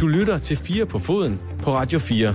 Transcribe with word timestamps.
Du 0.00 0.06
lytter 0.08 0.38
til 0.38 0.56
4 0.56 0.86
på 0.86 0.98
foden 0.98 1.40
på 1.62 1.74
Radio 1.74 1.98
4. 1.98 2.34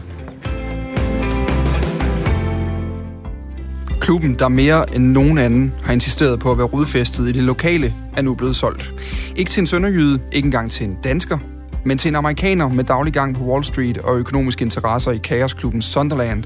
Klubben, 4.01 4.39
der 4.39 4.47
mere 4.47 4.95
end 4.95 5.03
nogen 5.03 5.37
anden 5.37 5.73
har 5.83 5.93
insisteret 5.93 6.39
på 6.39 6.51
at 6.51 6.57
være 6.57 6.67
rodfæstet 6.67 7.29
i 7.29 7.31
det 7.31 7.43
lokale, 7.43 7.93
er 8.17 8.21
nu 8.21 8.35
blevet 8.35 8.55
solgt. 8.55 8.93
Ikke 9.35 9.51
til 9.51 9.61
en 9.61 9.67
sønderjyde, 9.67 10.21
ikke 10.31 10.45
engang 10.45 10.71
til 10.71 10.85
en 10.85 10.97
dansker, 11.03 11.37
men 11.85 11.97
til 11.97 12.09
en 12.09 12.15
amerikaner 12.15 12.69
med 12.69 12.83
daglig 12.83 13.13
gang 13.13 13.35
på 13.35 13.43
Wall 13.43 13.63
Street 13.63 13.97
og 13.97 14.17
økonomiske 14.17 14.63
interesser 14.63 15.11
i 15.11 15.17
kaosklubben 15.17 15.81
Sunderland, 15.81 16.43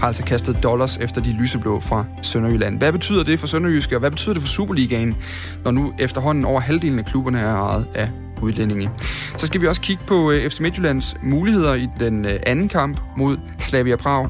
har 0.00 0.06
altså 0.06 0.24
kastet 0.24 0.62
dollars 0.62 0.96
efter 0.96 1.20
de 1.20 1.32
lyseblå 1.32 1.80
fra 1.80 2.04
Sønderjylland. 2.22 2.78
Hvad 2.78 2.92
betyder 2.92 3.24
det 3.24 3.40
for 3.40 3.46
Sønderjyske, 3.46 3.96
og 3.96 4.00
hvad 4.00 4.10
betyder 4.10 4.34
det 4.34 4.42
for 4.42 4.48
Superligaen, 4.48 5.16
når 5.64 5.70
nu 5.70 5.92
efterhånden 5.98 6.44
over 6.44 6.60
halvdelen 6.60 6.98
af 6.98 7.04
klubberne 7.04 7.38
er 7.38 7.54
ejet 7.54 7.86
af 7.94 8.10
udlændinge. 8.42 8.90
Så 9.36 9.46
skal 9.46 9.60
vi 9.60 9.66
også 9.66 9.80
kigge 9.80 10.02
på 10.06 10.30
øh, 10.30 10.50
FC 10.50 10.60
Midtjyllands 10.60 11.16
muligheder 11.22 11.74
i 11.74 11.88
den 12.00 12.24
øh, 12.24 12.40
anden 12.46 12.68
kamp 12.68 13.00
mod 13.16 13.36
Slavia 13.58 13.96
Prag. 13.96 14.28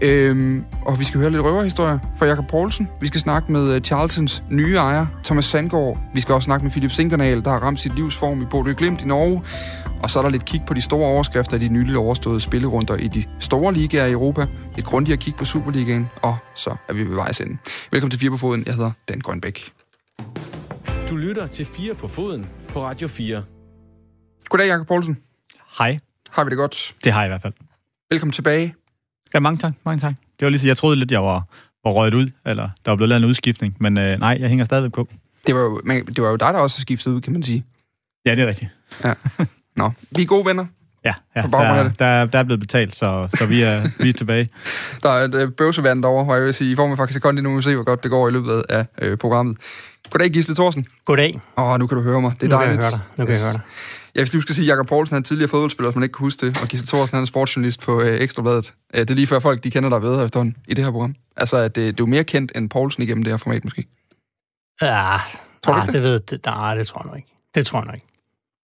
Øhm, 0.00 0.64
og 0.86 0.98
vi 0.98 1.04
skal 1.04 1.20
høre 1.20 1.30
lidt 1.30 1.42
røverhistorier 1.42 1.98
fra 2.18 2.26
Jakob 2.26 2.48
Poulsen. 2.48 2.88
Vi 3.00 3.06
skal 3.06 3.20
snakke 3.20 3.52
med 3.52 3.74
øh, 3.74 3.80
Charltons 3.80 4.42
nye 4.50 4.76
ejer, 4.76 5.06
Thomas 5.24 5.44
Sandgaard. 5.44 5.98
Vi 6.14 6.20
skal 6.20 6.34
også 6.34 6.44
snakke 6.44 6.64
med 6.64 6.70
Philip 6.70 6.90
Sinkernal, 6.90 7.44
der 7.44 7.50
har 7.50 7.58
ramt 7.58 7.80
sit 7.80 7.94
livsform 7.94 8.42
i 8.42 8.44
Bodø 8.44 8.72
Glimt 8.76 9.02
i 9.02 9.06
Norge. 9.06 9.42
Og 10.02 10.10
så 10.10 10.18
er 10.18 10.22
der 10.22 10.30
lidt 10.30 10.44
kig 10.44 10.62
på 10.66 10.74
de 10.74 10.80
store 10.80 11.06
overskrifter 11.06 11.54
af 11.54 11.60
de 11.60 11.68
nyligt 11.68 11.96
overståede 11.96 12.40
spillerunder 12.40 12.96
i 12.96 13.08
de 13.08 13.24
store 13.40 13.74
ligaer 13.74 14.06
i 14.06 14.12
Europa. 14.12 14.46
Et 14.78 14.84
grundigere 14.84 15.16
kig 15.20 15.34
på 15.34 15.44
Superligaen, 15.44 16.08
og 16.22 16.36
så 16.54 16.76
er 16.88 16.92
vi 16.92 17.04
ved 17.04 17.14
vejs 17.14 17.40
ende. 17.40 17.58
Velkommen 17.90 18.10
til 18.10 18.20
Fire 18.20 18.30
på 18.30 18.36
Foden. 18.36 18.62
Jeg 18.66 18.74
hedder 18.74 18.90
Dan 19.08 19.20
Grønbæk. 19.20 19.72
Du 21.08 21.16
lytter 21.16 21.46
til 21.46 21.66
4 21.66 21.94
på 21.94 22.08
foden 22.08 22.46
på 22.68 22.82
Radio 22.82 23.08
4. 23.08 23.44
Goddag, 24.48 24.66
Jakob 24.66 24.86
Poulsen. 24.86 25.18
Hej. 25.78 25.98
Har 26.30 26.44
vi 26.44 26.50
det 26.50 26.58
godt? 26.58 26.94
Det 27.04 27.12
har 27.12 27.20
jeg 27.20 27.28
i 27.28 27.30
hvert 27.30 27.42
fald. 27.42 27.52
Velkommen 28.10 28.32
tilbage. 28.32 28.74
Ja, 29.34 29.40
mange 29.40 29.58
tak. 29.58 29.72
Mange 29.84 30.00
tak. 30.00 30.14
Det 30.40 30.46
var 30.46 30.48
lige 30.48 30.60
så, 30.60 30.66
jeg 30.66 30.76
troede 30.76 30.96
lidt, 30.96 31.12
jeg 31.12 31.22
var, 31.22 31.44
var 31.84 31.90
røget 31.90 32.14
ud, 32.14 32.30
eller 32.46 32.70
der 32.84 32.90
var 32.90 32.96
blevet 32.96 33.08
lavet 33.08 33.22
en 33.22 33.28
udskiftning, 33.28 33.76
men 33.80 33.98
øh, 33.98 34.18
nej, 34.18 34.36
jeg 34.40 34.48
hænger 34.48 34.64
stadigvæk 34.64 34.92
på. 34.92 35.08
Det 35.46 35.54
var, 35.54 35.60
jo, 35.60 35.80
men, 35.84 36.06
det 36.06 36.22
var 36.22 36.30
jo 36.30 36.36
dig, 36.36 36.54
der 36.54 36.60
også 36.60 36.78
har 36.78 36.80
skiftet 36.80 37.10
ud, 37.10 37.20
kan 37.20 37.32
man 37.32 37.42
sige. 37.42 37.64
Ja, 38.26 38.34
det 38.34 38.42
er 38.42 38.46
rigtigt. 38.46 38.70
Ja. 39.04 39.14
Nå, 39.76 39.90
vi 40.16 40.22
er 40.22 40.26
gode 40.26 40.46
venner. 40.46 40.66
Ja, 41.04 41.14
ja 41.36 41.42
På 41.42 41.48
der, 41.58 41.82
det. 41.82 41.98
der, 41.98 42.24
der 42.26 42.38
er 42.38 42.42
blevet 42.42 42.60
betalt, 42.60 42.96
så, 42.96 43.28
så 43.34 43.46
vi, 43.46 43.62
er, 43.62 44.02
vi 44.02 44.08
er 44.08 44.12
tilbage. 44.12 44.48
Der 45.02 45.08
er 45.10 45.24
et 45.24 45.34
øh, 45.34 45.52
bøvsevand 45.52 46.02
derovre, 46.02 46.32
og 46.32 46.36
jeg 46.36 46.44
vil 46.46 46.54
sige, 46.54 46.72
I 46.72 46.76
får 46.76 46.86
mig 46.86 46.96
faktisk 46.96 47.14
sekund, 47.16 47.38
nu 47.40 47.56
vi 47.56 47.62
se, 47.62 47.74
hvor 47.74 47.84
godt 47.84 48.02
det 48.02 48.10
går 48.10 48.28
i 48.28 48.30
løbet 48.32 48.62
af 48.68 48.86
øh, 49.02 49.18
programmet. 49.18 49.56
Goddag, 50.10 50.30
Gisle 50.30 50.54
Thorsen. 50.54 50.84
Goddag. 51.04 51.40
Åh, 51.58 51.64
oh, 51.70 51.78
nu 51.78 51.86
kan 51.86 51.96
du 51.98 52.02
høre 52.04 52.20
mig. 52.20 52.32
Det 52.40 52.42
er 52.42 52.56
nu 52.56 52.58
kan 52.58 52.58
dejligt. 52.68 52.82
jeg 52.82 52.90
høre 52.90 52.98
dig. 52.98 53.00
Nu 53.18 53.24
kan 53.26 53.32
Yes. 53.32 53.40
jeg 53.40 53.46
høre 53.46 53.52
dig. 53.52 53.60
Ja, 54.14 54.20
hvis 54.20 54.30
du 54.30 54.40
skal 54.40 54.54
sige, 54.54 54.66
Jakob 54.66 54.86
Poulsen 54.86 55.14
er 55.14 55.18
en 55.18 55.24
tidligere 55.24 55.48
fodboldspiller, 55.48 55.90
hvis 55.90 55.96
man 55.96 56.02
ikke 56.02 56.12
kan 56.12 56.24
huske 56.24 56.46
det, 56.46 56.58
og 56.62 56.68
Gisle 56.68 56.86
Thorsen 56.86 57.16
han 57.16 57.22
er 57.22 57.26
sportsjournalist 57.26 57.80
på 57.80 58.00
øh, 58.02 58.20
Ekstrabladet. 58.20 58.74
Øh, 58.94 59.00
det 59.00 59.10
er 59.10 59.14
lige 59.14 59.26
før 59.26 59.38
folk, 59.38 59.64
de 59.64 59.70
kender 59.70 59.88
dig 59.90 60.02
ved 60.02 60.24
efterhånden 60.24 60.56
i 60.68 60.74
det 60.74 60.84
her 60.84 60.90
program. 60.92 61.14
Altså, 61.36 61.56
at 61.56 61.76
det, 61.76 61.98
du 61.98 62.04
er 62.04 62.08
mere 62.08 62.24
kendt 62.24 62.52
end 62.56 62.70
Poulsen 62.70 63.02
igennem 63.02 63.22
det 63.24 63.32
her 63.32 63.36
format, 63.36 63.64
måske. 63.64 63.84
Ja, 64.82 65.16
Tror 65.64 65.72
du 65.74 65.80
ah, 65.80 65.84
ikke 65.86 65.92
det? 65.92 66.02
ved 66.02 66.20
det, 66.20 66.40
nej, 66.46 66.74
det 66.74 66.86
tror 66.86 67.00
jeg 67.00 67.06
nok 67.06 67.16
ikke. 67.16 67.28
Det 67.54 67.66
tror 67.66 67.78
jeg 67.78 67.86
nok 67.86 67.94
ikke. 67.94 68.06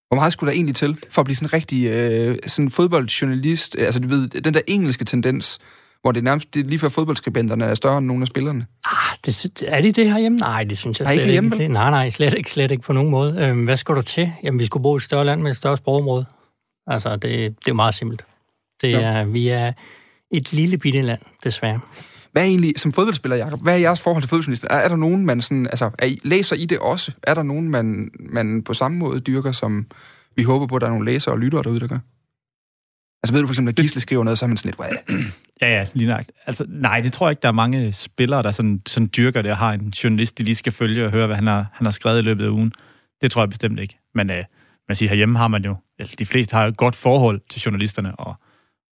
Hvor 0.09 0.15
meget 0.15 0.33
skulle 0.33 0.51
der 0.51 0.55
egentlig 0.57 0.77
til, 0.77 0.99
for 1.11 1.23
at 1.23 1.25
blive 1.25 1.37
sådan 1.37 1.47
en 1.47 1.53
rigtig 1.53 1.87
øh, 1.87 2.37
sådan 2.47 2.71
fodboldjournalist? 2.71 3.77
Altså, 3.79 4.01
du 4.01 4.09
ved, 4.09 4.29
den 4.29 4.55
der 4.55 4.61
engelske 4.67 5.05
tendens, 5.05 5.59
hvor 6.03 6.13
det 6.13 6.21
er 6.21 6.25
nærmest 6.25 6.55
det 6.55 6.61
er 6.61 6.69
lige 6.69 6.79
før 6.79 6.89
fodboldskribenterne 6.89 7.65
er 7.65 7.75
større 7.75 7.99
end 7.99 8.07
nogle 8.07 8.23
af 8.23 8.27
spillerne. 8.29 8.67
Ah, 8.87 9.17
det, 9.27 9.63
er 9.67 9.81
de 9.81 9.93
det 9.93 10.13
herhjemme? 10.13 10.39
Nej, 10.39 10.65
det 10.65 10.79
synes 10.79 11.01
jeg 11.01 11.09
slet 11.09 11.21
ikke 11.23 11.33
ikke. 11.33 11.51
vel? 11.51 11.59
Det- 11.59 11.71
Nej, 11.71 11.91
nej, 11.91 12.11
slet 12.11 12.35
ikke, 12.35 12.51
slet 12.51 12.71
ikke 12.71 12.83
på 12.83 12.93
nogen 12.93 13.11
måde. 13.11 13.37
Øhm, 13.39 13.65
hvad 13.65 13.77
skal 13.77 13.95
du 13.95 14.03
til? 14.03 14.33
Jamen, 14.43 14.59
vi 14.59 14.67
skulle 14.67 14.83
bo 14.83 14.95
i 14.95 14.97
et 14.97 15.03
større 15.03 15.25
land 15.25 15.41
med 15.43 15.51
et 15.51 15.57
større 15.57 15.77
sprogområde. 15.77 16.27
Altså, 16.87 17.17
det, 17.17 17.55
det 17.65 17.71
er 17.71 17.75
meget 17.75 17.95
simpelt. 17.95 18.25
Det 18.83 18.95
er, 18.95 19.25
vi 19.25 19.49
er 19.49 19.73
et 20.31 20.53
lille 20.53 20.79
bitte 20.79 21.03
land, 21.03 21.21
desværre. 21.45 21.81
Hvad 22.33 22.43
er 22.43 22.47
egentlig, 22.47 22.75
som 22.77 22.93
fodboldspiller, 22.93 23.37
Jacob, 23.37 23.63
hvad 23.63 23.75
er 23.75 23.79
jeres 23.79 24.01
forhold 24.01 24.23
til 24.23 24.29
fodboldjournalister? 24.29 24.69
Er, 24.71 24.77
er 24.77 24.89
der 24.89 24.97
nogen, 24.97 25.27
man 25.27 25.43
sådan, 25.43 25.67
altså, 25.67 25.91
er 25.99 26.07
I, 26.07 26.21
læser 26.25 26.57
I 26.57 26.65
det 26.65 26.79
også? 26.79 27.13
Er 27.23 27.35
der 27.35 27.43
nogen, 27.43 27.71
man, 27.71 28.11
man 28.21 28.63
på 28.63 28.75
samme 28.75 28.99
måde 28.99 29.21
dyrker, 29.21 29.53
som 29.53 29.87
vi 30.37 30.43
håber 30.43 30.67
på, 30.67 30.77
at 30.77 30.81
der 30.81 30.87
er 30.87 30.91
nogle 30.91 31.13
læsere 31.13 31.35
og 31.35 31.39
lyttere 31.39 31.63
derude, 31.63 31.81
der 31.81 31.87
gør? 31.87 31.99
Altså 33.23 33.35
ved 33.35 33.41
du 33.41 33.47
for 33.47 33.53
eksempel, 33.53 33.73
at 33.73 33.77
Gisle 33.77 34.01
skriver 34.01 34.25
noget, 34.25 34.39
så 34.39 34.45
er 34.45 34.49
man 34.49 34.57
sådan 34.57 34.69
lidt, 34.69 34.77
hvad? 34.77 35.19
Ja, 35.61 35.79
ja, 35.79 35.87
lige 35.95 36.09
nok. 36.09 36.25
Altså, 36.47 36.65
nej, 36.69 37.01
det 37.01 37.13
tror 37.13 37.27
jeg 37.27 37.33
ikke, 37.33 37.43
der 37.43 37.49
er 37.49 37.53
mange 37.53 37.93
spillere, 37.93 38.43
der 38.43 38.51
sådan, 38.51 38.83
sådan 38.87 39.11
dyrker 39.17 39.43
det 39.43 39.51
og 39.51 39.57
har 39.57 39.73
en 39.73 39.89
journalist, 39.89 40.39
de 40.39 40.43
lige 40.43 40.55
skal 40.55 40.73
følge 40.73 41.05
og 41.05 41.11
høre, 41.11 41.27
hvad 41.27 41.37
han 41.37 41.47
har, 41.47 41.67
han 41.73 41.87
har 41.87 41.93
skrevet 41.93 42.19
i 42.19 42.23
løbet 42.23 42.45
af 42.45 42.49
ugen. 42.49 42.73
Det 43.21 43.31
tror 43.31 43.43
jeg 43.43 43.49
bestemt 43.49 43.81
ikke. 43.81 43.99
Men 44.15 44.31
øh, 44.31 44.45
man 44.89 44.97
siger, 44.97 45.09
herhjemme 45.09 45.39
har 45.39 45.49
man 45.49 45.65
jo, 45.65 45.77
eller 45.99 46.15
de 46.19 46.27
fleste 46.27 46.57
har 46.57 46.63
jo 46.63 46.69
et 46.69 46.77
godt 46.77 46.97
forhold 46.97 47.41
til 47.51 47.61
journalisterne, 47.61 48.17
og, 48.17 48.35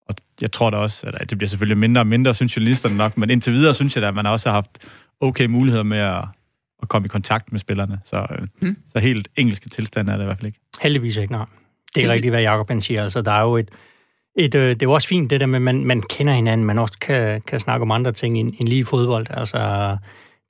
og 0.09 0.16
jeg 0.41 0.51
tror 0.51 0.69
da 0.69 0.77
også, 0.77 1.11
at 1.13 1.29
det 1.29 1.38
bliver 1.38 1.49
selvfølgelig 1.49 1.77
mindre 1.77 2.01
og 2.01 2.07
mindre, 2.07 2.33
synes 2.35 2.57
journalisterne 2.57 2.97
nok, 2.97 3.17
men 3.17 3.29
indtil 3.29 3.53
videre 3.53 3.73
synes 3.73 3.95
jeg 3.95 4.01
da, 4.01 4.07
at 4.07 4.16
man 4.16 4.25
også 4.25 4.49
har 4.49 4.53
haft 4.53 4.77
okay 5.21 5.45
muligheder 5.45 5.83
med 5.83 5.97
at, 5.97 6.23
at 6.81 6.88
komme 6.88 7.05
i 7.05 7.09
kontakt 7.09 7.51
med 7.51 7.59
spillerne. 7.59 7.99
Så, 8.05 8.25
øh, 8.31 8.47
Hmm. 8.61 8.77
så 8.88 8.99
helt 8.99 9.27
engelske 9.35 9.69
tilstande 9.69 10.11
er 10.13 10.17
det 10.17 10.23
i 10.23 10.25
hvert 10.25 10.38
fald 10.38 10.47
ikke. 10.47 10.59
Heldigvis 10.81 11.17
ikke, 11.17 11.31
nej. 11.31 11.45
Det 11.95 12.05
er 12.05 12.09
rigtigt, 12.09 12.31
hvad 12.31 12.41
Jacob 12.41 12.69
han 12.69 12.81
siger. 12.81 13.03
Altså, 13.03 13.21
der 13.21 13.31
er 13.31 13.41
jo 13.41 13.57
et, 13.57 13.69
et, 14.35 14.55
øh, 14.55 14.69
det 14.69 14.81
er 14.81 14.85
jo 14.85 14.91
også 14.91 15.07
fint, 15.07 15.29
det 15.29 15.39
der 15.39 15.45
med, 15.45 15.55
at 15.55 15.61
man, 15.61 15.85
man 15.85 16.01
kender 16.01 16.33
hinanden, 16.33 16.67
man 16.67 16.79
også 16.79 16.99
kan, 17.01 17.41
kan 17.41 17.59
snakke 17.59 17.81
om 17.83 17.91
andre 17.91 18.11
ting 18.11 18.37
end, 18.37 18.51
end 18.59 18.67
lige 18.67 18.85
fodbold. 18.85 19.25
Altså, 19.29 19.97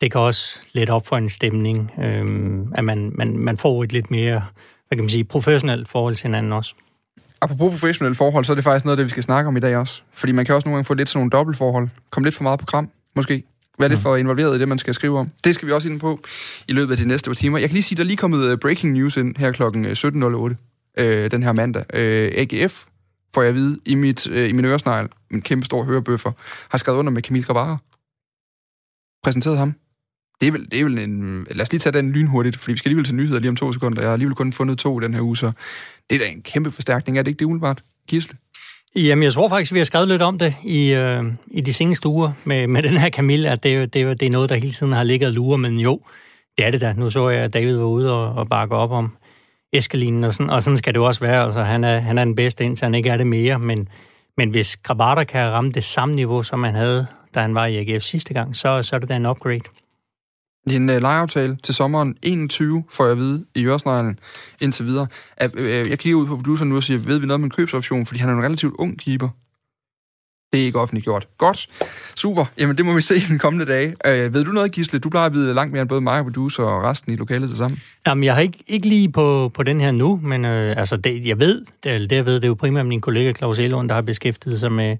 det 0.01 0.11
kan 0.11 0.22
også 0.22 0.59
lidt 0.73 0.89
op 0.89 1.07
for 1.07 1.17
en 1.17 1.29
stemning, 1.29 1.91
øhm, 1.99 2.73
at 2.75 2.83
man, 2.83 3.11
man, 3.16 3.37
man 3.37 3.57
får 3.57 3.83
et 3.83 3.93
lidt 3.93 4.11
mere, 4.11 4.43
hvad 4.87 4.95
kan 4.95 5.03
man 5.03 5.09
sige, 5.09 5.23
professionelt 5.23 5.87
forhold 5.87 6.16
til 6.16 6.23
hinanden 6.23 6.53
også. 6.53 6.75
Apropos 7.41 7.72
professionelle 7.72 8.16
forhold, 8.16 8.46
så 8.46 8.53
er 8.53 8.56
det 8.56 8.63
faktisk 8.63 8.85
noget 8.85 8.94
af 8.94 8.97
det, 8.97 9.06
vi 9.06 9.09
skal 9.09 9.23
snakke 9.23 9.47
om 9.47 9.57
i 9.57 9.59
dag 9.59 9.78
også. 9.78 10.01
Fordi 10.12 10.31
man 10.31 10.46
kan 10.46 10.56
også 10.56 10.68
nogle 10.68 10.75
gange 10.75 10.85
få 10.85 10.94
lidt 10.94 11.09
sådan 11.09 11.19
nogle 11.19 11.29
dobbeltforhold. 11.29 11.90
Kom 12.09 12.23
lidt 12.23 12.35
for 12.35 12.44
meget 12.44 12.59
på 12.59 12.66
kram, 12.66 12.90
måske. 13.16 13.44
Være 13.79 13.90
lidt 13.90 14.00
for 14.00 14.16
involveret 14.16 14.56
i 14.56 14.59
det, 14.59 14.68
man 14.68 14.78
skal 14.78 14.94
skrive 14.94 15.19
om. 15.19 15.29
Det 15.44 15.56
skal 15.56 15.68
vi 15.68 15.73
også 15.73 15.90
ind 15.90 16.00
på 16.00 16.19
i 16.68 16.73
løbet 16.73 16.91
af 16.91 16.97
de 16.97 17.07
næste 17.07 17.29
par 17.29 17.35
timer. 17.35 17.57
Jeg 17.57 17.69
kan 17.69 17.73
lige 17.73 17.84
sige, 17.84 17.97
der 17.97 18.03
er 18.03 18.07
lige 18.07 18.18
kommet 18.18 18.46
øh, 18.46 18.57
breaking 18.57 18.94
news 18.94 19.18
ind 19.18 19.35
her 19.38 19.51
klokken 19.51 19.85
øh, 19.85 19.91
17.08 19.91 21.03
øh, 21.03 21.31
den 21.31 21.44
her 21.44 21.51
mandag. 21.51 21.84
Øh, 21.94 22.31
AGF, 22.35 22.85
får 23.34 23.41
jeg 23.41 23.50
at 23.50 23.56
vide, 23.56 23.79
i, 23.85 23.96
mit, 23.96 24.29
øh, 24.29 24.50
i 24.50 24.52
min 24.52 24.66
øresnegl, 24.66 25.07
en 25.31 25.41
kæmpe 25.41 25.66
stor 25.66 25.84
hørebøffer, 25.84 26.31
har 26.69 26.78
skrevet 26.78 27.00
under 27.00 27.12
med 27.12 27.22
Camille 27.22 27.46
Grabara. 27.46 27.78
Præsenteret 29.23 29.57
ham. 29.57 29.73
Det 30.41 30.47
er, 30.47 30.51
vel, 30.51 30.72
det 30.72 30.79
er 30.79 30.84
vel 30.84 30.97
en... 30.97 31.47
Lad 31.51 31.62
os 31.62 31.72
lige 31.72 31.79
tage 31.79 31.94
den 31.94 32.12
lynhurtigt, 32.12 32.57
fordi 32.57 32.72
vi 32.72 32.78
skal 32.78 32.90
alligevel 32.90 33.06
til 33.06 33.16
nyheder 33.16 33.40
lige 33.40 33.50
om 33.50 33.56
to 33.56 33.73
sekunder. 33.73 34.01
Jeg 34.01 34.09
har 34.09 34.13
alligevel 34.13 34.35
kun 34.35 34.53
fundet 34.53 34.78
to 34.78 35.00
i 35.01 35.03
den 35.03 35.13
her 35.13 35.22
uge, 35.22 35.38
så 35.38 35.51
det 36.09 36.16
er 36.16 36.19
da 36.19 36.25
en 36.25 36.41
kæmpe 36.41 36.72
forstærkning. 36.72 37.18
Er 37.18 37.22
det 37.22 37.31
ikke 37.31 37.40
det 37.40 37.46
umiddelbart? 37.46 37.84
Gisle? 38.07 38.38
Jamen, 38.96 39.23
jeg 39.23 39.34
tror 39.34 39.50
faktisk, 39.50 39.73
vi 39.73 39.78
har 39.78 39.85
skrevet 39.85 40.07
lidt 40.07 40.22
om 40.22 40.38
det 40.38 40.56
i, 40.63 40.94
øh, 40.94 41.23
i 41.47 41.62
de 41.62 41.73
seneste 41.73 42.07
uger 42.07 42.31
med, 42.44 42.68
med 42.68 42.84
den 42.84 42.97
her 42.97 43.09
Camille, 43.09 43.50
at 43.50 43.63
det, 43.63 43.94
det, 43.94 44.01
er 44.01 44.13
det 44.13 44.25
er 44.25 44.29
noget, 44.29 44.50
der 44.50 44.56
hele 44.56 44.72
tiden 44.72 44.94
har 44.94 45.03
ligget 45.03 45.28
og 45.28 45.34
lurer, 45.34 45.57
men 45.57 45.79
jo, 45.79 46.01
det 46.57 46.66
er 46.66 46.72
det 46.72 46.81
da. 46.81 46.94
Nu 46.94 47.09
så 47.09 47.29
jeg, 47.29 47.44
at 47.44 47.53
David 47.53 47.75
var 47.75 47.85
ude 47.85 48.13
og, 48.13 48.34
og 48.34 48.50
bakke 48.50 48.75
op 48.75 48.91
om 48.91 49.17
Eskelinen, 49.73 50.23
og 50.23 50.34
sådan, 50.34 50.50
og 50.50 50.63
sådan 50.63 50.78
skal 50.78 50.94
det 50.94 51.00
jo 51.00 51.06
også 51.06 51.22
være. 51.22 51.46
Altså, 51.46 51.63
han, 51.63 51.84
er, 51.84 52.00
han 52.00 52.17
er 52.17 52.25
den 52.25 52.35
bedste, 52.35 52.63
indtil 52.63 52.85
han 52.85 52.96
ikke 52.96 53.09
er 53.09 53.17
det 53.17 53.28
mere, 53.28 53.59
men, 53.59 53.90
men 54.38 54.50
hvis 54.50 54.78
Grabater 54.78 55.23
kan 55.23 55.52
ramme 55.52 55.72
det 55.72 55.84
samme 55.84 56.16
niveau, 56.16 56.44
som 56.44 56.63
han 56.63 56.75
havde, 56.75 57.07
da 57.35 57.40
han 57.40 57.56
var 57.56 57.66
i 57.66 57.78
AGF 57.78 58.03
sidste 58.03 58.34
gang, 58.34 58.56
så, 58.56 58.81
så 58.81 58.96
er 58.96 59.00
det 59.00 59.09
da 59.09 59.16
en 59.16 59.25
upgrade. 59.25 59.62
En 60.72 60.90
uh, 60.90 60.96
lejeaftale 60.96 61.58
til 61.64 61.74
sommeren 61.74 62.16
21, 62.22 62.84
får 62.92 63.03
jeg 63.03 63.12
at 63.12 63.18
vide, 63.18 63.46
i 63.56 63.66
Øresneglen 63.66 64.20
indtil 64.62 64.86
videre. 64.86 65.08
At, 65.38 65.52
øh, 65.59 65.90
jeg 65.90 66.00
kigger 66.00 66.20
ud 66.20 66.28
på 66.28 66.36
produceren 66.36 66.70
nu 66.70 66.76
og 66.76 66.84
siger, 66.84 67.00
ved 67.00 67.20
vi 67.20 67.26
noget 67.26 67.40
om 67.40 67.44
en 67.44 67.50
købsoption, 67.50 68.06
fordi 68.06 68.20
han 68.20 68.30
er 68.30 68.34
en 68.34 68.44
relativt 68.44 68.74
ung 68.78 69.00
keeper. 69.00 69.30
Det 70.53 70.62
er 70.62 70.66
ikke 70.66 70.80
offentliggjort. 70.80 71.28
Godt. 71.38 71.70
Super. 72.16 72.46
Jamen, 72.59 72.78
det 72.78 72.86
må 72.86 72.94
vi 72.94 73.02
se 73.02 73.16
i 73.16 73.20
den 73.20 73.40
kommende 73.40 73.66
dage. 73.66 73.96
Øh, 74.06 74.34
ved 74.34 74.46
du 74.46 74.52
noget, 74.52 74.72
Gisle? 74.72 75.00
Du 75.00 75.09
plejer 75.09 75.26
at 75.26 75.34
vide 75.34 75.53
langt 75.53 75.72
mere 75.72 75.81
end 75.81 75.90
både 75.90 76.02
mig 76.02 76.20
og 76.20 76.26
producer 76.26 76.64
og 76.64 76.84
resten 76.84 77.14
i 77.14 77.16
lokalet 77.16 77.50
til 77.50 77.58
sammen. 77.58 77.82
Jamen, 78.08 78.23
jeg 78.23 78.35
har 78.35 78.41
ikke, 78.41 78.58
ikke 78.68 78.88
lige 78.88 79.11
på, 79.11 79.52
på 79.53 79.64
den 79.64 79.82
her 79.82 79.91
nu, 79.91 80.20
men 80.23 80.46
øh, 80.46 80.78
altså 80.78 80.97
det, 80.97 81.26
jeg 81.26 81.40
ved, 81.40 81.66
det, 81.84 82.09
det 82.09 82.16
jeg 82.16 82.26
ved, 82.26 82.35
det 82.35 82.44
er 82.44 82.47
jo 82.47 82.53
primært 82.53 82.85
min 82.85 83.02
kollega 83.02 83.34
Claus 83.34 83.59
Elund, 83.59 83.90
der 83.90 83.96
har 83.96 84.02
beskæftiget 84.02 84.59
sig 84.59 84.72
med, 84.72 84.97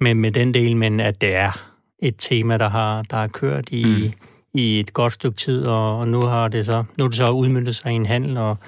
med, 0.00 0.14
med 0.14 0.30
den 0.30 0.54
del, 0.54 0.76
men 0.76 1.00
at 1.00 1.20
det 1.20 1.34
er 1.34 1.70
et 1.98 2.14
tema, 2.18 2.58
der 2.58 2.68
har, 2.68 3.02
der 3.02 3.16
har 3.16 3.26
kørt 3.26 3.68
i, 3.70 3.84
mm. 3.84 4.12
I 4.54 4.80
et 4.80 4.92
godt 4.92 5.12
stykke 5.12 5.36
tid, 5.36 5.66
og, 5.66 5.98
og 5.98 6.08
nu 6.08 6.20
har 6.20 6.48
det 6.48 6.66
så, 6.66 6.84
nu 6.98 7.04
er 7.04 7.08
det 7.08 7.16
så 7.16 7.30
udmyndtet 7.30 7.76
sig 7.76 7.92
i 7.92 7.94
en 7.94 8.06
handel, 8.06 8.36
og 8.36 8.58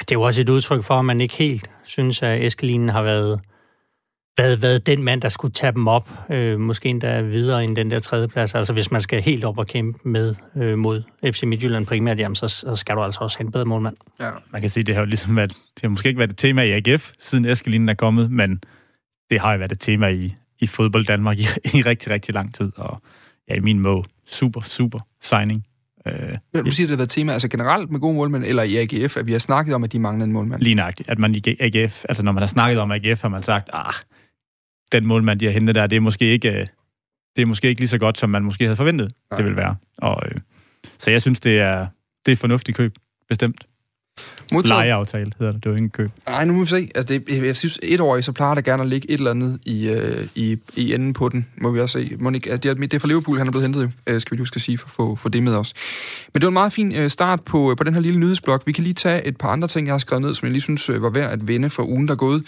det 0.00 0.12
er 0.12 0.16
jo 0.16 0.22
også 0.22 0.40
et 0.40 0.48
udtryk 0.48 0.84
for, 0.84 0.94
at 0.94 1.04
man 1.04 1.20
ikke 1.20 1.34
helt 1.34 1.70
synes, 1.84 2.22
at 2.22 2.44
Eskelinen 2.44 2.88
har 2.88 3.02
været, 3.02 3.40
været, 4.36 4.62
været 4.62 4.86
den 4.86 5.02
mand, 5.02 5.22
der 5.22 5.28
skulle 5.28 5.52
tage 5.52 5.72
dem 5.72 5.86
op, 5.86 6.10
øh, 6.30 6.60
måske 6.60 6.88
endda 6.88 7.20
videre 7.20 7.64
end 7.64 7.76
den 7.76 7.90
der 7.90 8.00
tredje 8.00 8.28
plads. 8.28 8.54
Altså 8.54 8.72
hvis 8.72 8.90
man 8.90 9.00
skal 9.00 9.22
helt 9.22 9.44
op 9.44 9.58
og 9.58 9.66
kæmpe 9.66 10.08
med 10.08 10.34
øh, 10.56 10.78
mod 10.78 11.02
FC 11.24 11.42
Midtjylland 11.42 11.86
primært, 11.86 12.20
jamen, 12.20 12.36
så, 12.36 12.48
så 12.48 12.76
skal 12.76 12.96
du 12.96 13.02
altså 13.02 13.20
også 13.20 13.38
have 13.38 13.46
en 13.46 13.52
bedre 13.52 13.64
målmand. 13.64 13.96
Ja. 14.20 14.30
Man 14.50 14.60
kan 14.60 14.70
sige, 14.70 14.84
det 14.84 14.94
har 14.94 15.02
jo 15.02 15.06
ligesom 15.06 15.36
været, 15.36 15.50
det 15.50 15.82
har 15.82 15.88
måske 15.88 16.08
ikke 16.08 16.18
været 16.18 16.30
et 16.30 16.38
tema 16.38 16.62
i 16.62 16.72
AGF, 16.72 17.12
siden 17.20 17.44
Eskelinen 17.44 17.88
er 17.88 17.94
kommet, 17.94 18.30
men 18.30 18.60
det 19.30 19.40
har 19.40 19.52
jo 19.52 19.58
været 19.58 19.72
et 19.72 19.80
tema 19.80 20.08
i, 20.08 20.34
i 20.58 20.66
fodbold 20.66 21.04
Danmark 21.04 21.38
i, 21.38 21.46
i 21.78 21.82
rigtig, 21.82 22.12
rigtig 22.12 22.34
lang 22.34 22.54
tid, 22.54 22.72
og 22.76 23.02
ja, 23.48 23.54
i 23.54 23.60
min 23.60 23.78
måde, 23.78 24.02
super, 24.32 24.60
super 24.60 24.98
signing. 25.20 25.66
Øh, 26.06 26.14
Du 26.64 26.70
siger, 26.70 26.86
det 26.86 26.90
har 26.90 26.96
været 26.96 27.10
tema, 27.10 27.32
altså 27.32 27.48
generelt 27.48 27.90
med 27.90 28.00
gode 28.00 28.14
målmænd, 28.14 28.44
eller 28.44 28.62
i 28.62 28.76
AGF, 28.76 29.16
at 29.16 29.26
vi 29.26 29.32
har 29.32 29.38
snakket 29.38 29.74
om, 29.74 29.84
at 29.84 29.92
de 29.92 29.98
manglede 29.98 30.26
en 30.26 30.32
målmand. 30.32 30.62
lige 30.62 30.74
nøjagtigt, 30.74 31.08
at 31.08 31.18
man 31.18 31.34
i 31.34 31.42
AGF, 31.60 32.04
altså 32.08 32.22
når 32.22 32.32
man 32.32 32.42
har 32.42 32.46
snakket 32.48 32.80
om 32.80 32.90
AGF, 32.90 33.22
har 33.22 33.28
man 33.28 33.42
sagt, 33.42 33.70
ah, 33.72 33.94
den 34.92 35.06
målmand, 35.06 35.40
de 35.40 35.44
har 35.44 35.52
hentet 35.52 35.74
der, 35.74 35.86
det 35.86 35.96
er 35.96 36.00
måske 36.00 36.24
ikke, 36.24 36.48
øh, 36.50 36.66
det 37.36 37.42
er 37.42 37.46
måske 37.46 37.68
ikke 37.68 37.80
lige 37.80 37.88
så 37.88 37.98
godt, 37.98 38.18
som 38.18 38.30
man 38.30 38.44
måske 38.44 38.64
havde 38.64 38.76
forventet, 38.76 39.12
Nej. 39.30 39.36
det 39.36 39.46
vil 39.46 39.56
være. 39.56 39.76
Og, 39.98 40.22
øh, 40.26 40.40
så 40.98 41.10
jeg 41.10 41.22
synes, 41.22 41.40
det 41.40 41.58
er, 41.58 41.86
det 42.26 42.32
er 42.32 42.32
et 42.32 42.38
fornuftigt 42.38 42.76
køb, 42.76 42.94
bestemt. 43.28 43.66
Modtaget. 44.52 44.78
Lejeaftale 44.78 45.32
hedder 45.38 45.52
det, 45.52 45.64
det 45.64 45.68
er 45.68 45.72
jo 45.72 45.76
ikke 45.76 45.84
en 45.84 45.90
køb. 45.90 46.10
Nej, 46.28 46.44
nu 46.44 46.52
må 46.52 46.60
vi 46.60 46.66
se. 46.66 46.90
Altså, 46.94 47.14
det, 47.14 47.44
jeg, 47.44 47.56
synes, 47.56 47.78
et 47.82 48.00
år 48.00 48.20
så 48.20 48.32
plejer 48.32 48.54
der 48.54 48.62
gerne 48.62 48.82
at 48.82 48.88
ligge 48.88 49.10
et 49.10 49.18
eller 49.18 49.30
andet 49.30 49.58
i, 49.64 49.88
øh, 49.88 50.26
i, 50.34 50.58
i 50.76 50.94
enden 50.94 51.12
på 51.12 51.28
den, 51.28 51.46
må 51.56 51.70
vi 51.70 51.80
også 51.80 51.98
se. 51.98 52.16
Monik, 52.18 52.44
det, 52.44 52.64
er, 52.64 52.74
det 52.74 52.94
er 52.94 52.98
fra 52.98 53.08
Liverpool, 53.08 53.38
han 53.38 53.46
er 53.46 53.50
blevet 53.50 53.64
hentet, 53.64 53.82
jo, 53.82 54.12
øh, 54.12 54.20
skal 54.20 54.36
vi 54.36 54.38
huske 54.38 54.56
at 54.56 54.62
sige, 54.62 54.78
for 54.78 54.88
få, 54.88 55.16
få 55.16 55.28
det 55.28 55.42
med 55.42 55.56
os. 55.56 55.74
Men 56.34 56.40
det 56.40 56.42
var 56.42 56.50
en 56.50 56.54
meget 56.54 56.72
fin 56.72 56.94
øh, 56.94 57.10
start 57.10 57.40
på, 57.44 57.74
på 57.78 57.84
den 57.84 57.94
her 57.94 58.00
lille 58.00 58.20
nyhedsblok. 58.20 58.62
Vi 58.66 58.72
kan 58.72 58.84
lige 58.84 58.94
tage 58.94 59.26
et 59.26 59.36
par 59.36 59.48
andre 59.48 59.68
ting, 59.68 59.86
jeg 59.86 59.94
har 59.94 59.98
skrevet 59.98 60.22
ned, 60.22 60.34
som 60.34 60.46
jeg 60.46 60.52
lige 60.52 60.62
synes 60.62 60.88
øh, 60.88 61.02
var 61.02 61.10
værd 61.10 61.30
at 61.30 61.48
vende 61.48 61.70
for 61.70 61.82
ugen, 61.82 62.08
der 62.08 62.12
er 62.12 62.18
gået. 62.18 62.44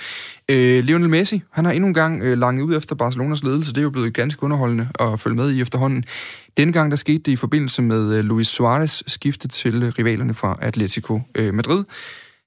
Øh, 0.49 0.84
Lionel 0.84 1.08
Messi, 1.08 1.43
han 1.50 1.64
har 1.64 1.72
endnu 1.72 1.88
en 1.88 1.94
gang 1.94 2.22
øh, 2.22 2.38
langet 2.38 2.62
ud 2.62 2.76
efter 2.76 2.94
Barcelonas 2.94 3.43
ledelse. 3.43 3.72
Det 3.72 3.78
er 3.78 3.82
jo 3.82 3.90
blevet 3.90 4.14
ganske 4.14 4.43
underholdende 4.43 4.88
at 5.00 5.20
følge 5.20 5.37
med 5.37 5.50
i 5.50 5.61
efterhånden. 5.61 6.05
Denne 6.56 6.73
gang, 6.73 6.91
der 6.91 6.97
skete 6.97 7.19
det 7.19 7.33
i 7.33 7.37
forbindelse 7.37 7.83
med 7.83 8.19
øh, 8.19 8.25
Luis 8.25 8.49
Suarez 8.49 9.03
skifte 9.06 9.49
til 9.49 9.83
øh, 9.83 9.93
rivalerne 9.99 10.35
fra 10.35 10.59
Atletico 10.61 11.21
øh, 11.35 11.55
Madrid. 11.55 11.85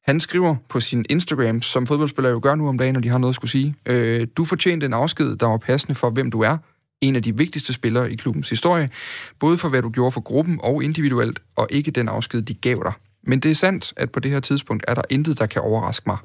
Han 0.06 0.20
skriver 0.20 0.56
på 0.70 0.80
sin 0.80 1.06
Instagram, 1.10 1.62
som 1.62 1.88
fodboldspillere 1.88 2.32
jo 2.32 2.40
gør 2.44 2.56
nu 2.56 2.68
om 2.68 2.78
dagen, 2.78 2.94
når 2.94 3.02
de 3.02 3.10
har 3.10 3.18
noget 3.18 3.32
at 3.32 3.36
skulle 3.36 3.52
sige. 3.52 3.76
Øh, 3.86 4.28
du 4.38 4.46
fortjente 4.46 4.86
en 4.86 4.94
afsked, 4.94 5.36
der 5.36 5.46
var 5.46 5.58
passende 5.58 5.96
for, 5.96 6.10
hvem 6.10 6.32
du 6.32 6.42
er. 6.42 6.58
En 7.02 7.16
af 7.16 7.24
de 7.24 7.38
vigtigste 7.38 7.74
spillere 7.74 8.12
i 8.12 8.16
klubbens 8.16 8.50
historie. 8.50 8.90
Både 9.40 9.58
for, 9.58 9.70
hvad 9.70 9.82
du 9.82 9.90
gjorde 9.90 10.12
for 10.12 10.22
gruppen 10.22 10.60
og 10.64 10.84
individuelt, 10.84 11.40
og 11.56 11.68
ikke 11.70 11.92
den 11.92 12.10
afsked, 12.10 12.42
de 12.42 12.54
gav 12.54 12.82
dig. 12.84 12.94
Men 13.24 13.40
det 13.40 13.52
er 13.52 13.56
sandt, 13.56 13.94
at 13.98 14.12
på 14.12 14.20
det 14.20 14.32
her 14.32 14.40
tidspunkt 14.40 14.86
er 14.88 14.94
der 14.94 15.02
intet, 15.10 15.40
der 15.40 15.46
kan 15.46 15.62
overraske 15.62 16.04
mig. 16.08 16.18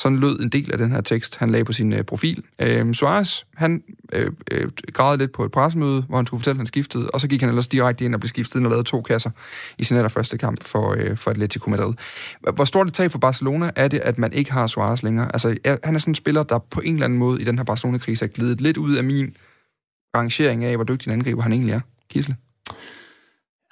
Sådan 0.00 0.18
lød 0.18 0.40
en 0.40 0.48
del 0.48 0.72
af 0.72 0.78
den 0.78 0.92
her 0.92 1.00
tekst, 1.00 1.36
han 1.36 1.50
lagde 1.50 1.64
på 1.64 1.72
sin 1.72 1.92
øh, 1.92 2.04
profil. 2.04 2.44
Øh, 2.58 2.94
Suarez, 2.94 3.42
han 3.54 3.82
øh, 4.12 4.32
øh, 4.50 4.70
græd 4.92 5.18
lidt 5.18 5.32
på 5.32 5.44
et 5.44 5.50
pressemøde, 5.50 6.02
hvor 6.02 6.16
han 6.16 6.26
skulle 6.26 6.40
fortælle, 6.40 6.54
at 6.54 6.58
han 6.58 6.66
skiftede, 6.66 7.10
og 7.10 7.20
så 7.20 7.28
gik 7.28 7.40
han 7.40 7.48
ellers 7.48 7.66
direkte 7.66 8.04
ind 8.04 8.14
og 8.14 8.20
blev 8.20 8.28
skiftet 8.28 8.56
ind 8.56 8.66
og 8.66 8.70
lavede 8.70 8.88
to 8.88 9.02
kasser 9.02 9.30
i 9.78 9.84
sin 9.84 9.96
allerførste 9.96 10.38
kamp 10.38 10.64
for, 10.64 10.94
øh, 10.98 11.16
for 11.16 11.30
Atletico 11.30 11.70
Madrid. 11.70 11.94
Hvor 12.54 12.64
stort 12.64 12.88
et 12.88 12.94
tag 12.94 13.10
for 13.10 13.18
Barcelona 13.18 13.70
er 13.76 13.88
det, 13.88 13.98
at 13.98 14.18
man 14.18 14.32
ikke 14.32 14.52
har 14.52 14.66
Suarez 14.66 15.02
længere? 15.02 15.32
Altså, 15.32 15.56
er, 15.64 15.76
han 15.84 15.94
er 15.94 15.98
sådan 15.98 16.10
en 16.10 16.14
spiller, 16.14 16.42
der 16.42 16.58
på 16.58 16.80
en 16.80 16.94
eller 16.94 17.04
anden 17.04 17.18
måde 17.18 17.40
i 17.40 17.44
den 17.44 17.58
her 17.58 17.64
Barcelona-krise 17.64 18.24
er 18.24 18.28
glidet 18.28 18.60
lidt 18.60 18.76
ud 18.76 18.94
af 18.94 19.04
min 19.04 19.36
rangering 20.16 20.64
af, 20.64 20.76
hvor 20.76 20.84
dygtig 20.84 21.08
en 21.08 21.12
angriber 21.12 21.42
han 21.42 21.52
egentlig 21.52 21.72
er. 21.72 21.80
Gisle? 22.08 22.36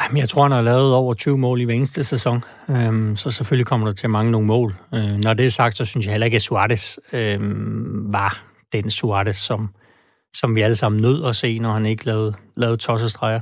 Jamen, 0.02 0.16
jeg 0.16 0.28
tror, 0.28 0.42
han 0.42 0.52
har 0.52 0.62
lavet 0.62 0.94
over 0.94 1.14
20 1.14 1.38
mål 1.38 1.60
i 1.60 1.64
hver 1.64 1.74
eneste 1.74 2.04
sæson, 2.04 2.44
øhm, 2.70 3.16
så 3.16 3.30
selvfølgelig 3.30 3.66
kommer 3.66 3.86
der 3.86 3.94
til 3.94 4.06
at 4.06 4.10
mange 4.10 4.30
nogle 4.30 4.46
mål. 4.46 4.76
Øh, 4.94 5.16
når 5.16 5.34
det 5.34 5.46
er 5.46 5.50
sagt, 5.50 5.76
så 5.76 5.84
synes 5.84 6.06
jeg 6.06 6.12
heller 6.12 6.24
ikke, 6.24 6.34
at 6.34 6.42
Suarez 6.42 6.96
øhm, 7.12 8.12
var 8.12 8.42
den 8.72 8.90
Suarez, 8.90 9.36
som, 9.36 9.68
som 10.36 10.56
vi 10.56 10.60
alle 10.60 10.76
sammen 10.76 11.02
nød 11.02 11.24
at 11.24 11.36
se, 11.36 11.58
når 11.58 11.72
han 11.72 11.86
ikke 11.86 12.06
lavede, 12.06 12.34
lavede 12.56 12.76
tossestreger. 12.76 13.40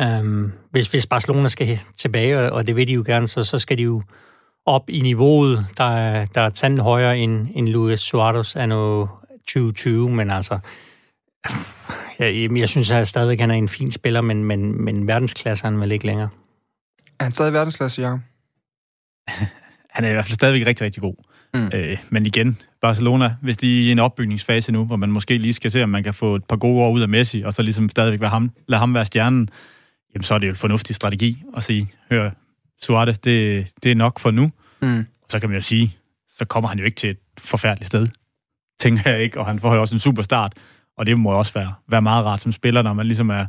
Øhm, 0.00 0.52
hvis, 0.70 0.86
hvis 0.86 1.06
Barcelona 1.06 1.48
skal 1.48 1.78
tilbage, 1.98 2.52
og 2.52 2.66
det 2.66 2.76
vil 2.76 2.88
de 2.88 2.92
jo 2.92 3.02
gerne, 3.06 3.28
så, 3.28 3.44
så 3.44 3.58
skal 3.58 3.78
de 3.78 3.82
jo 3.82 4.02
op 4.66 4.90
i 4.90 5.00
niveauet, 5.00 5.66
der 5.78 5.96
er, 5.96 6.24
der 6.24 6.40
er 6.40 6.48
tanden 6.48 6.80
højere 6.80 7.18
end, 7.18 7.48
end 7.54 7.68
Luis 7.68 8.00
Suarez 8.00 8.56
er 8.56 8.66
nu 8.66 9.08
2020, 9.48 10.10
men 10.10 10.30
altså, 10.30 10.58
jeg, 12.18 12.58
jeg 12.58 12.68
synes 12.68 12.90
at 12.90 13.08
stadigvæk, 13.08 13.40
han 13.40 13.50
er 13.50 13.54
en 13.54 13.68
fin 13.68 13.90
spiller, 13.90 14.20
men, 14.20 14.44
men, 14.44 14.84
men 14.84 15.06
verdensklasse 15.06 15.64
er 15.64 15.70
han 15.70 15.80
vel 15.80 15.92
ikke 15.92 16.06
længere. 16.06 16.28
Er 17.18 17.24
han 17.24 17.32
stadig 17.32 17.52
verdensklasse, 17.52 18.02
Jacob? 18.02 18.20
Han 19.90 20.04
er 20.04 20.08
i 20.08 20.12
hvert 20.12 20.24
fald 20.24 20.34
stadigvæk 20.34 20.66
rigtig, 20.66 20.84
rigtig 20.84 21.02
god. 21.02 21.14
Mm. 21.54 21.70
Øh, 21.74 21.98
men 22.10 22.26
igen, 22.26 22.58
Barcelona, 22.80 23.34
hvis 23.42 23.56
de 23.56 23.78
er 23.78 23.88
i 23.88 23.92
en 23.92 23.98
opbygningsfase 23.98 24.72
nu, 24.72 24.84
hvor 24.84 24.96
man 24.96 25.10
måske 25.10 25.38
lige 25.38 25.52
skal 25.52 25.70
se, 25.70 25.82
om 25.82 25.88
man 25.88 26.02
kan 26.02 26.14
få 26.14 26.34
et 26.34 26.44
par 26.44 26.56
gode 26.56 26.84
år 26.84 26.90
ud 26.90 27.00
af 27.00 27.08
Messi, 27.08 27.42
og 27.42 27.52
så 27.52 27.62
ligesom 27.62 27.88
stadigvæk 27.88 28.20
være 28.20 28.30
ham, 28.30 28.50
lade 28.68 28.78
ham 28.78 28.94
være 28.94 29.06
stjernen, 29.06 29.48
jamen 30.14 30.22
så 30.22 30.34
er 30.34 30.38
det 30.38 30.46
jo 30.46 30.52
en 30.52 30.56
fornuftig 30.56 30.96
strategi 30.96 31.42
at 31.56 31.64
sige, 31.64 31.88
hør, 32.10 32.30
Suarez, 32.82 33.18
det, 33.18 33.66
det 33.82 33.90
er 33.90 33.94
nok 33.94 34.18
for 34.18 34.30
nu. 34.30 34.50
Mm. 34.82 35.06
Så 35.28 35.40
kan 35.40 35.48
man 35.48 35.56
jo 35.56 35.62
sige, 35.62 35.96
så 36.38 36.44
kommer 36.44 36.68
han 36.68 36.78
jo 36.78 36.84
ikke 36.84 36.96
til 36.96 37.10
et 37.10 37.18
forfærdeligt 37.38 37.86
sted, 37.86 38.08
tænker 38.80 39.10
jeg 39.10 39.22
ikke, 39.22 39.40
og 39.40 39.46
han 39.46 39.60
får 39.60 39.74
jo 39.74 39.80
også 39.80 39.94
en 39.94 40.00
super 40.00 40.22
start, 40.22 40.52
og 40.98 41.06
det 41.06 41.18
må 41.18 41.30
også 41.30 41.52
være, 41.54 41.74
være 41.88 42.02
meget 42.02 42.24
rart 42.24 42.40
som 42.40 42.52
spiller, 42.52 42.82
når 42.82 42.92
man 42.92 43.06
ligesom 43.06 43.30
er, 43.30 43.46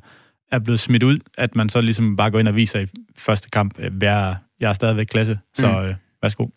er 0.52 0.60
blevet 0.60 0.80
smidt 0.80 1.04
ud, 1.04 1.20
at 1.38 1.56
man 1.56 1.70
så 1.70 1.82
ligesom 1.82 2.16
bare 2.16 2.32
går 2.32 2.40
ind 2.40 2.48
og 2.48 2.56
viser 2.56 2.80
i 2.80 2.86
første 3.18 3.50
kamp, 3.50 3.74
øh, 3.80 3.94
hvad 3.94 4.36
jeg 4.60 4.70
er 4.70 4.74
stadigvæk 4.74 5.06
klasse, 5.06 5.40
så 5.54 5.68
Mm. 5.68 5.86
øh, 5.86 5.96
værsgo. 6.22 6.48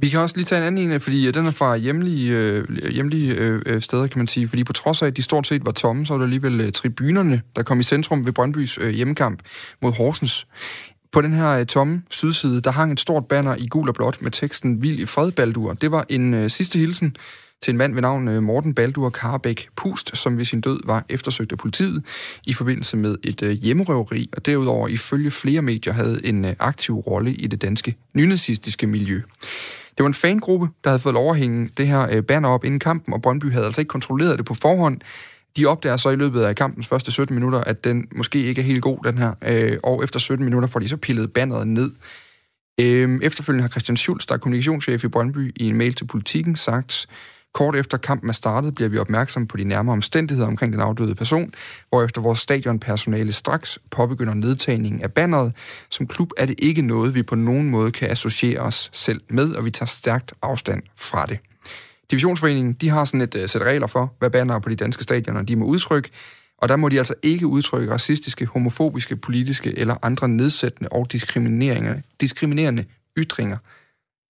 Vi 0.00 0.08
kan 0.08 0.20
også 0.20 0.36
lige 0.36 0.44
tage 0.44 0.60
en 0.60 0.66
anden 0.66 0.90
en, 0.90 1.00
fordi 1.00 1.30
den 1.30 1.46
er 1.46 1.50
fra 1.50 1.76
hjemlige, 1.76 2.32
øh, 2.36 2.64
hjemlige 2.92 3.34
øh, 3.34 3.62
øh, 3.66 3.82
steder, 3.82 4.06
kan 4.06 4.18
man 4.18 4.26
sige. 4.26 4.48
Fordi 4.48 4.64
på 4.64 4.72
trods 4.72 5.02
af, 5.02 5.06
at 5.06 5.16
de 5.16 5.22
stort 5.22 5.46
set 5.46 5.66
var 5.66 5.72
tomme, 5.72 6.06
så 6.06 6.12
var 6.12 6.18
det 6.18 6.24
alligevel 6.24 6.60
øh, 6.60 6.72
tribunerne, 6.72 7.42
der 7.56 7.62
kom 7.62 7.80
i 7.80 7.82
centrum 7.82 8.26
ved 8.26 8.32
Brøndbys 8.32 8.78
øh, 8.80 8.90
hjemmekamp 8.90 9.42
mod 9.82 9.92
Horsens. 9.92 10.46
På 11.12 11.20
den 11.20 11.32
her 11.32 11.48
øh, 11.48 11.66
tomme 11.66 12.02
sydside, 12.10 12.60
der 12.60 12.70
hang 12.70 12.92
et 12.92 13.00
stort 13.00 13.26
banner 13.26 13.56
i 13.58 13.66
gul 13.66 13.88
og 13.88 13.94
blåt 13.94 14.22
med 14.22 14.30
teksten 14.30 14.82
Vild 14.82 14.98
i 14.98 15.06
fred, 15.06 15.32
Baldur. 15.32 15.72
Det 15.72 15.90
var 15.90 16.04
en 16.08 16.34
øh, 16.34 16.50
sidste 16.50 16.78
hilsen 16.78 17.16
til 17.64 17.70
en 17.70 17.76
mand 17.76 17.94
ved 17.94 18.02
navn 18.02 18.28
øh, 18.28 18.42
Morten 18.42 18.74
Baldur 18.74 19.10
Karbæk 19.10 19.68
Pust, 19.76 20.16
som 20.16 20.38
ved 20.38 20.44
sin 20.44 20.60
død 20.60 20.80
var 20.84 21.04
eftersøgt 21.08 21.52
af 21.52 21.58
politiet 21.58 22.04
i 22.46 22.52
forbindelse 22.52 22.96
med 22.96 23.16
et 23.22 23.42
øh, 23.42 23.50
hjemmerøveri, 23.50 24.30
og 24.36 24.46
derudover 24.46 24.88
ifølge 24.88 25.30
flere 25.30 25.62
medier 25.62 25.92
havde 25.92 26.20
en 26.24 26.44
øh, 26.44 26.54
aktiv 26.58 26.94
rolle 26.98 27.34
i 27.34 27.46
det 27.46 27.62
danske 27.62 27.96
nynazistiske 28.14 28.86
miljø. 28.86 29.20
Det 29.96 29.98
var 29.98 30.06
en 30.06 30.14
fangruppe, 30.14 30.68
der 30.84 30.90
havde 30.90 31.02
fået 31.02 31.12
lov 31.12 31.30
at 31.30 31.36
hænge 31.36 31.70
det 31.76 31.86
her 31.86 32.20
banner 32.20 32.48
op 32.48 32.64
inden 32.64 32.80
kampen, 32.80 33.14
og 33.14 33.22
Brøndby 33.22 33.52
havde 33.52 33.66
altså 33.66 33.80
ikke 33.80 33.88
kontrolleret 33.88 34.38
det 34.38 34.46
på 34.46 34.54
forhånd. 34.54 35.00
De 35.56 35.66
opdager 35.66 35.96
så 35.96 36.10
i 36.10 36.16
løbet 36.16 36.40
af 36.40 36.56
kampens 36.56 36.86
første 36.86 37.12
17 37.12 37.34
minutter, 37.34 37.60
at 37.60 37.84
den 37.84 38.08
måske 38.16 38.42
ikke 38.42 38.60
er 38.60 38.64
helt 38.64 38.82
god, 38.82 38.98
den 39.04 39.18
her. 39.18 39.32
Og 39.82 40.04
efter 40.04 40.18
17 40.18 40.44
minutter 40.44 40.68
får 40.68 40.80
de 40.80 40.88
så 40.88 40.96
pillet 40.96 41.32
banneret 41.32 41.66
ned. 41.66 41.90
Øhm, 42.80 43.20
efterfølgende 43.22 43.62
har 43.62 43.68
Christian 43.68 43.96
Schulz, 43.96 44.26
der 44.26 44.34
er 44.34 44.38
kommunikationschef 44.38 45.04
i 45.04 45.08
Brøndby, 45.08 45.52
i 45.56 45.68
en 45.68 45.76
mail 45.76 45.94
til 45.94 46.04
politikken 46.04 46.56
sagt, 46.56 47.08
Kort 47.54 47.76
efter 47.76 47.98
kampen 47.98 48.28
er 48.28 48.34
startet, 48.34 48.74
bliver 48.74 48.88
vi 48.88 48.98
opmærksom 48.98 49.46
på 49.46 49.56
de 49.56 49.64
nærmere 49.64 49.92
omstændigheder 49.92 50.48
omkring 50.48 50.72
den 50.72 50.80
afdøde 50.80 51.14
person, 51.14 51.54
hvorefter 51.88 52.20
vores 52.20 52.38
stadionpersonale 52.38 53.32
straks 53.32 53.78
påbegynder 53.90 54.34
nedtagningen 54.34 55.02
af 55.02 55.12
banneret. 55.12 55.52
Som 55.90 56.06
klub 56.06 56.30
er 56.36 56.46
det 56.46 56.54
ikke 56.58 56.82
noget, 56.82 57.14
vi 57.14 57.22
på 57.22 57.34
nogen 57.34 57.70
måde 57.70 57.92
kan 57.92 58.10
associere 58.10 58.60
os 58.60 58.90
selv 58.92 59.20
med, 59.28 59.52
og 59.52 59.64
vi 59.64 59.70
tager 59.70 59.86
stærkt 59.86 60.34
afstand 60.42 60.82
fra 60.96 61.26
det. 61.26 61.38
Divisionsforeningen 62.10 62.72
de 62.72 62.88
har 62.88 63.04
sådan 63.04 63.20
et 63.20 63.34
uh, 63.34 63.46
sæt 63.46 63.62
regler 63.62 63.86
for, 63.86 64.14
hvad 64.18 64.30
bannere 64.30 64.60
på 64.60 64.68
de 64.68 64.76
danske 64.76 65.02
stadioner 65.02 65.42
de 65.42 65.56
må 65.56 65.64
udtrykke, 65.64 66.10
og 66.58 66.68
der 66.68 66.76
må 66.76 66.88
de 66.88 66.98
altså 66.98 67.14
ikke 67.22 67.46
udtrykke 67.46 67.92
racistiske, 67.92 68.46
homofobiske, 68.46 69.16
politiske 69.16 69.78
eller 69.78 69.96
andre 70.02 70.28
nedsættende 70.28 70.88
og 70.92 71.12
diskriminerende, 71.12 72.02
diskriminerende 72.20 72.84
ytringer. 73.16 73.56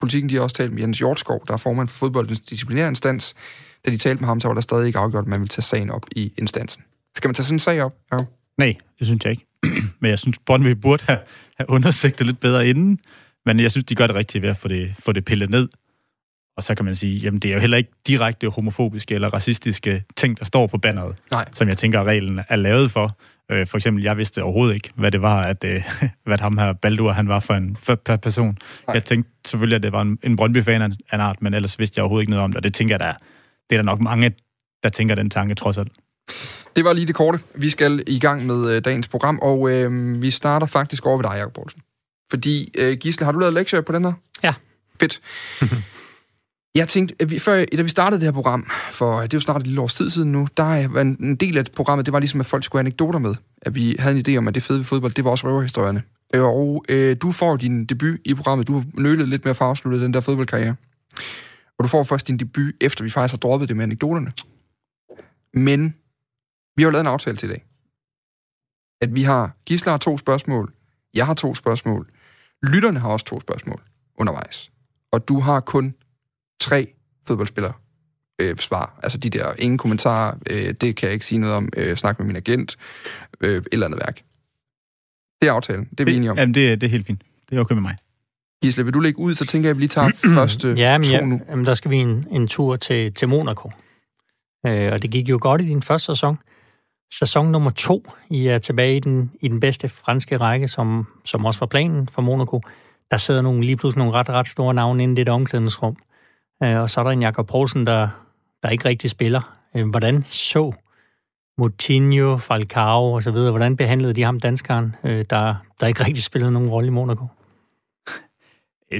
Politikken 0.05 0.29
de 0.29 0.35
har 0.35 0.43
også 0.43 0.57
talt 0.57 0.73
med 0.73 0.81
Jens 0.81 0.99
Hjortskov, 0.99 1.45
der 1.49 1.53
er 1.53 1.57
formand 1.57 1.89
for 1.89 1.97
fodboldens 1.97 2.41
disciplinærinstans. 2.41 3.35
Da 3.87 3.91
de 3.91 3.97
talte 3.97 4.21
med 4.21 4.29
ham, 4.29 4.41
så 4.41 4.49
var 4.49 4.55
der 4.55 4.61
stadig 4.61 4.87
ikke 4.87 4.99
afgjort, 4.99 5.25
at 5.25 5.29
man 5.29 5.41
ville 5.41 5.49
tage 5.49 5.63
sagen 5.63 5.91
op 5.91 6.07
i 6.17 6.33
instansen. 6.39 6.83
Skal 7.17 7.29
man 7.29 7.35
tage 7.35 7.45
sådan 7.45 7.55
en 7.55 7.59
sag 7.59 7.83
op? 7.83 7.93
Ja. 8.13 8.19
Nej, 8.59 8.75
det 8.99 9.07
synes 9.07 9.25
jeg 9.25 9.31
ikke. 9.31 9.47
Men 10.01 10.11
jeg 10.11 10.19
synes, 10.19 10.39
Brøndby 10.47 10.69
burde 10.69 11.05
have, 11.07 11.19
have 11.57 11.71
undersøgt 11.71 12.19
det 12.19 12.27
lidt 12.27 12.41
bedre 12.41 12.67
inden. 12.67 12.99
Men 13.47 13.61
jeg 13.61 13.71
synes, 13.71 13.85
de 13.85 13.95
gør 13.95 14.07
det 14.07 14.17
rigtigt 14.17 14.43
ved 14.43 14.49
at 14.49 14.57
få 14.57 14.69
det, 14.69 14.95
få 14.99 15.13
det 15.13 15.25
pillet 15.25 15.51
ned. 15.51 15.69
Og 16.57 16.63
så 16.63 16.75
kan 16.75 16.85
man 16.85 16.97
sige, 16.97 17.17
jamen 17.19 17.41
det 17.41 17.51
er 17.51 17.55
jo 17.55 17.61
heller 17.61 17.77
ikke 17.77 17.91
direkte 18.07 18.49
homofobiske 18.49 19.15
eller 19.15 19.29
racistiske 19.29 20.05
ting, 20.17 20.39
der 20.39 20.45
står 20.45 20.67
på 20.67 20.79
banneret, 20.79 21.17
Nej. 21.31 21.45
som 21.53 21.69
jeg 21.69 21.79
tænker, 21.79 22.05
reglen 22.05 22.41
er 22.49 22.57
lavet 22.57 22.91
for. 22.91 23.17
Øh, 23.51 23.67
For 23.67 23.77
eksempel, 23.77 24.03
jeg 24.05 24.17
vidste 24.17 24.43
overhovedet 24.43 24.75
ikke, 24.75 24.91
hvad 24.95 25.11
det 25.11 25.23
var, 25.23 25.43
at, 25.43 25.65
øh, 25.65 25.83
hvad 26.27 26.39
ham 26.39 26.59
her 26.59 26.73
Baldur, 26.73 27.13
han 27.13 27.29
var 27.29 27.41
for 27.41 27.55
en 27.55 27.77
for, 27.83 27.95
per 27.95 28.17
person. 28.17 28.59
Nej. 28.87 28.95
Jeg 28.95 29.05
tænkte 29.05 29.31
selvfølgelig, 29.47 29.77
at 29.77 29.83
det 29.83 29.93
var 29.93 30.01
en, 30.03 30.19
en 30.23 30.37
Brøndby-fan 30.37 30.83
af 30.83 30.87
en 30.87 31.21
art, 31.21 31.43
men 31.43 31.55
ellers 31.55 31.79
vidste 31.79 31.99
jeg 31.99 32.03
overhovedet 32.03 32.23
ikke 32.23 32.31
noget 32.31 32.45
om 32.45 32.51
det, 32.51 32.57
og 32.57 32.65
det 32.65 32.75
tænker 32.75 32.93
jeg, 32.95 33.01
der, 33.01 33.13
det 33.71 33.77
er 33.77 33.83
der 33.83 33.83
nok 33.83 34.01
mange, 34.01 34.33
der 34.83 34.89
tænker 34.89 35.15
den 35.15 35.31
tanke 35.31 35.55
trods 35.55 35.79
alt. 35.79 35.93
Det 36.77 36.85
var 36.85 36.93
lige 36.93 37.07
det 37.07 37.15
korte. 37.15 37.39
Vi 37.55 37.71
skal 37.71 38.03
i 38.07 38.19
gang 38.19 38.47
med 38.47 38.77
øh, 38.77 38.85
dagens 38.85 39.09
program, 39.09 39.39
og 39.43 39.71
øh, 39.71 40.23
vi 40.23 40.31
starter 40.31 40.67
faktisk 40.67 41.07
over 41.07 41.17
ved 41.17 41.25
dig, 41.25 41.33
Jacob 41.37 41.53
Poulsen. 41.53 41.81
Fordi, 42.31 42.73
øh, 42.79 42.97
Gisle, 42.97 43.25
har 43.25 43.33
du 43.33 43.39
lavet 43.39 43.55
lektier 43.55 43.81
på 43.81 43.93
den 43.93 44.05
her? 44.05 44.13
Ja. 44.43 44.55
Fedt. 45.01 45.21
Jeg 46.75 46.89
tænkte, 46.89 47.15
at 47.19 47.31
vi, 47.31 47.39
før, 47.39 47.65
da 47.77 47.83
vi 47.83 47.89
startede 47.89 48.21
det 48.21 48.27
her 48.27 48.33
program, 48.33 48.67
for 48.91 49.17
øh, 49.17 49.23
det 49.23 49.35
er 49.35 49.37
jo 49.37 49.41
snart 49.41 49.61
et 49.61 49.67
lille 49.67 49.81
års 49.81 49.95
tid 49.95 50.11
siden 50.11 50.33
nu, 50.33 50.49
der 50.57 50.69
øh, 50.69 50.95
var 50.95 51.01
en, 51.01 51.17
en 51.21 51.37
del 51.37 51.59
af 51.59 51.65
programmet, 51.77 52.07
det 52.07 52.13
var 52.13 52.19
ligesom, 52.19 52.41
at 52.41 52.47
folk 52.47 52.65
skulle 52.65 52.81
have 52.81 52.87
anekdoter 52.87 53.19
med. 53.19 53.35
At 53.63 53.75
vi 53.75 53.97
havde 53.99 54.19
en 54.19 54.25
idé 54.29 54.37
om, 54.37 54.49
at 54.49 54.55
det 54.55 54.63
fede 54.63 54.79
ved 54.79 54.85
fodbold, 54.85 55.13
det 55.13 55.25
var 55.25 55.31
også 55.31 55.47
røverhistorierne. 55.47 56.03
Øh, 56.35 56.43
og 56.43 56.85
øh, 56.89 57.17
du 57.23 57.33
får 57.33 57.57
din 57.57 57.85
debut 57.85 58.19
i 58.25 58.35
programmet. 58.35 58.67
Du 58.67 58.75
har 58.75 58.85
nølet 58.95 59.29
lidt 59.29 59.45
med 59.45 59.51
at 59.51 59.57
få 59.57 59.65
afsluttet 59.65 60.03
den 60.03 60.15
der 60.15 60.21
fodboldkarriere. 60.21 60.75
Og 61.79 61.85
du 61.85 61.89
får 61.89 62.03
først 62.03 62.27
din 62.27 62.39
debut, 62.39 62.75
efter 62.81 63.05
vi 63.05 63.11
faktisk 63.11 63.33
har 63.33 63.39
droppet 63.39 63.69
det 63.69 63.77
med 63.77 63.85
anekdoterne. 63.85 64.33
Men 65.55 65.95
vi 66.77 66.83
har 66.83 66.89
jo 66.89 66.91
lavet 66.91 67.01
en 67.01 67.07
aftale 67.07 67.37
til 67.37 67.49
i 67.49 67.53
dag. 67.53 67.65
At 69.01 69.15
vi 69.15 69.23
har 69.23 69.57
Gisler 69.67 69.93
har 69.93 69.99
to 69.99 70.19
spørgsmål. 70.19 70.73
Jeg 71.15 71.27
har 71.27 71.35
to 71.35 71.55
spørgsmål. 71.55 72.11
Lytterne 72.63 72.99
har 72.99 73.09
også 73.09 73.27
to 73.27 73.41
spørgsmål 73.41 73.83
undervejs. 74.19 74.71
Og 75.13 75.29
du 75.29 75.41
har 75.41 75.61
kun 75.61 75.95
tre 76.65 76.95
fodboldspillere 77.27 77.73
øh, 78.41 78.57
svar. 78.57 78.99
Altså 79.03 79.19
de 79.19 79.31
der 79.31 79.53
ingen 79.59 79.79
kommentarer, 79.79 80.35
øh, 80.51 80.75
det 80.81 80.97
kan 80.97 81.07
jeg 81.07 81.13
ikke 81.13 81.27
sige 81.27 81.39
noget 81.39 81.57
om, 81.57 81.69
øh, 81.77 81.97
snak 81.97 82.19
med 82.19 82.27
min 82.27 82.37
agent, 82.37 82.77
øh, 83.41 83.57
et 83.57 83.67
eller 83.73 83.87
andet 83.87 84.01
værk. 84.07 84.23
Det 85.43 85.49
er 85.49 85.53
aftalen, 85.53 85.89
det 85.91 86.01
er 86.01 86.05
vi 86.05 86.17
enige 86.17 86.31
om. 86.31 86.39
Jamen, 86.39 86.55
det, 86.55 86.81
det 86.81 86.87
er 86.87 86.91
helt 86.91 87.07
fint. 87.07 87.23
Det 87.51 87.57
er 87.57 87.61
okay 87.61 87.75
med 87.75 87.83
mig. 87.83 87.97
Gisle, 88.63 88.85
vil 88.85 88.95
du 88.95 89.01
lægge 89.01 89.19
ud, 89.19 89.35
så 89.35 89.47
tænker 89.47 89.69
jeg, 89.69 89.71
at 89.71 89.77
vi 89.77 89.83
lige 89.83 89.89
tager 89.89 90.11
første 90.39 90.75
ja, 90.77 90.99
men, 90.99 91.05
to 91.05 91.13
ja, 91.13 91.21
nu. 91.21 91.41
jamen, 91.51 91.65
der 91.67 91.75
skal 91.75 91.91
vi 91.91 91.97
en, 91.97 92.27
en 92.31 92.49
tur 92.49 92.77
til, 92.77 93.13
til 93.13 93.29
Monaco. 93.29 93.71
Øh, 94.67 94.93
og 94.93 95.03
det 95.03 95.11
gik 95.11 95.29
jo 95.29 95.39
godt 95.41 95.61
i 95.61 95.65
din 95.65 95.83
første 95.83 96.07
sæson. 96.07 96.39
Sæson 97.19 97.47
nummer 97.47 97.71
to, 97.71 98.11
I 98.31 98.47
er 98.47 98.59
tilbage 98.59 98.97
i 98.97 99.01
den, 99.01 99.31
i 99.41 99.49
den 99.49 99.61
bedste 99.61 99.89
franske 99.89 100.37
række, 100.37 100.69
som, 100.69 101.07
som 101.25 101.45
også 101.45 101.61
var 101.61 101.67
planen 101.67 102.09
for 102.09 102.23
Monaco. 102.23 102.61
Der 103.11 103.17
sidder 103.17 103.43
nogle, 103.43 103.61
lige 103.61 103.77
pludselig 103.77 103.99
nogle 104.05 104.19
ret, 104.19 104.29
ret 104.29 104.49
store 104.49 104.75
navne 104.75 105.03
inde 105.03 105.21
i 105.21 105.25
det 105.25 105.33
omklædningsrum. 105.33 105.97
Øh, 106.01 106.14
Øh, 106.63 106.81
og 106.81 106.91
så 106.91 107.01
er 107.01 107.05
der 107.05 107.11
en 107.11 107.23
Jakob 107.23 107.47
Poulsen, 107.47 107.87
der, 107.87 108.09
der 108.63 108.69
ikke 108.69 108.85
rigtig 108.85 109.11
spiller. 109.11 109.59
Øh, 109.77 109.89
hvordan 109.89 110.23
så 110.23 110.73
Moutinho, 111.59 112.37
Falcao 112.37 113.13
og 113.13 113.23
så 113.23 113.31
videre, 113.31 113.51
hvordan 113.51 113.77
behandlede 113.77 114.15
de 114.15 114.23
ham 114.23 114.41
danskeren, 114.41 114.97
øh, 115.05 115.25
der, 115.31 115.55
der 115.81 115.87
ikke 115.87 116.05
rigtig 116.05 116.25
spillede 116.25 116.53
nogen 116.53 116.69
rolle 116.69 116.87
i 116.87 116.91
Monaco? 116.91 117.27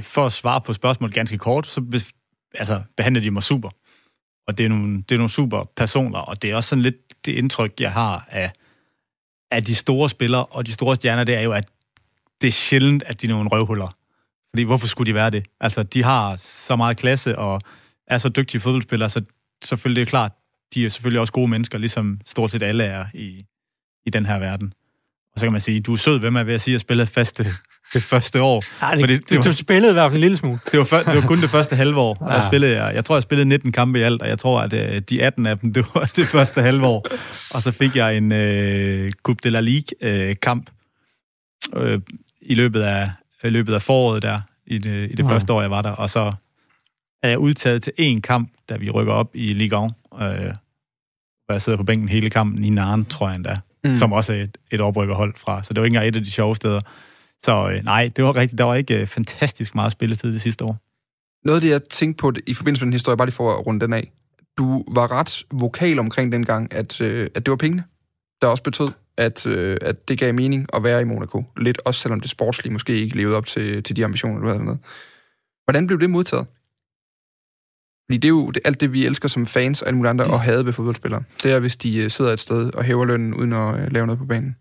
For 0.01 0.25
at 0.25 0.31
svare 0.31 0.61
på 0.61 0.73
spørgsmålet 0.73 1.15
ganske 1.15 1.37
kort, 1.37 1.67
så 1.67 1.81
be, 1.81 1.99
altså, 2.53 2.81
behandlede 2.97 3.25
de 3.25 3.31
mig 3.31 3.43
super. 3.43 3.69
Og 4.47 4.57
det 4.57 4.65
er, 4.65 4.69
nogle, 4.69 4.97
det 4.97 5.11
er 5.11 5.17
nogle 5.17 5.29
super 5.29 5.63
personer, 5.75 6.19
og 6.19 6.41
det 6.41 6.51
er 6.51 6.55
også 6.55 6.69
sådan 6.69 6.81
lidt 6.81 7.25
det 7.25 7.31
indtryk, 7.31 7.79
jeg 7.79 7.93
har 7.93 8.27
af, 8.29 8.51
af 9.51 9.63
de 9.63 9.75
store 9.75 10.09
spillere 10.09 10.45
og 10.45 10.65
de 10.65 10.73
store 10.73 10.95
stjerner, 10.95 11.23
det 11.23 11.35
er 11.35 11.41
jo, 11.41 11.51
at 11.51 11.69
det 12.41 12.47
er 12.47 12.51
sjældent, 12.51 13.03
at 13.03 13.21
de 13.21 13.27
er 13.27 13.31
nogle 13.31 13.49
røvhuller. 13.49 13.95
Fordi 14.55 14.63
hvorfor 14.63 14.87
skulle 14.87 15.07
de 15.07 15.13
være 15.15 15.29
det? 15.29 15.45
Altså, 15.59 15.83
de 15.83 16.03
har 16.03 16.35
så 16.39 16.75
meget 16.75 16.97
klasse 16.97 17.37
og 17.37 17.61
er 18.07 18.17
så 18.17 18.29
dygtige 18.29 18.61
fodboldspillere, 18.61 19.09
så 19.09 19.21
selvfølgelig 19.63 20.01
det 20.01 20.07
er 20.07 20.09
klart, 20.09 20.31
de 20.73 20.85
er 20.85 20.89
selvfølgelig 20.89 21.19
også 21.21 21.33
gode 21.33 21.47
mennesker, 21.47 21.77
ligesom 21.77 22.19
stort 22.25 22.51
set 22.51 22.63
alle 22.63 22.83
er 22.83 23.05
i, 23.13 23.45
i 24.05 24.09
den 24.09 24.25
her 24.25 24.39
verden. 24.39 24.73
Og 25.33 25.39
så 25.39 25.45
kan 25.45 25.51
man 25.51 25.61
sige, 25.61 25.81
du 25.81 25.93
er 25.93 25.97
sød, 25.97 26.19
hvem 26.19 26.35
er 26.35 26.43
ved 26.43 26.53
at 26.53 26.61
sige, 26.61 26.75
at 26.75 26.81
spille 26.81 27.05
faste 27.05 27.43
det 27.93 28.03
første 28.03 28.41
år. 28.41 28.63
Ja, 28.85 28.91
det, 28.91 28.99
Fordi 28.99 29.13
det, 29.17 29.29
det, 29.29 29.45
du 29.45 29.53
spillede 29.55 29.91
i 29.91 29.93
hvert 29.93 30.11
fald 30.11 30.15
en 30.17 30.21
lille 30.21 30.37
smule. 30.37 30.59
Det 30.71 30.79
var, 30.79 30.85
før, 30.85 31.03
det 31.03 31.15
var 31.15 31.27
kun 31.27 31.41
det 31.41 31.49
første 31.49 31.75
halve 31.83 31.99
år, 31.99 32.17
og 32.21 32.29
der 32.29 32.35
Ja. 32.43 32.49
spillede 32.49 32.83
jeg. 32.83 32.95
Jeg 32.95 33.05
tror, 33.05 33.15
jeg 33.15 33.23
spillede 33.23 33.49
19 33.49 33.71
kampe 33.71 33.99
i 33.99 34.01
alt, 34.01 34.21
og 34.21 34.27
jeg 34.27 34.39
tror, 34.39 34.61
at 34.61 34.73
øh, 34.73 35.01
de 35.01 35.23
18 35.23 35.45
af 35.45 35.59
dem, 35.59 35.73
det 35.73 35.85
var 35.93 36.11
det 36.15 36.25
første 36.25 36.61
halve 36.61 36.85
år. 36.87 37.05
Og 37.53 37.61
så 37.61 37.71
fik 37.71 37.95
jeg 37.95 38.17
en 38.17 38.31
øh, 38.31 39.11
Coupe 39.23 39.39
de 39.43 39.49
la 39.49 39.59
Ligue-kamp 39.59 40.69
øh, 41.75 41.99
i 42.41 42.55
løbet 42.55 42.81
af, 42.81 43.11
i 43.47 43.49
løbet 43.49 43.73
af 43.73 43.81
foråret 43.81 44.21
der, 44.23 44.41
i 44.67 44.77
det, 44.77 45.11
i 45.11 45.15
det 45.15 45.23
Ja. 45.23 45.29
første 45.29 45.53
år, 45.53 45.61
jeg 45.61 45.71
var 45.71 45.81
der. 45.81 45.91
Og 45.91 46.09
så 46.09 46.33
er 47.23 47.29
jeg 47.29 47.37
udtaget 47.39 47.83
til 47.83 47.93
én 47.99 48.19
kamp, 48.21 48.49
da 48.69 48.77
vi 48.77 48.89
rykker 48.89 49.13
op 49.13 49.31
i 49.33 49.53
Ligue 49.53 49.85
1, 49.85 49.93
øh, 50.13 50.53
hvor 51.45 51.51
jeg 51.53 51.61
sidder 51.61 51.77
på 51.77 51.83
bænken 51.83 52.09
hele 52.09 52.29
kampen 52.29 52.63
i 52.63 52.69
Narn, 52.69 53.05
tror 53.05 53.27
jeg 53.27 53.35
endda, 53.35 53.59
mm. 53.83 53.95
som 53.95 54.13
også 54.13 54.33
er 54.33 54.41
et, 54.41 54.57
et 54.71 54.81
oprykkerhold 54.81 55.33
fra. 55.37 55.63
Så 55.63 55.73
det 55.73 55.79
var 55.81 55.85
ikke 55.85 55.95
engang 55.95 56.07
et 56.07 56.15
af 56.15 56.23
de 56.23 56.31
sjove 56.31 56.55
steder. 56.55 56.81
Så 57.43 57.69
øh, 57.69 57.83
nej, 57.83 58.11
det 58.15 58.23
var 58.23 58.35
rigtigt. 58.35 58.57
Der 58.57 58.63
var 58.63 58.75
ikke 58.75 58.95
øh, 59.01 59.07
fantastisk 59.07 59.75
meget 59.75 59.91
spilletid 59.91 60.33
det 60.33 60.41
sidste 60.41 60.63
år. 60.65 60.77
Noget 61.45 61.57
af 61.57 61.61
det, 61.61 61.69
jeg 61.69 61.83
tænkte 61.83 62.21
på 62.21 62.33
i 62.47 62.53
forbindelse 62.53 62.81
med 62.83 62.87
den 62.87 62.93
historie, 62.93 63.17
bare 63.17 63.27
lige 63.27 63.35
for 63.35 63.53
at 63.59 63.67
runde 63.67 63.79
den 63.79 63.93
af. 63.93 64.11
Du 64.57 64.83
var 64.87 65.11
ret 65.11 65.43
vokal 65.51 65.99
omkring 65.99 66.31
dengang, 66.31 66.73
at, 66.73 67.01
øh, 67.01 67.29
at 67.35 67.45
det 67.45 67.51
var 67.51 67.57
pengene, 67.57 67.83
der 68.41 68.47
også 68.47 68.63
betød, 68.63 68.89
at, 69.17 69.45
øh, 69.47 69.77
at 69.81 70.07
det 70.07 70.19
gav 70.19 70.33
mening 70.33 70.67
at 70.73 70.83
være 70.83 71.01
i 71.01 71.03
Monaco. 71.03 71.43
Lidt 71.57 71.81
også 71.85 71.99
selvom 71.99 72.19
det 72.19 72.29
sportslige 72.29 72.73
måske 72.73 72.93
ikke 73.01 73.17
levede 73.17 73.35
op 73.37 73.45
til, 73.45 73.83
til 73.83 73.95
de 73.95 74.05
ambitioner, 74.05 74.39
du 74.41 74.47
havde 74.47 74.59
med. 74.63 74.77
Hvordan 75.65 75.87
blev 75.87 75.99
det 75.99 76.09
modtaget? 76.09 76.47
Fordi 78.07 78.17
det 78.17 78.25
er 78.25 78.29
jo 78.29 78.49
det, 78.51 78.61
alt 78.65 78.79
det, 78.81 78.93
vi 78.93 79.05
elsker 79.05 79.27
som 79.29 79.45
fans 79.45 79.81
og 79.81 79.87
alle 79.87 79.97
mulige 79.97 80.09
andre, 80.09 80.25
og 80.25 80.41
have 80.41 80.65
ved 80.65 80.73
fodboldspillere. 80.73 81.23
Det 81.43 81.51
er, 81.51 81.59
hvis 81.59 81.75
de 81.75 81.97
øh, 81.97 82.09
sidder 82.09 82.31
et 82.33 82.39
sted 82.39 82.73
og 82.73 82.83
hæver 82.83 83.05
lønnen, 83.05 83.33
uden 83.33 83.53
at 83.53 83.79
øh, 83.79 83.91
lave 83.91 84.05
noget 84.05 84.19
på 84.19 84.25
banen. 84.25 84.55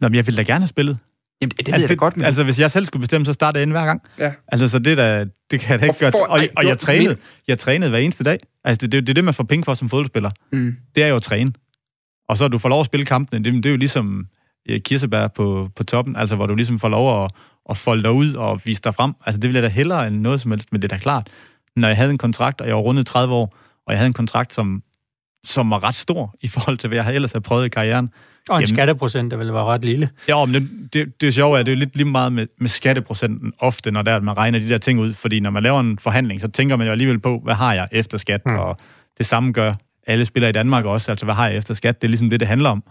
Nå, 0.00 0.08
men 0.08 0.14
jeg 0.14 0.26
ville 0.26 0.36
da 0.36 0.42
gerne 0.42 0.60
have 0.62 0.68
spillet. 0.68 0.98
Jamen, 1.42 1.50
det 1.50 1.72
ved 1.72 1.80
jeg 1.80 1.88
da 1.88 1.94
godt, 1.94 2.16
men... 2.16 2.26
Altså, 2.26 2.44
hvis 2.44 2.58
jeg 2.58 2.70
selv 2.70 2.86
skulle 2.86 3.00
bestemme, 3.00 3.24
så 3.24 3.32
startede 3.32 3.58
jeg 3.58 3.62
ind 3.62 3.70
hver 3.72 3.84
gang. 3.86 4.02
Ja. 4.18 4.32
Altså, 4.48 4.68
så 4.68 4.78
det, 4.78 4.96
der, 4.98 5.24
det 5.50 5.60
kan 5.60 5.70
jeg 5.70 5.80
da 5.80 5.84
ikke 5.84 5.98
gøre. 6.00 6.12
for- 6.12 6.18
Og, 6.18 6.40
og 6.56 6.64
jeg, 6.66 6.78
trænede, 6.78 7.16
jeg 7.48 7.58
trænede 7.58 7.90
hver 7.90 7.98
eneste 7.98 8.24
dag. 8.24 8.38
Altså, 8.64 8.86
det, 8.86 8.92
det, 8.92 9.02
det 9.06 9.10
er 9.12 9.14
det, 9.14 9.24
man 9.24 9.34
får 9.34 9.44
penge 9.44 9.64
for 9.64 9.74
som 9.74 9.88
fodboldspiller. 9.88 10.30
Mm. 10.52 10.76
Det 10.94 11.02
er 11.04 11.06
jo 11.08 11.16
at 11.16 11.22
træne. 11.22 11.52
Og 12.30 12.36
så 12.36 12.48
du 12.48 12.58
får 12.58 12.68
lov 12.68 12.80
at 12.80 12.86
spille 12.86 13.06
kampene, 13.06 13.44
det, 13.44 13.52
det 13.54 13.66
er 13.66 13.70
jo 13.70 13.76
ligesom 13.76 14.26
øh, 14.68 14.80
kirsebær 14.80 15.26
på, 15.26 15.68
på 15.76 15.84
toppen, 15.84 16.16
altså 16.16 16.36
hvor 16.36 16.46
du 16.46 16.54
ligesom 16.54 16.78
får 16.78 16.88
lov 16.88 17.24
at, 17.24 17.30
at 17.70 17.76
folde 17.76 18.02
dig 18.02 18.12
ud 18.12 18.34
og 18.34 18.60
vise 18.64 18.82
dig 18.84 18.94
frem. 18.94 19.12
Altså, 19.26 19.40
det 19.40 19.48
ville 19.48 19.62
jeg 19.62 19.70
da 19.70 19.74
hellere 19.74 20.06
end 20.06 20.16
noget 20.16 20.40
som 20.40 20.50
helst, 20.50 20.72
men 20.72 20.82
det 20.82 20.92
er 20.92 20.96
da 20.96 21.02
klart. 21.02 21.28
Når 21.76 21.88
jeg 21.88 21.96
havde 21.96 22.10
en 22.10 22.18
kontrakt, 22.18 22.60
og 22.60 22.66
jeg 22.66 22.76
var 22.76 22.82
rundet 22.82 23.06
30 23.06 23.34
år, 23.34 23.56
og 23.86 23.92
jeg 23.92 23.98
havde 23.98 24.06
en 24.06 24.12
kontrakt, 24.12 24.54
som, 24.54 24.82
som 25.44 25.70
var 25.70 25.84
ret 25.84 25.94
stor 25.94 26.34
i 26.40 26.48
forhold 26.48 26.78
til, 26.78 26.88
hvad 26.88 26.98
jeg 26.98 27.14
ellers 27.14 27.32
havde 27.32 27.42
prøvet 27.42 27.66
i 27.66 27.68
karrieren, 27.68 28.10
Og 28.48 28.56
en 28.56 28.60
Jamen- 28.60 28.76
skatteprocent, 28.76 29.30
der 29.30 29.36
ville 29.36 29.52
være 29.52 29.64
ret 29.64 29.84
lille. 29.84 30.08
Ja, 30.28 30.44
men 30.44 30.54
det, 30.54 30.68
det, 30.92 31.20
det 31.20 31.26
er 31.26 31.32
sjovt, 31.32 31.58
at 31.58 31.66
det 31.66 31.72
er 31.72 31.76
lidt 31.76 31.96
lige 31.96 32.08
meget 32.08 32.32
med, 32.32 32.46
med 32.58 32.68
skatteprocenten 32.68 33.52
ofte, 33.58 33.90
når 33.90 34.02
der, 34.02 34.16
at 34.16 34.22
man 34.22 34.36
regner 34.36 34.58
de 34.58 34.68
der 34.68 34.78
ting 34.78 35.00
ud. 35.00 35.12
Fordi 35.12 35.40
når 35.40 35.50
man 35.50 35.62
laver 35.62 35.80
en 35.80 35.98
forhandling, 35.98 36.40
så 36.40 36.48
tænker 36.48 36.76
man 36.76 36.86
jo 36.86 36.92
alligevel 36.92 37.18
på, 37.18 37.40
hvad 37.44 37.54
har 37.54 37.74
jeg 37.74 37.88
efter 37.92 38.18
skat? 38.18 38.40
Mm. 38.46 38.54
Og 38.58 38.76
det 39.18 39.26
samme 39.26 39.52
gør 39.52 39.74
alle 40.06 40.24
spillere 40.24 40.48
i 40.48 40.52
Danmark 40.52 40.84
også. 40.84 41.12
Altså, 41.12 41.24
hvad 41.24 41.34
har 41.34 41.48
jeg 41.48 41.56
efter 41.56 41.74
skat? 41.74 42.02
Det 42.02 42.06
er 42.06 42.10
ligesom 42.10 42.30
det, 42.30 42.40
det 42.40 42.48
handler 42.48 42.70
om. 42.70 42.82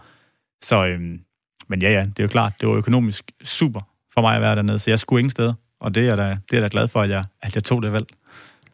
Så, 0.62 0.86
øhm, 0.86 1.20
men 1.68 1.82
ja, 1.82 1.90
ja, 1.90 2.00
det 2.00 2.18
er 2.18 2.24
jo 2.24 2.28
klart, 2.28 2.52
det 2.60 2.68
var 2.68 2.74
økonomisk 2.74 3.24
super 3.44 3.80
for 4.14 4.20
mig 4.20 4.36
at 4.36 4.42
være 4.42 4.56
dernede, 4.56 4.78
så 4.78 4.90
jeg 4.90 4.98
skulle 4.98 5.20
ingen 5.20 5.30
steder. 5.30 5.54
Og 5.80 5.94
det 5.94 6.08
er 6.08 6.16
da, 6.16 6.22
det 6.22 6.28
er 6.30 6.36
jeg 6.56 6.62
da 6.62 6.68
glad 6.70 6.88
for, 6.88 7.02
at 7.02 7.10
jeg, 7.10 7.24
at 7.42 7.54
jeg 7.54 7.64
tog 7.64 7.82
det 7.82 7.92
valg. 7.92 8.06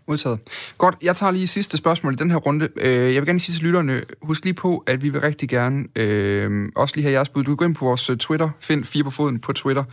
Modtaget. 0.08 0.38
Godt, 0.78 0.94
jeg 1.02 1.16
tager 1.16 1.32
lige 1.32 1.46
sidste 1.46 1.76
spørgsmål 1.76 2.12
i 2.12 2.16
den 2.16 2.30
her 2.30 2.38
runde. 2.38 2.68
Øh, 2.76 3.14
jeg 3.14 3.22
vil 3.22 3.26
gerne 3.26 3.40
sige 3.40 3.54
til 3.54 3.62
lytterne, 3.62 4.02
husk 4.22 4.44
lige 4.44 4.54
på, 4.54 4.84
at 4.86 5.02
vi 5.02 5.08
vil 5.08 5.20
rigtig 5.20 5.48
gerne 5.48 5.84
øh, 5.96 6.68
også 6.76 6.94
lige 6.96 7.02
have 7.02 7.12
jeres 7.12 7.28
bud. 7.28 7.44
Du 7.44 7.50
kan 7.50 7.56
gå 7.56 7.64
ind 7.64 7.74
på 7.74 7.84
vores 7.84 8.10
øh, 8.10 8.16
Twitter, 8.16 8.50
find 8.60 8.84
fire 8.84 9.04
på 9.04 9.10
foden 9.10 9.40
på 9.40 9.52
Twitter. 9.52 9.84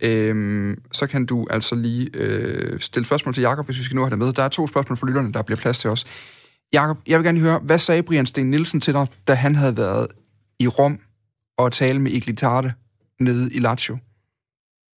Øh, 0.00 0.76
så 0.92 1.06
kan 1.06 1.26
du 1.26 1.46
altså 1.50 1.74
lige 1.74 2.10
øh, 2.14 2.80
stille 2.80 3.06
spørgsmål 3.06 3.34
til 3.34 3.40
Jakob, 3.40 3.66
hvis 3.66 3.78
vi 3.78 3.84
skal 3.84 3.94
nu 3.94 4.02
have 4.02 4.10
det 4.10 4.18
med. 4.18 4.32
Der 4.32 4.42
er 4.42 4.48
to 4.48 4.66
spørgsmål 4.66 4.96
for 4.96 5.06
lytterne, 5.06 5.32
der 5.32 5.42
bliver 5.42 5.58
plads 5.58 5.78
til 5.78 5.90
os. 5.90 6.04
Jakob, 6.72 6.98
jeg 7.06 7.18
vil 7.18 7.24
gerne 7.24 7.40
høre, 7.40 7.58
hvad 7.58 7.78
sagde 7.78 8.02
Brian 8.02 8.26
Sten 8.26 8.50
Nielsen 8.50 8.80
til 8.80 8.94
dig, 8.94 9.06
da 9.28 9.34
han 9.34 9.54
havde 9.54 9.76
været 9.76 10.06
i 10.58 10.68
Rom 10.68 10.98
og 11.58 11.72
tale 11.72 11.98
med 11.98 12.12
Iglitarte 12.12 12.74
nede 13.20 13.54
i 13.54 13.58
Lazio? 13.58 13.98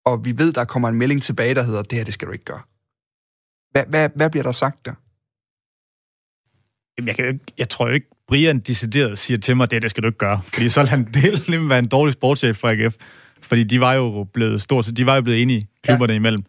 Og 0.04 0.24
vi 0.24 0.38
ved, 0.38 0.52
der 0.52 0.64
kommer 0.64 0.88
en 0.88 0.94
melding 0.94 1.22
tilbage, 1.22 1.54
der 1.54 1.62
hedder, 1.62 1.82
det 1.82 1.98
her, 1.98 2.04
det 2.04 2.14
skal 2.14 2.28
du 2.28 2.32
ikke 2.32 2.44
gøre. 2.44 2.60
Hvad, 3.70 3.84
hvad, 3.88 4.08
hvad 4.16 4.30
bliver 4.30 4.42
der 4.42 4.52
sagt 4.52 4.84
der? 4.84 4.94
Jamen, 6.98 7.08
jeg, 7.08 7.16
kan 7.16 7.24
jo 7.24 7.32
ikke, 7.32 7.44
jeg 7.58 7.68
tror 7.68 7.86
jo 7.86 7.92
ikke, 7.92 8.06
Brian 8.28 8.60
decideret 8.60 9.18
siger 9.18 9.38
til 9.38 9.56
mig, 9.56 9.70
det, 9.70 9.82
det 9.82 9.90
skal 9.90 10.02
du 10.02 10.08
ikke 10.08 10.18
gøre. 10.18 10.42
Fordi 10.42 10.68
så 10.68 10.82
han 10.82 11.04
det 11.14 11.48
nemlig 11.48 11.68
være 11.68 11.78
en 11.78 11.88
dårlig 11.88 12.12
sportschef 12.12 12.56
for 12.56 12.68
AGF. 12.68 12.94
Fordi 13.42 13.64
de 13.64 13.80
var 13.80 13.92
jo 13.92 14.26
blevet 14.32 14.62
stort, 14.62 14.84
så 14.84 14.92
de 14.92 15.06
var 15.06 15.14
jo 15.14 15.22
blevet 15.22 15.42
enige, 15.42 15.68
klubberne 15.82 16.12
ja. 16.12 16.16
imellem. 16.16 16.44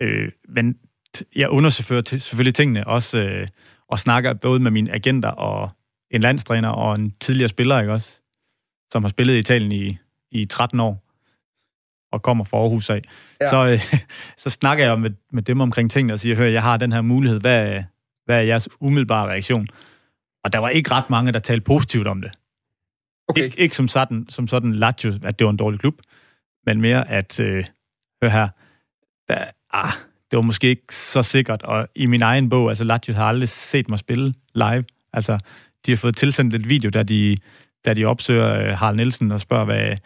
Øh, 0.00 0.32
men 0.48 0.78
jeg 1.36 1.48
undersøger 1.48 2.02
til, 2.02 2.20
selvfølgelig 2.20 2.54
tingene, 2.54 2.86
også 2.86 3.18
øh, 3.18 3.48
og 3.88 3.98
snakker 3.98 4.34
både 4.34 4.60
med 4.60 4.70
mine 4.70 4.92
agenter 4.92 5.28
og 5.28 5.70
en 6.10 6.20
landstræner 6.20 6.68
og 6.68 6.94
en 6.94 7.14
tidligere 7.20 7.48
spiller, 7.48 7.80
ikke 7.80 7.92
også? 7.92 8.16
Som 8.92 9.04
har 9.04 9.08
spillet 9.08 9.34
i 9.34 9.38
Italien 9.38 9.72
i, 9.72 9.98
i 10.30 10.44
13 10.44 10.80
år 10.80 11.02
og 12.12 12.22
kommer 12.22 12.44
fra 12.44 12.56
Aarhus 12.58 12.90
af. 12.90 13.02
Ja. 13.40 13.50
Så, 13.50 13.66
øh, 13.66 14.00
så 14.42 14.50
snakker 14.50 14.84
jeg 14.84 15.00
med, 15.00 15.10
med 15.32 15.42
dem 15.42 15.60
omkring 15.60 15.90
tingene 15.90 16.12
og 16.12 16.20
siger, 16.20 16.36
hør, 16.36 16.44
jeg 16.44 16.62
har 16.62 16.76
den 16.76 16.92
her 16.92 17.00
mulighed. 17.02 17.40
Hvad, 17.40 17.82
hvad 18.24 18.36
er 18.38 18.42
jeres 18.42 18.68
umiddelbare 18.80 19.26
reaktion? 19.28 19.68
Og 20.44 20.52
der 20.52 20.58
var 20.58 20.68
ikke 20.68 20.90
ret 20.90 21.10
mange, 21.10 21.32
der 21.32 21.38
talte 21.38 21.64
positivt 21.64 22.06
om 22.06 22.20
det. 22.22 22.30
Okay. 23.28 23.48
Ik- 23.50 23.54
ikke 23.58 23.76
som 23.76 23.88
sådan, 23.88 24.26
som 24.28 24.48
sådan 24.48 24.72
Lazio, 24.74 25.12
at 25.22 25.38
det 25.38 25.44
var 25.44 25.50
en 25.50 25.56
dårlig 25.56 25.80
klub, 25.80 26.00
men 26.66 26.80
mere 26.80 27.08
at, 27.08 27.40
øh, 27.40 27.64
hør 28.22 28.28
her, 28.28 28.48
der, 29.28 29.44
ah, 29.72 29.92
det 30.30 30.36
var 30.36 30.42
måske 30.42 30.68
ikke 30.68 30.94
så 30.96 31.22
sikkert, 31.22 31.62
og 31.62 31.88
i 31.94 32.06
min 32.06 32.22
egen 32.22 32.48
bog, 32.48 32.68
altså 32.68 32.84
Lazio 32.84 33.14
har 33.14 33.24
aldrig 33.24 33.48
set 33.48 33.88
mig 33.88 33.98
spille 33.98 34.34
live. 34.54 34.84
Altså, 35.12 35.38
de 35.86 35.90
har 35.90 35.96
fået 35.96 36.16
tilsendt 36.16 36.54
et 36.54 36.68
video, 36.68 36.90
da 36.90 37.02
de, 37.02 37.36
da 37.84 37.94
de 37.94 38.04
opsøger 38.04 38.60
øh, 38.60 38.78
Harald 38.78 38.96
Nielsen 38.96 39.32
og 39.32 39.40
spørger, 39.40 39.64
hvad, 39.64 39.96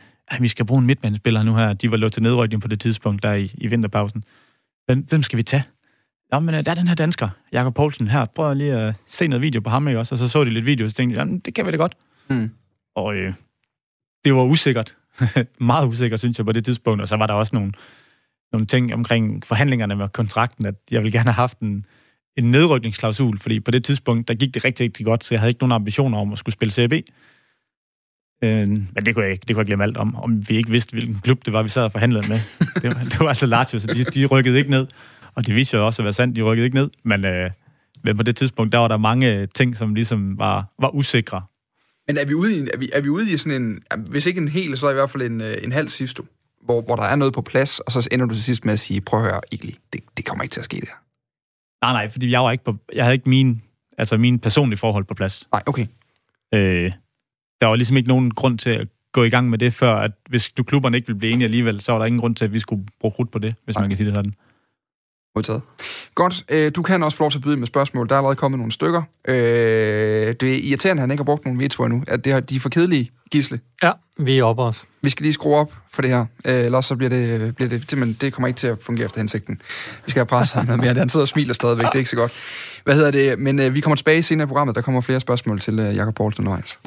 vi 0.40 0.48
skal 0.48 0.66
bruge 0.66 0.80
en 0.80 0.86
midtmandspiller 0.86 1.42
nu 1.42 1.54
her. 1.54 1.72
De 1.72 1.90
var 1.90 1.96
lukket 1.96 2.12
til 2.12 2.22
nedrykning 2.22 2.62
på 2.62 2.68
det 2.68 2.80
tidspunkt, 2.80 3.22
der 3.22 3.32
i, 3.34 3.52
i 3.54 3.66
vinterpausen. 3.66 4.24
Hvem, 4.86 5.06
hvem 5.08 5.22
skal 5.22 5.36
vi 5.36 5.42
tage? 5.42 5.64
Nå, 6.32 6.40
men 6.40 6.54
øh, 6.54 6.64
der 6.64 6.70
er 6.70 6.74
den 6.74 6.88
her 6.88 6.94
dansker, 6.94 7.28
Jakob 7.52 7.74
Poulsen, 7.74 8.08
her. 8.08 8.24
Prøv 8.24 8.54
lige 8.54 8.72
at 8.74 8.94
se 9.06 9.28
noget 9.28 9.42
video 9.42 9.60
på 9.60 9.70
ham, 9.70 9.88
ikke 9.88 10.00
også? 10.00 10.14
Og 10.14 10.18
så 10.18 10.28
så 10.28 10.44
de 10.44 10.50
lidt 10.50 10.66
video, 10.66 10.84
og 10.84 10.90
så 10.90 10.96
tænkte 10.96 11.14
jeg, 11.14 11.18
"Jamen, 11.20 11.38
det 11.38 11.54
kan 11.54 11.66
vi 11.66 11.70
da 11.70 11.76
godt. 11.76 11.96
Mm. 12.30 12.50
Og 12.94 13.16
øh, 13.16 13.32
det 14.24 14.34
var 14.34 14.42
usikkert. 14.42 14.94
Meget 15.60 15.86
usikkert, 15.86 16.20
synes 16.20 16.38
jeg, 16.38 16.46
på 16.46 16.52
det 16.52 16.64
tidspunkt. 16.64 17.02
Og 17.02 17.08
så 17.08 17.16
var 17.16 17.26
der 17.26 17.34
også 17.34 17.56
nogle, 17.56 17.72
nogle 18.52 18.66
ting 18.66 18.94
omkring 18.94 19.46
forhandlingerne 19.46 19.96
med 19.96 20.08
kontrakten, 20.08 20.66
at 20.66 20.74
jeg 20.90 21.02
ville 21.02 21.18
gerne 21.18 21.30
have 21.30 21.40
haft 21.40 21.58
en, 21.58 21.86
en 22.36 22.50
nedrykningsklausul, 22.50 23.38
fordi 23.38 23.60
på 23.60 23.70
det 23.70 23.84
tidspunkt, 23.84 24.28
der 24.28 24.34
gik 24.34 24.54
det 24.54 24.64
rigtig, 24.64 24.84
rigtig 24.84 25.06
godt, 25.06 25.24
så 25.24 25.34
jeg 25.34 25.40
havde 25.40 25.50
ikke 25.50 25.62
nogen 25.62 25.72
ambitioner 25.72 26.18
om 26.18 26.32
at 26.32 26.38
skulle 26.38 26.52
spille 26.52 26.72
CB. 26.72 26.92
Øh, 28.44 28.68
men 28.68 29.06
det 29.06 29.14
kunne, 29.14 29.24
jeg 29.24 29.32
ikke, 29.32 29.44
det 29.48 29.56
kunne 29.56 29.60
jeg 29.60 29.66
glemme 29.66 29.84
alt 29.84 29.96
om. 29.96 30.16
Om 30.16 30.48
vi 30.48 30.56
ikke 30.56 30.70
vidste, 30.70 30.92
hvilken 30.92 31.20
klub 31.22 31.44
det 31.44 31.52
var, 31.52 31.62
vi 31.62 31.68
sad 31.68 31.82
og 31.82 31.92
forhandlede 31.92 32.28
med. 32.28 32.38
det, 32.82 32.96
var, 32.96 33.02
det 33.04 33.20
var 33.20 33.28
altså 33.28 33.46
Lazio, 33.46 33.80
så 33.80 33.86
de, 33.86 34.04
de 34.04 34.26
rykkede 34.26 34.58
ikke 34.58 34.70
ned. 34.70 34.86
Og 35.34 35.46
det 35.46 35.54
viste 35.54 35.76
jo 35.76 35.86
også 35.86 36.02
at 36.02 36.04
være 36.04 36.12
sandt, 36.12 36.36
de 36.36 36.42
rykkede 36.42 36.64
ikke 36.64 36.76
ned. 36.76 36.90
Men, 37.02 37.24
øh, 37.24 37.50
men 38.04 38.16
på 38.16 38.22
det 38.22 38.36
tidspunkt, 38.36 38.72
der 38.72 38.78
var 38.78 38.88
der 38.88 38.96
mange 38.96 39.46
ting, 39.46 39.76
som 39.76 39.94
ligesom 39.94 40.38
var, 40.38 40.72
var 40.78 40.94
usikre. 40.94 41.42
Men 42.06 42.18
er 42.18 42.24
vi 42.24 42.34
ude 42.34 42.56
i, 42.56 42.60
er 42.74 42.78
vi, 42.78 42.90
er 42.92 43.00
vi 43.00 43.08
ude 43.08 43.32
i 43.32 43.36
sådan 43.36 43.62
en, 43.62 43.82
hvis 44.10 44.26
ikke 44.26 44.40
en 44.40 44.48
hel, 44.48 44.78
så 44.78 44.90
i 44.90 44.94
hvert 44.94 45.10
fald 45.10 45.22
en, 45.22 45.40
øh, 45.40 45.56
en 45.62 45.72
halv 45.72 45.88
sidste, 45.88 46.22
hvor, 46.64 46.82
hvor 46.82 46.96
der 46.96 47.02
er 47.02 47.16
noget 47.16 47.34
på 47.34 47.42
plads, 47.42 47.80
og 47.80 47.92
så 47.92 48.08
ender 48.12 48.26
du 48.26 48.34
til 48.34 48.44
sidst 48.44 48.64
med 48.64 48.72
at 48.72 48.80
sige, 48.80 49.00
prøv 49.00 49.20
at 49.20 49.26
høre, 49.26 49.40
Egli, 49.52 49.78
det, 49.92 50.00
det 50.16 50.24
kommer 50.24 50.42
ikke 50.42 50.52
til 50.52 50.60
at 50.60 50.64
ske 50.64 50.76
det 50.80 50.88
her. 50.88 50.96
Nej, 51.84 51.92
nej, 51.92 52.08
fordi 52.08 52.30
jeg, 52.30 52.40
var 52.40 52.50
ikke 52.50 52.64
på, 52.64 52.76
jeg 52.92 53.04
havde 53.04 53.14
ikke 53.14 53.28
min, 53.28 53.62
altså 53.98 54.16
min 54.16 54.38
personlige 54.38 54.78
forhold 54.78 55.04
på 55.04 55.14
plads. 55.14 55.48
Nej, 55.52 55.62
okay. 55.66 55.86
Øh, 56.54 56.92
der 57.60 57.66
var 57.66 57.76
ligesom 57.76 57.96
ikke 57.96 58.08
nogen 58.08 58.30
grund 58.30 58.58
til 58.58 58.70
at 58.70 58.88
gå 59.12 59.24
i 59.24 59.30
gang 59.30 59.50
med 59.50 59.58
det, 59.58 59.74
før 59.74 59.94
at 59.94 60.12
hvis 60.28 60.48
du 60.48 60.62
klubberne 60.62 60.96
ikke 60.96 61.06
ville 61.06 61.18
blive 61.18 61.32
enige 61.32 61.44
alligevel, 61.44 61.80
så 61.80 61.92
var 61.92 61.98
der 61.98 62.06
ingen 62.06 62.20
grund 62.20 62.36
til, 62.36 62.44
at 62.44 62.52
vi 62.52 62.58
skulle 62.58 62.86
bruge 63.00 63.12
krudt 63.12 63.30
på 63.30 63.38
det, 63.38 63.54
hvis 63.64 63.76
Nej. 63.76 63.82
man 63.82 63.90
kan 63.90 63.96
sige 63.96 64.06
det 64.06 64.14
sådan. 64.14 64.34
Modtaget. 65.34 65.62
Godt, 66.20 66.44
øh, 66.48 66.72
du 66.76 66.82
kan 66.82 67.02
også 67.02 67.16
få 67.16 67.22
lov 67.22 67.30
til 67.30 67.38
at 67.38 67.42
byde 67.42 67.56
med 67.56 67.66
spørgsmål. 67.66 68.08
Der 68.08 68.14
er 68.14 68.18
allerede 68.18 68.36
kommet 68.36 68.58
nogle 68.58 68.72
stykker. 68.72 69.02
Øh, 69.28 69.34
det 70.40 70.42
er 70.42 70.60
irriterende, 70.62 71.00
at 71.00 71.02
han 71.02 71.10
ikke 71.10 71.20
har 71.20 71.24
brugt 71.24 71.44
nogle 71.44 71.62
veto 71.62 71.84
endnu. 71.84 72.04
At 72.08 72.24
det 72.24 72.32
har, 72.32 72.40
de 72.40 72.56
er 72.56 72.60
for 72.60 72.68
kedelige, 72.68 73.10
Gisle. 73.30 73.60
Ja, 73.82 73.92
vi 74.18 74.38
er 74.38 74.44
oppe 74.44 74.62
også. 74.62 74.84
Vi 75.02 75.10
skal 75.10 75.24
lige 75.24 75.32
skrue 75.32 75.56
op 75.56 75.72
for 75.92 76.02
det 76.02 76.10
her. 76.10 76.26
Øh, 76.46 76.54
ellers 76.54 76.86
så 76.86 76.96
bliver 76.96 77.10
det, 77.10 77.56
bliver 77.56 77.68
det 77.68 77.90
simpelthen, 77.90 78.16
det 78.20 78.32
kommer 78.32 78.48
ikke 78.48 78.58
til 78.58 78.66
at 78.66 78.78
fungere 78.80 79.04
efter 79.04 79.20
hensigten. 79.20 79.62
Vi 80.04 80.10
skal 80.10 80.20
have 80.20 80.26
presset 80.26 80.54
ham 80.54 80.64
noget 80.64 80.80
mere. 80.80 80.94
Han 80.94 81.08
sidder 81.08 81.24
og 81.24 81.28
smiler 81.28 81.54
stadigvæk, 81.54 81.86
det 81.86 81.94
er 81.94 81.98
ikke 81.98 82.10
så 82.10 82.16
godt. 82.16 82.32
Hvad 82.84 82.94
hedder 82.94 83.10
det? 83.10 83.38
Men 83.38 83.60
øh, 83.60 83.74
vi 83.74 83.80
kommer 83.80 83.96
tilbage 83.96 84.22
senere 84.22 84.44
i 84.44 84.46
programmet. 84.46 84.74
Der 84.76 84.82
kommer 84.82 85.00
flere 85.00 85.20
spørgsmål 85.20 85.60
til 85.60 85.78
øh, 85.78 85.96
Jakob 85.96 86.14
Poulsen 86.14 86.46
undervejs. 86.46 86.78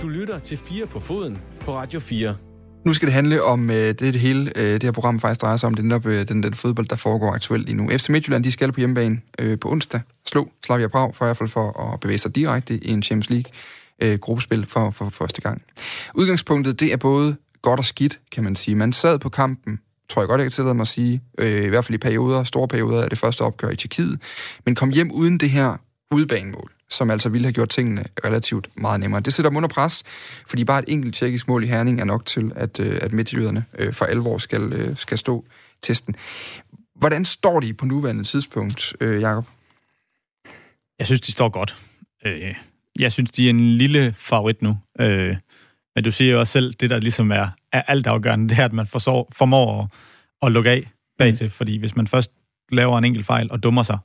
Du 0.00 0.08
lytter 0.08 0.38
til 0.38 0.58
4 0.58 0.86
på 0.86 1.00
foden 1.00 1.38
på 1.60 1.76
Radio 1.76 2.00
4. 2.00 2.36
Nu 2.86 2.92
skal 2.92 3.06
det 3.06 3.12
handle 3.12 3.42
om 3.42 3.70
øh, 3.70 3.76
det, 3.76 4.00
det 4.00 4.14
hele 4.14 4.52
øh, 4.56 4.72
det 4.72 4.82
her 4.82 4.90
program 4.90 5.20
faktisk 5.20 5.42
drejer 5.42 5.56
sig 5.56 5.66
om. 5.66 5.74
Det 5.74 5.82
er 5.82 5.86
netop 5.86 6.06
øh, 6.06 6.28
den, 6.28 6.42
den 6.42 6.54
fodbold, 6.54 6.86
der 6.86 6.96
foregår 6.96 7.32
aktuelt 7.32 7.66
lige 7.66 7.76
nu. 7.76 7.88
FC 7.98 8.08
Midtjylland, 8.08 8.44
de 8.44 8.52
skal 8.52 8.72
på 8.72 8.80
hjemmebane 8.80 9.20
øh, 9.38 9.58
på 9.58 9.70
onsdag. 9.70 10.00
Slå 10.26 10.48
Slavia 10.66 10.88
Prag 10.88 11.14
for 11.14 11.24
i 11.24 11.26
hvert 11.26 11.36
fald 11.36 11.48
for 11.48 11.92
at 11.92 12.00
bevæge 12.00 12.18
sig 12.18 12.34
direkte 12.34 12.84
i 12.84 12.90
en 12.90 13.02
Champions 13.02 13.30
League 13.30 13.52
øh, 14.02 14.18
gruppespil 14.18 14.66
for, 14.66 14.90
for, 14.90 15.04
for 15.04 15.10
første 15.10 15.40
gang. 15.40 15.62
Udgangspunktet, 16.14 16.80
det 16.80 16.92
er 16.92 16.96
både 16.96 17.36
godt 17.62 17.80
og 17.80 17.84
skidt, 17.84 18.18
kan 18.32 18.44
man 18.44 18.56
sige. 18.56 18.74
Man 18.74 18.92
sad 18.92 19.18
på 19.18 19.28
kampen, 19.28 19.80
tror 20.08 20.22
jeg 20.22 20.28
godt, 20.28 20.38
jeg 20.38 20.44
kan 20.44 20.52
tillade 20.52 20.74
mig 20.74 20.82
at 20.82 20.88
sige, 20.88 21.22
øh, 21.38 21.64
i 21.64 21.68
hvert 21.68 21.84
fald 21.84 21.94
i 21.94 21.98
perioder, 21.98 22.44
store 22.44 22.68
perioder 22.68 23.02
af 23.02 23.10
det 23.10 23.18
første 23.18 23.42
opgør 23.42 23.70
i 23.70 23.76
Tjekkiet, 23.76 24.20
men 24.66 24.74
kom 24.74 24.90
hjem 24.90 25.10
uden 25.10 25.38
det 25.38 25.50
her 25.50 25.76
udbanemål 26.14 26.75
som 26.90 27.10
altså 27.10 27.28
ville 27.28 27.46
have 27.46 27.52
gjort 27.52 27.68
tingene 27.68 28.04
relativt 28.24 28.68
meget 28.76 29.00
nemmere. 29.00 29.20
Det 29.20 29.32
sætter 29.32 29.50
dem 29.50 29.56
under 29.56 29.68
pres, 29.68 30.04
fordi 30.46 30.64
bare 30.64 30.78
et 30.78 30.84
enkelt 30.88 31.14
tjekkisk 31.14 31.48
mål 31.48 31.64
i 31.64 31.66
Herning 31.66 32.00
er 32.00 32.04
nok 32.04 32.24
til, 32.24 32.52
at, 32.56 32.80
øh, 32.80 32.98
at 33.02 33.12
midtjyderne 33.12 33.64
øh, 33.78 33.92
for 33.92 34.04
alvor 34.04 34.38
skal, 34.38 34.72
øh, 34.72 34.96
skal 34.96 35.18
stå 35.18 35.44
testen. 35.82 36.16
Hvordan 36.94 37.24
står 37.24 37.60
de 37.60 37.74
på 37.74 37.86
nuværende 37.86 38.24
tidspunkt, 38.24 38.96
Jakob? 39.00 39.46
Jeg 40.98 41.06
synes, 41.06 41.20
de 41.20 41.32
står 41.32 41.48
godt. 41.48 41.76
Jeg 42.98 43.12
synes, 43.12 43.30
de 43.30 43.46
er 43.46 43.50
en 43.50 43.60
lille 43.78 44.14
favorit 44.18 44.62
nu. 44.62 44.78
Men 45.96 46.04
du 46.04 46.12
siger 46.12 46.32
jo 46.32 46.40
også 46.40 46.52
selv, 46.52 46.74
det 46.74 46.90
der 46.90 46.98
ligesom 46.98 47.30
er, 47.30 47.48
er 47.72 47.82
altafgørende, 47.82 48.48
det 48.54 48.58
er, 48.58 48.64
at 48.64 48.72
man 48.72 48.86
forsår, 48.86 49.32
formår 49.32 49.82
at, 49.82 49.88
at 50.46 50.52
lukke 50.52 50.70
af 50.70 50.90
bagtil. 51.18 51.46
Mm. 51.46 51.50
Fordi 51.50 51.76
hvis 51.76 51.96
man 51.96 52.06
først 52.06 52.30
laver 52.72 52.98
en 52.98 53.04
enkelt 53.04 53.26
fejl 53.26 53.50
og 53.52 53.62
dummer 53.62 53.82
sig, 53.82 53.98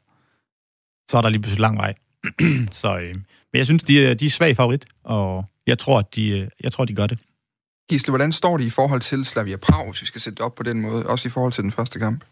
så 1.09 1.17
er 1.17 1.21
der 1.21 1.29
lige 1.29 1.41
pludselig 1.41 1.61
lang 1.61 1.77
vej. 1.77 1.93
så, 2.81 2.97
øh, 2.97 3.15
men 3.53 3.57
jeg 3.57 3.65
synes, 3.65 3.83
de 3.83 4.05
er, 4.05 4.13
de 4.13 4.25
er 4.25 4.29
svag 4.29 4.55
favorit, 4.55 4.85
og 5.03 5.45
jeg 5.67 5.77
tror, 5.79 5.99
at 5.99 6.15
de, 6.15 6.29
øh, 6.29 6.47
jeg 6.63 6.71
tror, 6.71 6.85
de 6.85 6.95
gør 6.95 7.07
det. 7.07 7.19
Gisle, 7.89 8.11
hvordan 8.11 8.31
står 8.31 8.57
det 8.57 8.65
i 8.65 8.69
forhold 8.69 9.01
til 9.01 9.25
Slavia 9.25 9.57
Prag, 9.57 9.89
hvis 9.89 10.01
vi 10.01 10.05
skal 10.05 10.21
sætte 10.21 10.37
det 10.37 10.45
op 10.45 10.55
på 10.55 10.63
den 10.63 10.81
måde, 10.81 11.07
også 11.07 11.27
i 11.27 11.31
forhold 11.31 11.51
til 11.51 11.63
den 11.63 11.71
første 11.71 11.99
kamp? 11.99 12.23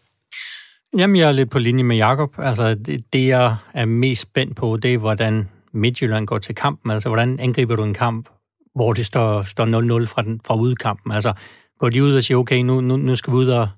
Jamen, 0.98 1.16
jeg 1.16 1.28
er 1.28 1.32
lidt 1.32 1.50
på 1.50 1.58
linje 1.58 1.84
med 1.84 1.96
Jakob. 1.96 2.34
Altså, 2.38 2.74
det, 2.74 3.12
det, 3.12 3.26
jeg 3.26 3.56
er 3.74 3.84
mest 3.84 4.22
spændt 4.22 4.56
på, 4.56 4.76
det 4.76 4.94
er, 4.94 4.98
hvordan 4.98 5.48
Midtjylland 5.72 6.26
går 6.26 6.38
til 6.38 6.54
kampen. 6.54 6.90
Altså, 6.90 7.08
hvordan 7.08 7.40
angriber 7.40 7.76
du 7.76 7.84
en 7.84 7.94
kamp, 7.94 8.28
hvor 8.74 8.92
det 8.92 9.06
står, 9.06 9.42
står 9.42 10.02
0-0 10.02 10.06
fra, 10.06 10.22
den, 10.22 10.40
fra 10.44 10.56
udkampen? 10.56 11.12
Altså, 11.12 11.32
går 11.78 11.88
de 11.88 12.02
ud 12.02 12.16
og 12.16 12.24
siger, 12.24 12.38
okay, 12.38 12.62
nu, 12.62 12.80
nu, 12.80 12.96
nu 12.96 13.16
skal 13.16 13.32
vi 13.32 13.36
ud 13.36 13.48
og 13.48 13.68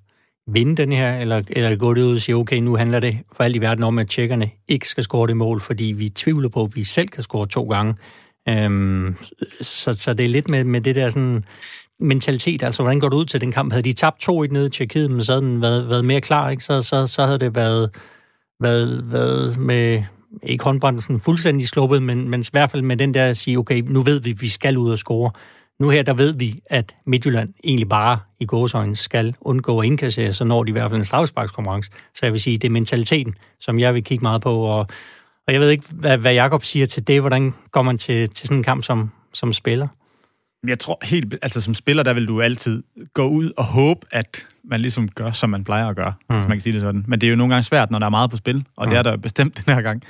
vinde 0.46 0.76
den 0.76 0.92
her, 0.92 1.18
eller, 1.18 1.42
eller 1.48 1.76
gå 1.76 1.94
det 1.94 2.02
ud 2.02 2.12
og 2.12 2.18
sige, 2.18 2.36
okay, 2.36 2.56
nu 2.56 2.76
handler 2.76 3.00
det 3.00 3.18
for 3.32 3.44
alt 3.44 3.56
i 3.56 3.60
verden 3.60 3.84
om, 3.84 3.98
at 3.98 4.08
tjekkerne 4.08 4.50
ikke 4.68 4.88
skal 4.88 5.04
score 5.04 5.26
det 5.26 5.36
mål, 5.36 5.60
fordi 5.60 5.84
vi 5.84 6.08
tvivler 6.08 6.48
på, 6.48 6.62
at 6.62 6.76
vi 6.76 6.84
selv 6.84 7.08
kan 7.08 7.22
score 7.22 7.46
to 7.46 7.64
gange. 7.64 7.94
Øhm, 8.48 9.16
så, 9.60 9.94
så 9.94 10.14
det 10.14 10.24
er 10.24 10.28
lidt 10.28 10.48
med, 10.48 10.64
med 10.64 10.80
det 10.80 10.94
der 10.94 11.10
sådan 11.10 11.44
mentalitet, 12.00 12.62
altså 12.62 12.82
hvordan 12.82 13.00
går 13.00 13.08
du 13.08 13.16
ud 13.16 13.24
til 13.24 13.40
den 13.40 13.52
kamp? 13.52 13.72
Havde 13.72 13.82
de 13.82 13.92
tabt 13.92 14.20
to 14.20 14.42
i 14.42 14.46
nede 14.46 14.66
i 14.66 14.70
Tjekkiet, 14.70 15.10
men 15.10 15.24
så 15.24 15.32
havde 15.32 15.44
den 15.44 15.62
været, 15.62 15.88
været 15.88 16.04
mere 16.04 16.20
klar, 16.20 16.50
ikke? 16.50 16.64
Så, 16.64 16.82
så, 16.82 17.06
så 17.06 17.24
havde 17.24 17.38
det 17.38 17.54
været, 17.54 17.90
været, 18.60 19.12
været 19.12 19.58
med, 19.58 20.02
ikke 20.42 20.64
håndbrændelsen 20.64 21.20
fuldstændig 21.20 21.68
sluppet, 21.68 22.02
men, 22.02 22.28
men 22.28 22.40
i 22.40 22.44
hvert 22.52 22.70
fald 22.70 22.82
med 22.82 22.96
den 22.96 23.14
der 23.14 23.26
at 23.26 23.36
sige, 23.36 23.58
okay, 23.58 23.82
nu 23.88 24.00
ved 24.00 24.20
vi, 24.20 24.30
at 24.30 24.42
vi 24.42 24.48
skal 24.48 24.78
ud 24.78 24.90
og 24.90 24.98
score. 24.98 25.30
Nu 25.82 25.88
her, 25.88 26.02
der 26.02 26.14
ved 26.14 26.32
vi, 26.32 26.60
at 26.66 26.96
Midtjylland 27.06 27.54
egentlig 27.64 27.88
bare 27.88 28.18
i 28.40 28.46
gåsøjne 28.46 28.96
skal 28.96 29.34
undgå 29.40 29.80
at 29.80 29.86
indkassere, 29.86 30.32
så 30.32 30.44
når 30.44 30.64
de 30.64 30.68
i 30.68 30.72
hvert 30.72 30.90
fald 30.90 30.98
en 30.98 31.04
strafsparkskonkurrence. 31.04 31.90
Så 32.14 32.26
jeg 32.26 32.32
vil 32.32 32.40
sige, 32.40 32.58
det 32.58 32.68
er 32.68 32.72
mentaliteten, 32.72 33.34
som 33.60 33.78
jeg 33.78 33.94
vil 33.94 34.04
kigge 34.04 34.22
meget 34.22 34.42
på. 34.42 34.60
Og, 34.60 34.78
og 35.46 35.52
jeg 35.52 35.60
ved 35.60 35.70
ikke, 35.70 35.84
hvad, 35.92 36.18
hvad 36.18 36.32
Jakob 36.32 36.62
siger 36.62 36.86
til 36.86 37.06
det. 37.06 37.20
Hvordan 37.20 37.54
går 37.70 37.82
man 37.82 37.98
til, 37.98 38.28
til 38.28 38.48
sådan 38.48 38.56
en 38.56 38.62
kamp 38.62 38.84
som, 38.84 39.10
som 39.32 39.52
spiller? 39.52 39.88
Jeg 40.66 40.78
tror 40.78 40.98
helt, 41.02 41.34
altså 41.42 41.60
som 41.60 41.74
spiller, 41.74 42.02
der 42.02 42.12
vil 42.12 42.28
du 42.28 42.40
altid 42.40 42.82
gå 43.14 43.28
ud 43.28 43.50
og 43.56 43.64
håbe, 43.64 44.00
at 44.10 44.46
man 44.64 44.80
ligesom 44.80 45.08
gør, 45.08 45.32
som 45.32 45.50
man 45.50 45.64
plejer 45.64 45.88
at 45.88 45.96
gøre, 45.96 46.12
mm. 46.30 46.36
hvis 46.36 46.48
man 46.48 46.56
kan 46.56 46.62
sige 46.62 46.72
det 46.72 46.80
sådan. 46.80 47.04
Men 47.08 47.20
det 47.20 47.26
er 47.26 47.30
jo 47.30 47.36
nogle 47.36 47.54
gange 47.54 47.62
svært, 47.64 47.90
når 47.90 47.98
der 47.98 48.06
er 48.06 48.10
meget 48.10 48.30
på 48.30 48.36
spil, 48.36 48.64
og 48.76 48.86
mm. 48.86 48.90
det 48.90 48.98
er 48.98 49.02
der 49.02 49.16
bestemt 49.16 49.56
den 49.66 49.74
her 49.74 49.82
gang. 49.82 50.02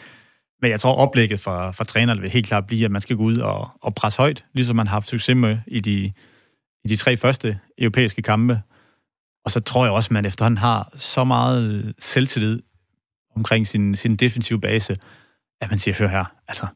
Men 0.63 0.71
jeg 0.71 0.81
tror, 0.81 0.95
oplægget 0.95 1.41
for, 1.41 1.73
for 1.73 1.85
træneren 1.85 2.23
vil 2.23 2.31
helt 2.31 2.47
klart 2.47 2.67
blive, 2.67 2.85
at 2.85 2.91
man 2.91 3.01
skal 3.01 3.17
gå 3.17 3.23
ud 3.23 3.37
og, 3.37 3.71
og 3.81 3.95
presse 3.95 4.19
højt, 4.19 4.45
ligesom 4.53 4.77
man 4.77 4.87
har 4.87 4.95
haft 4.95 5.09
succes 5.09 5.37
med 5.37 5.59
i 5.67 5.81
de, 5.81 6.13
i 6.85 6.89
de 6.89 6.97
tre 6.97 7.17
første 7.17 7.59
europæiske 7.79 8.23
kampe. 8.23 8.61
Og 9.45 9.51
så 9.51 9.61
tror 9.61 9.85
jeg 9.85 9.93
også, 9.93 10.07
at 10.07 10.13
man 10.13 10.25
efterhånden 10.25 10.59
har 10.59 10.93
så 10.97 11.25
meget 11.25 11.95
selvtillid 11.99 12.63
omkring 13.37 13.67
sin, 13.67 13.97
sin 13.97 14.17
defensive 14.17 14.61
base, 14.61 14.99
at 15.61 15.71
man 15.71 15.79
siger, 15.79 15.95
hør 15.95 16.09
her, 16.09 16.25
altså, 16.49 16.67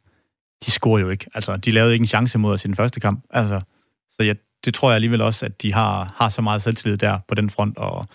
de 0.66 0.70
scorer 0.70 1.00
jo 1.00 1.10
ikke. 1.10 1.26
Altså, 1.34 1.56
de 1.56 1.70
lavede 1.70 1.92
ikke 1.92 2.02
en 2.02 2.08
chance 2.08 2.38
mod 2.38 2.52
os 2.52 2.64
i 2.64 2.68
den 2.68 2.76
første 2.76 3.00
kamp. 3.00 3.24
Altså, 3.30 3.60
så 4.10 4.22
jeg, 4.22 4.36
det 4.64 4.74
tror 4.74 4.90
jeg 4.90 4.94
alligevel 4.94 5.20
også, 5.20 5.46
at 5.46 5.62
de 5.62 5.72
har, 5.72 6.14
har 6.16 6.28
så 6.28 6.42
meget 6.42 6.62
selvtillid 6.62 6.98
der 6.98 7.18
på 7.28 7.34
den 7.34 7.50
front, 7.50 7.78
og, 7.78 8.06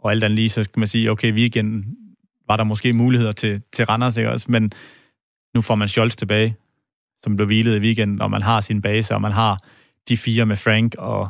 og 0.00 0.10
alt 0.10 0.24
andet 0.24 0.36
lige, 0.36 0.50
så 0.50 0.64
skal 0.64 0.78
man 0.80 0.88
sige, 0.88 1.10
okay, 1.10 1.32
vi 1.32 1.44
igen 1.44 1.96
var 2.48 2.56
der 2.56 2.64
måske 2.64 2.92
muligheder 2.92 3.32
til, 3.32 3.62
til 3.72 3.84
Randers, 3.84 4.16
ikke 4.16 4.30
også? 4.30 4.46
Men 4.48 4.72
nu 5.54 5.62
får 5.62 5.74
man 5.74 5.88
Scholz 5.88 6.16
tilbage, 6.16 6.56
som 7.24 7.36
blev 7.36 7.46
hvilet 7.46 7.76
i 7.76 7.80
weekenden, 7.80 8.22
og 8.22 8.30
man 8.30 8.42
har 8.42 8.60
sin 8.60 8.82
base, 8.82 9.14
og 9.14 9.20
man 9.20 9.32
har 9.32 9.58
de 10.08 10.16
fire 10.16 10.46
med 10.46 10.56
Frank 10.56 10.94
og, 10.98 11.28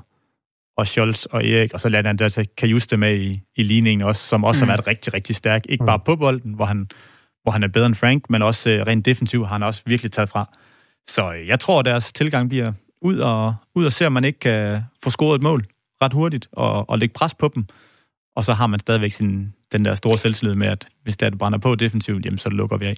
og 0.77 0.87
Scholz 0.87 1.25
og 1.25 1.47
Erik, 1.47 1.75
og 1.75 1.81
så 1.81 1.89
lader 1.89 2.09
han 2.09 2.17
der 2.17 2.45
Kajuste 2.57 2.97
med 2.97 3.21
i, 3.21 3.41
i 3.57 3.63
ligningen 3.63 4.09
også, 4.09 4.23
som 4.23 4.45
også 4.45 4.65
mm. 4.65 4.69
har 4.69 4.77
været 4.77 4.87
rigtig, 4.87 5.15
rigtig 5.15 5.37
stærk. 5.37 5.63
Ikke 5.69 5.85
bare 5.87 5.99
på 5.99 6.17
bolden, 6.17 6.55
hvor 6.55 6.65
han, 6.65 6.89
hvor 7.43 7.53
han 7.53 7.63
er 7.63 7.69
bedre 7.69 7.87
end 7.87 7.95
Frank, 7.95 8.31
men 8.31 8.43
også 8.43 8.71
uh, 8.71 8.87
rent 8.87 9.05
defensivt 9.05 9.47
har 9.47 9.55
han 9.55 9.63
også 9.63 9.83
virkelig 9.87 10.13
taget 10.13 10.29
fra. 10.29 10.57
Så 11.07 11.29
uh, 11.29 11.47
jeg 11.47 11.61
tror, 11.61 11.83
deres 11.83 12.13
tilgang 12.13 12.49
bliver 12.49 12.73
ud 13.03 13.19
og, 13.19 13.55
ud 13.75 13.85
og 13.85 13.93
se, 13.93 14.07
om 14.07 14.13
man 14.13 14.25
ikke 14.25 14.39
kan 14.39 14.83
få 15.03 15.11
scoret 15.11 15.37
et 15.37 15.43
mål 15.43 15.65
ret 16.03 16.13
hurtigt 16.13 16.49
og, 16.53 16.91
og 16.91 16.99
lægge 16.99 17.13
pres 17.13 17.35
på 17.35 17.51
dem. 17.55 17.65
Og 18.37 18.45
så 18.45 18.53
har 18.53 18.67
man 18.67 18.81
stadigvæk 18.81 19.13
sin, 19.13 19.55
den 19.73 19.85
der 19.85 19.95
store 19.95 20.19
selvtillid 20.19 20.55
med, 20.55 20.67
at 20.67 20.89
hvis 21.03 21.17
det, 21.17 21.27
er, 21.27 21.31
det 21.31 21.39
brænder 21.39 21.59
på 21.59 21.75
defensivt, 21.75 22.25
jamen, 22.25 22.39
så 22.39 22.51
lukker 22.51 22.77
vi 22.77 22.87
af. 22.87 22.97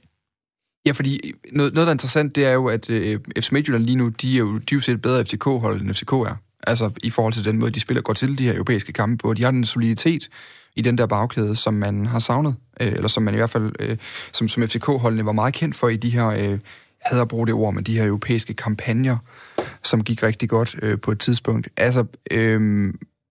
Ja, 0.86 0.92
fordi 0.92 1.32
noget, 1.52 1.74
noget 1.74 1.86
der 1.86 1.90
er 1.90 1.94
interessant, 1.94 2.36
det 2.36 2.46
er 2.46 2.52
jo, 2.52 2.66
at 2.66 2.90
øh, 2.90 3.20
FC 3.38 3.52
Midtjylland 3.52 3.84
lige 3.84 3.96
nu, 3.96 4.08
de 4.08 4.34
er 4.34 4.38
jo 4.38 4.58
dybest 4.58 4.86
set 4.86 5.02
bedre 5.02 5.24
FCK-hold, 5.24 5.80
end 5.80 5.94
FCK 5.94 6.12
er. 6.12 6.36
Altså 6.66 6.90
i 7.02 7.10
forhold 7.10 7.32
til 7.32 7.44
den 7.44 7.58
måde, 7.58 7.70
de 7.70 7.80
spiller 7.80 8.02
går 8.02 8.12
til 8.12 8.38
de 8.38 8.44
her 8.44 8.54
europæiske 8.54 8.92
kampe 8.92 9.16
på. 9.22 9.34
De 9.34 9.42
har 9.42 9.50
den 9.50 9.64
soliditet 9.64 10.28
i 10.76 10.82
den 10.82 10.98
der 10.98 11.06
bagkæde, 11.06 11.56
som 11.56 11.74
man 11.74 12.06
har 12.06 12.18
savnet, 12.18 12.56
øh, 12.80 12.92
eller 12.92 13.08
som 13.08 13.22
man 13.22 13.34
i 13.34 13.36
hvert 13.36 13.50
fald, 13.50 13.72
øh, 13.78 13.96
som, 14.32 14.48
som 14.48 14.62
FCK-holdene 14.62 15.26
var 15.26 15.32
meget 15.32 15.54
kendt 15.54 15.76
for 15.76 15.88
i 15.88 15.96
de 15.96 16.10
her, 16.10 16.26
øh, 16.26 16.58
havde 17.00 17.22
at 17.22 17.28
bruge 17.28 17.46
det 17.46 17.54
ord, 17.54 17.74
men 17.74 17.84
de 17.84 17.98
her 17.98 18.06
europæiske 18.06 18.54
kampagner, 18.54 19.16
som 19.82 20.04
gik 20.04 20.22
rigtig 20.22 20.48
godt 20.48 20.76
øh, 20.82 21.00
på 21.00 21.12
et 21.12 21.18
tidspunkt. 21.18 21.68
Altså, 21.76 22.04
øh, 22.30 22.60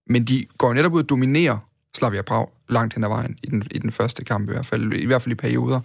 men 0.09 0.23
de 0.23 0.45
går 0.57 0.73
netop 0.73 0.93
ud 0.93 1.03
og 1.03 1.09
dominerer 1.09 1.57
Slavia 1.97 2.21
Prag 2.21 2.47
langt 2.69 2.93
hen 2.93 3.03
ad 3.03 3.09
vejen 3.09 3.37
i 3.43 3.47
den, 3.47 3.63
i 3.71 3.79
den 3.79 3.91
første 3.91 4.25
kamp 4.25 4.49
i 4.49 4.51
hvert 4.51 4.65
fald, 4.65 4.93
i 4.93 5.05
hvert 5.05 5.21
fald 5.21 5.31
i 5.31 5.35
perioder 5.35 5.79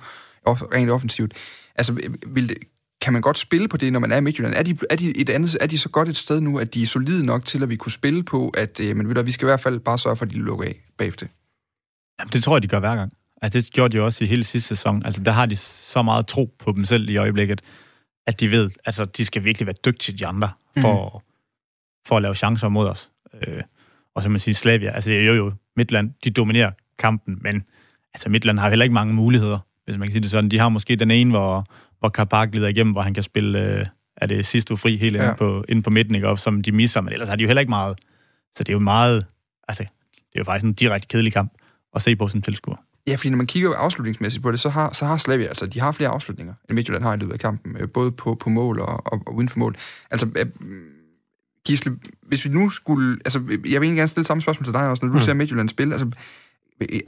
rent 0.46 0.90
offensivt. 0.90 1.34
Altså, 1.76 2.00
vil 2.26 2.48
det, 2.48 2.58
kan 3.00 3.12
man 3.12 3.22
godt 3.22 3.38
spille 3.38 3.68
på 3.68 3.76
det, 3.76 3.92
når 3.92 4.00
man 4.00 4.12
er 4.12 4.16
i 4.16 4.20
Midtjylland? 4.20 4.54
Er 4.54 4.62
de, 4.62 4.78
er, 4.90 4.96
de 4.96 5.16
et 5.16 5.30
andet, 5.30 5.56
er 5.60 5.66
de 5.66 5.78
så 5.78 5.88
godt 5.88 6.08
et 6.08 6.16
sted 6.16 6.40
nu, 6.40 6.58
at 6.58 6.74
de 6.74 6.82
er 6.82 6.86
solide 6.86 7.26
nok 7.26 7.44
til, 7.44 7.62
at 7.62 7.70
vi 7.70 7.76
kunne 7.76 7.92
spille 7.92 8.22
på, 8.22 8.48
at 8.48 8.80
øh, 8.80 8.96
men 8.96 9.08
ved 9.08 9.14
du, 9.14 9.22
vi 9.22 9.30
skal 9.30 9.46
i 9.46 9.48
hvert 9.48 9.60
fald 9.60 9.80
bare 9.80 9.98
sørge 9.98 10.16
for, 10.16 10.24
at 10.24 10.30
de 10.30 10.36
lukker 10.36 10.66
af 10.66 10.74
bagefter? 10.98 11.26
Jamen, 12.20 12.32
det 12.32 12.42
tror 12.42 12.56
jeg, 12.56 12.62
de 12.62 12.68
gør 12.68 12.78
hver 12.78 12.96
gang. 12.96 13.12
Altså, 13.42 13.60
det 13.60 13.72
gjorde 13.72 13.96
de 13.96 14.02
også 14.02 14.24
i 14.24 14.26
hele 14.26 14.44
sidste 14.44 14.68
sæson. 14.68 15.02
Altså, 15.04 15.22
der 15.22 15.32
har 15.32 15.46
de 15.46 15.56
så 15.56 16.02
meget 16.02 16.26
tro 16.26 16.54
på 16.58 16.72
dem 16.72 16.84
selv 16.84 17.08
i 17.08 17.16
øjeblikket, 17.16 17.62
at 18.26 18.40
de 18.40 18.50
ved, 18.50 18.70
altså, 18.84 19.04
de 19.04 19.24
skal 19.24 19.44
virkelig 19.44 19.66
være 19.66 19.76
dygtige, 19.84 20.18
de 20.18 20.26
andre, 20.26 20.50
for, 20.78 21.18
mm. 21.18 21.24
for 22.08 22.16
at 22.16 22.22
lave 22.22 22.34
chancer 22.34 22.68
mod 22.68 22.88
os. 22.88 23.10
Øh, 23.42 23.62
og 24.14 24.22
så 24.22 24.28
man 24.28 24.40
sige, 24.40 24.54
Slavia, 24.54 24.90
altså 24.90 25.12
jo 25.12 25.34
jo 25.34 25.52
Midtland, 25.76 26.10
de 26.24 26.30
dominerer 26.30 26.70
kampen, 26.98 27.38
men 27.40 27.64
altså 28.14 28.28
Midtland 28.28 28.58
har 28.58 28.68
heller 28.68 28.84
ikke 28.84 28.94
mange 28.94 29.14
muligheder, 29.14 29.58
hvis 29.84 29.98
man 29.98 30.08
kan 30.08 30.12
sige 30.12 30.22
det 30.22 30.30
sådan. 30.30 30.50
De 30.50 30.58
har 30.58 30.68
måske 30.68 30.96
den 30.96 31.10
ene, 31.10 31.30
hvor, 31.30 31.66
hvor 31.98 32.08
Karpak 32.08 32.50
glider 32.50 32.68
igennem, 32.68 32.92
hvor 32.92 33.02
han 33.02 33.14
kan 33.14 33.22
spille, 33.22 33.78
øh, 33.78 33.86
er 34.16 34.26
det 34.26 34.46
sidste 34.46 34.76
fri 34.76 34.96
helt 34.96 35.16
ja. 35.16 35.34
på, 35.34 35.64
inde 35.68 35.82
på 35.82 35.90
midten, 35.90 36.14
ikke, 36.14 36.28
op, 36.28 36.38
som 36.38 36.62
de 36.62 36.72
misser, 36.72 37.00
men 37.00 37.12
ellers 37.12 37.28
har 37.28 37.36
de 37.36 37.42
jo 37.42 37.46
heller 37.46 37.60
ikke 37.60 37.70
meget. 37.70 37.98
Så 38.54 38.64
det 38.64 38.68
er 38.68 38.72
jo 38.72 38.78
meget, 38.78 39.26
altså 39.68 39.82
det 40.16 40.34
er 40.34 40.40
jo 40.40 40.44
faktisk 40.44 40.64
en 40.64 40.72
direkte 40.72 41.08
kedelig 41.08 41.32
kamp 41.32 41.52
at 41.94 42.02
se 42.02 42.16
på 42.16 42.28
en 42.34 42.42
tilskuer. 42.42 42.76
Ja, 43.06 43.14
fordi 43.14 43.30
når 43.30 43.36
man 43.36 43.46
kigger 43.46 43.74
afslutningsmæssigt 43.74 44.42
på 44.42 44.50
det, 44.50 44.60
så 44.60 44.68
har, 44.68 44.92
så 44.92 45.04
har 45.04 45.16
Slavia, 45.16 45.46
altså 45.46 45.66
de 45.66 45.80
har 45.80 45.92
flere 45.92 46.10
afslutninger, 46.10 46.54
end 46.68 46.74
Midtjylland 46.74 47.04
har 47.04 47.14
i 47.14 47.16
løbet 47.16 47.32
af 47.32 47.38
kampen, 47.38 47.76
øh, 47.80 47.88
både 47.88 48.12
på, 48.12 48.34
på 48.34 48.50
mål 48.50 48.80
og, 48.80 49.12
og, 49.12 49.22
og 49.26 49.34
uden 49.34 49.48
for 49.48 49.58
mål. 49.58 49.76
Altså, 50.10 50.28
øh, 50.36 50.46
Gisle, 51.64 51.96
hvis 52.22 52.44
vi 52.44 52.50
nu 52.50 52.70
skulle... 52.70 53.18
Altså, 53.24 53.38
jeg 53.48 53.56
vil 53.56 53.64
egentlig 53.64 53.96
gerne 53.96 54.08
stille 54.08 54.26
samme 54.26 54.40
spørgsmål 54.40 54.64
til 54.64 54.74
dig 54.74 54.88
også, 54.88 55.06
når 55.06 55.12
du 55.12 55.18
mm. 55.18 55.20
ser 55.20 55.34
Midtjylland 55.34 55.68
spille. 55.68 55.94
Altså, 55.94 56.10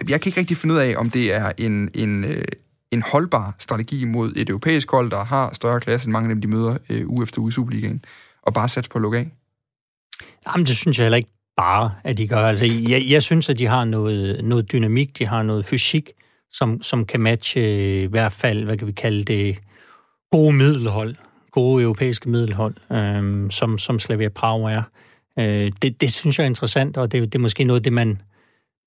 jeg 0.09 0.21
kan 0.21 0.29
ikke 0.31 0.41
rigtig 0.41 0.57
finde 0.57 0.75
ud 0.75 0.81
af, 0.81 0.95
om 0.97 1.11
det 1.11 1.35
er 1.35 1.53
en, 1.59 1.91
en, 1.95 2.25
øh, 2.25 2.45
en 2.93 3.03
holdbar 3.03 3.55
strategi 3.59 4.05
mod 4.05 4.33
et 4.37 4.49
europæisk 4.49 4.91
hold, 4.91 5.11
der 5.11 5.25
har 5.25 5.51
større 5.53 5.81
klasse 5.81 6.07
end 6.07 6.13
mange 6.13 6.29
af 6.29 6.35
dem, 6.35 6.41
de 6.41 6.49
møder 6.49 6.79
øh, 6.91 7.09
uge 7.09 7.23
efter 7.23 7.41
uge 7.41 7.49
i 7.49 7.53
Superligaen, 7.53 8.05
og 8.43 8.55
bare 8.55 8.69
satse 8.69 8.91
på 8.91 8.99
at 8.99 9.03
lukke 9.03 9.19
af. 9.19 9.31
Jamen, 10.47 10.67
det 10.67 10.77
synes 10.77 10.99
jeg 10.99 11.05
heller 11.05 11.17
ikke 11.17 11.31
bare, 11.57 11.95
at 12.05 12.19
de 12.19 12.29
gør. 12.29 12.47
Altså, 12.47 12.67
jeg, 12.89 13.05
jeg 13.07 13.23
synes, 13.23 13.49
at 13.49 13.59
de 13.59 13.67
har 13.67 13.85
noget, 13.85 14.45
noget 14.45 14.73
dynamik, 14.73 15.19
de 15.19 15.27
har 15.27 15.43
noget 15.43 15.65
fysik, 15.67 16.11
som, 16.53 16.83
som 16.83 17.05
kan 17.05 17.21
matche 17.21 17.61
øh, 17.61 18.03
i 18.03 18.07
hvert 18.07 18.33
fald, 18.33 18.65
hvad 18.65 18.79
kan 18.79 18.87
vi 18.87 18.93
kalde 18.93 19.25
det, 19.25 19.59
gode 20.31 20.53
middelhold, 20.53 21.15
gode 21.51 21.83
europæiske 21.83 22.29
middelhold, 22.29 22.75
øh, 22.93 23.51
som, 23.51 23.79
som 23.79 23.99
Slavia 23.99 24.29
Prag 24.29 24.73
er. 24.73 24.83
Øh, 25.39 25.73
det, 25.83 26.01
det 26.01 26.13
synes 26.13 26.39
jeg 26.39 26.45
er 26.45 26.49
interessant, 26.49 26.97
og 26.97 27.13
det, 27.13 27.23
det 27.23 27.35
er 27.35 27.43
måske 27.43 27.65
noget 27.65 27.85
det, 27.85 27.93
man, 27.93 28.23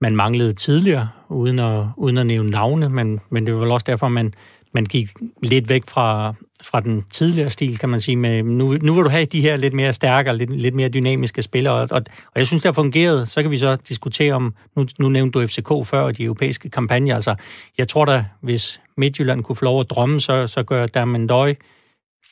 man 0.01 0.15
manglede 0.15 0.53
tidligere, 0.53 1.09
uden 1.29 1.59
at, 1.59 1.85
uden 1.97 2.17
at 2.17 2.25
nævne 2.25 2.49
navne, 2.49 2.89
men, 2.89 3.19
men 3.29 3.45
det 3.45 3.53
var 3.53 3.59
vel 3.59 3.71
også 3.71 3.85
derfor, 3.87 4.07
man, 4.07 4.33
man 4.73 4.85
gik 4.85 5.09
lidt 5.43 5.69
væk 5.69 5.83
fra, 5.87 6.33
fra 6.63 6.79
den 6.79 7.05
tidligere 7.11 7.49
stil, 7.49 7.77
kan 7.77 7.89
man 7.89 7.99
sige. 7.99 8.15
Med, 8.15 8.43
nu, 8.43 8.77
nu 8.81 8.93
vil 8.93 9.03
du 9.03 9.09
have 9.09 9.25
de 9.25 9.41
her 9.41 9.55
lidt 9.55 9.73
mere 9.73 9.93
stærkere, 9.93 10.37
lidt, 10.37 10.61
lidt 10.61 10.75
mere 10.75 10.89
dynamiske 10.89 11.41
spillere, 11.41 11.73
og, 11.73 11.87
og, 11.91 12.01
og 12.25 12.33
jeg 12.35 12.47
synes, 12.47 12.63
det 12.63 12.67
har 12.67 12.73
fungeret. 12.73 13.27
Så 13.27 13.41
kan 13.41 13.51
vi 13.51 13.57
så 13.57 13.75
diskutere 13.75 14.33
om, 14.33 14.55
nu, 14.75 14.85
nu 14.99 15.09
nævnte 15.09 15.39
du 15.39 15.47
FCK 15.47 15.69
før, 15.85 16.01
og 16.01 16.17
de 16.17 16.23
europæiske 16.23 16.69
kampagner. 16.69 17.15
Altså, 17.15 17.35
jeg 17.77 17.87
tror 17.87 18.05
da, 18.05 18.25
hvis 18.41 18.81
Midtjylland 18.97 19.43
kunne 19.43 19.55
få 19.55 19.65
lov 19.65 19.79
at 19.79 19.89
drømme, 19.89 20.19
så, 20.19 20.47
så 20.47 20.63
gør 20.63 20.87
Damendøj 20.87 21.55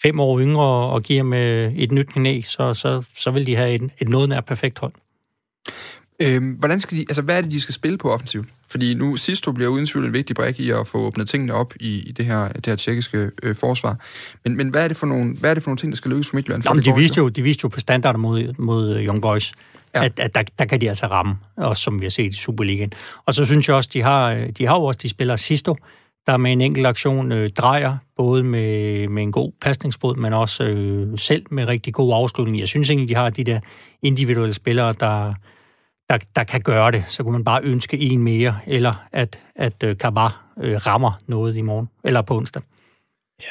fem 0.02 0.20
år 0.20 0.40
yngre 0.40 0.66
og 0.66 1.04
giver 1.04 1.24
med 1.24 1.74
et 1.76 1.92
nyt 1.92 2.08
knæ, 2.08 2.42
så, 2.42 2.74
så, 2.74 3.04
så 3.16 3.32
vil 3.32 3.48
de 3.48 3.56
have 3.56 3.74
et, 3.74 3.92
et 4.00 4.10
noget 4.10 4.30
nær 4.30 4.42
perfekt 4.42 4.80
hold. 4.80 4.94
Øhm, 6.22 6.52
hvordan 6.52 6.80
skal 6.80 6.98
de, 6.98 7.06
altså, 7.10 7.22
hvad 7.22 7.38
er 7.38 7.42
det, 7.42 7.52
de 7.52 7.60
skal 7.60 7.74
spille 7.74 7.98
på 7.98 8.14
offensivt? 8.14 8.48
Fordi 8.70 8.94
nu 8.94 9.16
sidst 9.16 9.46
du 9.46 9.52
bliver 9.52 9.70
uden 9.70 9.86
tvivl 9.86 10.06
en 10.06 10.14
vigtig 10.14 10.36
brik 10.36 10.60
i 10.60 10.72
at 10.72 10.88
få 10.88 10.98
åbnet 10.98 11.30
tingene 11.30 11.54
op 11.54 11.74
i, 11.80 12.00
i 12.00 12.12
det 12.12 12.26
her, 12.26 12.48
det 12.48 12.66
her 12.66 12.76
tjekkiske 12.76 13.32
øh, 13.44 13.56
forsvar. 13.56 13.98
Men, 14.44 14.58
men 14.58 14.70
hvad, 14.70 14.84
er 14.84 14.88
det 14.88 14.98
for 14.98 15.08
nogle, 15.08 15.36
hvad 15.40 15.50
er 15.50 15.54
det 15.54 15.64
for 15.64 15.70
nogle 15.70 15.78
ting, 15.78 15.92
der 15.92 15.98
skal 15.98 16.12
lykkes 16.12 16.28
for 16.28 16.36
Midtjylland? 16.36 16.64
Nå, 16.64 16.80
de, 16.80 16.96
viste 16.96 17.18
jo, 17.18 17.30
de 17.30 17.42
viste 17.42 17.62
jo 17.64 17.70
på 17.70 17.80
standarder 17.80 18.20
mod, 18.20 18.54
mod 18.58 18.96
øh, 18.96 19.06
Young 19.06 19.22
Boys, 19.22 19.54
ja. 19.96 20.06
at, 20.06 20.20
at 20.20 20.36
der, 20.36 20.44
der 20.60 20.66
kan 20.66 20.82
de 20.82 20.90
altså 20.90 21.08
ramme, 21.08 21.36
også 21.58 21.82
som 21.82 22.02
vi 22.02 22.06
har 22.06 22.10
set 22.10 22.34
i 22.34 22.38
Superligaen. 22.38 22.92
Og 23.26 23.34
så 23.34 23.46
synes 23.46 23.68
jeg 23.68 23.76
også, 23.76 23.90
de 23.94 24.02
har, 24.02 24.32
øh, 24.32 24.50
de 24.50 24.68
har 24.68 24.76
jo 24.76 24.84
også, 24.84 25.00
de 25.04 25.10
spiller 25.10 25.36
Sisto, 25.36 25.76
der 26.28 26.38
med 26.38 26.52
en 26.52 26.62
enkelt 26.62 26.88
aktion 26.88 27.32
øh, 27.32 27.50
drejer, 27.50 27.98
både 28.18 28.44
med, 28.44 29.08
med 29.08 29.24
en 29.24 29.32
god 29.32 29.52
pasningsfod, 29.62 30.16
men 30.16 30.34
også 30.34 30.64
øh, 30.64 31.18
selv 31.18 31.46
med 31.52 31.66
rigtig 31.66 31.94
god 31.94 32.14
afslutning. 32.14 32.60
Jeg 32.60 32.68
synes 32.68 32.90
egentlig, 32.90 33.10
de 33.10 33.16
har 33.16 33.30
de 33.30 33.44
der 33.44 33.60
individuelle 34.02 34.54
spillere, 34.54 34.94
der, 35.00 35.34
der, 36.10 36.18
der 36.36 36.44
kan 36.44 36.62
gøre 36.62 36.92
det. 36.92 37.04
Så 37.08 37.24
kunne 37.24 37.32
man 37.32 37.44
bare 37.44 37.64
ønske 37.64 37.98
en 38.00 38.20
mere, 38.20 38.60
eller 38.68 39.08
at, 39.12 39.40
at 39.56 39.84
øh, 39.84 39.98
Kabar 39.98 40.46
øh, 40.62 40.76
rammer 40.76 41.12
noget 41.28 41.56
i 41.56 41.62
morgen, 41.62 41.90
eller 42.04 42.22
på 42.22 42.38
onsdag. 42.38 42.62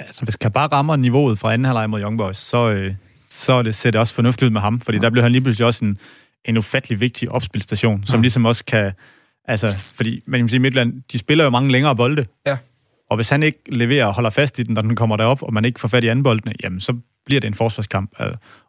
Ja, 0.00 0.04
altså 0.04 0.24
hvis 0.24 0.36
Kabar 0.36 0.68
rammer 0.68 0.96
niveauet 0.96 1.38
fra 1.38 1.52
anden 1.52 1.64
halvleg 1.64 1.90
mod 1.90 2.00
Young 2.00 2.18
Boys, 2.18 2.36
så, 2.36 2.70
øh, 2.70 2.94
så 3.20 3.62
det, 3.62 3.74
ser 3.74 3.90
det 3.90 4.00
også 4.00 4.14
fornuftigt 4.14 4.46
ud 4.46 4.50
med 4.50 4.60
ham, 4.60 4.80
fordi 4.80 4.96
ja. 4.98 5.02
der 5.02 5.10
bliver 5.10 5.22
han 5.22 5.32
lige 5.32 5.42
pludselig 5.42 5.66
også 5.66 5.84
en, 5.84 5.98
en 6.44 6.58
ufattelig 6.58 7.00
vigtig 7.00 7.30
opspilstation, 7.30 8.04
som 8.04 8.18
ja. 8.18 8.22
ligesom 8.22 8.44
også 8.44 8.64
kan... 8.64 8.92
Altså, 9.48 9.68
fordi 9.94 10.22
man 10.26 10.40
kan 10.40 10.48
sige, 10.48 10.60
Midtland, 10.60 11.02
de 11.12 11.18
spiller 11.18 11.44
jo 11.44 11.50
mange 11.50 11.72
længere 11.72 11.96
bolde. 11.96 12.26
Ja. 12.46 12.56
Og 13.10 13.16
hvis 13.16 13.30
han 13.30 13.42
ikke 13.42 13.58
leverer 13.68 14.06
og 14.06 14.14
holder 14.14 14.30
fast 14.30 14.58
i 14.58 14.62
den, 14.62 14.74
når 14.74 14.82
den 14.82 14.96
kommer 14.96 15.16
derop, 15.16 15.42
og 15.42 15.54
man 15.54 15.64
ikke 15.64 15.80
får 15.80 15.88
fat 15.88 16.04
i 16.04 16.08
anden 16.08 16.22
boldene, 16.22 16.54
jamen 16.62 16.80
så 16.80 16.96
bliver 17.26 17.40
det 17.40 17.48
en 17.48 17.54
forsvarskamp. 17.54 18.14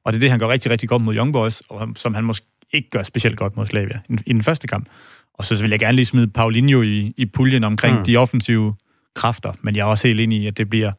Og 0.04 0.14
det 0.14 0.16
er 0.16 0.20
det, 0.20 0.30
han 0.30 0.40
gør 0.40 0.48
rigtig, 0.48 0.72
rigtig 0.72 0.90
godt 0.90 1.02
mod 1.02 1.16
Young 1.16 1.34
Boys, 1.34 1.62
og 1.70 1.88
som 1.96 2.14
han 2.14 2.24
måske 2.24 2.46
ikke 2.74 2.90
gør 2.90 3.04
specielt 3.04 3.38
godt 3.38 3.58
mod 3.58 3.68
Slavia 3.68 4.00
i 4.26 4.34
den 4.34 4.44
første 4.44 4.68
kamp. 4.68 4.88
Og 5.34 5.46
så 5.46 5.62
vil 5.62 5.70
jeg 5.70 5.80
gerne 5.80 5.96
lige 5.96 6.06
smide 6.06 6.28
Paulinho 6.28 6.82
i, 6.82 7.14
i 7.18 7.26
puljen 7.26 7.64
omkring 7.64 7.98
mm. 7.98 8.04
de 8.04 8.18
offensive 8.18 8.76
kræfter, 9.16 9.54
men 9.62 9.76
jeg 9.76 9.82
er 9.82 9.86
også 9.86 10.08
helt 10.08 10.20
enig 10.20 10.42
i, 10.42 10.48
at 10.48 10.58
det 10.58 10.70
bliver 10.70 10.92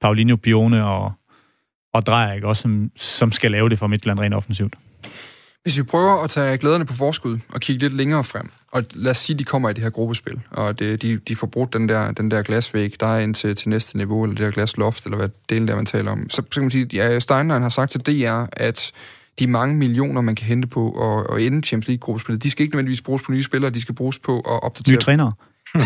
Paulinho, 0.00 0.36
Pione 0.36 0.84
og, 0.84 1.12
og 1.94 2.06
Drejer, 2.06 2.46
også, 2.46 2.62
som, 2.62 2.90
som 2.96 3.32
skal 3.32 3.50
lave 3.50 3.68
det 3.68 3.78
for 3.78 3.86
Midtland 3.86 4.20
rent 4.20 4.34
offensivt. 4.34 4.74
Hvis 5.62 5.78
vi 5.78 5.82
prøver 5.82 6.24
at 6.24 6.30
tage 6.30 6.58
glæderne 6.58 6.84
på 6.84 6.92
forskud 6.92 7.38
og 7.48 7.60
kigge 7.60 7.82
lidt 7.82 7.92
længere 7.92 8.24
frem, 8.24 8.50
og 8.72 8.84
lad 8.94 9.10
os 9.10 9.18
sige, 9.18 9.34
at 9.34 9.38
de 9.38 9.44
kommer 9.44 9.68
i 9.68 9.72
det 9.72 9.82
her 9.82 9.90
gruppespil, 9.90 10.40
og 10.50 10.78
det, 10.78 11.02
de, 11.02 11.16
de 11.16 11.36
får 11.36 11.46
brugt 11.46 11.72
den 11.72 11.88
der, 11.88 12.12
den 12.12 12.30
der 12.30 12.42
glasvæg, 12.42 12.94
der 13.00 13.06
er 13.06 13.18
ind 13.18 13.34
til, 13.34 13.56
til 13.56 13.68
næste 13.68 13.96
niveau, 13.96 14.24
eller 14.24 14.36
det 14.36 14.44
der 14.44 14.50
glasloft, 14.50 15.04
eller 15.04 15.16
hvad 15.16 15.28
delen 15.48 15.68
der, 15.68 15.76
man 15.76 15.86
taler 15.86 16.10
om, 16.10 16.30
så, 16.30 16.36
så 16.36 16.42
kan 16.42 16.62
man 16.62 16.70
sige, 16.70 16.84
at 16.84 16.92
ja, 16.92 17.20
Steinlein 17.20 17.62
har 17.62 17.68
sagt 17.68 17.90
til 17.90 18.00
DR, 18.00 18.46
at 18.52 18.92
de 19.38 19.46
mange 19.46 19.76
millioner, 19.76 20.20
man 20.20 20.34
kan 20.34 20.46
hente 20.46 20.68
på 20.68 20.90
at, 20.90 21.36
at 21.36 21.46
ende 21.46 21.66
Champions 21.66 21.88
League-gruppespillet, 21.88 22.42
de 22.42 22.50
skal 22.50 22.62
ikke 22.62 22.74
nødvendigvis 22.74 23.02
bruges 23.02 23.22
på 23.22 23.32
nye 23.32 23.42
spillere, 23.42 23.70
de 23.70 23.80
skal 23.80 23.94
bruges 23.94 24.18
på 24.18 24.38
at 24.38 24.62
opdatere... 24.62 24.92
Nye 24.92 25.00
trænere. 25.00 25.32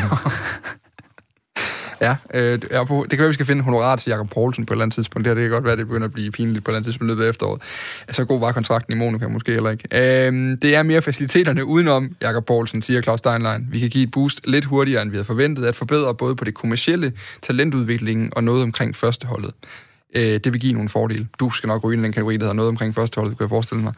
ja, 2.01 2.17
øh, 2.35 2.53
det 2.53 2.71
kan 3.11 3.19
være, 3.19 3.27
vi 3.27 3.35
skal 3.35 3.47
finde 3.47 3.63
honorar 3.63 3.97
til 3.97 4.11
Jakob 4.11 4.31
Poulsen 4.31 4.67
på 4.67 4.73
et 4.73 4.75
eller 4.75 4.83
andet 4.83 4.95
tidspunkt. 4.95 5.25
Det, 5.25 5.31
her, 5.31 5.35
det 5.35 5.43
kan 5.43 5.51
godt 5.51 5.65
være, 5.65 5.77
det 5.77 5.87
begynder 5.87 6.07
at 6.07 6.13
blive 6.13 6.31
pinligt 6.31 6.65
på 6.65 6.71
et 6.71 6.73
eller 6.73 6.77
andet 6.77 6.87
tidspunkt 6.87 7.11
løbet 7.11 7.25
af 7.25 7.29
efteråret. 7.29 7.63
Så 8.11 8.25
god 8.25 8.41
var 8.41 8.53
kontrakten 8.53 8.93
i 8.93 8.97
Monaco 8.97 9.29
måske 9.29 9.53
heller 9.53 9.71
ikke. 9.71 9.89
Øh, 9.93 10.57
det 10.63 10.75
er 10.75 10.83
mere 10.83 11.03
faciliteterne 11.03 11.65
udenom 11.65 12.17
Jakob 12.21 12.47
Poulsen, 12.47 12.83
siger 12.83 13.03
Claus 13.03 13.19
Steinlein. 13.19 13.69
Vi 13.71 13.79
kan 13.79 13.91
give 13.91 14.05
et 14.05 14.11
boost 14.11 14.41
lidt 14.47 14.65
hurtigere, 14.65 15.03
end 15.03 15.11
vi 15.11 15.17
havde 15.17 15.25
forventet, 15.25 15.65
at 15.65 15.77
forbedre 15.77 16.15
både 16.15 16.37
på 16.37 16.45
det 16.45 16.55
kommercielle, 16.55 17.13
talentudviklingen 17.43 18.33
og 18.37 18.45
noget 18.45 18.63
omkring 18.63 18.97
førsteholdet 18.97 19.53
øh, 20.17 20.23
det 20.23 20.53
vil 20.53 20.61
give 20.61 20.73
nogle 20.73 20.89
fordele. 20.89 21.29
Du 21.41 21.51
skal 21.51 21.67
nok 21.67 21.85
ryge 21.85 21.99
i 21.99 22.03
den 22.03 22.13
kategori, 22.13 22.37
der 22.37 22.43
hedder 22.43 22.55
noget 22.55 22.69
omkring 22.69 22.95
førsteholdet, 22.95 23.39
kan 23.39 23.45
jeg 23.45 23.49
forestille 23.49 23.83
mig. 23.83 23.95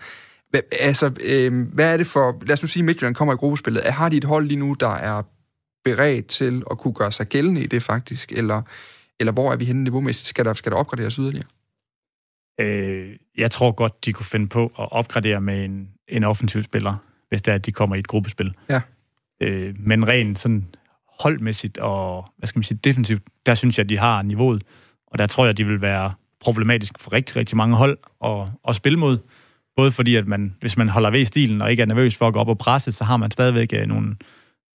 Hva, 0.51 0.61
altså, 0.81 1.13
øh, 1.25 1.67
hvad 1.73 1.93
er 1.93 1.97
det 1.97 2.07
for... 2.07 2.39
Lad 2.47 2.53
os 2.53 2.63
nu 2.63 2.69
sige, 2.69 2.81
at 2.81 2.85
Midtjylland 2.85 3.15
kommer 3.15 3.35
i 3.35 3.37
gruppespillet. 3.37 3.83
Har 3.85 4.09
de 4.09 4.17
et 4.17 4.25
hold 4.25 4.47
lige 4.47 4.59
nu, 4.59 4.77
der 4.81 4.95
er 4.95 5.23
beredt 5.85 6.27
til 6.27 6.63
at 6.71 6.79
kunne 6.79 6.95
gøre 6.95 7.13
sig 7.13 7.27
gældende 7.27 7.63
i 7.63 7.67
det 7.67 7.83
faktisk? 7.83 8.33
Eller, 8.33 8.63
eller 9.21 9.33
hvor 9.33 9.53
er 9.53 9.57
vi 9.57 9.65
henne 9.65 9.85
niveaumæssigt? 9.85 10.29
Skal 10.29 10.45
der, 10.45 10.53
skal 10.53 10.73
der 10.73 10.79
opgraderes 10.79 11.15
yderligere? 11.15 11.47
Øh, 12.61 13.17
jeg 13.39 13.51
tror 13.51 13.73
godt, 13.73 14.05
de 14.05 14.13
kunne 14.13 14.27
finde 14.27 14.49
på 14.49 14.65
at 14.65 14.93
opgradere 14.93 15.41
med 15.41 15.65
en, 15.65 15.89
en 16.09 16.25
offensiv 16.25 16.63
spiller, 16.63 16.97
hvis 17.29 17.43
det 17.43 17.51
er, 17.51 17.55
at 17.55 17.67
de 17.67 17.73
kommer 17.73 17.97
i 17.97 17.99
et 17.99 18.07
gruppespil. 18.07 18.55
Ja. 18.71 18.81
Øh, 19.41 19.75
men 19.79 20.09
rent 20.09 20.39
sådan 20.39 20.75
holdmæssigt 21.21 21.79
og, 21.79 22.27
hvad 22.39 22.47
skal 22.47 22.59
man 22.59 22.65
sige, 22.65 22.79
defensivt, 22.85 23.23
der 23.47 23.55
synes 23.55 23.79
jeg, 23.79 23.85
at 23.85 23.89
de 23.89 23.99
har 23.99 24.23
niveauet. 24.23 24.65
Og 25.13 25.19
der 25.19 25.27
tror 25.27 25.47
jeg, 25.47 25.59
de 25.59 25.67
vil 25.67 25.81
være 25.81 26.13
problematisk 26.41 26.93
for 26.99 27.13
rigtig, 27.13 27.37
rigtig 27.37 27.57
mange 27.57 27.77
hold 27.77 27.99
at, 28.25 28.47
at 28.69 28.75
spille 28.75 28.99
mod. 28.99 29.19
Både 29.77 29.93
fordi, 29.93 30.17
at 30.17 30.27
man, 30.27 30.57
hvis 30.61 30.77
man 30.77 30.89
holder 30.89 31.11
ved 31.11 31.21
i 31.21 31.25
stilen 31.25 31.63
og 31.63 31.71
ikke 31.71 31.81
er 31.81 31.87
nervøs 31.87 32.17
for 32.17 32.29
at 32.29 32.35
gå 32.35 32.41
op 32.41 32.49
og 32.49 32.59
presse, 32.59 32.93
så 32.93 33.05
har 33.05 33.17
man 33.17 33.31
stadigvæk 33.31 33.73
uh, 33.83 33.89
nogle, 33.89 34.17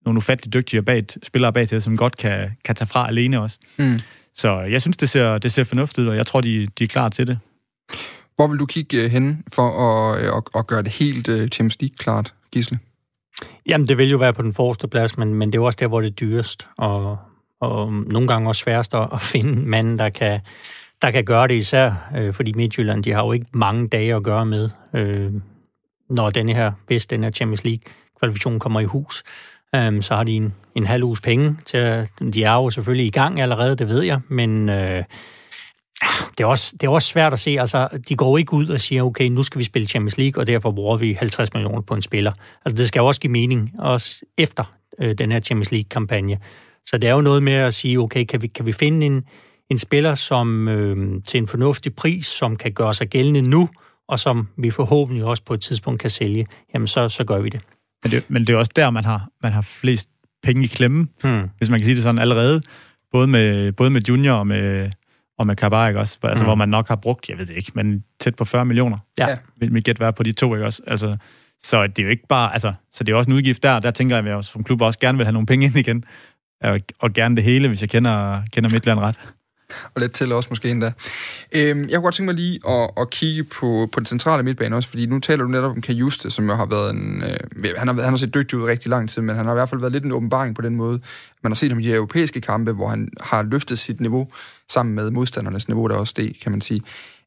nogle 0.05 0.17
ufattelig 0.17 0.53
dygtige 0.53 0.81
bag, 0.81 1.05
spillere 1.23 1.53
bag 1.53 1.67
til, 1.67 1.81
som 1.81 1.97
godt 1.97 2.17
kan, 2.17 2.51
kan 2.65 2.75
tage 2.75 2.87
fra 2.87 3.07
alene 3.07 3.41
også. 3.41 3.57
Mm. 3.79 3.99
Så 4.33 4.59
jeg 4.59 4.81
synes, 4.81 4.97
det 4.97 5.09
ser, 5.09 5.37
det 5.37 5.51
ser 5.51 5.63
fornuftigt 5.63 6.05
ud, 6.05 6.09
og 6.09 6.17
jeg 6.17 6.25
tror, 6.25 6.41
de, 6.41 6.67
de 6.79 6.83
er 6.83 6.87
klar 6.87 7.09
til 7.09 7.27
det. 7.27 7.39
Hvor 8.35 8.47
vil 8.47 8.59
du 8.59 8.65
kigge 8.65 9.05
uh, 9.05 9.11
hen 9.11 9.43
for 9.53 9.69
at, 9.69 10.19
at, 10.19 10.43
at 10.55 10.67
gøre 10.67 10.81
det 10.81 10.91
helt 10.91 11.29
uh, 11.29 11.47
Champions 11.47 11.81
League 11.81 11.95
klart, 11.97 12.33
Gisle? 12.51 12.79
Jamen, 13.65 13.87
det 13.87 13.97
vil 13.97 14.09
jo 14.09 14.17
være 14.17 14.33
på 14.33 14.41
den 14.41 14.53
forreste 14.53 14.87
plads, 14.87 15.17
men, 15.17 15.33
men 15.33 15.51
det 15.51 15.59
er 15.59 15.63
også 15.63 15.77
der, 15.79 15.87
hvor 15.87 16.01
det 16.01 16.07
er 16.07 16.13
dyrest. 16.13 16.67
Og 16.77 17.17
og 17.59 17.87
øhm, 17.87 18.07
nogle 18.11 18.27
gange 18.27 18.49
også 18.49 18.59
sværest 18.59 18.95
at 18.95 19.21
finde 19.21 19.61
manden, 19.69 19.99
der 19.99 20.09
kan, 20.09 20.39
der 21.01 21.11
kan 21.11 21.25
gøre 21.25 21.47
det 21.47 21.55
især, 21.55 22.09
øh, 22.17 22.33
fordi 22.33 22.53
Midtjylland, 22.53 23.03
de 23.03 23.11
har 23.11 23.25
jo 23.25 23.31
ikke 23.31 23.45
mange 23.53 23.87
dage 23.87 24.15
at 24.15 24.23
gøre 24.23 24.45
med, 24.45 24.69
øh, 24.93 25.33
når 26.09 26.29
denne 26.29 26.53
her, 26.53 26.71
hvis 26.87 27.05
den 27.05 27.23
her 27.23 27.29
Champions 27.29 27.63
League-kvalifikation 27.63 28.59
kommer 28.59 28.79
i 28.79 28.85
hus. 28.85 29.23
Øh, 29.75 30.01
så 30.01 30.15
har 30.15 30.23
de 30.23 30.31
en, 30.31 30.53
en 30.75 30.85
halv 30.85 31.03
uges 31.03 31.21
penge 31.21 31.57
til 31.65 31.77
at, 31.77 32.09
de 32.33 32.43
er 32.43 32.53
jo 32.53 32.69
selvfølgelig 32.69 33.05
i 33.05 33.11
gang 33.11 33.41
allerede, 33.41 33.75
det 33.75 33.89
ved 33.89 34.01
jeg, 34.01 34.19
men 34.27 34.69
øh, 34.69 35.03
det, 36.37 36.43
er 36.43 36.45
også, 36.45 36.75
det 36.81 36.87
er 36.87 36.91
også 36.91 37.07
svært 37.07 37.33
at 37.33 37.39
se, 37.39 37.59
altså 37.59 37.87
de 38.09 38.15
går 38.15 38.37
ikke 38.37 38.53
ud 38.53 38.67
og 38.67 38.79
siger, 38.79 39.03
okay, 39.03 39.25
nu 39.27 39.43
skal 39.43 39.59
vi 39.59 39.63
spille 39.63 39.87
Champions 39.87 40.17
League, 40.17 40.41
og 40.41 40.47
derfor 40.47 40.71
bruger 40.71 40.97
vi 40.97 41.13
50 41.13 41.53
millioner 41.53 41.81
på 41.81 41.93
en 41.93 42.01
spiller. 42.01 42.31
Altså 42.65 42.77
det 42.77 42.87
skal 42.87 42.99
jo 42.99 43.05
også 43.05 43.21
give 43.21 43.31
mening, 43.31 43.71
også 43.79 44.25
efter 44.37 44.63
øh, 44.99 45.17
den 45.17 45.31
her 45.31 45.39
Champions 45.39 45.71
League-kampagne. 45.71 46.39
Så 46.87 46.97
det 46.97 47.09
er 47.09 47.13
jo 47.13 47.21
noget 47.21 47.43
med 47.43 47.53
at 47.53 47.73
sige, 47.73 47.99
okay, 47.99 48.25
kan 48.25 48.41
vi, 48.41 48.47
kan 48.47 48.65
vi 48.65 48.71
finde 48.71 49.05
en, 49.05 49.23
en 49.69 49.77
spiller, 49.77 50.13
som 50.13 50.67
øh, 50.67 51.21
til 51.23 51.37
en 51.37 51.47
fornuftig 51.47 51.95
pris, 51.95 52.25
som 52.25 52.55
kan 52.55 52.71
gøre 52.71 52.93
sig 52.93 53.07
gældende 53.07 53.41
nu, 53.41 53.69
og 54.07 54.19
som 54.19 54.47
vi 54.57 54.71
forhåbentlig 54.71 55.25
også 55.25 55.43
på 55.43 55.53
et 55.53 55.61
tidspunkt 55.61 56.01
kan 56.01 56.09
sælge, 56.09 56.47
jamen 56.73 56.87
så, 56.87 57.09
så 57.09 57.23
gør 57.23 57.39
vi 57.39 57.49
det. 57.49 57.61
Men 58.03 58.11
det, 58.11 58.23
men 58.27 58.47
det 58.47 58.53
er 58.53 58.57
også 58.57 58.71
der, 58.75 58.89
man 58.89 59.05
har, 59.05 59.29
man 59.43 59.51
har 59.51 59.61
flest 59.61 60.09
penge 60.43 60.63
i 60.63 60.67
klemme, 60.67 61.07
hmm. 61.23 61.49
hvis 61.57 61.69
man 61.69 61.79
kan 61.79 61.85
sige 61.85 61.95
det 61.95 62.03
sådan 62.03 62.19
allerede. 62.19 62.61
Både 63.11 63.27
med, 63.27 63.71
både 63.71 63.89
med 63.89 64.01
Junior 64.09 64.33
og 64.35 64.47
med, 64.47 64.91
og 65.37 65.47
med 65.47 65.55
Kabak, 65.55 65.95
også? 65.95 66.17
Altså, 66.23 66.43
hmm. 66.43 66.47
hvor 66.47 66.55
man 66.55 66.69
nok 66.69 66.87
har 66.87 66.95
brugt, 66.95 67.29
jeg 67.29 67.37
ved 67.37 67.45
det 67.45 67.55
ikke, 67.55 67.71
men 67.75 68.03
tæt 68.19 68.35
på 68.35 68.45
40 68.45 68.65
millioner. 68.65 68.97
Ja. 69.17 69.37
Vil 69.59 69.73
mit 69.73 69.85
gæt 69.85 69.99
være 69.99 70.13
på 70.13 70.23
de 70.23 70.31
to, 70.31 70.55
ikke 70.55 70.65
også? 70.65 70.81
Altså, 70.87 71.17
så 71.63 71.87
det 71.87 71.99
er 71.99 72.03
jo 72.03 72.09
ikke 72.09 72.27
bare, 72.27 72.53
altså, 72.53 72.73
så 72.93 73.03
det 73.03 73.13
er 73.13 73.15
også 73.15 73.29
en 73.29 73.35
udgift 73.35 73.63
der. 73.63 73.79
Der 73.79 73.91
tænker 73.91 74.15
jeg, 74.15 74.25
at 74.25 74.35
jeg 74.35 74.45
som 74.45 74.63
klub 74.63 74.81
også 74.81 74.99
gerne 74.99 75.17
vil 75.17 75.25
have 75.25 75.33
nogle 75.33 75.45
penge 75.45 75.65
ind 75.65 75.75
igen. 75.75 76.03
Og, 76.61 76.79
og 76.99 77.13
gerne 77.13 77.35
det 77.35 77.43
hele, 77.43 77.67
hvis 77.67 77.81
jeg 77.81 77.89
kender, 77.89 78.41
kender 78.51 78.69
Midtland 78.69 78.99
ret. 78.99 79.15
Og 79.95 80.01
lidt 80.01 80.11
til 80.11 80.31
også 80.31 80.49
måske 80.49 80.69
endda. 80.69 80.91
Øhm, 81.51 81.79
jeg 81.79 81.89
kunne 81.89 82.01
godt 82.01 82.15
tænke 82.15 82.25
mig 82.25 82.35
lige 82.35 82.59
at, 82.69 82.89
at 82.97 83.09
kigge 83.09 83.43
på, 83.43 83.89
på 83.93 83.99
den 83.99 84.05
centrale 84.05 84.43
midtbane 84.43 84.75
også, 84.75 84.89
fordi 84.89 85.05
nu 85.05 85.19
taler 85.19 85.43
du 85.43 85.49
netop 85.49 85.71
om 85.71 85.81
Kajuste, 85.81 86.31
som 86.31 86.49
jo 86.49 86.55
har 86.55 86.65
været 86.65 86.89
en... 86.89 87.23
Øh, 87.23 87.73
han, 87.77 87.87
har, 87.87 88.01
han 88.01 88.09
har 88.09 88.17
set 88.17 88.33
dygtig 88.33 88.59
ud 88.59 88.63
rigtig 88.63 88.89
lang 88.89 89.09
tid, 89.09 89.21
men 89.21 89.35
han 89.35 89.45
har 89.45 89.53
i 89.53 89.55
hvert 89.55 89.69
fald 89.69 89.81
været 89.81 89.93
lidt 89.93 90.05
en 90.05 90.11
åbenbaring 90.11 90.55
på 90.55 90.61
den 90.61 90.75
måde. 90.75 90.99
Man 91.43 91.51
har 91.51 91.55
set 91.55 91.71
ham 91.71 91.79
i 91.79 91.83
de 91.83 91.93
europæiske 91.93 92.41
kampe, 92.41 92.71
hvor 92.71 92.87
han 92.87 93.09
har 93.21 93.43
løftet 93.43 93.79
sit 93.79 93.99
niveau 93.99 94.27
sammen 94.69 94.95
med 94.95 95.11
modstandernes 95.11 95.67
niveau, 95.67 95.87
der 95.87 95.95
også 95.95 96.13
det, 96.17 96.39
kan 96.41 96.51
man 96.51 96.61
sige. 96.61 96.81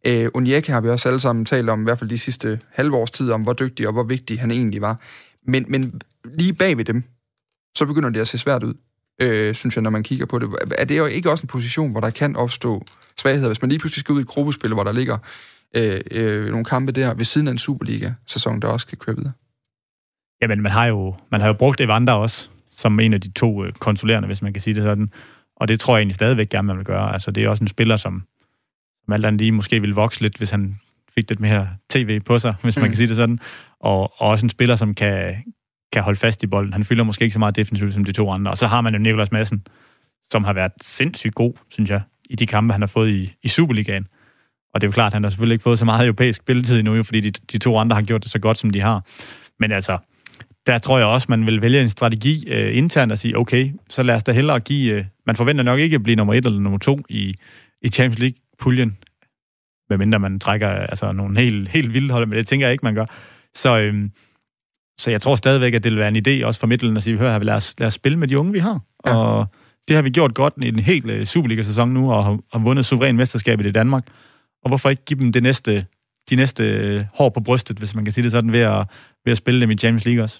Øh, 0.06 0.28
Onyeka 0.34 0.72
har 0.72 0.80
vi 0.80 0.88
også 0.88 1.08
alle 1.08 1.20
sammen 1.20 1.44
talt 1.44 1.70
om, 1.70 1.80
i 1.80 1.84
hvert 1.84 1.98
fald 1.98 2.10
de 2.10 2.18
sidste 2.18 2.60
halvårs 2.72 3.10
tid, 3.10 3.30
om 3.30 3.42
hvor 3.42 3.52
dygtig 3.52 3.86
og 3.86 3.92
hvor 3.92 4.02
vigtig 4.02 4.40
han 4.40 4.50
egentlig 4.50 4.80
var. 4.80 5.00
Men, 5.46 5.64
men 5.68 6.00
lige 6.38 6.52
bag 6.52 6.76
ved 6.76 6.84
dem, 6.84 7.02
så 7.76 7.86
begynder 7.86 8.10
det 8.10 8.20
at 8.20 8.28
se 8.28 8.38
svært 8.38 8.62
ud 8.62 8.74
øh, 9.20 9.54
synes 9.54 9.76
jeg, 9.76 9.82
når 9.82 9.90
man 9.90 10.02
kigger 10.02 10.26
på 10.26 10.38
det. 10.38 10.48
Er 10.78 10.84
det 10.84 10.98
jo 10.98 11.06
ikke 11.06 11.30
også 11.30 11.44
en 11.44 11.48
position, 11.48 11.90
hvor 11.90 12.00
der 12.00 12.10
kan 12.10 12.36
opstå 12.36 12.84
svagheder, 13.18 13.48
hvis 13.48 13.62
man 13.62 13.68
lige 13.68 13.78
pludselig 13.78 14.00
skal 14.00 14.12
ud 14.12 14.18
i 14.18 14.22
et 14.22 14.28
gruppespil, 14.28 14.74
hvor 14.74 14.84
der 14.84 14.92
ligger 14.92 15.18
øh, 15.76 16.00
øh, 16.10 16.50
nogle 16.50 16.64
kampe 16.64 16.92
der 16.92 17.14
ved 17.14 17.24
siden 17.24 17.48
af 17.48 17.52
en 17.52 17.58
Superliga-sæson, 17.58 18.60
der 18.62 18.68
også 18.68 18.86
kan 18.86 18.98
køre 18.98 19.16
videre? 19.16 19.32
Jamen, 20.42 20.62
man 20.62 20.72
har 20.72 20.86
jo, 20.86 21.14
man 21.30 21.40
har 21.40 21.48
jo 21.48 21.52
brugt 21.52 21.80
Evander 21.80 22.12
også, 22.12 22.48
som 22.70 23.00
en 23.00 23.14
af 23.14 23.20
de 23.20 23.32
to 23.32 23.64
øh, 23.64 23.72
konsulerende, 23.72 24.26
hvis 24.26 24.42
man 24.42 24.52
kan 24.52 24.62
sige 24.62 24.74
det 24.74 24.82
sådan. 24.82 25.10
Og 25.56 25.68
det 25.68 25.80
tror 25.80 25.96
jeg 25.96 26.00
egentlig 26.00 26.14
stadigvæk 26.14 26.48
gerne, 26.48 26.66
man 26.66 26.76
vil 26.76 26.84
gøre. 26.84 27.12
Altså, 27.12 27.30
det 27.30 27.44
er 27.44 27.48
også 27.48 27.64
en 27.64 27.68
spiller, 27.68 27.96
som, 27.96 28.22
som 29.04 29.12
alt 29.12 29.26
andet 29.26 29.40
lige 29.40 29.52
måske 29.52 29.80
ville 29.80 29.94
vokse 29.94 30.20
lidt, 30.20 30.36
hvis 30.36 30.50
han 30.50 30.80
fik 31.14 31.28
lidt 31.28 31.40
mere 31.40 31.68
tv 31.90 32.20
på 32.20 32.38
sig, 32.38 32.54
hvis 32.62 32.76
man 32.76 32.84
mm. 32.84 32.88
kan 32.88 32.96
sige 32.96 33.08
det 33.08 33.16
sådan. 33.16 33.40
Og, 33.80 34.00
og 34.00 34.28
også 34.28 34.46
en 34.46 34.50
spiller, 34.50 34.76
som 34.76 34.94
kan, 34.94 35.36
kan 35.92 36.02
holde 36.02 36.18
fast 36.18 36.42
i 36.42 36.46
bolden. 36.46 36.72
Han 36.72 36.84
fylder 36.84 37.04
måske 37.04 37.22
ikke 37.22 37.32
så 37.32 37.38
meget 37.38 37.56
defensivt 37.56 37.94
som 37.94 38.04
de 38.04 38.12
to 38.12 38.30
andre. 38.30 38.50
Og 38.50 38.58
så 38.58 38.66
har 38.66 38.80
man 38.80 38.92
jo 38.92 38.98
Nikolas 38.98 39.32
Madsen, 39.32 39.66
som 40.32 40.44
har 40.44 40.52
været 40.52 40.72
sindssygt 40.82 41.34
god, 41.34 41.54
synes 41.70 41.90
jeg, 41.90 42.02
i 42.30 42.36
de 42.36 42.46
kampe, 42.46 42.72
han 42.72 42.82
har 42.82 42.86
fået 42.86 43.10
i, 43.10 43.34
i 43.42 43.48
Superligaen. 43.48 44.06
Og 44.74 44.80
det 44.80 44.86
er 44.86 44.88
jo 44.88 44.92
klart, 44.92 45.06
at 45.06 45.12
han 45.12 45.22
har 45.22 45.30
selvfølgelig 45.30 45.54
ikke 45.54 45.62
fået 45.62 45.78
så 45.78 45.84
meget 45.84 46.06
europæisk 46.06 46.40
spilletid 46.40 46.78
endnu, 46.78 47.02
fordi 47.02 47.20
de, 47.20 47.30
de 47.30 47.58
to 47.58 47.78
andre 47.78 47.96
har 47.96 48.02
gjort 48.02 48.22
det 48.22 48.30
så 48.30 48.38
godt, 48.38 48.58
som 48.58 48.70
de 48.70 48.80
har. 48.80 49.06
Men 49.60 49.72
altså, 49.72 49.98
der 50.66 50.78
tror 50.78 50.98
jeg 50.98 51.06
også, 51.06 51.26
man 51.28 51.46
vil 51.46 51.62
vælge 51.62 51.80
en 51.80 51.90
strategi 51.90 52.48
øh, 52.48 52.76
internt 52.76 53.12
og 53.12 53.18
sige, 53.18 53.38
okay, 53.38 53.72
så 53.88 54.02
lad 54.02 54.14
os 54.14 54.22
da 54.22 54.32
hellere 54.32 54.60
give... 54.60 54.92
Øh, 54.92 55.04
man 55.26 55.36
forventer 55.36 55.64
nok 55.64 55.80
ikke 55.80 55.94
at 55.94 56.02
blive 56.02 56.16
nummer 56.16 56.34
et 56.34 56.46
eller 56.46 56.60
nummer 56.60 56.78
to 56.78 57.00
i, 57.08 57.34
i 57.82 57.88
Champions 57.88 58.18
League-puljen, 58.18 58.98
medmindre 59.90 60.18
man 60.18 60.40
trækker 60.40 60.68
altså, 60.68 61.12
nogle 61.12 61.40
helt, 61.40 61.68
helt 61.68 61.94
vilde 61.94 62.12
hold, 62.12 62.26
men 62.26 62.38
det 62.38 62.46
tænker 62.46 62.66
jeg 62.66 62.72
ikke, 62.72 62.84
man 62.84 62.94
gør. 62.94 63.06
Så, 63.54 63.78
øh, 63.78 64.08
så 65.00 65.10
jeg 65.10 65.22
tror 65.22 65.34
stadigvæk, 65.34 65.74
at 65.74 65.84
det 65.84 65.92
vil 65.92 65.98
være 65.98 66.08
en 66.08 66.16
idé 66.16 66.46
også 66.46 66.60
for 66.60 66.66
midten 66.66 66.96
at 66.96 67.02
sige, 67.02 67.18
hør 67.18 67.32
her, 67.32 67.38
lad 67.38 67.54
os, 67.54 67.74
lad 67.78 67.86
os 67.86 67.94
spille 67.94 68.18
med 68.18 68.28
de 68.28 68.38
unge, 68.38 68.52
vi 68.52 68.58
har. 68.58 68.80
Ja. 69.06 69.16
Og 69.16 69.46
det 69.88 69.96
har 69.96 70.02
vi 70.02 70.10
gjort 70.10 70.34
godt 70.34 70.54
i 70.62 70.68
en 70.68 70.78
helt 70.78 71.10
uh, 71.10 71.24
Superliga-sæson 71.24 71.88
nu, 71.88 72.12
og 72.12 72.24
har, 72.24 72.38
har 72.52 72.58
vundet 72.58 72.86
suveræn 72.86 73.16
mesterskab 73.16 73.60
i 73.60 73.70
Danmark. 73.70 74.06
Og 74.62 74.70
hvorfor 74.70 74.90
ikke 74.90 75.04
give 75.04 75.20
dem 75.20 75.32
det 75.32 75.42
næste, 75.42 75.86
de 76.30 76.36
næste 76.36 76.64
øh, 76.64 77.04
hår 77.14 77.28
på 77.28 77.40
brystet, 77.40 77.78
hvis 77.78 77.94
man 77.94 78.04
kan 78.04 78.12
sige 78.12 78.24
det 78.24 78.32
sådan, 78.32 78.52
ved 78.52 78.60
at, 78.60 78.86
ved 79.24 79.30
at 79.32 79.36
spille 79.36 79.60
dem 79.60 79.70
i 79.70 79.76
Champions 79.76 80.04
League 80.04 80.22
også? 80.22 80.38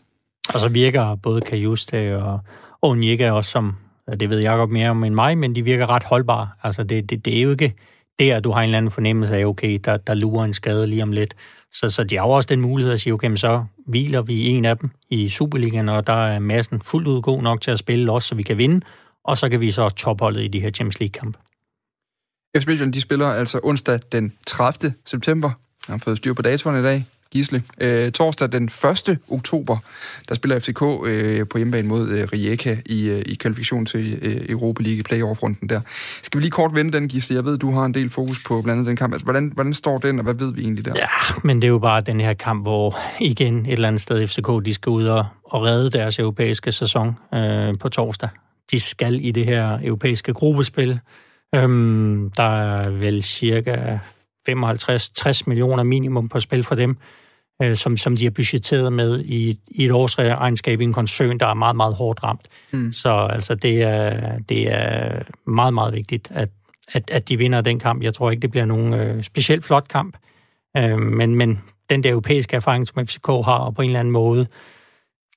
Og 0.55 0.61
så 0.61 0.69
virker 0.69 1.15
både 1.15 1.41
Kajuste 1.41 2.23
og 2.23 2.41
Onyeka 2.83 3.31
også 3.31 3.51
som, 3.51 3.77
det 4.21 4.31
ved 4.31 4.39
jeg 4.39 4.57
godt 4.57 4.71
mere 4.71 4.91
om 4.91 5.05
end 5.05 5.15
mig, 5.15 5.39
men 5.39 5.55
de 5.55 5.63
virker 5.63 5.91
ret 5.91 6.05
holdbare. 6.05 6.49
Altså 6.63 6.83
det, 6.83 7.11
det, 7.11 7.25
det 7.25 7.39
er 7.39 7.43
jo 7.43 7.51
ikke 7.51 7.75
der, 8.21 8.41
du 8.41 8.51
har 8.51 8.61
en 8.61 8.65
eller 8.65 8.79
anden 8.79 8.91
fornemmelse 8.91 9.37
af, 9.37 9.45
okay, 9.45 9.81
der, 9.85 9.97
der 9.97 10.15
lurer 10.15 10.45
en 10.45 10.55
skade 10.55 10.87
lige 10.87 11.03
om 11.03 11.13
lidt. 11.13 11.35
Så, 11.73 11.89
så 11.89 12.05
de 12.05 12.17
har 12.17 12.27
jo 12.27 12.31
også 12.31 12.47
den 12.47 12.61
mulighed 12.61 12.93
at 12.93 13.01
sige, 13.01 13.13
okay, 13.13 13.37
så 13.37 13.65
hviler 13.87 14.23
vi 14.23 14.47
en 14.47 14.65
af 14.65 14.79
dem 14.79 14.91
i 15.11 15.29
Superligaen, 15.29 15.89
og 15.89 16.07
der 16.07 16.27
er 16.27 16.39
massen 16.39 16.81
fuldt 16.83 17.09
ud 17.09 17.23
god 17.23 17.43
nok 17.43 17.61
til 17.61 17.71
at 17.71 17.79
spille 17.79 18.13
også, 18.13 18.29
så 18.29 18.35
vi 18.35 18.43
kan 18.43 18.59
vinde, 18.59 18.81
og 19.25 19.37
så 19.37 19.49
kan 19.49 19.61
vi 19.61 19.71
så 19.71 19.89
topholdet 19.89 20.45
i 20.45 20.49
de 20.49 20.61
her 20.61 20.71
Champions 20.71 21.01
League-kampe. 21.01 21.39
FC 22.57 22.67
Midtjylland, 22.67 22.93
de 22.93 23.01
spiller 23.01 23.27
altså 23.27 23.61
onsdag 23.63 24.01
den 24.13 24.33
30. 24.47 24.95
september. 25.07 25.51
Jeg 25.89 25.93
har 25.93 25.99
fået 25.99 26.17
styr 26.17 26.33
på 26.33 26.43
datoren 26.43 26.81
i 26.81 26.83
dag. 26.83 27.05
Gisle. 27.33 27.63
Øh, 27.81 28.13
torsdag 28.13 28.53
den 28.53 28.65
1. 29.09 29.19
oktober, 29.29 29.77
der 30.29 30.35
spiller 30.35 30.59
FCK 30.59 30.83
øh, 31.07 31.49
på 31.49 31.59
hjemmebane 31.59 31.89
mod 31.89 32.09
øh, 32.09 32.29
Rijeka 32.33 32.77
i, 32.87 33.09
øh, 33.09 33.23
i 33.27 33.35
kvalifikation 33.35 33.87
til 33.87 34.19
øh, 34.23 34.37
Europa 34.49 34.83
League 34.83 35.03
playoff-runden 35.03 35.69
der. 35.69 35.81
Skal 36.23 36.39
vi 36.39 36.43
lige 36.43 36.51
kort 36.51 36.75
vende 36.75 36.93
den, 36.93 37.09
Gisle? 37.09 37.37
Jeg 37.37 37.45
ved, 37.45 37.59
du 37.59 37.71
har 37.71 37.85
en 37.85 37.95
del 37.95 38.11
fokus 38.11 38.43
på 38.47 38.63
blandt 38.63 38.79
andet 38.79 38.87
den 38.87 38.97
kamp. 38.97 39.13
Altså, 39.13 39.25
hvordan, 39.25 39.53
hvordan 39.55 39.75
står 39.75 39.99
den, 39.99 40.19
og 40.19 40.25
hvad 40.25 40.35
ved 40.35 40.55
vi 40.55 40.63
egentlig 40.63 40.85
der? 40.85 40.93
Ja, 40.97 41.35
men 41.45 41.57
det 41.57 41.65
er 41.65 41.69
jo 41.69 41.79
bare 41.79 42.01
den 42.01 42.21
her 42.21 42.35
kamp, 42.35 42.65
hvor 42.65 42.97
igen 43.21 43.67
et 43.67 43.73
eller 43.73 43.89
andet 43.89 44.03
sted 44.03 44.27
FCK, 44.27 44.67
de 44.67 44.75
skal 44.75 44.91
ud 44.91 45.05
og, 45.05 45.27
og 45.45 45.63
redde 45.63 45.91
deres 45.91 46.19
europæiske 46.19 46.73
sæson 46.73 47.17
øh, 47.35 47.79
på 47.79 47.89
torsdag. 47.89 48.29
De 48.71 48.81
skal 48.81 49.25
i 49.25 49.31
det 49.31 49.45
her 49.45 49.79
europæiske 49.85 50.33
gruppespil. 50.33 51.01
Øhm, 51.55 52.31
der 52.37 52.63
er 52.63 52.91
vel 52.91 53.23
cirka 53.23 53.99
55-60 54.51 55.43
millioner 55.47 55.83
minimum 55.83 56.29
på 56.29 56.41
spil 56.41 56.65
for 56.65 56.75
dem 56.75 56.97
øh, 57.63 57.77
som, 57.77 57.97
som 57.97 58.17
de 58.17 58.25
har 58.25 58.31
budgetteret 58.31 58.93
med 58.93 59.21
i, 59.21 59.59
i 59.69 59.85
et 59.85 59.91
årsregnskab 59.91 60.81
i 60.81 60.85
en 60.85 60.93
koncern, 60.93 61.39
der 61.39 61.47
er 61.47 61.55
meget, 61.55 61.77
meget 61.77 61.95
hårdt 61.95 62.23
ramt. 62.23 62.49
Mm. 62.73 62.93
Så 62.93 63.29
altså, 63.33 63.55
det, 63.55 63.83
er, 63.83 64.39
det 64.39 64.73
er 64.73 65.23
meget, 65.47 65.75
meget 65.75 65.95
vigtigt, 65.95 66.29
at, 66.31 66.49
at, 66.93 67.11
at 67.11 67.29
de 67.29 67.39
vinder 67.39 67.61
den 67.61 67.79
kamp. 67.79 68.03
Jeg 68.03 68.15
tror 68.15 68.31
ikke, 68.31 68.43
det 68.43 68.51
bliver 68.51 68.67
nogen 68.67 68.95
øh, 68.95 69.23
specielt 69.23 69.65
flot 69.65 69.89
kamp, 69.89 70.17
øh, 70.77 70.99
men, 70.99 71.35
men 71.35 71.61
den 71.91 72.03
der 72.03 72.11
europæiske 72.11 72.57
erfaring, 72.57 72.89
som 72.89 73.07
FCK 73.07 73.27
har, 73.27 73.59
og 73.59 73.75
på 73.75 73.83
en 73.83 73.89
eller 73.89 74.01
anden 74.01 74.13
måde 74.13 74.47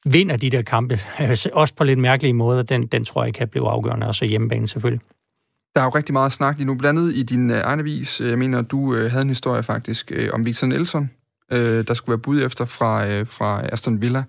vinder 0.06 0.38
de 0.38 0.50
der 0.50 0.62
kampe, 0.62 1.00
også 1.54 1.74
på 1.76 1.84
lidt 1.84 2.00
mærkelige 2.00 2.34
måder, 2.34 2.64
den, 2.64 2.88
den 2.88 3.06
tror 3.06 3.24
jeg 3.24 3.34
kan 3.34 3.48
blive 3.48 3.70
afgørende, 3.70 4.08
og 4.08 4.16
så 4.16 4.26
hjemmebane 4.26 4.68
selvfølgelig. 4.68 5.02
Der 5.76 5.82
er 5.82 5.86
jo 5.86 5.90
rigtig 5.90 6.14
meget 6.14 6.32
snak 6.32 6.58
lige 6.58 6.66
nu, 6.66 6.76
blandt 6.76 7.00
andet 7.00 7.14
i 7.16 7.24
din 7.24 7.52
øh, 7.52 7.62
egen 7.64 7.80
avis. 7.80 8.22
Jeg 8.22 8.38
mener, 8.38 8.62
du 8.62 8.96
øh, 8.96 9.12
havde 9.12 9.24
en 9.24 9.30
historie 9.30 9.64
faktisk 9.64 10.12
øh, 10.16 10.30
om 10.34 10.46
Victor 10.46 10.68
Nelson, 10.68 11.10
øh, 11.52 11.88
der 11.88 11.94
skulle 11.94 12.14
være 12.14 12.22
bud 12.22 12.44
efter 12.46 12.66
fra, 12.66 13.08
øh, 13.08 13.28
fra 13.28 13.62
Aston 13.72 14.02
Villa. 14.02 14.24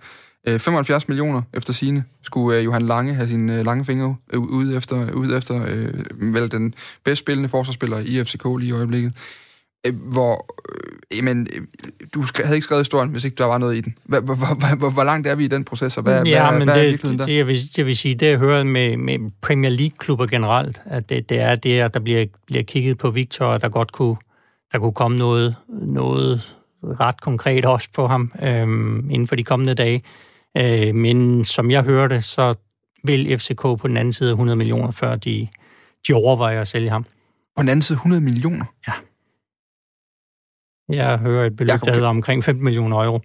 Øh, 0.48 0.58
75 0.58 1.08
millioner 1.08 1.42
efter 1.54 1.72
sine 1.72 2.04
skulle 2.22 2.58
øh, 2.58 2.64
Johan 2.64 2.82
Lange 2.82 3.14
have 3.14 3.28
sine 3.28 3.58
øh, 3.58 3.64
lange 3.64 3.84
fingre 3.84 4.16
øh, 4.32 4.40
ude 4.40 4.76
efter, 4.76 5.12
ude 5.12 5.36
efter 5.36 5.66
øh, 5.68 6.34
vel 6.34 6.50
den 6.50 6.74
bedst 7.04 7.18
spillende 7.18 7.48
forsvarsspiller 7.48 7.98
i 7.98 8.24
FCK 8.24 8.44
lige 8.58 8.68
i 8.68 8.72
øjeblikket. 8.72 9.12
Øh, 9.86 9.94
hvor, 10.12 10.46
øh, 10.68 11.18
jamen, 11.18 11.46
øh, 11.52 11.62
du 12.14 12.24
havde 12.44 12.56
ikke 12.56 12.64
skrevet 12.64 12.80
historien, 12.80 13.10
hvis 13.10 13.24
ikke 13.24 13.34
der 13.34 13.44
var 13.44 13.58
noget 13.58 13.76
i 13.76 13.80
den. 13.80 13.94
Hvor, 14.04 14.20
hvor, 14.20 14.34
hvor, 14.34 14.76
hvor, 14.76 14.90
hvor 14.90 15.04
langt 15.04 15.26
er 15.26 15.34
vi 15.34 15.44
i 15.44 15.48
den 15.48 15.64
proces, 15.64 15.96
og 15.96 16.02
hvad, 16.02 16.24
ja, 16.24 16.50
hvad, 16.50 16.58
men 16.58 16.68
hvad 16.68 16.74
det, 16.74 16.86
er 16.86 16.90
virkeligheden 16.90 17.18
der? 17.18 17.26
Det, 17.26 17.36
jeg, 17.36 17.46
vil, 17.46 17.58
jeg 17.76 17.86
vil 17.86 17.96
sige, 17.96 18.14
det 18.14 18.26
jeg 18.26 18.38
hører 18.38 18.64
med, 18.64 18.96
med 18.96 19.18
Premier 19.42 19.70
League-klubber 19.70 20.26
generelt, 20.26 20.82
at 20.86 21.08
det, 21.08 21.28
det 21.28 21.40
er 21.40 21.54
det, 21.54 21.80
at 21.80 21.94
der 21.94 22.00
bliver, 22.00 22.26
bliver 22.46 22.62
kigget 22.62 22.98
på 22.98 23.10
Victor, 23.10 23.46
og 23.46 23.60
der 23.60 23.68
godt 23.68 23.92
kunne, 23.92 24.16
der 24.72 24.78
kunne 24.78 24.92
komme 24.92 25.16
noget, 25.16 25.54
noget 25.68 26.56
ret 27.00 27.20
konkret 27.20 27.64
også 27.64 27.88
på 27.94 28.06
ham 28.06 28.32
øh, 28.42 28.62
inden 29.10 29.28
for 29.28 29.36
de 29.36 29.44
kommende 29.44 29.74
dage. 29.74 30.02
Øh, 30.56 30.94
men 30.94 31.44
som 31.44 31.70
jeg 31.70 31.82
hørte, 31.82 32.22
så 32.22 32.54
vil 33.04 33.38
FCK 33.38 33.62
på 33.62 33.88
den 33.88 33.96
anden 33.96 34.12
side 34.12 34.30
100 34.30 34.56
millioner, 34.56 34.90
før 34.90 35.16
de, 35.16 35.48
de 36.08 36.12
overvejer 36.12 36.60
at 36.60 36.68
sælge 36.68 36.90
ham. 36.90 37.04
På 37.56 37.62
den 37.62 37.68
anden 37.68 37.82
side 37.82 37.96
100 37.96 38.22
millioner? 38.22 38.64
Ja. 38.88 38.92
Jeg 40.88 41.18
hører 41.18 41.46
et 41.46 41.56
beløb, 41.56 41.68
Jacob, 41.68 41.86
der 41.86 41.94
hedder 41.94 42.08
omkring 42.08 42.44
15 42.44 42.64
millioner 42.64 42.96
euro. 42.96 43.20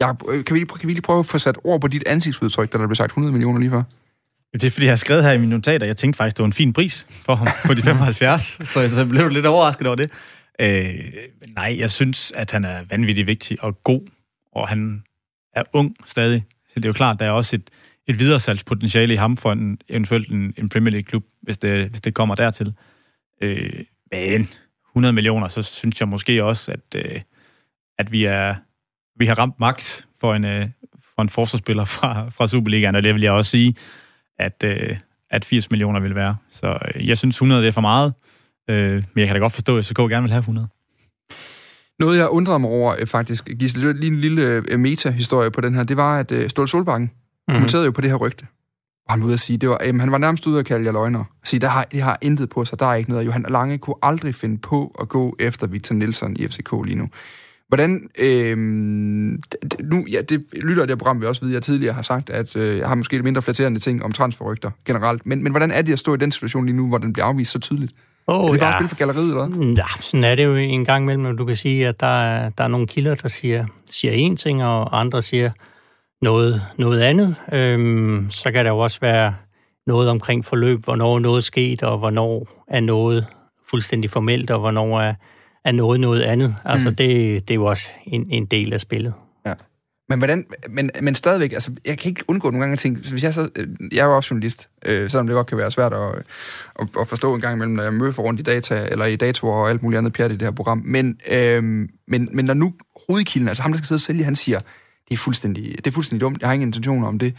Jacob, 0.00 0.22
øh, 0.28 0.44
kan 0.44 0.54
vi, 0.54 0.60
lige, 0.60 0.68
kan 0.68 0.88
vi 0.88 0.92
lige 0.92 1.02
prøve 1.02 1.18
at 1.18 1.26
få 1.26 1.38
sat 1.38 1.58
ord 1.64 1.80
på 1.80 1.88
dit 1.88 2.02
ansigtsudtryk, 2.06 2.72
da 2.72 2.78
der 2.78 2.86
blev 2.86 2.94
sagt 2.94 3.08
100 3.10 3.32
millioner 3.32 3.58
lige 3.60 3.70
før? 3.70 3.82
Det 4.52 4.64
er, 4.64 4.70
fordi 4.70 4.86
jeg 4.86 4.92
har 4.92 4.96
skrevet 4.96 5.24
her 5.24 5.32
i 5.32 5.38
mine 5.38 5.50
notater, 5.50 5.86
jeg 5.86 5.96
tænkte 5.96 6.16
faktisk, 6.16 6.36
det 6.36 6.42
var 6.42 6.46
en 6.46 6.52
fin 6.52 6.72
pris 6.72 7.06
for 7.10 7.34
ham 7.34 7.48
på 7.66 7.74
de 7.74 7.82
75, 7.82 8.58
så 8.72 8.80
jeg 8.80 9.08
blev 9.08 9.28
lidt 9.28 9.46
overrasket 9.46 9.86
over 9.86 9.96
det. 9.96 10.10
Øh, 10.60 11.12
nej, 11.54 11.76
jeg 11.78 11.90
synes, 11.90 12.32
at 12.32 12.50
han 12.50 12.64
er 12.64 12.84
vanvittigt 12.90 13.26
vigtig 13.26 13.62
og 13.62 13.82
god, 13.82 14.00
og 14.52 14.68
han 14.68 15.04
er 15.52 15.62
ung 15.72 15.96
stadig. 16.06 16.44
Så 16.68 16.72
det 16.76 16.84
er 16.84 16.88
jo 16.88 16.92
klart, 16.92 17.20
der 17.20 17.26
er 17.26 17.30
også 17.30 17.56
et, 17.56 17.70
et 18.06 18.18
videresalgspotentiale 18.18 19.12
i 19.12 19.16
ham 19.16 19.36
for 19.36 19.52
en, 19.52 19.78
eventuelt 19.88 20.30
en, 20.30 20.54
en 20.56 20.68
Premier 20.68 20.90
League-klub, 20.90 21.24
hvis 21.42 21.58
det, 21.58 21.88
hvis 21.88 22.00
det 22.00 22.14
kommer 22.14 22.34
dertil. 22.34 22.74
Øh, 23.40 23.84
men 24.12 24.48
100 24.90 25.12
millioner, 25.12 25.48
så 25.48 25.62
synes 25.62 26.00
jeg 26.00 26.08
måske 26.08 26.44
også, 26.44 26.72
at, 26.72 27.04
øh, 27.04 27.20
at 27.98 28.12
vi, 28.12 28.24
er, 28.24 28.54
vi 29.18 29.26
har 29.26 29.38
ramt 29.38 29.60
max 29.60 30.02
for 30.20 30.34
en, 30.34 30.44
øh, 30.44 30.68
for 31.14 31.22
en 31.22 31.28
forsvarsspiller 31.28 31.84
fra, 31.84 32.28
fra 32.28 32.48
Superligaen, 32.48 32.94
og 32.94 33.02
det 33.02 33.14
vil 33.14 33.22
jeg 33.22 33.32
også 33.32 33.50
sige, 33.50 33.76
at, 34.38 34.64
øh, 34.64 34.96
at 35.30 35.44
80 35.44 35.70
millioner 35.70 36.00
vil 36.00 36.14
være. 36.14 36.36
Så 36.50 36.78
øh, 36.94 37.08
jeg 37.08 37.18
synes 37.18 37.36
100 37.36 37.62
det 37.62 37.68
er 37.68 37.72
for 37.72 37.80
meget. 37.80 38.14
Øh, 38.70 38.94
men 38.94 39.02
jeg 39.16 39.26
kan 39.26 39.34
da 39.34 39.40
godt 39.40 39.52
forstå, 39.52 39.78
at 39.78 39.84
SK 39.84 39.96
gerne 39.96 40.22
vil 40.22 40.32
have 40.32 40.40
100. 40.40 40.68
Noget, 41.98 42.18
jeg 42.18 42.28
undrede 42.28 42.58
mig 42.58 42.70
over, 42.70 42.96
øh, 42.98 43.06
faktisk, 43.06 43.44
Gisle, 43.58 43.92
lige 43.92 44.12
en 44.12 44.20
lille 44.20 44.42
øh, 44.68 44.80
meta-historie 44.80 45.50
på 45.50 45.60
den 45.60 45.74
her, 45.74 45.84
det 45.84 45.96
var, 45.96 46.18
at 46.18 46.32
øh, 46.32 46.48
Ståle 46.48 46.68
Solbakken 46.68 47.10
mm. 47.48 47.54
kommenterede 47.54 47.84
jo 47.84 47.90
på 47.90 48.00
det 48.00 48.10
her 48.10 48.16
rygte. 48.16 48.46
Og 49.06 49.12
han 49.12 49.20
var 49.20 49.26
ude 49.26 49.34
at 49.34 49.40
sige, 49.40 49.56
det 49.56 49.68
var, 49.68 49.78
jamen, 49.84 50.00
han 50.00 50.12
var 50.12 50.18
nærmest 50.18 50.46
ude 50.46 50.58
at 50.58 50.66
kalde 50.66 50.84
jer 50.84 50.92
løgner. 50.92 51.24
Sige, 51.44 51.60
der 51.60 51.68
har, 51.68 51.84
det 51.84 52.02
har 52.02 52.18
intet 52.22 52.48
på 52.48 52.64
sig, 52.64 52.80
der 52.80 52.86
er 52.86 52.94
ikke 52.94 53.10
noget. 53.10 53.26
Johan 53.26 53.46
Lange 53.48 53.78
kunne 53.78 53.96
aldrig 54.02 54.34
finde 54.34 54.58
på 54.58 54.96
at 55.00 55.08
gå 55.08 55.36
efter 55.38 55.66
Victor 55.66 55.94
Nielsen 55.94 56.36
i 56.36 56.46
FCK 56.46 56.72
lige 56.84 56.96
nu. 56.96 57.08
Hvordan, 57.68 58.08
øh, 58.18 58.56
nu, 59.82 60.06
ja, 60.10 60.20
det 60.28 60.44
lytter 60.62 60.86
det 60.86 60.98
program, 60.98 61.20
vi 61.20 61.26
også 61.26 61.44
ved, 61.44 61.52
jeg 61.52 61.62
tidligere 61.62 61.94
har 61.94 62.02
sagt, 62.02 62.30
at 62.30 62.56
øh, 62.56 62.78
jeg 62.78 62.88
har 62.88 62.94
måske 62.94 63.12
lidt 63.12 63.24
mindre 63.24 63.42
flatterende 63.42 63.80
ting 63.80 64.04
om 64.04 64.12
transferrygter 64.12 64.70
generelt, 64.84 65.26
men, 65.26 65.42
men 65.42 65.52
hvordan 65.52 65.70
er 65.70 65.82
det 65.82 65.92
at 65.92 65.98
stå 65.98 66.14
i 66.14 66.16
den 66.16 66.32
situation 66.32 66.66
lige 66.66 66.76
nu, 66.76 66.88
hvor 66.88 66.98
den 66.98 67.12
bliver 67.12 67.26
afvist 67.26 67.52
så 67.52 67.58
tydeligt? 67.58 67.92
Oh, 68.26 68.48
er 68.48 68.50
det 68.50 68.60
bare 68.60 68.72
ja. 68.72 68.78
spil 68.78 68.88
for 68.88 68.96
galleriet, 68.96 69.28
eller 69.28 69.46
hvad? 69.46 69.66
Ja, 69.76 69.86
sådan 70.00 70.24
er 70.24 70.34
det 70.34 70.44
jo 70.44 70.54
en 70.54 70.84
gang 70.84 71.04
imellem, 71.04 71.36
du 71.36 71.44
kan 71.44 71.56
sige, 71.56 71.88
at 71.88 72.00
der 72.00 72.22
er, 72.22 72.50
der 72.50 72.64
er 72.64 72.68
nogle 72.68 72.86
kilder, 72.86 73.14
der 73.14 73.28
siger, 73.28 73.66
siger 73.86 74.30
én 74.30 74.36
ting, 74.36 74.64
og 74.64 75.00
andre 75.00 75.22
siger 75.22 75.50
noget, 76.22 76.62
noget 76.78 77.00
andet. 77.00 77.36
Øhm, 77.52 78.26
så 78.30 78.50
kan 78.50 78.64
der 78.64 78.70
jo 78.70 78.78
også 78.78 79.00
være 79.00 79.34
noget 79.86 80.10
omkring 80.10 80.44
forløb, 80.44 80.84
hvornår 80.84 81.18
noget 81.18 81.36
er 81.36 81.40
sket, 81.40 81.82
og 81.82 81.98
hvornår 81.98 82.64
er 82.68 82.80
noget 82.80 83.26
fuldstændig 83.70 84.10
formelt, 84.10 84.50
og 84.50 84.60
hvornår 84.60 85.00
er, 85.00 85.14
er 85.64 85.72
noget 85.72 86.00
noget 86.00 86.22
andet. 86.22 86.56
Altså, 86.64 86.88
mm. 86.90 86.96
det, 86.96 87.48
det 87.48 87.50
er 87.50 87.58
jo 87.58 87.64
også 87.64 87.90
en, 88.06 88.26
en 88.30 88.46
del 88.46 88.72
af 88.72 88.80
spillet. 88.80 89.14
Men, 90.08 90.18
hvordan, 90.18 90.46
men, 90.68 90.90
men 91.02 91.14
stadigvæk, 91.14 91.52
altså, 91.52 91.70
jeg 91.84 91.98
kan 91.98 92.08
ikke 92.08 92.24
undgå 92.28 92.50
nogle 92.50 92.60
gange 92.60 92.72
at 92.72 92.78
tænke, 92.78 93.10
hvis 93.10 93.22
jeg 93.22 93.34
så, 93.34 93.48
øh, 93.56 93.68
jeg 93.92 94.00
er 94.00 94.04
jo 94.04 94.16
også 94.16 94.34
journalist, 94.34 94.68
øh, 94.84 95.10
selvom 95.10 95.26
det 95.26 95.34
godt 95.34 95.46
kan 95.46 95.58
være 95.58 95.70
svært 95.70 95.92
at, 95.92 96.22
at, 96.80 96.88
at 97.00 97.08
forstå 97.08 97.34
en 97.34 97.40
gang 97.40 97.54
imellem, 97.54 97.74
når 97.74 97.82
jeg 97.82 97.92
møder 97.92 98.12
rundt 98.12 98.40
i 98.40 98.42
data, 98.42 98.88
eller 98.90 99.04
i 99.04 99.16
datoer 99.16 99.54
og 99.54 99.70
alt 99.70 99.82
muligt 99.82 99.98
andet 99.98 100.12
pjat 100.12 100.32
i 100.32 100.36
det 100.36 100.42
her 100.42 100.50
program, 100.52 100.82
men, 100.84 101.18
øh, 101.30 101.62
men, 102.08 102.28
men 102.32 102.44
når 102.44 102.54
nu 102.54 102.74
hovedkilden, 103.08 103.48
altså 103.48 103.62
ham, 103.62 103.72
der 103.72 103.78
skal 103.78 103.86
sidde 103.86 103.96
og 103.96 104.00
sælge, 104.00 104.24
han 104.24 104.36
siger, 104.36 104.60
det 105.08 105.14
er 105.14 105.16
fuldstændig, 105.16 105.74
det 105.76 105.86
er 105.86 105.90
fuldstændig 105.90 106.20
dumt, 106.20 106.40
jeg 106.40 106.48
har 106.48 106.54
ingen 106.54 106.68
intentioner 106.68 107.08
om 107.08 107.18
det, 107.18 107.34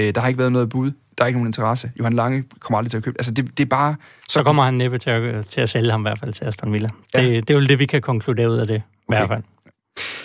øh, 0.00 0.14
der 0.14 0.20
har 0.20 0.28
ikke 0.28 0.38
været 0.38 0.52
noget 0.52 0.68
bud, 0.68 0.92
der 1.18 1.24
er 1.24 1.26
ikke 1.26 1.38
nogen 1.38 1.48
interesse, 1.48 1.92
Johan 1.98 2.12
Lange 2.12 2.44
kommer 2.60 2.78
aldrig 2.78 2.90
til 2.90 2.96
at 2.96 3.04
købe, 3.04 3.16
altså 3.18 3.32
det, 3.32 3.58
det 3.58 3.64
er 3.64 3.68
bare... 3.68 3.96
Så, 4.28 4.32
så 4.32 4.42
kommer 4.42 4.64
han 4.64 4.74
næppe 4.74 4.98
til 4.98 5.10
at, 5.10 5.46
til 5.46 5.60
at 5.60 5.68
sælge 5.68 5.90
ham 5.90 6.00
i 6.00 6.04
hvert 6.04 6.18
fald 6.18 6.32
til 6.32 6.44
Aston 6.44 6.72
Villa. 6.72 6.90
Ja. 7.14 7.22
Det, 7.22 7.48
det 7.48 7.54
er 7.54 7.60
jo 7.60 7.66
det, 7.66 7.78
vi 7.78 7.86
kan 7.86 8.02
konkludere 8.02 8.50
ud 8.50 8.56
af 8.56 8.66
det, 8.66 8.76
i 8.76 8.80
okay. 9.08 9.18
hvert 9.18 9.28
fald. 9.28 9.42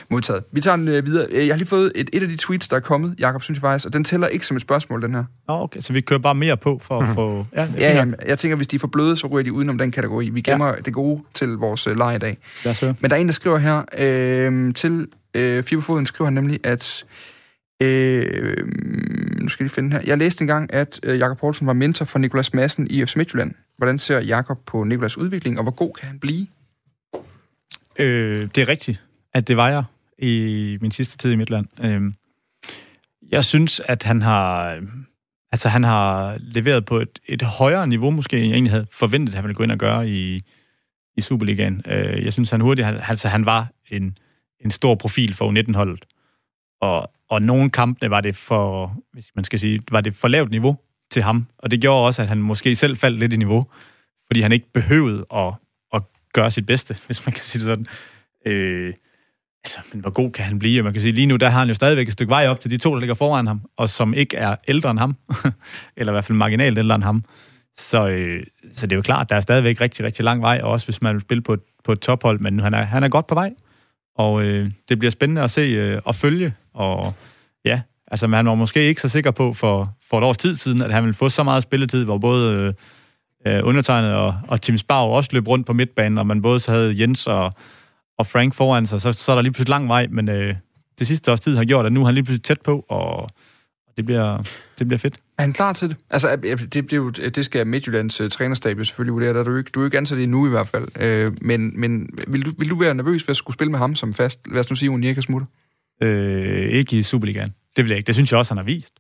Modtaget. 0.09 0.43
Vi 0.51 0.61
tager 0.61 0.77
den 0.77 0.87
øh, 0.87 1.05
videre. 1.05 1.27
Jeg 1.33 1.47
har 1.47 1.57
lige 1.57 1.67
fået 1.67 1.91
et, 1.95 2.09
et 2.13 2.23
af 2.23 2.29
de 2.29 2.37
tweets, 2.37 2.67
der 2.67 2.75
er 2.75 2.79
kommet, 2.79 3.15
Jakob, 3.19 3.41
synes 3.41 3.57
jeg 3.57 3.61
faktisk, 3.61 3.85
og 3.85 3.93
den 3.93 4.03
tæller 4.03 4.27
ikke 4.27 4.45
som 4.45 4.57
et 4.57 4.61
spørgsmål, 4.61 5.01
den 5.01 5.15
her. 5.15 5.23
Nå, 5.47 5.53
okay, 5.53 5.79
så 5.79 5.93
vi 5.93 6.01
kører 6.01 6.19
bare 6.19 6.35
mere 6.35 6.57
på 6.57 6.81
for 6.83 6.99
at 6.99 7.09
mm. 7.09 7.15
få... 7.15 7.45
Ja, 7.55 7.67
ja, 7.77 7.93
ja, 7.93 8.05
jeg 8.27 8.39
tænker, 8.39 8.55
hvis 8.55 8.67
de 8.67 8.75
er 8.75 8.79
for 8.79 8.87
bløde, 8.87 9.15
så 9.15 9.27
ryger 9.27 9.43
de 9.43 9.53
udenom 9.53 9.77
den 9.77 9.91
kategori. 9.91 10.29
Vi 10.29 10.41
gemmer 10.41 10.67
ja. 10.67 10.73
det 10.85 10.93
gode 10.93 11.21
til 11.33 11.47
vores 11.47 11.87
uh, 11.87 11.97
leje 11.97 12.15
i 12.15 12.19
dag. 12.19 12.37
Men 12.99 13.11
der 13.11 13.17
er 13.17 13.21
en, 13.21 13.27
der 13.27 13.33
skriver 13.33 13.57
her 13.57 13.81
øh, 13.97 14.73
til 14.73 15.07
øh, 15.35 15.63
Fiberfoden, 15.63 16.05
skriver 16.05 16.25
han 16.25 16.33
nemlig, 16.33 16.59
at... 16.63 17.05
Øh, 17.81 18.57
nu 19.41 19.49
skal 19.49 19.63
jeg 19.63 19.65
lige 19.65 19.75
finde 19.75 19.91
her. 19.91 20.01
Jeg 20.05 20.17
læste 20.17 20.41
engang, 20.41 20.73
at 20.73 20.99
øh, 21.03 21.19
Jakob 21.19 21.37
Poulsen 21.37 21.67
var 21.67 21.73
mentor 21.73 22.05
for 22.05 22.19
Nikolas 22.19 22.53
Madsen 22.53 22.87
i 22.89 23.05
FC 23.05 23.15
Midtjylland. 23.15 23.51
Hvordan 23.77 23.99
ser 23.99 24.19
Jakob 24.19 24.57
på 24.65 24.83
Nikolas 24.83 25.17
udvikling, 25.17 25.57
og 25.57 25.63
hvor 25.63 25.71
god 25.71 25.93
kan 25.93 26.07
han 26.07 26.19
blive? 26.19 26.47
Øh, 27.99 28.41
det 28.55 28.57
er 28.57 28.69
rigtigt, 28.69 29.01
at 29.33 29.47
det 29.47 29.57
var 29.57 29.69
jeg 29.69 29.83
i 30.19 30.77
min 30.81 30.91
sidste 30.91 31.17
tid 31.17 31.31
i 31.31 31.35
Midtland. 31.35 31.67
Øh, 31.79 32.01
jeg 33.31 33.45
synes, 33.45 33.79
at 33.79 34.03
han 34.03 34.21
har, 34.21 34.79
altså, 35.51 35.69
han 35.69 35.83
har 35.83 36.37
leveret 36.39 36.85
på 36.85 36.99
et, 36.99 37.19
et 37.25 37.41
højere 37.41 37.87
niveau, 37.87 38.11
måske, 38.11 38.37
end 38.37 38.45
jeg 38.45 38.53
egentlig 38.53 38.71
havde 38.71 38.87
forventet, 38.91 39.33
at 39.33 39.35
han 39.35 39.43
ville 39.43 39.55
gå 39.55 39.63
ind 39.63 39.71
og 39.71 39.77
gøre 39.77 40.09
i, 40.09 40.39
i 41.17 41.21
Superligaen. 41.21 41.81
Øh, 41.87 42.25
jeg 42.25 42.33
synes, 42.33 42.51
han 42.51 42.61
hurtigt, 42.61 42.85
han, 42.85 42.99
altså, 43.09 43.27
han 43.27 43.45
var 43.45 43.67
en, 43.91 44.17
en 44.59 44.71
stor 44.71 44.95
profil 44.95 45.33
for 45.33 45.51
U19-holdet. 45.51 46.05
Og, 46.81 47.11
og 47.29 47.41
nogle 47.41 47.69
kampene 47.69 48.09
var 48.09 48.21
det 48.21 48.35
for, 48.35 48.97
hvis 49.13 49.31
man 49.35 49.43
skal 49.43 49.59
sige, 49.59 49.81
var 49.91 50.01
det 50.01 50.15
for 50.15 50.27
lavt 50.27 50.51
niveau 50.51 50.77
til 51.11 51.21
ham. 51.23 51.47
Og 51.57 51.71
det 51.71 51.81
gjorde 51.81 52.05
også, 52.05 52.21
at 52.21 52.27
han 52.27 52.41
måske 52.41 52.75
selv 52.75 52.97
faldt 52.97 53.19
lidt 53.19 53.33
i 53.33 53.37
niveau, 53.37 53.65
fordi 54.27 54.41
han 54.41 54.51
ikke 54.51 54.71
behøvede 54.73 55.25
at, 55.33 55.53
at 55.93 56.01
gøre 56.33 56.51
sit 56.51 56.65
bedste, 56.65 56.97
hvis 57.05 57.25
man 57.25 57.33
kan 57.33 57.43
sige 57.43 57.59
det 57.59 57.65
sådan. 57.65 57.85
Øh, 58.45 58.93
altså, 59.65 59.79
men 59.93 60.01
hvor 60.01 60.09
god 60.09 60.31
kan 60.31 60.45
han 60.45 60.59
blive? 60.59 60.83
Man 60.83 60.93
kan 60.93 61.01
sige, 61.01 61.11
lige 61.11 61.27
nu, 61.27 61.35
der 61.35 61.49
har 61.49 61.59
han 61.59 61.67
jo 61.67 61.73
stadigvæk 61.73 62.07
et 62.07 62.13
stykke 62.13 62.29
vej 62.29 62.47
op 62.47 62.59
til 62.59 62.71
de 62.71 62.77
to, 62.77 62.93
der 62.93 62.99
ligger 62.99 63.15
foran 63.15 63.47
ham, 63.47 63.61
og 63.77 63.89
som 63.89 64.13
ikke 64.13 64.37
er 64.37 64.55
ældre 64.67 64.91
end 64.91 64.99
ham, 64.99 65.15
eller 65.97 66.11
i 66.11 66.15
hvert 66.15 66.25
fald 66.25 66.37
marginalt 66.37 66.77
ældre 66.77 66.95
end 66.95 67.03
ham. 67.03 67.23
Så, 67.77 68.07
øh, 68.07 68.43
så 68.73 68.87
det 68.87 68.91
er 68.93 68.95
jo 68.95 69.01
klart, 69.01 69.29
der 69.29 69.35
er 69.35 69.39
stadigvæk 69.39 69.81
rigtig, 69.81 70.05
rigtig 70.05 70.25
lang 70.25 70.41
vej, 70.41 70.59
og 70.63 70.71
også 70.71 70.85
hvis 70.85 71.01
man 71.01 71.13
vil 71.13 71.21
spille 71.21 71.41
på 71.41 71.53
et, 71.53 71.59
på 71.83 71.91
et 71.91 71.99
tophold, 71.99 72.39
men 72.39 72.59
han 72.59 72.73
er, 72.73 72.83
han 72.83 73.03
er 73.03 73.09
godt 73.09 73.27
på 73.27 73.35
vej, 73.35 73.53
og 74.15 74.43
øh, 74.43 74.71
det 74.89 74.99
bliver 74.99 75.11
spændende 75.11 75.41
at 75.41 75.51
se 75.51 75.61
øh, 75.61 76.01
og 76.05 76.15
følge, 76.15 76.53
og 76.73 77.13
ja, 77.65 77.81
altså 78.07 78.27
man 78.27 78.45
var 78.45 78.55
måske 78.55 78.87
ikke 78.87 79.01
så 79.01 79.09
sikker 79.09 79.31
på 79.31 79.53
for, 79.53 79.95
for 80.09 80.17
et 80.17 80.23
års 80.23 80.37
tid 80.37 80.55
siden, 80.55 80.81
at 80.81 80.93
han 80.93 81.03
ville 81.03 81.13
få 81.13 81.29
så 81.29 81.43
meget 81.43 81.63
spilletid, 81.63 82.03
hvor 82.03 82.17
både 82.17 82.75
øh, 83.45 83.53
øh 83.53 83.67
undertegnet 83.67 84.13
og, 84.13 84.35
og 84.47 84.61
Tim 84.61 84.77
Spau 84.77 85.07
også 85.07 85.29
løb 85.33 85.47
rundt 85.47 85.67
på 85.67 85.73
midtbanen, 85.73 86.17
og 86.17 86.27
man 86.27 86.41
både 86.41 86.59
så 86.59 86.71
havde 86.71 87.01
Jens 87.01 87.27
og, 87.27 87.53
og 88.17 88.27
Frank 88.27 88.53
foran 88.53 88.85
sig, 88.85 89.01
så, 89.01 89.11
så 89.11 89.31
er 89.31 89.35
der 89.35 89.41
lige 89.41 89.53
pludselig 89.53 89.69
lang 89.69 89.87
vej, 89.87 90.07
men 90.07 90.29
øh, 90.29 90.55
det 90.99 91.07
sidste 91.07 91.31
års 91.31 91.39
tid 91.39 91.57
har 91.57 91.65
gjort, 91.65 91.85
at 91.85 91.93
nu 91.93 92.01
er 92.01 92.05
han 92.05 92.13
lige 92.13 92.23
pludselig 92.23 92.43
tæt 92.43 92.61
på, 92.61 92.85
og 92.89 93.29
det 93.97 94.05
bliver, 94.05 94.43
det 94.79 94.87
bliver 94.87 94.97
fedt. 94.97 95.15
Er 95.37 95.43
han 95.43 95.53
klar 95.53 95.73
til 95.73 95.89
det? 95.89 95.97
Altså, 96.09 96.35
det, 96.35 96.73
det, 96.73 96.91
det, 96.91 97.35
det 97.35 97.45
skal 97.45 97.67
Midtjyllands 97.67 98.21
uh, 98.21 98.29
trænerstab 98.29 98.79
jo 98.79 98.83
selvfølgelig 98.83 99.13
vurdere. 99.13 99.33
Der 99.33 99.39
er 99.39 99.43
du, 99.43 99.55
ikke, 99.55 99.71
du 99.73 99.81
er 99.81 99.85
ikke 99.85 99.97
ansat 99.97 100.19
endnu 100.19 100.47
i 100.47 100.49
hvert 100.49 100.67
fald. 100.67 101.27
Uh, 101.27 101.35
men 101.41 101.79
men 101.79 102.09
vil, 102.27 102.45
du, 102.45 102.51
vil 102.59 102.69
du 102.69 102.75
være 102.75 102.95
nervøs 102.95 103.27
ved 103.27 103.31
at 103.31 103.37
skulle 103.37 103.53
spille 103.53 103.71
med 103.71 103.79
ham 103.79 103.95
som 103.95 104.13
fast? 104.13 104.39
Lad 104.51 104.59
os 104.59 104.69
nu 104.69 104.75
sige, 104.75 105.09
at 105.09 105.23
smutter. 105.23 105.47
Øh, 106.01 106.69
ikke 106.69 106.97
i 106.97 107.03
Superligaen. 107.03 107.53
Det 107.75 107.83
vil 107.83 107.89
jeg 107.89 107.97
ikke. 107.97 108.07
Det 108.07 108.15
synes 108.15 108.31
jeg 108.31 108.37
også, 108.37 108.53
han 108.53 108.57
har 108.57 108.63
vist. 108.63 108.93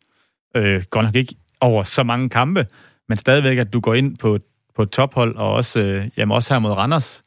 Øh, 0.55 0.83
godt 0.89 1.05
nok 1.05 1.15
ikke 1.15 1.35
over 1.61 1.83
så 1.83 2.03
mange 2.03 2.29
kampe, 2.29 2.67
men 3.09 3.17
stadigvæk, 3.17 3.57
at 3.57 3.73
du 3.73 3.79
går 3.79 3.93
ind 3.93 4.17
på, 4.17 4.37
på 4.75 4.83
et 4.83 4.89
tophold, 4.89 5.35
og 5.35 5.53
også, 5.53 5.79
øh, 5.79 6.07
jamen 6.17 6.35
også 6.35 6.53
her 6.53 6.59
mod 6.59 6.71
Randers, 6.71 7.23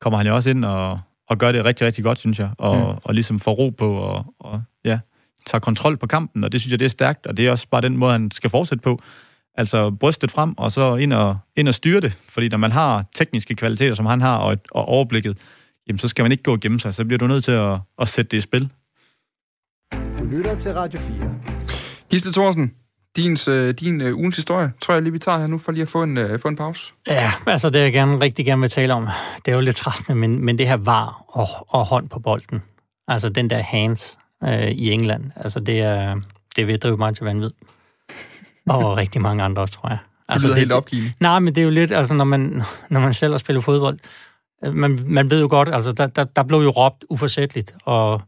kommer 0.00 0.16
han 0.16 0.26
jo 0.26 0.34
også 0.34 0.50
ind 0.50 0.64
og, 0.64 1.00
og 1.28 1.38
gør 1.38 1.52
det 1.52 1.64
rigtig, 1.64 1.86
rigtig 1.86 2.04
godt, 2.04 2.18
synes 2.18 2.38
jeg, 2.38 2.50
og, 2.58 2.76
mm. 2.76 2.98
og 3.04 3.14
ligesom 3.14 3.40
får 3.40 3.52
ro 3.52 3.70
på, 3.70 3.94
og, 3.94 4.34
og 4.38 4.62
ja, 4.84 4.98
tager 5.46 5.60
kontrol 5.60 5.96
på 5.96 6.06
kampen, 6.06 6.44
og 6.44 6.52
det 6.52 6.60
synes 6.60 6.70
jeg, 6.70 6.78
det 6.78 6.84
er 6.84 6.88
stærkt, 6.88 7.26
og 7.26 7.36
det 7.36 7.46
er 7.46 7.50
også 7.50 7.68
bare 7.68 7.80
den 7.80 7.96
måde, 7.96 8.12
han 8.12 8.30
skal 8.30 8.50
fortsætte 8.50 8.82
på. 8.82 8.98
Altså 9.58 9.90
brystet 9.90 10.30
frem, 10.30 10.58
og 10.58 10.72
så 10.72 10.96
ind 10.96 11.12
og, 11.12 11.38
ind 11.56 11.68
og 11.68 11.74
styre 11.74 12.00
det, 12.00 12.12
fordi 12.28 12.48
når 12.48 12.58
man 12.58 12.72
har 12.72 13.04
tekniske 13.14 13.54
kvaliteter, 13.54 13.94
som 13.94 14.06
han 14.06 14.20
har, 14.20 14.36
og, 14.36 14.52
et, 14.52 14.60
og 14.70 14.84
overblikket, 14.84 15.38
jamen 15.88 15.98
så 15.98 16.08
skal 16.08 16.22
man 16.22 16.32
ikke 16.32 16.42
gå 16.42 16.52
og 16.52 16.60
gemme 16.60 16.80
sig, 16.80 16.94
så 16.94 17.04
bliver 17.04 17.18
du 17.18 17.26
nødt 17.26 17.44
til 17.44 17.52
at, 17.52 17.78
at 17.98 18.08
sætte 18.08 18.28
det 18.28 18.36
i 18.36 18.40
spil. 18.40 18.70
Du 19.92 20.24
lytter 20.24 20.54
til 20.54 20.72
Radio 20.72 21.00
4. 21.00 21.34
Gisle 22.10 22.32
Thorsen, 22.32 22.74
din, 23.16 23.36
uh, 23.48 23.70
din 23.70 24.00
uh, 24.00 24.18
ugens 24.18 24.36
historie, 24.36 24.72
tror 24.80 24.94
jeg 24.94 25.02
lige, 25.02 25.12
vi 25.12 25.18
tager 25.18 25.38
her 25.38 25.46
nu, 25.46 25.58
for 25.58 25.72
lige 25.72 25.82
at 25.82 25.88
få 25.88 26.02
en, 26.02 26.18
uh, 26.18 26.40
få 26.40 26.48
en 26.48 26.56
pause. 26.56 26.92
Ja, 27.08 27.32
altså 27.46 27.70
det 27.70 27.80
jeg 27.80 27.92
gerne, 27.92 28.20
rigtig 28.20 28.44
gerne 28.44 28.60
vil 28.60 28.70
tale 28.70 28.94
om, 28.94 29.08
det 29.44 29.50
er 29.50 29.54
jo 29.54 29.60
lidt 29.60 29.76
trættende, 29.76 30.14
men, 30.14 30.44
men 30.44 30.58
det 30.58 30.68
her 30.68 30.76
var 30.76 31.24
og, 31.28 31.48
og 31.68 31.84
hånd 31.84 32.08
på 32.08 32.18
bolden. 32.18 32.62
Altså 33.08 33.28
den 33.28 33.50
der 33.50 33.62
hands 33.62 34.18
uh, 34.46 34.68
i 34.68 34.90
England, 34.90 35.24
altså 35.36 35.60
det 35.60 35.80
er, 35.80 36.20
det 36.56 36.66
vil 36.66 36.78
drive 36.78 36.96
mig 36.96 37.14
til 37.14 37.24
vanvid. 37.24 37.50
Og 38.68 38.96
rigtig 39.02 39.20
mange 39.20 39.42
andre 39.42 39.62
også, 39.62 39.74
tror 39.74 39.88
jeg. 39.88 39.98
Altså, 40.28 40.46
det 40.46 40.52
lyder 40.52 40.58
helt 40.58 40.72
opgivende. 40.72 41.12
Nej, 41.20 41.38
men 41.38 41.54
det 41.54 41.60
er 41.60 41.64
jo 41.64 41.70
lidt, 41.70 41.92
altså 41.92 42.14
når 42.14 42.24
man, 42.24 42.62
når 42.90 43.00
man 43.00 43.14
selv 43.14 43.32
har 43.32 43.38
spillet 43.38 43.64
fodbold, 43.64 43.98
man, 44.72 44.98
man 45.06 45.30
ved 45.30 45.40
jo 45.40 45.46
godt, 45.50 45.68
altså 45.72 45.92
der, 45.92 46.06
der, 46.06 46.24
der 46.24 46.42
blev 46.42 46.58
jo 46.58 46.70
råbt 46.70 47.04
uforsætteligt, 47.08 47.74
og 47.84 48.22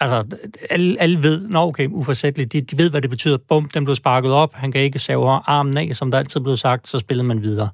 altså, 0.00 0.24
alle, 0.70 1.00
alle 1.00 1.22
ved, 1.22 1.48
nå 1.48 1.60
okay, 1.60 1.88
uforsætteligt, 1.88 2.52
de, 2.52 2.60
de 2.60 2.78
ved, 2.78 2.90
hvad 2.90 3.02
det 3.02 3.10
betyder. 3.10 3.36
Bum, 3.48 3.68
den 3.68 3.84
blev 3.84 3.96
sparket 3.96 4.32
op, 4.32 4.54
han 4.54 4.72
kan 4.72 4.80
ikke 4.80 4.98
save 4.98 5.28
armen 5.28 5.76
af, 5.76 5.90
som 5.92 6.10
der 6.10 6.18
altid 6.18 6.40
blev 6.40 6.56
sagt, 6.56 6.88
så 6.88 6.98
spillede 6.98 7.26
man 7.26 7.42
videre. 7.42 7.68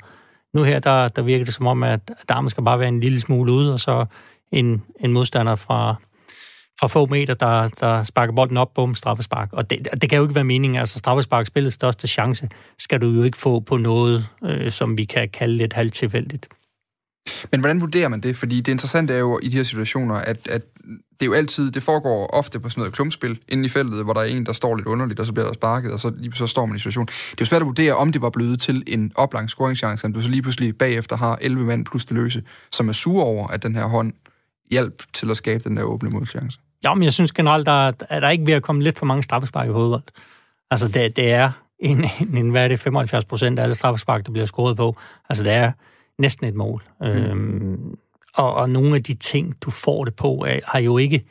Nu 0.54 0.62
her, 0.62 0.78
der, 0.78 1.08
der 1.08 1.22
virker 1.22 1.44
det 1.44 1.54
som 1.54 1.66
om, 1.66 1.82
at 1.82 2.10
armen 2.28 2.50
skal 2.50 2.64
bare 2.64 2.78
være 2.78 2.88
en 2.88 3.00
lille 3.00 3.20
smule 3.20 3.52
ude, 3.52 3.72
og 3.72 3.80
så 3.80 4.06
en, 4.52 4.82
en 5.00 5.12
modstander 5.12 5.54
fra, 5.54 5.94
fra 6.80 6.86
få 6.86 7.06
meter, 7.06 7.34
der, 7.34 7.68
der 7.68 8.02
sparker 8.02 8.34
bolden 8.34 8.56
op, 8.56 8.74
bum, 8.74 8.94
straffespark. 8.94 9.52
Og 9.52 9.70
det, 9.70 9.88
det 10.02 10.10
kan 10.10 10.16
jo 10.16 10.24
ikke 10.24 10.34
være 10.34 10.44
meningen. 10.44 10.78
Altså, 10.78 10.98
straffespark, 10.98 11.46
spillets 11.46 11.74
største 11.74 12.08
chance, 12.08 12.48
skal 12.78 13.00
du 13.00 13.10
jo 13.10 13.22
ikke 13.22 13.38
få 13.38 13.60
på 13.60 13.76
noget, 13.76 14.28
øh, 14.44 14.70
som 14.70 14.98
vi 14.98 15.04
kan 15.04 15.28
kalde 15.28 15.56
lidt 15.56 15.72
halvt 15.72 15.94
tilfældigt. 15.94 16.48
Men 17.50 17.60
hvordan 17.60 17.80
vurderer 17.80 18.08
man 18.08 18.20
det? 18.20 18.36
Fordi 18.36 18.60
det 18.60 18.72
interessante 18.72 19.14
er 19.14 19.18
jo 19.18 19.40
i 19.42 19.48
de 19.48 19.56
her 19.56 19.62
situationer, 19.62 20.14
at, 20.14 20.48
at 20.48 20.62
det 21.22 21.26
er 21.26 21.30
jo 21.30 21.36
altid, 21.36 21.70
det 21.70 21.82
foregår 21.82 22.26
ofte 22.26 22.60
på 22.60 22.70
sådan 22.70 22.80
noget 22.80 22.94
klumpspil 22.94 23.38
inde 23.48 23.64
i 23.64 23.68
feltet, 23.68 24.04
hvor 24.04 24.12
der 24.12 24.20
er 24.20 24.24
en, 24.24 24.46
der 24.46 24.52
står 24.52 24.76
lidt 24.76 24.86
underligt, 24.86 25.20
og 25.20 25.26
så 25.26 25.32
bliver 25.32 25.46
der 25.46 25.52
sparket, 25.52 25.92
og 25.92 26.00
så, 26.00 26.12
lige 26.16 26.32
så 26.34 26.46
står 26.46 26.66
man 26.66 26.76
i 26.76 26.78
situationen. 26.78 27.06
Det 27.06 27.30
er 27.30 27.36
jo 27.40 27.44
svært 27.44 27.62
at 27.62 27.66
vurdere, 27.66 27.94
om 27.94 28.12
det 28.12 28.22
var 28.22 28.30
blevet 28.30 28.60
til 28.60 28.82
en 28.86 29.12
oplang 29.14 29.50
scoringschance, 29.50 30.04
om 30.04 30.12
du 30.12 30.20
så 30.20 30.30
lige 30.30 30.42
pludselig 30.42 30.78
bagefter 30.78 31.16
har 31.16 31.38
11 31.40 31.64
mand 31.64 31.84
plus 31.84 32.04
det 32.04 32.16
løse, 32.16 32.42
som 32.72 32.88
er 32.88 32.92
sure 32.92 33.24
over, 33.24 33.48
at 33.48 33.62
den 33.62 33.74
her 33.74 33.84
hånd 33.84 34.12
hjælp 34.70 35.02
til 35.12 35.30
at 35.30 35.36
skabe 35.36 35.64
den 35.64 35.76
der 35.76 35.82
åbne 35.82 36.10
modchance. 36.10 36.58
Ja, 36.84 36.94
men 36.94 37.02
jeg 37.02 37.12
synes 37.12 37.32
generelt, 37.32 37.66
der 37.66 37.92
er, 38.08 38.20
der 38.20 38.30
ikke 38.30 38.46
ved 38.46 38.54
at 38.54 38.62
komme 38.62 38.82
lidt 38.82 38.98
for 38.98 39.06
mange 39.06 39.22
straffespark 39.22 39.68
i 39.68 39.72
fodbold. 39.72 40.02
Altså, 40.70 40.88
det, 40.88 41.16
det 41.16 41.32
er 41.32 41.50
en, 41.78 42.04
en, 42.20 42.36
en, 42.36 42.50
hvad 42.50 42.64
er 42.64 42.68
det, 42.68 42.80
75 42.80 43.24
procent 43.24 43.58
af 43.58 43.62
alle 43.62 43.74
straffespark, 43.74 44.26
der 44.26 44.32
bliver 44.32 44.46
scoret 44.46 44.76
på. 44.76 44.96
Altså, 45.28 45.44
det 45.44 45.52
er 45.52 45.72
næsten 46.18 46.46
et 46.46 46.54
mål. 46.54 46.82
Mm. 47.00 47.06
Øhm, 47.06 47.96
og, 48.36 48.54
og 48.54 48.70
nogle 48.70 48.94
af 48.94 49.02
de 49.02 49.14
ting, 49.14 49.54
du 49.60 49.70
får 49.70 50.04
det 50.04 50.16
på, 50.16 50.44
er, 50.48 50.60
har 50.64 50.78
jo 50.78 50.98
ikke... 50.98 51.24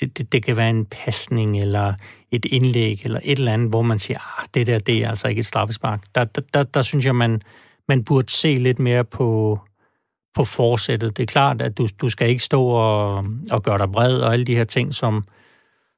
Det, 0.00 0.18
det, 0.18 0.32
det 0.32 0.44
kan 0.44 0.56
være 0.56 0.70
en 0.70 0.86
pasning 0.86 1.60
eller 1.60 1.94
et 2.30 2.44
indlæg 2.44 3.00
eller 3.04 3.20
et 3.24 3.38
eller 3.38 3.52
andet, 3.52 3.68
hvor 3.68 3.82
man 3.82 3.98
siger, 3.98 4.18
ah, 4.18 4.46
det 4.54 4.66
der, 4.66 4.78
det 4.78 5.04
er 5.04 5.08
altså 5.08 5.28
ikke 5.28 5.38
et 5.38 5.46
straffespark. 5.46 6.04
Der, 6.14 6.24
der, 6.24 6.42
der, 6.54 6.62
der 6.62 6.82
synes 6.82 7.06
jeg, 7.06 7.14
man, 7.14 7.42
man 7.88 8.04
burde 8.04 8.30
se 8.30 8.54
lidt 8.54 8.78
mere 8.78 9.04
på, 9.04 9.60
på 10.34 10.44
forsættet. 10.44 11.16
Det 11.16 11.22
er 11.22 11.26
klart, 11.26 11.60
at 11.60 11.78
du, 11.78 11.88
du 12.00 12.08
skal 12.08 12.28
ikke 12.28 12.42
stå 12.42 12.66
og, 12.66 13.26
og 13.50 13.62
gøre 13.62 13.78
dig 13.78 13.92
bred 13.92 14.20
og 14.20 14.32
alle 14.32 14.44
de 14.44 14.56
her 14.56 14.64
ting, 14.64 14.94
som, 14.94 15.24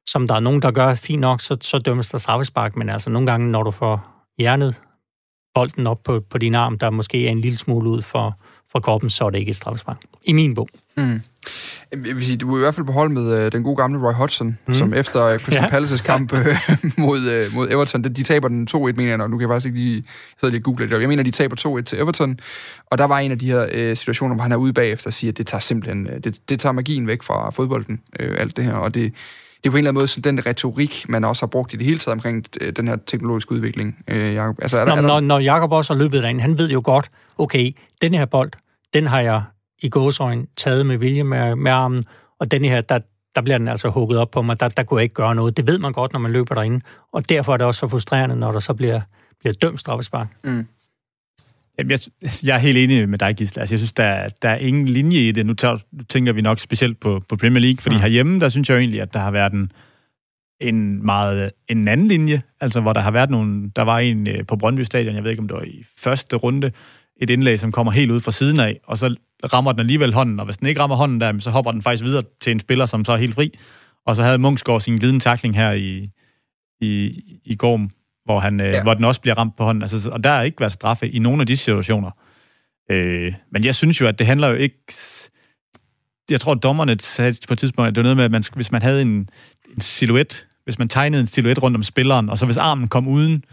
som 0.07 0.27
der 0.27 0.35
er 0.35 0.39
nogen, 0.39 0.61
der 0.61 0.71
gør 0.71 0.93
fint 0.93 1.21
nok, 1.21 1.41
så, 1.41 1.57
så 1.61 1.79
dømmes 1.79 2.09
der 2.09 2.17
straffespark. 2.17 2.75
Men 2.75 2.89
altså 2.89 3.09
nogle 3.09 3.31
gange, 3.31 3.51
når 3.51 3.63
du 3.63 3.71
får 3.71 4.07
hjernet 4.37 4.81
bolden 5.55 5.87
op 5.87 6.03
på, 6.03 6.19
på 6.19 6.37
din 6.37 6.55
arm, 6.55 6.77
der 6.77 6.89
måske 6.89 7.27
er 7.27 7.31
en 7.31 7.41
lille 7.41 7.57
smule 7.57 7.89
ud 7.89 8.01
for, 8.01 8.39
for 8.75 8.79
kroppen, 8.79 9.09
så 9.09 9.25
er 9.25 9.29
det 9.29 9.39
ikke 9.39 9.49
et 9.49 9.55
straffespark. 9.55 9.97
I 10.23 10.33
min 10.33 10.55
bog. 10.55 10.69
Mm. 10.97 11.21
Jeg 11.91 12.15
vil 12.15 12.25
sige, 12.25 12.37
du 12.37 12.53
er 12.53 12.57
i 12.57 12.59
hvert 12.59 12.75
fald 12.75 12.85
på 12.85 12.91
hold 12.91 13.09
med 13.09 13.45
uh, 13.45 13.51
den 13.51 13.63
gode 13.63 13.75
gamle 13.75 14.07
Roy 14.07 14.13
Hodgson, 14.13 14.57
mm. 14.67 14.73
som 14.73 14.93
efter 14.93 15.33
uh, 15.33 15.39
Crystal 15.39 15.69
ja. 15.71 15.79
Palace's 15.79 16.03
kamp 16.03 16.33
uh, 16.33 16.39
mod, 17.05 17.19
uh, 17.19 17.55
mod 17.55 17.67
Everton, 17.71 18.03
de, 18.03 18.09
de 18.09 18.23
taber 18.23 18.47
den 18.47 18.67
2-1, 18.71 18.77
mener 18.77 19.03
jeg, 19.03 19.21
og 19.21 19.29
nu 19.29 19.37
kan 19.37 19.41
jeg 19.41 19.53
faktisk 19.53 19.65
ikke 19.65 19.79
lige, 19.79 20.03
sidde 20.39 20.51
lige 20.51 20.61
google 20.61 20.89
det. 20.89 21.01
Jeg 21.01 21.09
mener, 21.09 21.23
de 21.23 21.31
taber 21.31 21.79
2-1 21.79 21.83
til 21.83 21.99
Everton, 21.99 22.39
og 22.91 22.97
der 22.97 23.05
var 23.05 23.19
en 23.19 23.31
af 23.31 23.39
de 23.39 23.47
her 23.47 23.89
uh, 23.91 23.97
situationer, 23.97 24.35
hvor 24.35 24.43
han 24.43 24.51
er 24.51 24.55
ude 24.55 24.73
bagefter 24.73 25.07
og 25.07 25.13
siger, 25.13 25.31
at 25.31 25.37
det 25.37 25.47
tager 25.47 25.61
simpelthen, 25.61 26.07
uh, 26.07 26.13
det, 26.23 26.49
det 26.49 26.59
tager 26.59 26.73
magien 26.73 27.07
væk 27.07 27.23
fra 27.23 27.49
fodbolden, 27.49 28.01
uh, 28.23 28.35
alt 28.37 28.57
det 28.57 28.63
her, 28.65 28.73
og 28.73 28.93
det, 28.93 29.13
det 29.63 29.69
er 29.69 29.71
på 29.71 29.77
en 29.77 29.79
eller 29.79 29.89
anden 29.89 29.99
måde 29.99 30.07
sådan 30.07 30.37
den 30.37 30.45
retorik, 30.45 31.05
man 31.09 31.23
også 31.23 31.41
har 31.41 31.47
brugt 31.47 31.73
i 31.73 31.77
det 31.77 31.85
hele 31.85 31.99
taget 31.99 32.13
omkring 32.13 32.45
den 32.75 32.87
her 32.87 32.97
teknologiske 33.07 33.51
udvikling, 33.51 34.03
øh, 34.07 34.33
Jacob. 34.33 34.55
Altså, 34.61 34.77
er 34.77 34.85
der, 34.85 34.95
Nå, 34.95 34.97
er 34.97 35.01
der... 35.01 35.07
Når, 35.07 35.19
når 35.19 35.39
Jacob 35.39 35.71
også 35.71 35.93
har 35.93 35.99
løbet 35.99 36.23
derind, 36.23 36.41
han 36.41 36.57
ved 36.57 36.69
jo 36.69 36.81
godt, 36.83 37.09
okay, 37.37 37.75
den 38.01 38.13
her 38.13 38.25
bold, 38.25 38.51
den 38.93 39.07
har 39.07 39.19
jeg 39.19 39.43
i 39.81 39.89
gåsøjne 39.89 40.45
taget 40.57 40.85
med 40.85 40.97
vilje 40.97 41.23
med, 41.23 41.55
med 41.55 41.71
armen, 41.71 42.05
og 42.39 42.51
den 42.51 42.65
her, 42.65 42.81
der, 42.81 42.99
der 43.35 43.41
bliver 43.41 43.57
den 43.57 43.67
altså 43.67 43.89
hugget 43.89 44.19
op 44.19 44.31
på 44.31 44.41
mig, 44.41 44.59
der, 44.59 44.69
der 44.69 44.83
kunne 44.83 44.97
jeg 44.97 45.03
ikke 45.03 45.15
gøre 45.15 45.35
noget. 45.35 45.57
Det 45.57 45.67
ved 45.67 45.79
man 45.79 45.91
godt, 45.91 46.13
når 46.13 46.19
man 46.19 46.31
løber 46.31 46.55
derinde, 46.55 46.81
og 47.11 47.29
derfor 47.29 47.53
er 47.53 47.57
det 47.57 47.67
også 47.67 47.79
så 47.79 47.87
frustrerende, 47.87 48.35
når 48.35 48.51
der 48.51 48.59
så 48.59 48.73
bliver, 48.73 49.01
bliver 49.39 49.53
dømt 49.53 49.79
straffespark. 49.79 50.27
Mm. 50.43 50.67
Jamen, 51.77 51.91
jeg, 51.91 51.99
jeg 52.43 52.55
er 52.55 52.59
helt 52.59 52.77
enig 52.77 53.09
med 53.09 53.19
dig, 53.19 53.35
Gisle. 53.35 53.59
Altså, 53.59 53.75
jeg 53.75 53.79
synes, 53.79 53.93
der, 53.93 54.29
der 54.41 54.49
er 54.49 54.55
ingen 54.55 54.87
linje 54.87 55.19
i 55.19 55.31
det. 55.31 55.45
Nu, 55.45 55.53
tænker 56.09 56.33
vi 56.33 56.41
nok 56.41 56.59
specielt 56.59 56.99
på, 56.99 57.21
på 57.29 57.35
Premier 57.35 57.61
League, 57.61 57.81
fordi 57.81 57.95
ja. 57.95 58.01
herhjemme, 58.01 58.39
der 58.39 58.49
synes 58.49 58.69
jeg 58.69 58.77
egentlig, 58.77 59.01
at 59.01 59.13
der 59.13 59.19
har 59.19 59.31
været 59.31 59.53
en, 59.53 59.71
en 60.61 61.05
meget 61.05 61.51
en 61.67 61.87
anden 61.87 62.07
linje, 62.07 62.41
altså 62.61 62.81
hvor 62.81 62.93
der 62.93 63.01
har 63.01 63.11
været 63.11 63.29
nogle, 63.29 63.71
der 63.75 63.81
var 63.81 63.99
en 63.99 64.27
øh, 64.27 64.45
på 64.45 64.55
Brøndby 64.55 64.81
Stadion, 64.81 65.15
jeg 65.15 65.23
ved 65.23 65.31
ikke 65.31 65.41
om 65.41 65.47
det 65.47 65.57
var 65.57 65.63
i 65.63 65.83
første 65.97 66.35
runde, 66.35 66.71
et 67.21 67.29
indlæg, 67.29 67.59
som 67.59 67.71
kommer 67.71 67.91
helt 67.91 68.11
ud 68.11 68.19
fra 68.19 68.31
siden 68.31 68.59
af, 68.59 68.79
og 68.83 68.97
så 68.97 69.15
rammer 69.53 69.71
den 69.71 69.79
alligevel 69.79 70.13
hånden, 70.13 70.39
og 70.39 70.45
hvis 70.45 70.57
den 70.57 70.67
ikke 70.67 70.81
rammer 70.81 70.95
hånden 70.95 71.21
der, 71.21 71.39
så 71.39 71.49
hopper 71.49 71.71
den 71.71 71.81
faktisk 71.81 72.03
videre 72.03 72.23
til 72.41 72.51
en 72.51 72.59
spiller, 72.59 72.85
som 72.85 73.05
så 73.05 73.11
er 73.11 73.17
helt 73.17 73.35
fri. 73.35 73.51
Og 74.05 74.15
så 74.15 74.23
havde 74.23 74.37
Munchsgaard 74.37 74.81
sin 74.81 74.97
glidende 74.97 75.23
takling 75.23 75.55
her 75.55 75.71
i, 75.71 76.07
i, 76.81 77.21
i 77.45 77.55
går, 77.55 77.87
hvor, 78.25 78.39
han, 78.39 78.59
øh, 78.59 78.67
ja. 78.67 78.83
hvor 78.83 78.93
den 78.93 79.03
også 79.03 79.21
bliver 79.21 79.37
ramt 79.37 79.57
på 79.57 79.63
hånden. 79.63 79.81
Altså, 79.81 80.09
og 80.09 80.23
der 80.23 80.29
har 80.29 80.41
ikke 80.41 80.59
været 80.59 80.71
straffe 80.71 81.09
i 81.09 81.19
nogen 81.19 81.41
af 81.41 81.47
de 81.47 81.57
situationer. 81.57 82.11
Øh, 82.91 83.33
men 83.51 83.65
jeg 83.65 83.75
synes 83.75 84.01
jo, 84.01 84.07
at 84.07 84.19
det 84.19 84.27
handler 84.27 84.47
jo 84.47 84.55
ikke... 84.55 84.77
Jeg 86.29 86.41
tror, 86.41 86.51
at 86.51 86.63
dommerne 86.63 86.99
sagde 86.99 87.35
på 87.47 87.53
et 87.53 87.59
tidspunkt, 87.59 87.87
at 87.87 87.95
det 87.95 88.01
var 88.01 88.03
noget 88.03 88.17
med, 88.17 88.25
at 88.25 88.31
man, 88.31 88.43
hvis 88.55 88.71
man 88.71 88.81
havde 88.81 89.01
en, 89.01 89.29
en 89.75 89.81
silhuet, 89.81 90.47
hvis 90.63 90.79
man 90.79 90.89
tegnede 90.89 91.21
en 91.21 91.27
silhuet 91.27 91.63
rundt 91.63 91.77
om 91.77 91.83
spilleren, 91.83 92.29
og 92.29 92.37
så 92.37 92.45
hvis 92.45 92.57
armen 92.57 92.87
kom 92.87 93.07
uden 93.07 93.43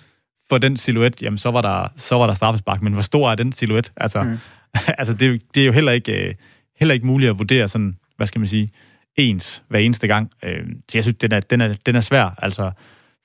for 0.49 0.59
den 0.59 0.77
silhuet, 0.77 1.23
jamen 1.23 1.39
så 1.39 1.51
var 1.51 1.63
der, 1.63 1.89
så 1.97 2.15
var 2.15 2.27
der 2.27 2.35
straffespark. 2.35 2.83
Men 2.83 2.93
hvor 2.93 3.03
stor 3.03 3.31
er 3.31 3.35
den 3.35 3.53
silhuet? 3.53 3.93
Altså, 3.97 4.23
mm. 4.23 4.39
altså 4.99 5.15
det, 5.15 5.43
det 5.55 5.63
er 5.63 5.67
jo 5.67 5.73
heller 5.73 5.93
ikke, 5.93 6.29
øh, 6.29 6.35
heller 6.81 6.95
ikke 6.95 7.07
muligt 7.07 7.31
at 7.31 7.39
vurdere 7.39 7.69
sådan, 7.69 7.97
hvad 8.17 8.27
skal 8.27 8.39
man 8.39 8.49
sige, 8.49 8.71
ens 9.17 9.63
hver 9.69 9.79
eneste 9.79 10.07
gang. 10.07 10.31
Øh, 10.43 10.67
så 10.89 10.99
jeg 10.99 11.05
synes, 11.05 11.19
den 11.19 11.33
er, 11.33 11.41
den 11.41 11.61
er, 11.61 11.75
den 11.87 11.97
er 11.97 12.01
svær, 12.01 12.35
altså, 12.39 12.71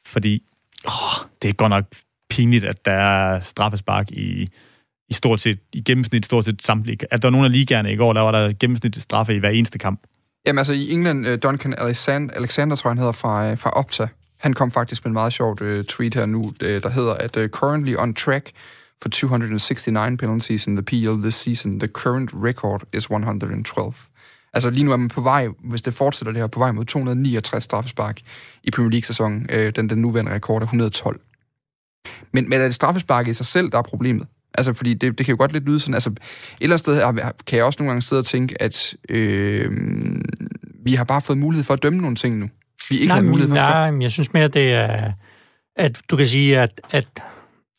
fordi 0.06 0.44
åh, 0.86 1.28
det 1.42 1.50
er 1.50 1.54
godt 1.54 1.70
nok 1.70 1.86
pinligt, 2.30 2.66
at 2.66 2.86
der 2.86 2.92
er 2.92 3.42
straffespark 3.42 4.12
i, 4.12 4.48
i 5.10 5.14
stort 5.14 5.40
set, 5.40 5.60
i 5.74 5.82
gennemsnit 5.82 6.26
stort 6.26 6.46
set 6.46 6.64
samtlige. 6.64 7.14
At 7.14 7.22
der 7.22 7.28
var 7.28 7.32
nogle 7.32 7.46
af 7.46 7.52
ligaerne 7.52 7.94
i 7.94 7.96
går, 7.96 8.14
der 8.14 8.22
var 8.22 8.32
der 8.32 8.54
gennemsnit 8.60 9.02
straffe 9.02 9.36
i 9.36 9.40
hver 9.40 9.50
eneste 9.50 9.80
kamp. 9.80 10.02
Jamen 10.48 10.58
altså 10.58 10.74
i 10.74 10.92
England, 10.92 11.28
uh, 11.28 11.34
Duncan 11.44 11.76
Alexander, 11.78 12.34
Alexander 12.34 12.76
tror 12.76 12.90
jeg, 12.90 12.92
han 12.92 12.98
hedder 12.98 13.12
fra, 13.12 13.54
fra 13.54 13.70
Opta. 13.70 14.08
Han 14.38 14.54
kom 14.54 14.72
faktisk 14.72 15.06
med 15.06 15.10
en 15.10 15.14
meget 15.14 15.34
sjovt 15.34 15.62
uh, 15.62 15.68
øh, 15.68 15.84
tweet 15.84 16.14
her 16.14 16.26
nu, 16.26 16.44
uh, 16.44 16.54
der 16.62 16.90
hedder, 16.90 17.14
at 17.14 17.38
uh, 17.38 17.48
currently 17.48 17.96
on 17.96 18.14
track 18.14 18.52
for 19.02 19.10
269 19.10 20.18
penalties 20.18 20.68
in 20.68 20.76
the 20.76 20.84
PL 20.84 21.22
this 21.22 21.36
season. 21.36 21.80
The 21.80 21.88
current 21.88 22.30
record 22.34 22.84
is 22.94 23.04
112. 23.04 23.94
Altså 24.54 24.70
lige 24.70 24.84
nu 24.84 24.92
er 24.92 24.96
man 24.96 25.08
på 25.08 25.22
vej, 25.22 25.48
hvis 25.64 25.82
det 25.82 25.94
fortsætter 25.94 26.32
det 26.32 26.42
her, 26.42 26.48
på 26.48 26.60
vej 26.60 26.72
mod 26.72 26.86
269 26.86 27.64
straffespark 27.64 28.22
i 28.64 28.72
Premier 28.72 28.92
League-sæsonen. 28.92 29.50
Øh, 29.52 29.76
den, 29.76 29.90
den 29.90 29.98
nuværende 30.02 30.34
rekord 30.34 30.62
er 30.62 30.66
112. 30.66 31.20
Men, 32.34 32.50
men 32.50 32.62
er 32.62 32.66
det 32.66 32.76
straffespark 32.76 33.28
i 33.28 33.34
sig 33.34 33.46
selv, 33.46 33.72
der 33.72 33.78
er 33.78 33.82
problemet? 33.82 34.28
Altså, 34.54 34.74
fordi 34.74 34.94
det, 34.94 35.18
det 35.18 35.26
kan 35.26 35.34
jo 35.34 35.38
godt 35.40 35.54
lidt 35.54 35.66
lyde 35.66 35.80
sådan, 35.80 35.94
altså, 35.94 36.10
et 36.10 36.18
eller 36.62 36.74
andet 36.74 36.80
sted 36.80 37.32
kan 37.48 37.58
jeg 37.58 37.66
også 37.66 37.78
nogle 37.80 37.92
gange 37.92 38.02
sidde 38.02 38.20
og 38.20 38.26
tænke, 38.26 38.62
at 38.62 38.96
øh, 39.10 39.72
vi 40.84 40.94
har 40.94 41.04
bare 41.04 41.22
fået 41.22 41.38
mulighed 41.38 41.64
for 41.64 41.74
at 41.74 41.84
dømme 41.84 42.02
nogle 42.02 42.16
ting 42.16 42.38
nu. 42.38 42.50
Vi 42.90 42.96
ikke 42.98 43.08
nej, 43.08 43.16
har 43.16 43.24
mulighed 43.24 43.50
for... 43.50 43.56
Nej, 43.56 43.92
men 43.92 44.02
jeg 44.02 44.12
synes 44.12 44.34
mere, 44.34 44.48
det 44.48 44.74
er, 44.74 45.12
at 45.76 46.02
du 46.10 46.16
kan 46.18 46.28
sige, 46.28 46.60
at, 46.60 46.82
at 46.92 47.08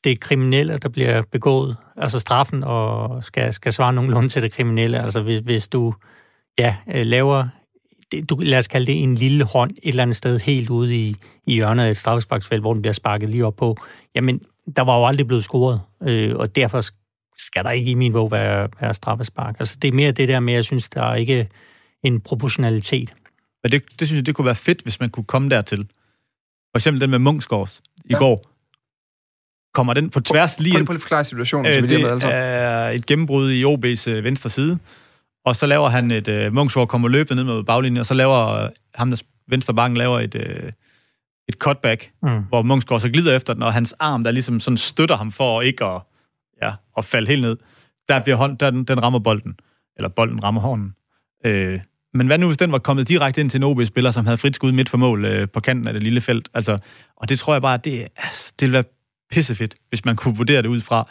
det 0.04 0.12
er 0.12 0.16
kriminelle, 0.20 0.78
der 0.78 0.88
bliver 0.88 1.22
begået, 1.32 1.76
altså 1.96 2.18
straffen, 2.18 2.64
og 2.64 3.24
skal, 3.24 3.52
skal 3.52 3.72
svare 3.72 3.92
nogenlunde 3.92 4.28
til 4.28 4.42
det 4.42 4.52
kriminelle. 4.52 5.02
Altså 5.02 5.22
hvis, 5.22 5.38
hvis 5.38 5.68
du 5.68 5.94
ja, 6.58 6.76
øh, 6.94 7.06
laver, 7.06 7.48
det, 8.12 8.30
du, 8.30 8.36
lad 8.42 8.58
os 8.58 8.68
kalde 8.68 8.86
det 8.86 9.02
en 9.02 9.14
lille 9.14 9.44
hånd 9.44 9.70
et 9.70 9.78
eller 9.82 10.02
andet 10.02 10.16
sted 10.16 10.38
helt 10.38 10.70
ude 10.70 10.96
i, 10.96 11.16
i 11.46 11.54
hjørnet 11.54 11.84
af 11.84 11.90
et 11.90 11.96
straffesparksfelt, 11.96 12.60
hvor 12.62 12.72
den 12.72 12.82
bliver 12.82 12.92
sparket 12.92 13.28
lige 13.28 13.46
op 13.46 13.56
på, 13.56 13.76
jamen, 14.16 14.40
der 14.76 14.82
var 14.82 14.98
jo 14.98 15.06
aldrig 15.06 15.26
blevet 15.26 15.44
scoret, 15.44 15.80
øh, 16.02 16.36
og 16.36 16.56
derfor 16.56 16.80
skal 17.38 17.64
der 17.64 17.70
ikke 17.70 17.90
i 17.90 17.94
min 17.94 18.12
bog 18.12 18.30
være, 18.30 18.68
være 18.80 18.94
straffespark. 18.94 19.56
Altså, 19.58 19.76
det 19.82 19.88
er 19.88 19.92
mere 19.92 20.12
det 20.12 20.28
der 20.28 20.40
med, 20.40 20.52
at 20.52 20.56
jeg 20.56 20.64
synes, 20.64 20.88
der 20.88 21.02
er 21.02 21.14
ikke 21.14 21.48
en 22.02 22.20
proportionalitet. 22.20 23.12
Men 23.62 23.72
det, 23.72 24.00
det 24.00 24.08
synes 24.08 24.16
jeg, 24.16 24.26
det 24.26 24.34
kunne 24.34 24.44
være 24.44 24.54
fedt, 24.54 24.82
hvis 24.82 25.00
man 25.00 25.08
kunne 25.08 25.24
komme 25.24 25.48
dertil. 25.48 25.88
For 26.72 26.78
eksempel 26.78 27.00
den 27.00 27.10
med 27.10 27.18
Munchsgaard 27.18 27.80
i 28.04 28.08
ja. 28.10 28.18
går. 28.18 28.50
Kommer 29.74 29.94
den 29.94 30.10
på 30.10 30.20
tværs 30.20 30.60
lige 30.60 30.78
ind... 30.78 30.86
Prøv 30.86 30.92
lige 30.92 30.98
at 30.98 31.02
forklare 31.02 31.24
situationen, 31.24 31.66
øh, 31.66 31.88
det 31.88 32.24
er 32.24 32.88
et 32.88 33.06
gennembrud 33.06 33.50
i 33.50 33.64
OB's 33.64 34.10
øh, 34.10 34.24
venstre 34.24 34.50
side, 34.50 34.78
og 35.44 35.56
så 35.56 35.66
laver 35.66 35.88
han 35.88 36.10
et... 36.10 36.28
Øh, 36.28 36.54
Munchsgaard 36.54 36.88
kommer 36.88 37.08
løbende 37.08 37.44
ned 37.44 37.54
med 37.54 37.64
baglinjen, 37.64 38.00
og 38.00 38.06
så 38.06 38.14
laver 38.14 38.48
øh, 38.48 38.70
ham, 38.94 39.10
der 39.10 39.22
venstre 39.46 39.74
banken, 39.74 39.96
laver 39.96 40.20
et, 40.20 40.34
øh, 40.34 40.72
et 41.48 41.54
cutback, 41.54 42.10
mm. 42.22 42.42
hvor 42.48 42.62
Munchsgaard 42.62 43.00
så 43.00 43.08
glider 43.08 43.36
efter 43.36 43.54
den, 43.54 43.62
og 43.62 43.72
hans 43.72 43.94
arm, 43.98 44.24
der 44.24 44.30
ligesom 44.30 44.60
sådan 44.60 44.76
støtter 44.76 45.16
ham 45.16 45.32
for 45.32 45.62
ikke 45.62 45.84
at, 45.84 46.02
ja, 46.62 46.72
at 46.96 47.04
falde 47.04 47.28
helt 47.28 47.42
ned, 47.42 47.56
der 48.08 48.20
bliver 48.22 48.36
hånd, 48.36 48.58
der, 48.58 48.70
den 48.70 49.02
rammer 49.02 49.18
bolden. 49.18 49.60
Eller 49.96 50.08
bolden 50.08 50.44
rammer 50.44 50.60
hånden. 50.60 50.94
Øh, 51.44 51.80
men 52.18 52.26
hvad 52.26 52.38
nu, 52.38 52.46
hvis 52.46 52.56
den 52.56 52.72
var 52.72 52.78
kommet 52.78 53.08
direkte 53.08 53.40
ind 53.40 53.50
til 53.50 53.58
en 53.58 53.62
OB-spiller, 53.62 54.10
som 54.10 54.26
havde 54.26 54.38
frit 54.38 54.54
skud 54.54 54.72
midt 54.72 54.88
for 54.88 54.98
mål 54.98 55.24
øh, 55.24 55.48
på 55.48 55.60
kanten 55.60 55.86
af 55.86 55.92
det 55.92 56.02
lille 56.02 56.20
felt? 56.20 56.48
Altså, 56.54 56.78
og 57.16 57.28
det 57.28 57.38
tror 57.38 57.54
jeg 57.54 57.62
bare, 57.62 57.76
det, 57.76 58.08
altså, 58.16 58.52
det 58.60 58.66
ville 58.66 58.74
være 58.74 58.84
pissefedt, 59.30 59.74
hvis 59.88 60.04
man 60.04 60.16
kunne 60.16 60.36
vurdere 60.36 60.62
det 60.62 60.68
ud 60.68 60.80
fra, 60.80 61.08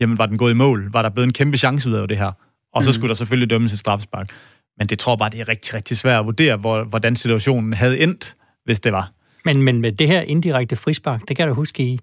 jamen 0.00 0.18
var 0.18 0.26
den 0.26 0.38
gået 0.38 0.50
i 0.50 0.54
mål? 0.54 0.92
Var 0.92 1.02
der 1.02 1.08
blevet 1.08 1.26
en 1.26 1.32
kæmpe 1.32 1.56
chance 1.56 1.90
ud 1.90 1.94
af 1.94 2.08
det 2.08 2.18
her? 2.18 2.32
Og 2.74 2.84
så 2.84 2.88
mm. 2.88 2.92
skulle 2.92 3.08
der 3.08 3.14
selvfølgelig 3.14 3.50
dømmes 3.50 3.72
et 3.72 3.78
straffespark. 3.78 4.30
Men 4.78 4.86
det 4.86 4.98
tror 4.98 5.12
jeg 5.12 5.18
bare, 5.18 5.30
det 5.30 5.40
er 5.40 5.48
rigtig, 5.48 5.74
rigtig 5.74 5.96
svært 5.96 6.18
at 6.18 6.26
vurdere, 6.26 6.56
hvor, 6.56 6.84
hvordan 6.84 7.16
situationen 7.16 7.72
havde 7.72 7.98
endt, 7.98 8.36
hvis 8.64 8.80
det 8.80 8.92
var. 8.92 9.12
Men, 9.44 9.62
men 9.62 9.80
med 9.80 9.92
det 9.92 10.08
her 10.08 10.20
indirekte 10.20 10.76
frispark, 10.76 11.20
det 11.20 11.36
kan 11.36 11.38
jeg 11.38 11.48
da 11.48 11.54
huske 11.54 11.82
i, 11.82 11.98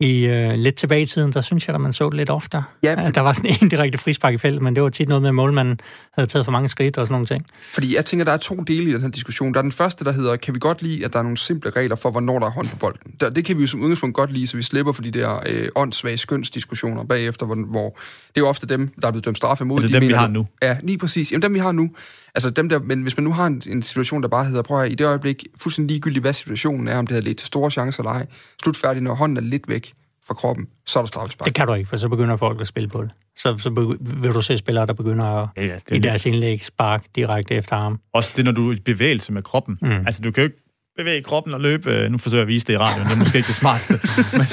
i 0.00 0.28
uh, 0.28 0.54
lidt 0.54 0.74
tilbage 0.74 1.02
i 1.02 1.04
tiden, 1.04 1.32
der 1.32 1.40
synes 1.40 1.68
jeg, 1.68 1.74
at 1.74 1.80
man 1.80 1.92
så 1.92 2.10
det 2.10 2.16
lidt 2.16 2.30
oftere. 2.30 2.64
Ja, 2.82 3.06
for... 3.06 3.10
Der 3.10 3.20
var 3.20 3.32
sådan 3.32 3.56
en 3.62 3.68
direkte 3.68 3.98
frispark 3.98 4.34
i 4.34 4.38
feltet, 4.38 4.62
men 4.62 4.74
det 4.74 4.82
var 4.82 4.88
tit 4.88 5.08
noget 5.08 5.22
med, 5.22 5.28
at 5.28 5.34
målmanden 5.34 5.80
havde 6.12 6.28
taget 6.28 6.44
for 6.44 6.52
mange 6.52 6.68
skridt 6.68 6.98
og 6.98 7.06
sådan 7.06 7.14
nogle 7.14 7.26
ting. 7.26 7.46
Fordi 7.74 7.96
jeg 7.96 8.04
tænker, 8.04 8.24
der 8.24 8.32
er 8.32 8.36
to 8.36 8.54
dele 8.54 8.90
i 8.90 8.92
den 8.92 9.02
her 9.02 9.08
diskussion. 9.08 9.54
Der 9.54 9.58
er 9.58 9.62
den 9.62 9.72
første, 9.72 10.04
der 10.04 10.12
hedder, 10.12 10.36
kan 10.36 10.54
vi 10.54 10.58
godt 10.58 10.82
lide, 10.82 11.04
at 11.04 11.12
der 11.12 11.18
er 11.18 11.22
nogle 11.22 11.38
simple 11.38 11.70
regler 11.70 11.96
for, 11.96 12.10
hvornår 12.10 12.38
der 12.38 12.46
er 12.46 12.50
hånd 12.50 12.68
på 12.68 12.76
bolden? 12.76 13.12
Der, 13.20 13.30
det 13.30 13.44
kan 13.44 13.56
vi 13.56 13.60
jo 13.60 13.66
som 13.66 13.80
udgangspunkt 13.80 14.16
godt 14.16 14.32
lide, 14.32 14.46
så 14.46 14.56
vi 14.56 14.62
slipper 14.62 14.92
for 14.92 15.02
de 15.02 15.10
der 15.10 15.42
øh, 15.46 15.68
åndssvage 15.76 16.18
skønsdiskussioner 16.18 17.04
bagefter, 17.04 17.46
hvor, 17.46 17.54
hvor 17.54 17.88
det 18.28 18.36
er 18.36 18.40
jo 18.40 18.48
ofte 18.48 18.66
dem, 18.66 18.90
der 19.02 19.08
er 19.08 19.12
blevet 19.12 19.24
dømt 19.24 19.36
straffe 19.36 19.64
mod. 19.64 19.76
Er 19.78 19.80
det 19.80 19.88
de 19.88 19.94
dem, 19.94 20.02
mener, 20.02 20.14
vi 20.14 20.18
har 20.18 20.28
nu? 20.28 20.46
Ja, 20.62 20.76
lige 20.82 20.98
præcis. 20.98 21.32
Jamen 21.32 21.42
dem, 21.42 21.54
vi 21.54 21.58
har 21.58 21.72
nu. 21.72 21.90
Altså 22.34 22.50
dem 22.50 22.68
der, 22.68 22.78
men 22.78 23.02
hvis 23.02 23.16
man 23.16 23.24
nu 23.24 23.32
har 23.32 23.46
en, 23.46 23.62
en 23.66 23.82
situation, 23.82 24.22
der 24.22 24.28
bare 24.28 24.44
hedder, 24.44 24.62
prøv 24.62 24.82
at 24.82 24.92
i 24.92 24.94
det 24.94 25.06
øjeblik, 25.06 25.46
fuldstændig 25.56 25.94
ligegyldigt, 25.94 26.22
hvad 26.22 26.32
situationen 26.32 26.88
er, 26.88 26.98
om 26.98 27.06
det 27.06 27.14
har 27.14 27.22
ledt 27.22 27.38
til 27.38 27.46
store 27.46 27.70
chancer 27.70 28.02
eller 28.02 28.12
ej, 28.12 28.26
slutfærdigt, 28.62 29.02
når 29.02 29.14
hånden 29.14 29.36
er 29.36 29.40
lidt 29.40 29.68
væk, 29.68 29.92
fra 30.30 30.34
kroppen, 30.34 30.66
så 30.86 30.98
er 30.98 31.02
der 31.02 31.06
straffespark. 31.06 31.46
Det 31.46 31.54
kan 31.54 31.66
du 31.66 31.74
ikke, 31.74 31.88
for 31.88 31.96
så 31.96 32.08
begynder 32.08 32.36
folk 32.36 32.60
at 32.60 32.66
spille 32.66 32.88
på 32.88 33.02
det. 33.02 33.10
Så, 33.36 33.56
så 33.58 33.96
vil 34.00 34.32
du 34.34 34.40
se 34.40 34.58
spillere, 34.58 34.86
der 34.86 34.92
begynder 34.92 35.24
at 35.24 35.48
ja, 35.56 35.66
ja, 35.66 35.74
det 35.88 35.96
i 35.96 35.98
deres 35.98 36.26
indlæg 36.26 36.64
spark 36.64 37.04
direkte 37.16 37.54
efter 37.54 37.76
ham. 37.76 38.00
Også 38.14 38.30
det, 38.36 38.44
når 38.44 38.52
du 38.52 38.70
er 38.70 38.76
i 38.76 38.80
bevægelse 38.80 39.32
med 39.32 39.42
kroppen. 39.42 39.78
Mm. 39.82 39.90
Altså, 39.90 40.22
du 40.22 40.30
kan 40.30 40.42
jo 40.42 40.48
ikke 40.48 40.62
bevæge 40.96 41.22
kroppen 41.22 41.54
og 41.54 41.60
løbe. 41.60 42.08
Nu 42.08 42.18
forsøger 42.18 42.40
jeg 42.40 42.42
at 42.42 42.48
vise 42.48 42.66
det 42.66 42.72
i 42.72 42.78
radioen, 42.78 43.06
det 43.06 43.14
er 43.14 43.18
måske 43.18 43.38
ikke 43.38 43.46
det 43.46 43.54
smarteste. 43.54 43.92
men, 44.38 44.46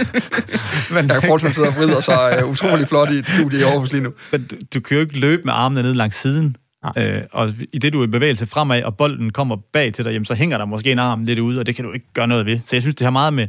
men, 0.95 1.09
jeg 1.09 1.21
kan 1.21 1.53
sidder 1.53 1.69
og 1.69 1.75
vrider 1.75 1.99
sig 1.99 2.43
uh, 2.43 2.49
utrolig 2.49 2.87
flot 2.87 3.09
i 3.09 3.17
et 3.17 3.27
studie 3.27 3.59
i 3.59 3.63
Aarhus 3.63 3.91
lige 3.91 4.03
nu. 4.03 4.13
Men 4.31 4.47
du, 4.47 4.55
du 4.73 4.79
kan 4.79 4.95
jo 4.95 5.01
ikke 5.01 5.19
løbe 5.19 5.41
med 5.45 5.53
armene 5.53 5.81
ned 5.81 5.93
langs 5.93 6.21
siden. 6.21 6.55
Øh, 6.97 7.23
og 7.31 7.53
i 7.73 7.77
det, 7.77 7.93
du 7.93 7.99
er 7.99 8.03
i 8.03 8.07
bevægelse 8.07 8.45
fremad, 8.45 8.83
og 8.83 8.97
bolden 8.97 9.31
kommer 9.31 9.55
bag 9.55 9.93
til 9.93 10.05
dig, 10.05 10.11
jamen, 10.11 10.25
så 10.25 10.33
hænger 10.33 10.57
der 10.57 10.65
måske 10.65 10.91
en 10.91 10.99
arm 10.99 11.23
lidt 11.23 11.39
ude, 11.39 11.59
og 11.59 11.65
det 11.65 11.75
kan 11.75 11.85
du 11.85 11.91
ikke 11.91 12.05
gøre 12.13 12.27
noget 12.27 12.45
ved. 12.45 12.59
Så 12.65 12.75
jeg 12.75 12.81
synes, 12.81 12.95
det 12.95 13.05
har 13.05 13.11
meget 13.11 13.33
med, 13.33 13.47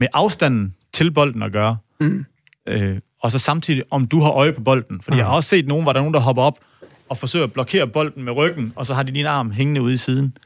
med 0.00 0.08
afstanden 0.12 0.74
til 0.92 1.10
bolden 1.10 1.42
at 1.42 1.52
gøre. 1.52 1.76
Mm. 2.00 2.24
Øh, 2.68 2.98
og 3.22 3.30
så 3.30 3.38
samtidig, 3.38 3.82
om 3.90 4.06
du 4.06 4.20
har 4.20 4.30
øje 4.30 4.52
på 4.52 4.60
bolden. 4.60 5.00
Fordi 5.00 5.14
mm. 5.14 5.18
jeg 5.18 5.26
har 5.26 5.34
også 5.34 5.48
set 5.48 5.66
nogen, 5.66 5.82
hvor 5.82 5.92
der 5.92 6.00
er 6.00 6.02
nogen, 6.02 6.14
der 6.14 6.20
hopper 6.20 6.42
op 6.42 6.58
og 7.08 7.18
forsøger 7.18 7.44
at 7.44 7.52
blokere 7.52 7.88
bolden 7.88 8.22
med 8.22 8.32
ryggen, 8.32 8.72
og 8.76 8.86
så 8.86 8.94
har 8.94 9.02
de 9.02 9.12
din 9.12 9.26
arm 9.26 9.50
hængende 9.50 9.82
ude 9.82 9.94
i 9.94 9.96
siden. 9.96 10.36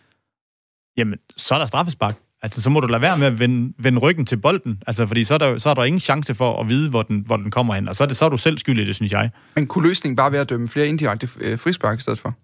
Jamen, 0.97 1.19
så 1.37 1.55
er 1.55 1.59
der 1.59 1.67
straffespark. 1.67 2.17
Altså, 2.43 2.63
så 2.63 2.71
må 2.71 2.81
du 2.81 2.87
lade 2.87 3.03
være 3.03 3.19
med 3.19 3.27
at 3.27 3.39
vende, 3.39 3.75
vende 3.79 3.99
ryggen 3.99 4.27
til 4.27 4.37
bolden. 4.37 4.83
Altså, 4.87 5.07
fordi 5.07 5.25
så 5.25 5.35
er, 5.35 5.39
der, 5.39 5.59
så 5.59 5.71
er 5.71 5.75
der 5.75 5.85
ingen 5.85 6.01
chance 6.01 6.35
for 6.35 6.61
at 6.61 6.69
vide, 6.69 6.91
hvor 6.91 7.03
den, 7.03 7.23
hvor 7.27 7.37
den 7.37 7.51
kommer 7.51 7.75
hen. 7.75 7.89
Og 7.89 7.97
så 7.97 8.05
er, 8.05 8.09
det, 8.09 8.17
så 8.17 8.25
er 8.25 8.29
du 8.29 8.37
selv 8.37 8.59
skyldig 8.59 8.83
i 8.83 8.87
det, 8.87 8.95
synes 8.95 9.13
jeg. 9.13 9.31
Men 9.55 9.67
kunne 9.67 9.89
løsningen 9.89 10.17
bare 10.17 10.33
være 10.33 10.41
at 10.41 10.49
dømme 10.49 10.69
flere 10.69 10.87
indirekte 10.87 11.29
øh, 11.41 11.59
frispark 11.59 11.99
i 11.99 12.03
stedet 12.03 12.19
for? 12.19 12.35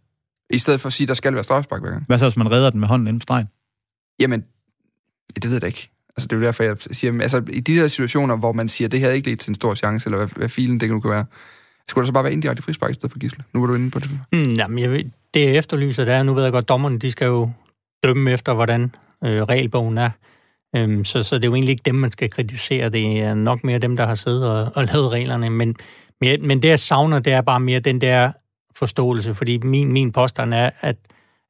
I 0.50 0.58
stedet 0.58 0.80
for 0.80 0.86
at 0.86 0.92
sige, 0.92 1.04
at 1.04 1.08
der 1.08 1.14
skal 1.14 1.34
være 1.34 1.44
straffespark 1.44 1.80
hver 1.80 1.90
gang? 1.90 2.04
Hvad 2.06 2.18
så, 2.18 2.24
hvis 2.24 2.36
man 2.36 2.50
redder 2.50 2.70
den 2.70 2.80
med 2.80 2.88
hånden 2.88 3.08
inden 3.08 3.18
på 3.18 3.22
stregen? 3.22 3.46
Jamen, 4.20 4.44
det 5.34 5.44
ved 5.44 5.52
jeg 5.52 5.62
da 5.62 5.66
ikke. 5.66 5.90
Altså, 6.16 6.28
det 6.28 6.32
er 6.32 6.40
jo 6.40 6.44
derfor, 6.44 6.62
jeg 6.62 6.76
siger, 6.78 7.22
altså, 7.22 7.42
i 7.48 7.60
de 7.60 7.76
der 7.76 7.88
situationer, 7.88 8.36
hvor 8.36 8.52
man 8.52 8.68
siger, 8.68 8.88
at 8.88 8.92
det 8.92 9.00
her 9.00 9.10
ikke 9.10 9.28
ledt 9.28 9.40
til 9.40 9.50
en 9.50 9.54
stor 9.54 9.74
chance, 9.74 10.06
eller 10.06 10.18
hvad, 10.18 10.28
hvad 10.36 10.48
filen 10.48 10.80
det 10.80 10.90
nu 10.90 11.00
kan 11.00 11.10
være, 11.10 11.24
skulle 11.88 12.02
der 12.02 12.06
så 12.06 12.12
bare 12.12 12.24
være 12.24 12.32
indirekte 12.32 12.62
frispark 12.62 12.90
i 12.90 12.94
stedet 12.94 13.12
for 13.12 13.18
gisle? 13.18 13.44
Nu 13.54 13.60
var 13.60 13.66
du 13.66 13.74
inde 13.74 13.90
på 13.90 13.98
det. 13.98 14.10
Mm, 14.32 14.52
jamen, 14.58 14.78
jeg 14.78 14.90
ved, 14.90 15.04
det 15.34 15.58
efterlyser, 15.58 16.04
det 16.04 16.14
er, 16.14 16.22
nu 16.22 16.34
ved 16.34 16.42
jeg 16.42 16.52
godt, 16.52 16.68
dommerne, 16.68 16.98
de 16.98 17.10
skal 17.10 17.26
jo 17.26 17.50
dømme 18.04 18.32
efter, 18.32 18.54
hvordan 18.54 18.94
øh, 19.24 19.42
regelbogen 19.42 19.98
er. 19.98 20.10
Øhm, 20.76 21.04
så, 21.04 21.22
så 21.22 21.36
det 21.36 21.44
er 21.44 21.48
jo 21.48 21.54
egentlig 21.54 21.72
ikke 21.72 21.82
dem, 21.84 21.94
man 21.94 22.10
skal 22.10 22.30
kritisere. 22.30 22.88
Det 22.88 23.20
er 23.20 23.34
nok 23.34 23.64
mere 23.64 23.78
dem, 23.78 23.96
der 23.96 24.06
har 24.06 24.14
siddet 24.14 24.48
og, 24.48 24.72
og 24.74 24.84
lavet 24.84 25.10
reglerne. 25.10 25.50
Men, 25.50 25.76
men, 26.20 26.46
men 26.46 26.62
det, 26.62 26.68
jeg 26.68 26.78
savner, 26.78 27.18
det 27.18 27.32
er 27.32 27.40
bare 27.40 27.60
mere 27.60 27.80
den 27.80 28.00
der 28.00 28.32
forståelse. 28.76 29.34
Fordi 29.34 29.58
min, 29.58 29.92
min 29.92 30.12
påstand 30.12 30.54
er, 30.54 30.70
at, 30.80 30.96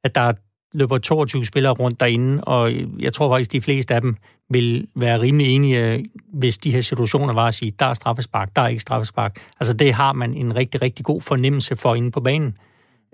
at 0.04 0.14
der 0.14 0.32
løber 0.72 0.98
22 0.98 1.44
spillere 1.44 1.72
rundt 1.72 2.00
derinde, 2.00 2.44
og 2.44 2.72
jeg 2.98 3.12
tror 3.12 3.34
faktisk, 3.34 3.52
de 3.52 3.60
fleste 3.60 3.94
af 3.94 4.00
dem 4.00 4.16
vil 4.50 4.88
være 4.94 5.20
rimelig 5.20 5.54
enige, 5.54 6.04
hvis 6.32 6.58
de 6.58 6.70
her 6.70 6.80
situationer 6.80 7.34
var 7.34 7.46
at 7.46 7.54
sige, 7.54 7.72
der 7.78 7.86
er 7.86 7.94
straffespark, 7.94 8.56
der 8.56 8.62
er 8.62 8.68
ikke 8.68 8.80
straffespark. 8.80 9.40
Altså 9.60 9.74
det 9.74 9.94
har 9.94 10.12
man 10.12 10.34
en 10.34 10.56
rigtig, 10.56 10.82
rigtig 10.82 11.04
god 11.04 11.20
fornemmelse 11.20 11.76
for 11.76 11.94
inde 11.94 12.10
på 12.10 12.20
banen. 12.20 12.56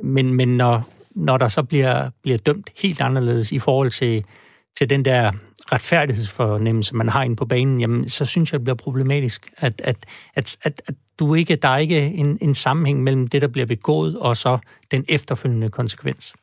Men, 0.03 0.35
men 0.35 0.57
når, 0.57 0.89
når 1.15 1.39
der 1.39 1.49
så 1.49 1.63
bliver, 1.63 2.11
bliver 2.23 2.39
dømt 2.39 2.71
helt 2.77 3.01
anderledes 3.01 3.53
i 3.53 3.59
forhold 3.59 3.91
til, 3.91 4.25
til 4.79 4.91
den 4.91 5.05
der 5.05 5.33
retfærdighedsfornemmelse, 5.72 6.95
man 6.95 7.09
har 7.09 7.22
inde 7.22 7.37
på 7.37 7.45
banen, 7.45 7.81
jamen, 7.81 8.09
så 8.09 8.24
synes 8.24 8.53
jeg, 8.53 8.59
det 8.59 8.64
bliver 8.64 8.76
problematisk, 8.76 9.51
at, 9.57 9.81
at, 9.85 9.97
at, 10.35 10.57
at, 10.62 10.83
at 10.87 10.95
du 11.18 11.35
ikke, 11.35 11.57
der 11.57 11.68
er 11.68 11.79
ikke 11.79 12.01
en, 12.01 12.39
en 12.41 12.55
sammenhæng 12.55 13.03
mellem 13.03 13.26
det, 13.26 13.43
der 13.43 13.49
bliver 13.49 13.66
begået, 13.66 14.18
og 14.18 14.37
så 14.37 14.59
den 14.91 15.05
efterfølgende 15.09 15.68
konsekvens. 15.68 16.35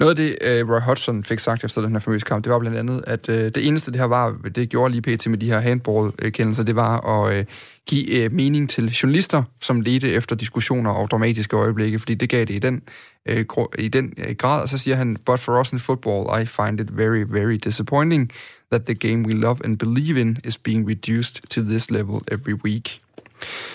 Noget 0.00 0.10
af 0.10 0.16
det, 0.16 0.62
uh, 0.62 0.70
Roy 0.70 0.80
Hodgson 0.80 1.24
fik 1.24 1.38
sagt 1.38 1.64
efter 1.64 1.80
den 1.80 1.92
her 1.92 1.98
famøse 1.98 2.24
kamp, 2.26 2.44
det 2.44 2.52
var 2.52 2.58
blandt 2.58 2.78
andet, 2.78 3.04
at 3.06 3.28
uh, 3.28 3.34
det 3.34 3.66
eneste, 3.66 3.90
det 3.90 4.00
her 4.00 4.06
var, 4.06 4.36
det 4.54 4.68
gjorde 4.68 4.92
lige 4.92 5.02
pt. 5.02 5.26
med 5.26 5.38
de 5.38 5.46
her 5.46 5.60
handball-kendelser, 5.60 6.62
det 6.62 6.76
var 6.76 7.00
at 7.00 7.38
uh, 7.38 7.44
give 7.86 8.26
uh, 8.26 8.32
mening 8.32 8.70
til 8.70 8.90
journalister, 8.90 9.42
som 9.60 9.80
ledte 9.80 10.12
efter 10.12 10.36
diskussioner 10.36 10.90
og 10.90 11.10
dramatiske 11.10 11.56
øjeblikke, 11.56 11.98
fordi 11.98 12.14
det 12.14 12.28
gav 12.28 12.44
det 12.44 12.54
i 12.54 12.58
den, 12.58 12.82
uh, 13.30 13.64
i 13.78 13.88
den 13.88 14.12
uh, 14.28 14.34
grad. 14.34 14.62
Og 14.62 14.68
så 14.68 14.78
siger 14.78 14.96
han, 14.96 15.16
but 15.26 15.40
for 15.40 15.60
us 15.60 15.72
in 15.72 15.78
football, 15.78 16.42
I 16.42 16.46
find 16.46 16.80
it 16.80 16.98
very, 16.98 17.24
very 17.28 17.58
disappointing 17.64 18.32
that 18.72 18.84
the 18.84 18.94
game 18.94 19.26
we 19.26 19.34
love 19.34 19.56
and 19.64 19.78
believe 19.78 20.20
in 20.20 20.38
is 20.44 20.58
being 20.58 20.88
reduced 20.88 21.42
to 21.50 21.60
this 21.60 21.90
level 21.90 22.20
every 22.32 22.54
week. 22.64 23.00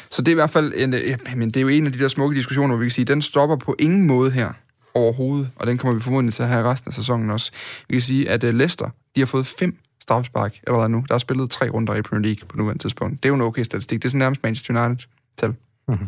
Så 0.09 0.21
det 0.21 0.27
er 0.27 0.31
i 0.31 0.35
hvert 0.35 0.49
fald 0.49 0.73
en, 0.75 0.93
ja, 0.93 1.15
men 1.35 1.47
det 1.47 1.57
er 1.57 1.61
jo 1.61 1.67
en 1.67 1.85
af 1.85 1.93
de 1.93 1.99
der 1.99 2.07
smukke 2.07 2.35
diskussioner, 2.35 2.67
hvor 2.67 2.77
vi 2.77 2.85
kan 2.85 2.91
sige, 2.91 3.05
den 3.05 3.21
stopper 3.21 3.55
på 3.55 3.75
ingen 3.79 4.07
måde 4.07 4.31
her 4.31 4.53
overhovedet, 4.95 5.49
og 5.55 5.67
den 5.67 5.77
kommer 5.77 5.93
vi 5.93 6.01
formodentlig 6.01 6.33
til 6.33 6.43
at 6.43 6.49
have 6.49 6.63
resten 6.63 6.89
af 6.89 6.93
sæsonen 6.93 7.29
også. 7.29 7.51
Vi 7.89 7.95
kan 7.95 8.01
sige, 8.01 8.29
at 8.29 8.43
uh, 8.43 8.49
Leicester, 8.49 8.89
de 9.15 9.21
har 9.21 9.25
fået 9.25 9.45
fem 9.45 9.77
straffespark 10.01 10.59
allerede 10.67 10.89
nu. 10.89 11.05
Der 11.09 11.15
er 11.15 11.19
spillet 11.19 11.49
tre 11.49 11.69
runder 11.69 11.95
i 11.95 12.01
Premier 12.01 12.25
League 12.25 12.47
på 12.47 12.57
nuværende 12.57 12.83
tidspunkt. 12.83 13.23
Det 13.23 13.29
er 13.29 13.29
jo 13.29 13.35
en 13.35 13.41
okay 13.41 13.63
statistik. 13.63 14.01
Det 14.01 14.05
er 14.05 14.09
sådan 14.09 14.19
nærmest 14.19 14.43
Manchester 14.43 14.85
United-tal. 14.85 15.55
Mm-hmm. 15.87 16.07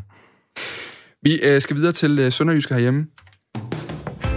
Vi 1.22 1.56
uh, 1.56 1.62
skal 1.62 1.76
videre 1.76 1.94
til 1.94 2.26
uh, 2.26 2.32
Sønderjyske 2.32 2.74
herhjemme. 2.74 3.08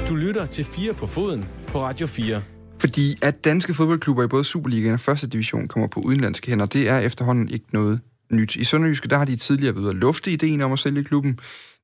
Du 0.09 0.15
lytter 0.15 0.47
til 0.47 0.65
4 0.65 0.95
på 0.95 1.07
foden 1.07 1.49
på 1.69 1.83
Radio 1.83 2.07
4. 2.07 2.43
Fordi 2.81 3.17
at 3.23 3.45
danske 3.45 3.75
fodboldklubber 3.75 4.25
i 4.25 4.27
både 4.27 4.45
Superligaen 4.45 4.95
og 4.95 5.01
første 5.01 5.27
division 5.27 5.67
kommer 5.67 5.87
på 5.89 6.01
udenlandske 6.01 6.51
hænder, 6.51 6.67
det 6.67 6.89
er 6.89 6.99
efterhånden 6.99 7.49
ikke 7.49 7.65
noget 7.73 8.01
nyt. 8.33 8.57
I 8.57 8.65
Sønderjyske, 8.65 9.09
der 9.09 9.19
har 9.19 9.25
de 9.25 9.37
tidligere 9.37 9.77
været 9.77 9.89
at 9.89 9.95
lufte 9.95 10.31
ideen 10.31 10.61
om 10.61 10.73
at 10.73 10.79
sælge 10.79 11.05
klubben 11.05 11.39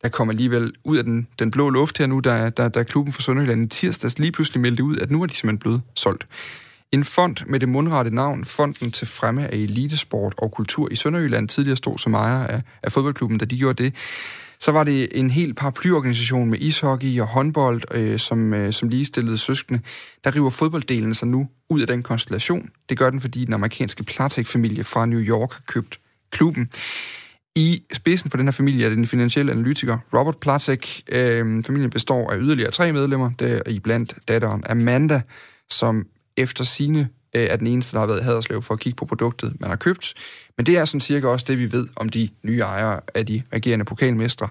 der 0.05 0.11
kommer 0.11 0.33
alligevel 0.33 0.73
ud 0.85 0.97
af 0.97 1.05
den, 1.05 1.27
den 1.39 1.51
blå 1.51 1.71
luft 1.71 1.99
her 1.99 2.07
nu, 2.07 2.21
da, 2.21 2.51
da, 2.51 2.69
da 2.69 2.83
klubben 2.83 3.13
for 3.13 3.23
Sønderjylland 3.23 3.65
i 3.65 3.67
tirsdags 3.67 4.19
lige 4.19 4.33
pludselig 4.33 4.61
meldte 4.61 4.85
ud, 4.85 4.97
at 4.97 5.11
nu 5.11 5.23
er 5.23 5.27
de 5.27 5.35
simpelthen 5.35 5.59
blevet 5.59 5.83
solgt. 5.95 6.27
En 6.93 7.05
fond 7.05 7.37
med 7.47 7.61
det 7.61 7.69
mundrette 7.69 8.11
navn, 8.11 8.45
Fonden 8.45 8.91
til 8.91 9.07
Fremme 9.07 9.53
af 9.53 9.57
Elitesport 9.57 10.35
og 10.39 10.53
Kultur 10.53 10.89
i 10.91 10.97
Sønderjylland, 10.97 11.49
tidligere 11.49 11.77
stod 11.77 11.99
som 11.99 12.15
ejer 12.15 12.47
af, 12.47 12.63
af 12.83 12.93
fodboldklubben, 12.93 13.39
da 13.39 13.45
de 13.45 13.59
gjorde 13.59 13.83
det. 13.85 13.95
Så 14.61 14.73
var 14.73 14.85
det 14.85 15.09
en 15.19 15.31
helt 15.31 15.57
paraplyorganisation 15.57 16.51
med 16.51 16.59
ishockey 16.59 17.21
og 17.21 17.27
håndbold, 17.27 17.83
øh, 17.91 18.19
som, 18.19 18.55
øh, 18.55 18.73
som 18.73 18.89
ligestillede 18.89 19.39
søskende. 19.39 19.81
Der 20.25 20.35
river 20.35 20.51
fodbolddelen 20.51 21.15
sig 21.15 21.29
nu 21.29 21.49
ud 21.71 21.81
af 21.81 21.87
den 21.87 22.03
konstellation. 22.03 22.71
Det 22.89 22.99
gør 22.99 23.11
den, 23.11 23.21
fordi 23.21 23.45
den 23.45 23.55
amerikanske 23.55 24.03
Platek-familie 24.03 24.85
fra 24.85 25.07
New 25.07 25.21
York 25.21 25.53
har 25.53 25.63
købt 25.67 26.01
klubben. 26.31 26.71
I 27.57 27.83
spidsen 27.93 28.31
for 28.31 28.37
den 28.37 28.47
her 28.47 28.53
familie 28.53 28.85
er 28.85 28.91
den 28.91 29.07
finansielle 29.07 29.53
analytiker 29.53 29.99
Robert 30.15 30.37
Placek. 30.37 31.03
Øh, 31.09 31.65
familien 31.67 31.91
består 31.91 32.31
af 32.31 32.37
yderligere 32.39 32.71
tre 32.71 32.93
medlemmer, 32.93 33.31
der 33.39 33.47
er 33.67 33.71
i 33.71 33.79
blandt 33.79 34.15
datteren 34.29 34.65
Amanda, 34.69 35.21
som 35.71 36.07
efter 36.37 36.65
sine 36.65 37.09
øh, 37.35 37.43
er 37.43 37.57
den 37.57 37.67
eneste, 37.67 37.93
der 37.93 38.01
har 38.01 38.07
været 38.07 38.21
i 38.21 38.25
Haderslev 38.25 38.63
for 38.63 38.75
at 38.75 38.81
kigge 38.81 38.97
på 38.97 39.05
produktet, 39.05 39.61
man 39.61 39.71
har 39.71 39.77
købt. 39.77 40.15
Men 40.57 40.67
det 40.67 40.79
er 40.79 40.85
sådan 40.85 41.01
cirka 41.01 41.27
også 41.27 41.45
det, 41.49 41.59
vi 41.59 41.73
ved 41.73 41.89
om 41.97 42.09
de 42.09 42.29
nye 42.43 42.61
ejere 42.61 43.01
af 43.15 43.27
de 43.27 43.43
regerende 43.53 43.85
pokalmestre. 43.85 44.49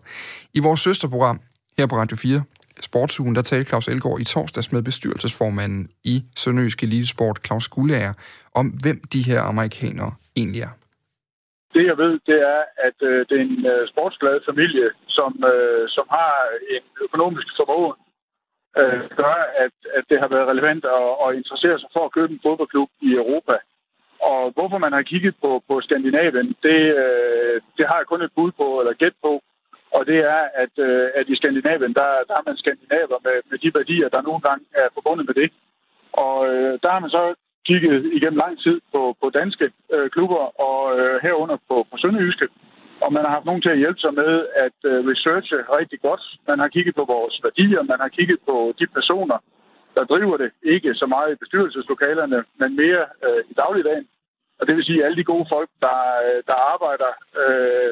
I 0.53 0.59
vores 0.59 0.79
søsterprogram 0.79 1.39
her 1.77 1.85
på 1.85 1.97
Radio 1.97 2.17
4, 2.17 2.43
Sportsugen, 2.81 3.35
der 3.35 3.41
talte 3.41 3.69
Claus 3.69 3.87
Elgaard 3.87 4.19
i 4.19 4.23
torsdags 4.23 4.71
med 4.71 4.81
bestyrelsesformanden 4.81 5.89
i 6.03 6.23
Sønderjysk 6.35 6.83
Elitesport, 6.83 7.39
Claus 7.45 7.67
Guldager, 7.67 8.13
om 8.55 8.67
hvem 8.67 9.01
de 9.13 9.21
her 9.21 9.41
amerikanere 9.41 10.11
egentlig 10.35 10.61
er. 10.61 10.69
Det 11.73 11.85
jeg 11.85 11.97
ved, 11.97 12.19
det 12.29 12.37
er, 12.41 12.61
at 12.77 12.97
øh, 13.01 13.25
det 13.29 13.35
er 13.37 13.41
en 13.41 13.65
øh, 13.65 13.87
sportsglad 13.87 14.39
familie, 14.45 14.89
som, 15.07 15.43
øh, 15.53 15.89
som 15.89 16.05
har 16.09 16.33
en 16.75 16.83
økonomisk 17.05 17.47
formåen, 17.57 17.99
øh, 18.77 19.01
gør, 19.21 19.37
at, 19.63 19.75
at 19.97 20.03
det 20.09 20.19
har 20.19 20.27
været 20.27 20.47
relevant 20.47 20.85
at, 20.85 21.09
at 21.25 21.35
interessere 21.35 21.79
sig 21.79 21.89
for 21.93 22.05
at 22.05 22.11
købe 22.11 22.33
en 22.33 22.43
fodboldklub 22.43 22.89
i 23.01 23.11
Europa. 23.13 23.57
Og 24.31 24.51
hvorfor 24.55 24.77
man 24.77 24.93
har 24.93 25.01
kigget 25.01 25.35
på, 25.41 25.63
på 25.67 25.81
Skandinavien, 25.81 26.55
det, 26.63 26.79
øh, 27.03 27.61
det 27.77 27.85
har 27.87 27.97
jeg 27.97 28.07
kun 28.07 28.21
et 28.21 28.35
bud 28.35 28.51
på, 28.51 28.79
eller 28.79 28.93
gæt 28.93 29.17
på. 29.21 29.41
Og 29.95 30.05
det 30.05 30.19
er, 30.19 30.41
at, 30.63 30.73
øh, 30.77 31.09
at 31.15 31.29
i 31.29 31.35
Skandinavien, 31.35 31.93
der, 31.93 32.09
der 32.27 32.33
har 32.37 32.43
man 32.45 32.57
skandinaver 32.57 33.17
med, 33.23 33.37
med 33.49 33.57
de 33.63 33.71
værdier, 33.73 34.09
der 34.09 34.21
nogle 34.21 34.41
gange 34.47 34.65
er 34.73 34.87
forbundet 34.93 35.25
med 35.27 35.35
det. 35.41 35.49
Og 36.13 36.47
øh, 36.53 36.79
der 36.83 36.89
har 36.89 36.99
man 36.99 37.09
så 37.09 37.35
kigget 37.67 38.13
igennem 38.17 38.41
lang 38.45 38.59
tid 38.65 38.77
på, 38.93 39.01
på 39.21 39.29
danske 39.29 39.71
øh, 39.93 40.09
klubber 40.09 40.43
og 40.67 40.99
øh, 40.99 41.15
herunder 41.25 41.57
på, 41.69 41.75
på 41.91 41.95
Sønderjyske. 41.97 42.47
Og 43.03 43.13
man 43.13 43.23
har 43.25 43.31
haft 43.35 43.45
nogen 43.45 43.61
til 43.61 43.75
at 43.75 43.81
hjælpe 43.83 43.99
sig 43.99 44.13
med 44.13 44.31
at 44.65 44.77
øh, 44.91 44.99
researche 45.11 45.57
rigtig 45.79 45.99
godt. 46.01 46.23
Man 46.47 46.59
har 46.59 46.67
kigget 46.67 46.95
på 46.95 47.05
vores 47.15 47.35
værdier, 47.43 47.81
man 47.81 47.99
har 47.99 48.07
kigget 48.17 48.39
på 48.49 48.73
de 48.79 48.85
personer, 48.87 49.37
der 49.95 50.03
driver 50.03 50.37
det. 50.37 50.51
Ikke 50.63 50.95
så 50.95 51.05
meget 51.05 51.31
i 51.31 51.41
bestyrelseslokalerne, 51.41 52.43
men 52.59 52.75
mere 52.75 53.05
øh, 53.25 53.41
i 53.51 53.53
dagligdagen. 53.53 54.07
Og 54.59 54.67
det 54.67 54.75
vil 54.75 54.85
sige 54.85 55.05
alle 55.05 55.17
de 55.17 55.29
gode 55.31 55.45
folk, 55.53 55.69
der, 55.85 55.99
øh, 56.25 56.39
der 56.47 56.57
arbejder 56.73 57.11
øh, 57.41 57.91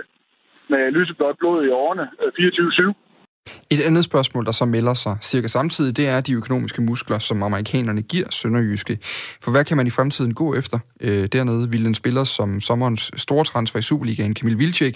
med 0.67 0.91
lyseblåt 0.91 1.37
blod 1.37 1.65
i 1.65 1.69
årene 1.69 2.09
øh, 2.21 2.31
24-7 2.37 2.93
et 3.73 3.81
andet 3.87 4.03
spørgsmål, 4.03 4.45
der 4.45 4.51
så 4.51 4.65
melder 4.65 4.93
sig 4.93 5.13
cirka 5.21 5.47
samtidig, 5.47 5.97
det 5.97 6.07
er 6.13 6.21
de 6.21 6.33
økonomiske 6.33 6.81
muskler, 6.81 7.19
som 7.19 7.43
amerikanerne 7.43 8.01
giver 8.01 8.27
Sønderjyske. 8.29 8.97
For 9.43 9.51
hvad 9.51 9.63
kan 9.65 9.77
man 9.77 9.87
i 9.87 9.93
fremtiden 9.97 10.33
gå 10.33 10.47
efter 10.55 10.77
øh, 11.05 11.23
dernede? 11.35 11.63
Vil 11.73 11.85
en 11.85 11.95
spiller 12.01 12.23
som 12.23 12.59
sommerens 12.59 13.03
store 13.25 13.43
transfer 13.43 13.79
i 13.79 13.81
Superligaen, 13.81 14.33
Kamil 14.33 14.57
Vilcek, 14.61 14.95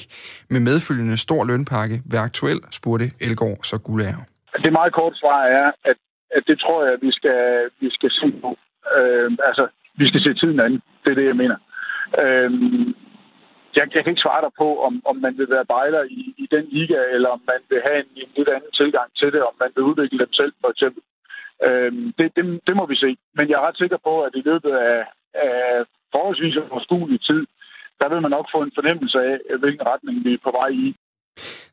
med 0.49 0.59
medfølgende 0.59 1.17
stor 1.17 1.41
lønpakke 1.45 1.95
være 2.11 2.23
aktuel, 2.30 2.59
spurgte 2.71 3.05
Elgård 3.26 3.59
så 3.63 3.78
Gulager. 3.78 4.21
Det 4.63 4.71
meget 4.80 4.93
kort 4.93 5.15
svar 5.21 5.39
er, 5.59 5.67
at, 5.89 5.97
at 6.38 6.43
det 6.47 6.59
tror 6.59 6.80
jeg, 6.88 6.95
vi 7.01 7.11
skal, 7.11 7.41
vi 7.82 7.89
skal 7.97 8.11
se 8.19 8.28
på. 8.41 8.49
Øh, 8.97 9.32
altså, 9.49 9.63
vi 9.99 10.07
skal 10.09 10.21
se 10.21 10.34
tiden 10.34 10.59
an. 10.59 10.73
Det 11.03 11.09
er 11.11 11.17
det, 11.21 11.28
jeg 11.32 11.38
mener. 11.43 11.57
Øh, 12.23 12.51
jeg, 13.76 13.86
jeg 13.95 14.01
kan 14.03 14.13
ikke 14.13 14.26
svare 14.26 14.45
dig 14.45 14.53
på, 14.61 14.67
om, 14.88 14.93
om 15.09 15.15
man 15.26 15.34
vil 15.39 15.49
være 15.55 15.71
bejler 15.76 16.03
i, 16.19 16.21
i 16.43 16.45
den 16.55 16.65
liga, 16.76 16.99
eller 17.15 17.30
om 17.36 17.41
man 17.51 17.61
vil 17.69 17.82
have 17.88 17.99
en, 18.03 18.11
en 18.21 18.32
lidt 18.38 18.49
anden 18.55 18.73
tilgang 18.80 19.09
til 19.19 19.30
det, 19.36 19.41
om 19.49 19.55
man 19.63 19.71
vil 19.76 19.88
udvikle 19.89 20.19
dem 20.23 20.34
selv, 20.39 20.53
for 20.61 20.69
eksempel. 20.73 21.01
Øhm, 21.67 22.05
det, 22.17 22.28
det, 22.36 22.43
det 22.67 22.76
må 22.80 22.86
vi 22.91 22.97
se. 23.03 23.09
Men 23.38 23.45
jeg 23.49 23.55
er 23.57 23.67
ret 23.67 23.82
sikker 23.82 23.99
på, 24.07 24.13
at 24.26 24.34
i 24.39 24.43
løbet 24.49 24.73
af, 24.91 24.99
af 25.47 25.59
forholdsvis 26.13 26.57
overskuelig 26.71 27.19
tid, 27.30 27.41
der 27.99 28.07
vil 28.11 28.21
man 28.21 28.32
nok 28.38 28.47
få 28.55 28.59
en 28.63 28.76
fornemmelse 28.78 29.17
af, 29.30 29.36
hvilken 29.61 29.86
retning 29.91 30.15
vi 30.26 30.34
er 30.34 30.45
på 30.47 30.51
vej 30.59 30.69
i. 30.86 30.95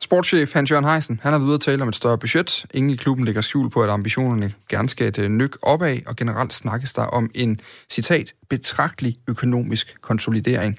Sportschef 0.00 0.52
Hans-Jørgen 0.54 0.84
Heisen, 0.84 1.20
han 1.22 1.32
har 1.32 1.38
videre 1.38 1.54
at 1.54 1.60
tale 1.60 1.82
om 1.82 1.88
et 1.88 1.94
større 1.94 2.18
budget. 2.18 2.66
Ingen 2.74 2.92
i 2.92 2.96
klubben 2.96 3.24
lægger 3.24 3.40
skjul 3.40 3.70
på, 3.70 3.82
at 3.82 3.90
ambitionerne 3.90 4.48
gerne 4.68 4.88
skal 4.88 5.06
et 5.08 5.18
øh, 5.18 5.28
nyk 5.28 5.54
opad, 5.62 5.96
og 6.06 6.16
generelt 6.16 6.52
snakkes 6.52 6.92
der 6.92 7.06
om 7.18 7.30
en, 7.34 7.60
citat, 7.90 8.34
betragtelig 8.50 9.14
økonomisk 9.28 10.00
konsolidering. 10.00 10.78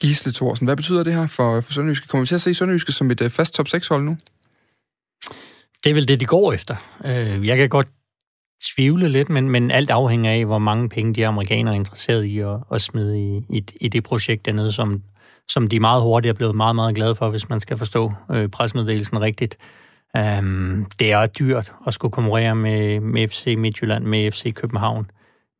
Gisle 0.00 0.32
Thorsen, 0.32 0.66
hvad 0.66 0.76
betyder 0.76 1.04
det 1.04 1.14
her 1.14 1.26
for, 1.26 1.60
for 1.60 1.72
Sønderjyske? 1.72 2.08
Kommer 2.08 2.22
vi 2.22 2.26
til 2.26 2.34
at 2.34 2.40
se 2.40 2.54
Sønderjyske 2.54 2.92
som 2.92 3.10
et 3.10 3.20
øh, 3.20 3.30
fast 3.30 3.54
top 3.54 3.66
6-hold 3.68 4.04
nu? 4.04 4.16
Det 5.84 5.90
er 5.90 5.94
vel 5.94 6.08
det, 6.08 6.20
de 6.20 6.24
går 6.24 6.52
efter. 6.52 6.76
Øh, 7.04 7.46
jeg 7.46 7.56
kan 7.56 7.68
godt 7.68 7.88
tvivle 8.74 9.08
lidt, 9.08 9.28
men, 9.28 9.50
men 9.50 9.70
alt 9.70 9.90
afhænger 9.90 10.32
af, 10.32 10.44
hvor 10.44 10.58
mange 10.58 10.88
penge 10.88 11.14
de 11.14 11.26
amerikanere 11.26 11.74
er 11.74 11.78
interesseret 11.78 12.24
i 12.24 12.38
at, 12.38 12.56
at 12.72 12.80
smide 12.80 13.20
i, 13.20 13.36
i, 13.50 13.64
i 13.80 13.88
det 13.88 14.04
projekt 14.04 14.46
dernede, 14.46 14.72
som, 14.72 15.02
som 15.48 15.68
de 15.68 15.80
meget 15.80 16.02
hurtigt 16.02 16.30
er 16.30 16.34
blevet 16.34 16.54
meget, 16.54 16.76
meget 16.76 16.94
glade 16.94 17.14
for, 17.14 17.30
hvis 17.30 17.48
man 17.48 17.60
skal 17.60 17.76
forstå 17.76 18.12
øh, 18.30 18.48
presmeddelelsen 18.48 19.20
rigtigt. 19.20 19.56
Um, 20.18 20.86
det 20.98 21.12
er 21.12 21.26
dyrt 21.26 21.72
at 21.86 21.94
skulle 21.94 22.12
konkurrere 22.12 22.54
med, 22.54 23.00
med 23.00 23.28
FC 23.28 23.54
Midtjylland, 23.58 24.04
med 24.04 24.32
FC 24.32 24.54
København, 24.54 25.10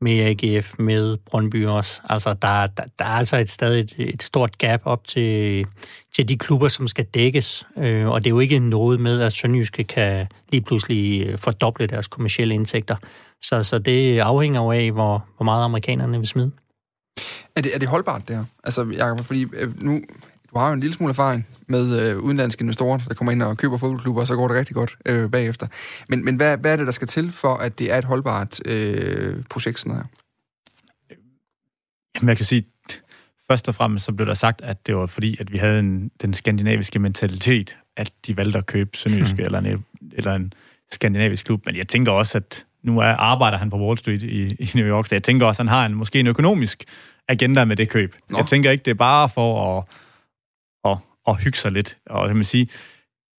med 0.00 0.20
AGF, 0.20 0.78
med 0.78 1.16
Brøndby 1.16 1.66
også. 1.66 2.00
Altså, 2.08 2.34
der, 2.42 2.66
der, 2.66 2.82
der 2.98 3.04
er 3.04 3.08
altså 3.08 3.36
et 3.36 3.50
stadig 3.50 3.80
et, 3.80 3.94
et 3.98 4.22
stort 4.22 4.58
gap 4.58 4.80
op 4.84 5.06
til, 5.06 5.66
til 6.14 6.28
de 6.28 6.38
klubber, 6.38 6.68
som 6.68 6.88
skal 6.88 7.04
dækkes. 7.04 7.66
Øh, 7.78 8.06
og 8.06 8.24
det 8.24 8.30
er 8.30 8.34
jo 8.34 8.40
ikke 8.40 8.58
noget 8.58 9.00
med, 9.00 9.20
at 9.20 9.32
Sønderjyske 9.32 9.84
kan 9.84 10.26
lige 10.52 10.60
pludselig 10.60 11.26
øh, 11.26 11.38
fordoble 11.38 11.86
deres 11.86 12.06
kommersielle 12.06 12.54
indtægter. 12.54 12.96
Så, 13.42 13.62
så 13.62 13.78
det 13.78 14.18
afhænger 14.18 14.62
jo 14.62 14.72
af, 14.72 14.92
hvor, 14.92 15.24
hvor 15.36 15.44
meget 15.44 15.64
amerikanerne 15.64 16.18
vil 16.18 16.26
smide. 16.26 16.50
Er 17.56 17.60
det, 17.60 17.74
er 17.74 17.78
det 17.78 17.88
holdbart, 17.88 18.28
det 18.28 18.36
her? 18.36 18.44
Altså, 18.64 18.84
Jacob, 18.96 19.20
fordi 19.20 19.46
øh, 19.52 19.82
nu, 19.82 20.00
du 20.52 20.58
har 20.58 20.68
jo 20.68 20.74
en 20.74 20.80
lille 20.80 20.94
smule 20.94 21.10
erfaring 21.10 21.46
med 21.66 22.00
øh, 22.00 22.18
udenlandske 22.18 22.62
investorer, 22.62 22.98
der 23.08 23.14
kommer 23.14 23.32
ind 23.32 23.42
og 23.42 23.56
køber 23.56 23.76
fodboldklubber, 23.76 24.20
og 24.20 24.26
så 24.26 24.36
går 24.36 24.48
det 24.48 24.56
rigtig 24.56 24.74
godt 24.74 24.96
øh, 25.06 25.30
bagefter. 25.30 25.66
Men, 26.08 26.24
men 26.24 26.36
hvad, 26.36 26.58
hvad 26.58 26.72
er 26.72 26.76
det, 26.76 26.86
der 26.86 26.92
skal 26.92 27.08
til 27.08 27.30
for, 27.30 27.54
at 27.54 27.78
det 27.78 27.92
er 27.92 27.98
et 27.98 28.04
holdbart 28.04 28.60
øh, 28.66 29.44
projekt 29.50 29.78
sådan 29.78 29.96
her? 29.96 30.04
Jamen, 32.16 32.28
jeg 32.28 32.36
kan 32.36 32.46
sige, 32.46 32.66
først 33.50 33.68
og 33.68 33.74
fremmest 33.74 34.04
så 34.04 34.12
blev 34.12 34.26
der 34.26 34.34
sagt, 34.34 34.60
at 34.60 34.86
det 34.86 34.96
var 34.96 35.06
fordi, 35.06 35.36
at 35.40 35.52
vi 35.52 35.58
havde 35.58 35.78
en, 35.78 36.10
den 36.22 36.34
skandinaviske 36.34 36.98
mentalitet, 36.98 37.76
at 37.96 38.12
de 38.26 38.36
valgte 38.36 38.58
at 38.58 38.66
købe 38.66 38.96
Sønderjyske 38.96 39.34
hmm. 39.34 39.44
eller, 39.44 39.58
en, 39.58 39.84
eller 40.12 40.34
en 40.34 40.52
skandinavisk 40.90 41.44
klub. 41.44 41.66
Men 41.66 41.76
jeg 41.76 41.88
tænker 41.88 42.12
også, 42.12 42.38
at 42.38 42.64
nu 42.82 42.98
er, 42.98 43.04
arbejder 43.04 43.58
han 43.58 43.70
på 43.70 43.76
Wall 43.76 43.98
Street 43.98 44.22
i, 44.22 44.46
i 44.46 44.70
New 44.74 44.86
York, 44.86 45.06
så 45.06 45.14
jeg 45.14 45.22
tænker 45.22 45.46
også, 45.46 45.62
at 45.62 45.68
han 45.68 45.78
har 45.78 45.86
en, 45.86 45.94
måske 45.94 46.20
en 46.20 46.26
økonomisk 46.26 46.84
agenda 47.28 47.64
med 47.64 47.76
det 47.76 47.88
køb. 47.88 48.16
Nå. 48.30 48.38
Jeg 48.38 48.46
tænker 48.46 48.70
ikke, 48.70 48.84
det 48.84 48.90
er 48.90 48.94
bare 48.94 49.28
for 49.28 49.78
at, 49.78 49.84
at, 51.28 51.42
hygge 51.42 51.58
sig 51.58 51.72
lidt. 51.72 51.98
Og 52.06 52.26
kan 52.26 52.36
man 52.36 52.44
sige, 52.44 52.68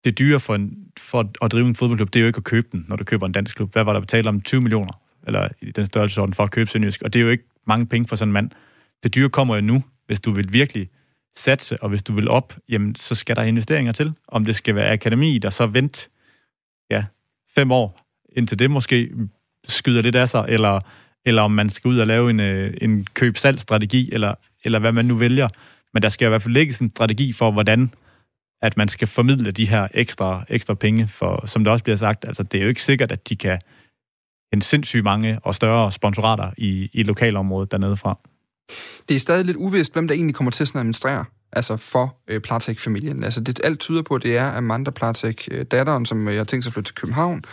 det 0.05 0.19
dyre 0.19 0.39
for, 0.39 0.55
en, 0.55 0.77
for 0.99 1.31
at 1.41 1.51
drive 1.51 1.67
en 1.67 1.75
fodboldklub, 1.75 2.13
det 2.13 2.19
er 2.19 2.21
jo 2.21 2.27
ikke 2.27 2.37
at 2.37 2.43
købe 2.43 2.67
den, 2.71 2.85
når 2.87 2.95
du 2.95 3.03
køber 3.03 3.25
en 3.25 3.31
dansk 3.31 3.55
klub. 3.55 3.73
Hvad 3.73 3.83
var 3.83 3.93
der 3.93 3.99
betalt 3.99 4.27
om? 4.27 4.41
20 4.41 4.61
millioner? 4.61 5.01
Eller 5.27 5.47
i 5.61 5.71
den 5.71 5.85
størrelsesorden 5.85 6.33
for 6.33 6.43
at 6.43 6.51
købe 6.51 6.69
Sønderjysk. 6.69 7.01
Og 7.01 7.13
det 7.13 7.19
er 7.19 7.23
jo 7.23 7.29
ikke 7.29 7.43
mange 7.67 7.85
penge 7.85 8.07
for 8.07 8.15
sådan 8.15 8.29
en 8.29 8.33
mand. 8.33 8.49
Det 9.03 9.15
dyre 9.15 9.29
kommer 9.29 9.55
jo 9.55 9.61
nu, 9.61 9.83
hvis 10.07 10.19
du 10.19 10.31
vil 10.31 10.53
virkelig 10.53 10.89
satse, 11.35 11.83
og 11.83 11.89
hvis 11.89 12.03
du 12.03 12.13
vil 12.13 12.29
op, 12.29 12.57
jamen, 12.69 12.95
så 12.95 13.15
skal 13.15 13.35
der 13.35 13.43
investeringer 13.43 13.91
til. 13.91 14.13
Om 14.27 14.45
det 14.45 14.55
skal 14.55 14.75
være 14.75 14.91
akademi, 14.91 15.37
der 15.37 15.49
så 15.49 15.67
vent 15.67 16.09
ja, 16.91 17.05
fem 17.55 17.71
år, 17.71 18.01
indtil 18.35 18.59
det 18.59 18.71
måske 18.71 19.11
skyder 19.67 20.01
lidt 20.01 20.15
af 20.15 20.29
sig, 20.29 20.45
eller, 20.47 20.79
eller 21.25 21.41
om 21.41 21.51
man 21.51 21.69
skal 21.69 21.89
ud 21.89 21.99
og 21.99 22.07
lave 22.07 22.29
en, 22.29 22.39
øh, 22.39 22.73
en 22.81 23.05
køb-salg-strategi, 23.13 24.09
eller, 24.13 24.35
eller 24.63 24.79
hvad 24.79 24.91
man 24.91 25.05
nu 25.05 25.15
vælger. 25.15 25.47
Men 25.93 26.03
der 26.03 26.09
skal 26.09 26.25
i 26.25 26.29
hvert 26.29 26.41
fald 26.41 26.53
lægges 26.53 26.79
en 26.79 26.91
strategi 26.95 27.33
for, 27.33 27.51
hvordan 27.51 27.93
at 28.61 28.77
man 28.77 28.89
skal 28.89 29.07
formidle 29.07 29.51
de 29.51 29.69
her 29.69 29.87
ekstra, 29.93 30.43
ekstra 30.49 30.73
penge, 30.73 31.07
for 31.07 31.47
som 31.47 31.63
det 31.63 31.73
også 31.73 31.83
bliver 31.83 31.97
sagt, 31.97 32.25
altså 32.25 32.43
det 32.43 32.57
er 32.57 32.61
jo 32.63 32.69
ikke 32.69 32.83
sikkert, 32.83 33.11
at 33.11 33.29
de 33.29 33.35
kan 33.35 33.59
en 34.53 34.61
sindssygt 34.61 35.03
mange 35.03 35.39
og 35.43 35.55
større 35.55 35.91
sponsorater 35.91 36.51
i, 36.57 36.89
i 36.93 37.03
lokalområdet 37.03 37.71
dernede 37.71 37.97
fra. 37.97 38.19
Det 39.09 39.15
er 39.15 39.19
stadig 39.19 39.45
lidt 39.45 39.57
uvist, 39.57 39.93
hvem 39.93 40.07
der 40.07 40.15
egentlig 40.15 40.35
kommer 40.35 40.51
til 40.51 40.67
sådan 40.67 40.79
at 40.79 40.81
administrere 40.81 41.25
altså 41.51 41.77
for 41.77 42.17
øh, 42.27 42.41
Platek-familien. 42.41 43.23
Altså 43.23 43.41
det, 43.41 43.61
alt 43.63 43.79
tyder 43.79 44.01
på, 44.01 44.17
det 44.17 44.37
er 44.37 44.51
Amanda 44.51 44.91
Platek, 44.91 45.47
øh, 45.51 45.65
datteren, 45.65 46.05
som 46.05 46.27
øh, 46.27 46.37
har 46.37 46.43
tænkt 46.43 46.63
sig 46.63 46.69
at 46.69 46.73
flytte 46.73 46.87
til 46.87 46.95
København, 46.95 47.43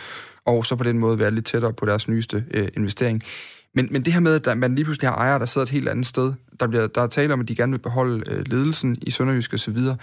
og 0.45 0.65
så 0.65 0.75
på 0.75 0.83
den 0.83 0.97
måde 0.97 1.19
være 1.19 1.31
lidt 1.31 1.45
tættere 1.45 1.73
på 1.73 1.85
deres 1.85 2.07
nyeste 2.07 2.45
øh, 2.51 2.67
investering. 2.77 3.23
Men, 3.77 3.87
men 3.91 4.05
det 4.05 4.13
her 4.13 4.19
med, 4.19 4.47
at 4.47 4.57
man 4.57 4.75
lige 4.75 4.85
pludselig 4.85 5.09
har 5.09 5.15
ejere, 5.15 5.39
der 5.39 5.45
sidder 5.45 5.65
et 5.65 5.71
helt 5.71 5.89
andet 5.89 6.05
sted, 6.05 6.33
der, 6.59 6.67
bliver, 6.67 6.87
der 6.87 7.01
er 7.01 7.07
tale 7.07 7.33
om, 7.33 7.39
at 7.39 7.47
de 7.47 7.55
gerne 7.55 7.71
vil 7.71 7.79
beholde 7.79 8.23
øh, 8.31 8.43
ledelsen 8.47 8.97
i 9.01 9.11
Sønderjysk 9.11 9.53
og 9.53 9.59
så 9.59 9.71
videre. 9.71 9.97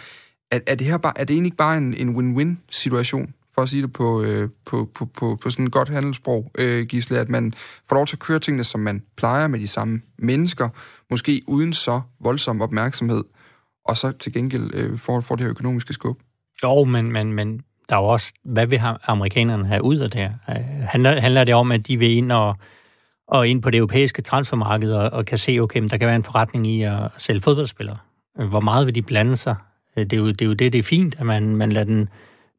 Er, 0.51 0.61
er, 0.67 0.75
det 0.75 0.87
her 0.87 0.97
bare, 0.97 1.13
er 1.17 1.25
det 1.25 1.35
egentlig 1.35 1.47
ikke 1.47 1.57
bare 1.57 1.79
en, 1.79 1.95
en 1.95 2.17
win-win-situation, 2.17 3.35
for 3.55 3.63
at 3.63 3.69
sige 3.69 3.83
det 3.83 3.93
på, 3.93 4.23
øh, 4.23 4.49
på, 4.65 4.91
på, 4.95 5.05
på, 5.05 5.39
på 5.43 5.51
sådan 5.51 5.67
et 5.67 5.73
godt 5.73 5.89
handelssprog, 5.89 6.51
øh, 6.59 6.87
Gisle, 6.87 7.19
at 7.19 7.29
man 7.29 7.53
får 7.89 7.97
lov 7.97 8.07
til 8.07 8.17
at 8.17 8.21
køre 8.21 8.39
tingene, 8.39 8.65
som 8.65 8.81
man 8.81 9.03
plejer 9.17 9.47
med 9.47 9.59
de 9.59 9.69
samme 9.69 10.01
mennesker, 10.19 10.69
måske 11.11 11.43
uden 11.47 11.73
så 11.73 12.01
voldsom 12.21 12.63
opmærksomhed, 12.63 13.25
og 13.85 13.97
så 13.97 14.13
til 14.13 14.33
gengæld 14.33 14.71
øh, 14.75 14.99
får, 14.99 15.21
får 15.21 15.37
det 15.37 15.43
her 15.43 15.51
økonomiske 15.51 15.93
skub? 15.93 16.19
Jo, 16.63 16.85
men, 16.85 17.13
men, 17.13 17.33
men 17.33 17.61
der 17.89 17.97
er 17.97 18.01
jo 18.01 18.07
også, 18.07 18.33
hvad 18.45 18.67
vil 18.67 18.81
amerikanerne 19.07 19.67
have 19.67 19.83
ud 19.83 19.97
af 19.97 20.11
det 20.11 20.21
her? 20.21 20.33
Øh, 20.49 20.65
handler, 20.89 21.21
handler 21.21 21.45
det 21.45 21.55
om, 21.55 21.73
at 21.73 21.87
de 21.87 21.99
vil 21.99 22.17
ind 22.17 22.33
og, 22.33 22.57
og 23.29 23.49
ind 23.49 23.63
på 23.63 23.71
det 23.71 23.79
europæiske 23.79 24.23
transfermarked 24.23 24.93
og, 24.93 25.11
og 25.11 25.25
kan 25.25 25.39
se, 25.39 25.59
okay, 25.59 25.83
der 25.83 25.97
kan 25.97 26.07
være 26.07 26.17
en 26.17 26.25
forretning 26.25 26.67
i 26.67 26.83
at 26.83 26.99
sælge 27.17 27.41
fodboldspillere? 27.41 27.97
Øh, 28.41 28.49
hvor 28.49 28.61
meget 28.61 28.87
vil 28.87 28.95
de 28.95 29.03
blande 29.03 29.37
sig? 29.37 29.57
Øh, 29.97 30.05
det 30.05 30.13
er 30.13 30.17
jo 30.17 30.29
det, 30.29 30.43
er 30.43 30.47
jo 30.47 30.53
det, 30.53 30.73
det 30.73 30.79
er 30.79 30.83
fint, 30.83 31.17
at 31.19 31.27
man, 31.27 31.57
man 31.57 31.73
lader 31.73 31.85
den 31.85 32.09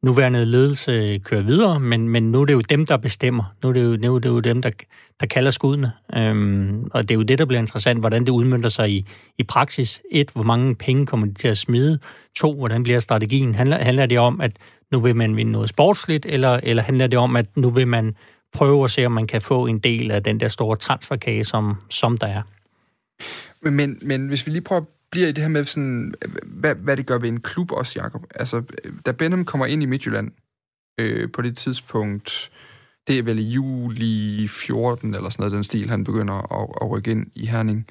nuværende 0.02 0.44
ledelse 0.44 1.18
køre 1.18 1.44
videre, 1.44 1.80
men, 1.80 2.08
men 2.08 2.30
nu 2.30 2.40
er 2.40 2.44
det 2.44 2.52
jo 2.52 2.60
dem, 2.60 2.86
der 2.86 2.96
bestemmer. 2.96 3.44
Nu 3.62 3.68
er 3.68 3.72
det 3.72 3.84
jo, 3.84 3.96
nu 3.96 4.14
er 4.14 4.18
det 4.18 4.28
jo 4.28 4.40
dem, 4.40 4.62
der, 4.62 4.70
der 5.20 5.26
kalder 5.26 5.50
skuddene. 5.50 5.92
Øhm, 6.16 6.90
og 6.90 7.02
det 7.02 7.10
er 7.10 7.14
jo 7.14 7.22
det, 7.22 7.38
der 7.38 7.44
bliver 7.44 7.60
interessant, 7.60 8.00
hvordan 8.00 8.24
det 8.24 8.32
udmyndter 8.32 8.68
sig 8.68 8.90
i, 8.90 9.06
i 9.38 9.42
praksis. 9.42 10.02
Et, 10.10 10.30
hvor 10.30 10.42
mange 10.42 10.74
penge 10.74 11.06
kommer 11.06 11.26
de 11.26 11.34
til 11.34 11.48
at 11.48 11.58
smide? 11.58 11.98
To, 12.36 12.54
hvordan 12.54 12.82
bliver 12.82 12.98
strategien? 12.98 13.54
Handler, 13.54 13.78
handler 13.78 14.06
det 14.06 14.18
om, 14.18 14.40
at 14.40 14.52
nu 14.92 15.00
vil 15.00 15.16
man 15.16 15.36
vinde 15.36 15.52
noget 15.52 15.68
sportsligt, 15.68 16.26
eller, 16.26 16.60
eller 16.62 16.82
handler 16.82 17.06
det 17.06 17.18
om, 17.18 17.36
at 17.36 17.46
nu 17.56 17.68
vil 17.68 17.88
man 17.88 18.14
prøve 18.56 18.84
at 18.84 18.90
se, 18.90 19.06
om 19.06 19.12
man 19.12 19.26
kan 19.26 19.42
få 19.42 19.66
en 19.66 19.78
del 19.78 20.10
af 20.10 20.22
den 20.22 20.40
der 20.40 20.48
store 20.48 20.76
transferkage, 20.76 21.44
som, 21.44 21.74
som 21.90 22.16
der 22.18 22.26
er? 22.26 22.42
Men, 23.70 23.98
men 24.02 24.28
hvis 24.28 24.46
vi 24.46 24.52
lige 24.52 24.62
prøver 24.62 24.80
at 24.80 24.86
blive 25.10 25.28
i 25.28 25.32
det 25.32 25.44
her 25.44 25.48
med, 25.48 25.64
sådan, 25.64 26.14
hvad, 26.44 26.74
hvad 26.74 26.96
det 26.96 27.06
gør 27.06 27.18
ved 27.18 27.28
en 27.28 27.40
klub 27.40 27.72
også, 27.72 28.00
Jacob. 28.02 28.24
Altså, 28.34 28.62
da 29.06 29.12
Benham 29.12 29.44
kommer 29.44 29.66
ind 29.66 29.82
i 29.82 29.86
Midtjylland 29.86 30.30
øh, 31.00 31.32
på 31.32 31.42
det 31.42 31.56
tidspunkt, 31.56 32.50
det 33.08 33.18
er 33.18 33.22
vel 33.22 33.38
i 33.38 33.42
juli 33.42 34.48
14 34.48 35.14
eller 35.14 35.30
sådan 35.30 35.42
noget, 35.42 35.52
den 35.52 35.64
stil, 35.64 35.88
han 35.88 36.04
begynder 36.04 36.62
at, 36.62 36.68
at 36.82 36.90
rykke 36.90 37.10
ind 37.10 37.26
i 37.34 37.46
Herning. 37.46 37.86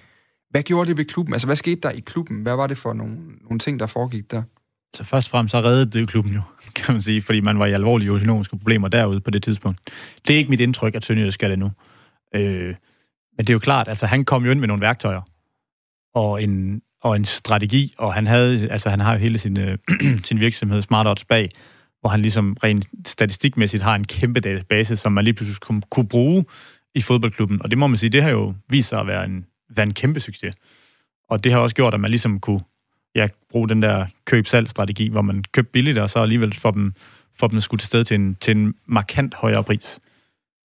Hvad 0.50 0.64
gjorde 0.64 0.90
det 0.90 0.98
ved 0.98 1.06
klubben? 1.06 1.34
Altså, 1.34 1.48
hvad 1.48 1.56
skete 1.56 1.82
der 1.82 1.92
i 1.92 2.00
klubben? 2.00 2.42
Hvad 2.42 2.56
var 2.56 2.68
det 2.68 2.78
for 2.78 2.94
nogle, 2.94 3.18
nogle 3.42 3.60
ting, 3.60 3.80
der 3.80 3.86
foregik 3.88 4.32
der? 4.32 4.44
Så 4.96 5.04
først 5.04 5.28
og 5.28 5.32
fremmest 5.32 5.52
så 5.52 5.62
reddede 5.62 6.00
det 6.00 6.10
klubben 6.10 6.34
jo, 6.34 6.42
kan 6.76 6.94
man 6.94 7.02
sige, 7.02 7.22
fordi 7.22 7.40
man 7.40 7.60
var 7.60 7.66
i 7.66 7.72
alvorlige 7.72 8.10
økonomiske 8.10 8.58
problemer 8.58 8.88
derude 8.88 9.20
på 9.22 9.32
det 9.32 9.44
tidspunkt. 9.44 9.80
Det 10.28 10.34
er 10.34 10.38
ikke 10.38 10.50
mit 10.50 10.60
indtryk, 10.60 10.96
at 10.96 11.06
Sønderjysk 11.06 11.34
skal 11.34 11.50
det 11.50 11.60
nu. 11.60 11.72
Øh, 12.36 12.76
men 13.38 13.48
det 13.48 13.50
er 13.50 13.54
jo 13.54 13.60
klart, 13.60 13.88
altså 13.88 14.06
han 14.06 14.26
kom 14.26 14.46
jo 14.46 14.52
ind 14.52 14.60
med 14.60 14.68
nogle 14.68 14.82
værktøjer 14.82 15.22
og 16.14 16.44
en, 16.44 16.82
og 17.02 17.16
en 17.16 17.26
strategi, 17.26 17.94
og 17.98 18.14
han 18.14 18.28
havde, 18.28 18.70
altså 18.72 18.90
han 18.90 19.00
har 19.00 19.14
jo 19.14 19.20
hele 19.20 19.38
sin, 19.38 19.58
øh, 19.58 19.78
sin 20.24 20.40
virksomhed 20.40 20.82
Smart 20.82 21.08
Odds 21.08 21.26
bag, 21.26 21.50
hvor 22.00 22.10
han 22.10 22.22
ligesom 22.22 22.58
rent 22.64 22.88
statistikmæssigt 23.08 23.84
har 23.84 23.96
en 23.96 24.04
kæmpe 24.04 24.40
database, 24.40 24.98
som 24.98 25.12
man 25.12 25.24
lige 25.24 25.34
pludselig 25.34 25.60
kunne, 25.60 25.82
kunne 25.90 26.08
bruge 26.08 26.46
i 26.96 27.02
fodboldklubben. 27.02 27.62
Og 27.62 27.72
det 27.72 27.78
må 27.78 27.88
man 27.88 27.98
sige, 27.98 28.10
det 28.10 28.24
har 28.24 28.30
jo 28.30 28.54
vist 28.70 28.90
sig 28.90 29.00
at 29.00 29.08
være 29.08 29.26
en, 29.26 29.46
være 29.76 29.86
en 29.86 29.94
kæmpe 29.94 30.20
succes. 30.20 30.56
Og 31.30 31.44
det 31.44 31.52
har 31.52 31.60
også 31.60 31.76
gjort, 31.76 31.94
at 31.94 32.00
man 32.00 32.12
ligesom 32.12 32.40
kunne 32.40 32.62
ja, 33.16 33.28
bruge 33.52 33.70
den 33.70 33.82
der 33.82 34.06
køb-salg-strategi, 34.26 35.10
hvor 35.10 35.22
man 35.22 35.44
køber 35.52 35.70
billigt, 35.74 35.98
og 35.98 36.10
så 36.10 36.20
alligevel 36.20 36.56
får 36.56 36.72
dem, 36.72 36.94
får 37.40 37.48
dem 37.48 37.62
skudt 37.62 37.82
til 37.82 37.88
sted 37.88 38.06
til 38.06 38.16
en, 38.16 38.36
til 38.42 38.58
en 38.58 38.74
markant 38.86 39.34
højere 39.34 39.64
pris. 39.64 40.00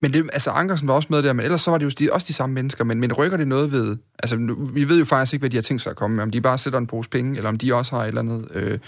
Men 0.03 0.13
det, 0.13 0.31
altså 0.33 0.51
Ankersen 0.51 0.89
var 0.89 0.95
også 0.95 1.09
med 1.11 1.23
der, 1.23 1.33
men 1.33 1.45
ellers 1.45 1.61
så 1.61 1.71
var 1.71 1.79
det 1.79 1.85
jo 1.85 1.91
de, 1.99 2.13
også 2.13 2.27
de 2.29 2.33
samme 2.33 2.55
mennesker, 2.55 2.85
men, 2.85 3.01
men 3.01 3.13
rykker 3.13 3.37
det 3.37 3.49
noget 3.49 3.73
ved, 3.73 3.97
altså 4.19 4.37
vi 4.75 4.89
ved 4.89 4.99
jo 4.99 5.05
faktisk 5.05 5.33
ikke, 5.33 5.43
hvad 5.43 5.51
de 5.51 5.57
har 5.57 5.63
tænkt 5.63 5.83
sig 5.83 5.91
at 5.91 5.97
komme 5.97 6.17
med, 6.17 6.23
om 6.23 6.31
de 6.31 6.41
bare 6.41 6.59
sætter 6.59 6.79
en 6.79 6.87
pose 6.87 7.11
penge, 7.11 7.37
eller 7.37 7.49
om 7.49 7.59
de 7.59 7.75
også 7.75 7.97
har 7.97 8.03
et 8.03 8.09
eller 8.09 8.21
andet, 8.21 8.49
øh, 8.55 8.79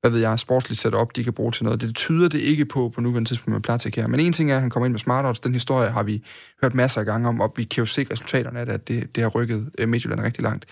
hvad 0.00 0.10
ved 0.10 0.20
jeg, 0.20 0.38
sportsligt 0.38 0.80
sat 0.80 0.94
op, 0.94 1.16
de 1.16 1.24
kan 1.24 1.32
bruge 1.32 1.52
til 1.52 1.64
noget. 1.64 1.80
Det 1.80 1.94
tyder 1.94 2.28
det 2.28 2.38
ikke 2.38 2.64
på, 2.64 2.92
på 2.94 3.00
nuværende 3.00 3.30
tidspunkt 3.30 3.52
med 3.52 3.60
Platik 3.60 3.96
her. 3.96 4.06
Men 4.06 4.20
en 4.20 4.32
ting 4.32 4.50
er, 4.50 4.54
at 4.54 4.60
han 4.60 4.70
kommer 4.70 4.86
ind 4.86 4.92
med 4.92 5.00
Smart 5.00 5.24
Odds. 5.24 5.40
Den 5.40 5.52
historie 5.52 5.90
har 5.90 6.02
vi 6.02 6.22
hørt 6.62 6.74
masser 6.74 7.00
af 7.00 7.06
gange 7.06 7.28
om, 7.28 7.40
og 7.40 7.52
vi 7.56 7.64
kan 7.64 7.82
jo 7.82 7.86
se 7.86 8.06
resultaterne 8.12 8.60
af 8.60 8.66
det, 8.66 8.72
at 8.72 8.88
det, 8.88 9.16
det 9.16 9.22
har 9.22 9.30
rykket 9.30 9.70
øh, 9.78 9.88
Midtjylland 9.88 10.20
rigtig 10.20 10.42
langt. 10.42 10.64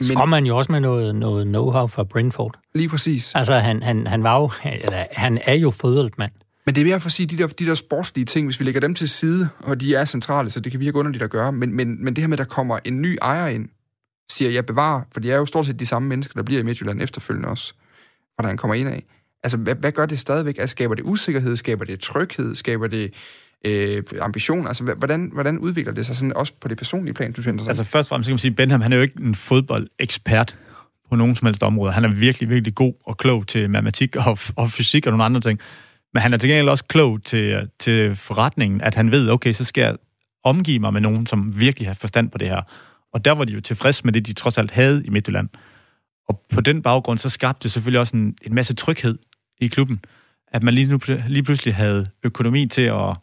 Så 0.00 0.14
kom 0.14 0.28
man 0.28 0.46
jo 0.46 0.56
også 0.56 0.72
med 0.72 0.80
noget, 0.80 1.14
noget 1.14 1.46
know-how 1.46 1.86
fra 1.86 2.04
Brentford. 2.04 2.58
Lige 2.74 2.88
præcis. 2.88 3.34
Altså, 3.34 3.58
han, 3.58 3.82
han, 3.82 4.06
han 4.06 4.22
var 4.22 4.40
jo, 4.40 4.50
eller, 4.64 5.04
han 5.12 5.38
er 5.44 5.54
jo 5.54 5.70
fodboldmand. 5.70 6.32
Men 6.66 6.74
det 6.74 6.80
er 6.80 6.84
mere 6.84 7.00
for 7.00 7.06
at 7.06 7.12
sige, 7.12 7.26
de 7.26 7.38
der, 7.38 7.46
de 7.46 7.66
der 7.66 7.74
sportslige 7.74 8.24
ting, 8.24 8.46
hvis 8.46 8.60
vi 8.60 8.64
lægger 8.64 8.80
dem 8.80 8.94
til 8.94 9.08
side, 9.08 9.48
og 9.58 9.80
de 9.80 9.94
er 9.94 10.04
centrale, 10.04 10.50
så 10.50 10.60
det 10.60 10.72
kan 10.72 10.80
virke 10.80 10.98
underligt 10.98 11.24
at 11.24 11.30
gøre, 11.30 11.52
men, 11.52 11.74
men, 11.74 12.04
men 12.04 12.16
det 12.16 12.22
her 12.22 12.28
med, 12.28 12.38
at 12.40 12.48
der 12.48 12.54
kommer 12.54 12.78
en 12.84 13.02
ny 13.02 13.18
ejer 13.22 13.46
ind, 13.46 13.68
siger 14.30 14.50
jeg 14.50 14.66
bevarer, 14.66 15.02
for 15.12 15.20
de 15.20 15.32
er 15.32 15.36
jo 15.36 15.46
stort 15.46 15.66
set 15.66 15.80
de 15.80 15.86
samme 15.86 16.08
mennesker, 16.08 16.34
der 16.34 16.42
bliver 16.42 16.60
i 16.60 16.64
Midtjylland 16.64 17.02
efterfølgende 17.02 17.48
også, 17.48 17.72
og 18.38 18.44
der 18.44 18.48
han 18.48 18.56
kommer 18.56 18.74
ind 18.74 18.88
af. 18.88 19.04
Altså, 19.42 19.56
hvad, 19.56 19.74
hvad 19.74 19.92
gør 19.92 20.06
det 20.06 20.18
stadigvæk? 20.18 20.58
Altså, 20.58 20.72
skaber 20.72 20.94
det 20.94 21.02
usikkerhed? 21.02 21.56
Skaber 21.56 21.84
det 21.84 22.00
tryghed? 22.00 22.54
Skaber 22.54 22.86
det 22.86 23.14
øh, 23.66 24.02
ambition? 24.20 24.66
Altså, 24.66 24.84
hvordan, 24.84 25.30
hvordan 25.32 25.58
udvikler 25.58 25.92
det 25.92 26.06
sig 26.06 26.16
sådan 26.16 26.32
også 26.36 26.52
på 26.60 26.68
det 26.68 26.76
personlige 26.76 27.14
plan, 27.14 27.32
du 27.32 27.42
synes? 27.42 27.68
Altså 27.68 27.84
først 27.84 28.06
og 28.06 28.08
fremmest 28.08 28.28
kan 28.28 28.32
man 28.32 28.38
sige, 28.38 28.50
Benham, 28.50 28.80
han 28.80 28.92
er 28.92 28.96
jo 28.96 29.02
ikke 29.02 29.20
en 29.20 29.34
fodboldekspert 29.34 30.56
på 31.10 31.16
nogen 31.16 31.34
som 31.34 31.46
helst 31.46 31.62
område. 31.62 31.92
Han 31.92 32.04
er 32.04 32.08
virkelig, 32.08 32.48
virkelig 32.48 32.74
god 32.74 32.92
og 33.04 33.16
klog 33.16 33.46
til 33.46 33.70
matematik 33.70 34.16
og, 34.16 34.38
og 34.56 34.70
fysik 34.70 35.06
og 35.06 35.12
nogle 35.12 35.24
andre 35.24 35.40
ting. 35.40 35.60
Men 36.14 36.22
han 36.22 36.34
er 36.34 36.38
til 36.38 36.48
gengæld 36.48 36.68
også 36.68 36.84
klog 36.84 37.22
til, 37.24 37.68
til 37.78 38.16
forretningen, 38.16 38.80
at 38.80 38.94
han 38.94 39.10
ved, 39.10 39.30
okay, 39.30 39.52
så 39.52 39.64
skal 39.64 39.82
jeg 39.82 39.96
omgive 40.44 40.78
mig 40.78 40.92
med 40.92 41.00
nogen, 41.00 41.26
som 41.26 41.60
virkelig 41.60 41.88
har 41.88 41.94
forstand 41.94 42.30
på 42.30 42.38
det 42.38 42.48
her. 42.48 42.62
Og 43.12 43.24
der 43.24 43.32
var 43.32 43.44
de 43.44 43.52
jo 43.52 43.60
tilfredse 43.60 44.04
med 44.04 44.12
det, 44.12 44.26
de 44.26 44.32
trods 44.32 44.58
alt 44.58 44.70
havde 44.70 45.02
i 45.04 45.10
Midtjylland. 45.10 45.48
Og 46.28 46.40
på 46.50 46.60
den 46.60 46.82
baggrund, 46.82 47.18
så 47.18 47.28
skabte 47.28 47.62
det 47.62 47.72
selvfølgelig 47.72 48.00
også 48.00 48.16
en, 48.16 48.36
en 48.42 48.54
masse 48.54 48.74
tryghed 48.74 49.18
i 49.60 49.66
klubben. 49.66 50.00
At 50.52 50.62
man 50.62 50.74
lige, 50.74 50.86
nu, 50.86 50.98
lige 51.28 51.42
pludselig 51.42 51.74
havde 51.74 52.06
økonomi 52.24 52.66
til 52.66 52.82
at, 52.82 53.16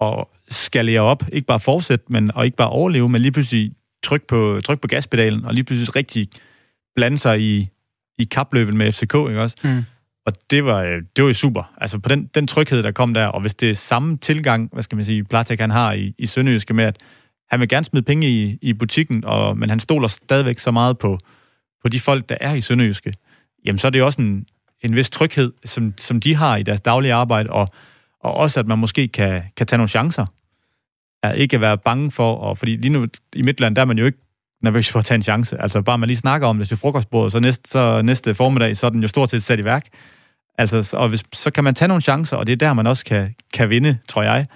at 0.00 0.24
skalere 0.48 1.00
op. 1.00 1.22
Ikke 1.32 1.46
bare 1.46 1.60
fortsætte, 1.60 2.04
men, 2.08 2.30
og 2.34 2.44
ikke 2.44 2.56
bare 2.56 2.70
overleve, 2.70 3.08
men 3.08 3.22
lige 3.22 3.32
pludselig 3.32 3.72
tryk 4.02 4.22
på, 4.28 4.60
tryk 4.64 4.80
på 4.80 4.88
gaspedalen, 4.88 5.44
og 5.44 5.54
lige 5.54 5.64
pludselig 5.64 5.96
rigtig 5.96 6.28
blande 6.94 7.18
sig 7.18 7.40
i, 7.40 7.68
i 8.18 8.24
kapløbet 8.24 8.74
med 8.74 8.92
FCK, 8.92 9.14
ikke 9.14 9.42
også? 9.42 9.56
Mm. 9.64 9.84
Og 10.26 10.32
det 10.50 10.64
var, 10.64 10.82
øh, 10.82 11.02
det 11.16 11.24
var 11.24 11.28
jo 11.28 11.34
super. 11.34 11.72
Altså 11.76 11.98
på 11.98 12.08
den, 12.08 12.26
den 12.34 12.46
tryghed, 12.46 12.82
der 12.82 12.90
kom 12.90 13.14
der, 13.14 13.26
og 13.26 13.40
hvis 13.40 13.54
det 13.54 13.70
er 13.70 13.74
samme 13.74 14.16
tilgang, 14.16 14.70
hvad 14.72 14.82
skal 14.82 14.96
man 14.96 15.04
sige, 15.04 15.24
Platek 15.24 15.60
han 15.60 15.70
har 15.70 15.92
i, 15.92 16.14
i 16.18 16.26
Sønderjyske 16.26 16.74
med, 16.74 16.84
at 16.84 16.98
han 17.50 17.60
vil 17.60 17.68
gerne 17.68 17.84
smide 17.84 18.04
penge 18.04 18.28
i, 18.28 18.58
i 18.62 18.72
butikken, 18.72 19.24
og, 19.24 19.58
men 19.58 19.70
han 19.70 19.80
stoler 19.80 20.08
stadigvæk 20.08 20.58
så 20.58 20.70
meget 20.70 20.98
på, 20.98 21.18
på 21.82 21.88
de 21.88 22.00
folk, 22.00 22.28
der 22.28 22.36
er 22.40 22.54
i 22.54 22.60
Sønderjyske, 22.60 23.14
jamen 23.64 23.78
så 23.78 23.86
er 23.86 23.90
det 23.90 24.02
også 24.02 24.22
en, 24.22 24.46
en 24.82 24.96
vis 24.96 25.10
tryghed, 25.10 25.52
som, 25.64 25.94
som 25.98 26.20
de 26.20 26.34
har 26.34 26.56
i 26.56 26.62
deres 26.62 26.80
daglige 26.80 27.14
arbejde, 27.14 27.50
og, 27.50 27.68
og 28.26 28.34
også 28.34 28.60
at 28.60 28.66
man 28.66 28.78
måske 28.78 29.08
kan, 29.08 29.42
kan 29.56 29.66
tage 29.66 29.78
nogle 29.78 29.88
chancer. 29.88 30.26
At 31.22 31.36
ikke 31.36 31.56
at 31.56 31.60
være 31.60 31.78
bange 31.78 32.10
for, 32.10 32.34
og 32.34 32.58
fordi 32.58 32.76
lige 32.76 32.92
nu 32.92 33.06
i 33.36 33.42
Midtland, 33.42 33.76
der 33.76 33.82
er 33.82 33.86
man 33.86 33.98
jo 33.98 34.04
ikke 34.04 34.18
nervøs 34.62 34.92
for 34.92 34.98
at 34.98 35.04
tage 35.04 35.16
en 35.16 35.22
chance. 35.22 35.62
Altså 35.62 35.82
bare 35.82 35.98
man 35.98 36.06
lige 36.06 36.16
snakker 36.16 36.48
om 36.48 36.58
det 36.58 36.68
til 36.68 36.76
frokostbordet, 36.76 37.32
så 37.32 37.40
næste, 37.40 37.70
så 37.70 38.02
næste 38.02 38.34
formiddag, 38.34 38.76
så 38.76 38.86
er 38.86 38.90
den 38.90 39.02
jo 39.02 39.08
stort 39.08 39.30
set 39.30 39.42
sat 39.42 39.60
i 39.60 39.64
værk. 39.64 39.86
Altså, 40.58 40.96
og 40.96 41.08
hvis, 41.08 41.22
så 41.32 41.50
kan 41.50 41.64
man 41.64 41.74
tage 41.74 41.88
nogle 41.88 42.00
chancer, 42.00 42.36
og 42.36 42.46
det 42.46 42.52
er 42.52 42.56
der, 42.56 42.72
man 42.72 42.86
også 42.86 43.04
kan, 43.04 43.34
kan 43.52 43.70
vinde, 43.70 43.98
tror 44.08 44.22
jeg. 44.22 44.46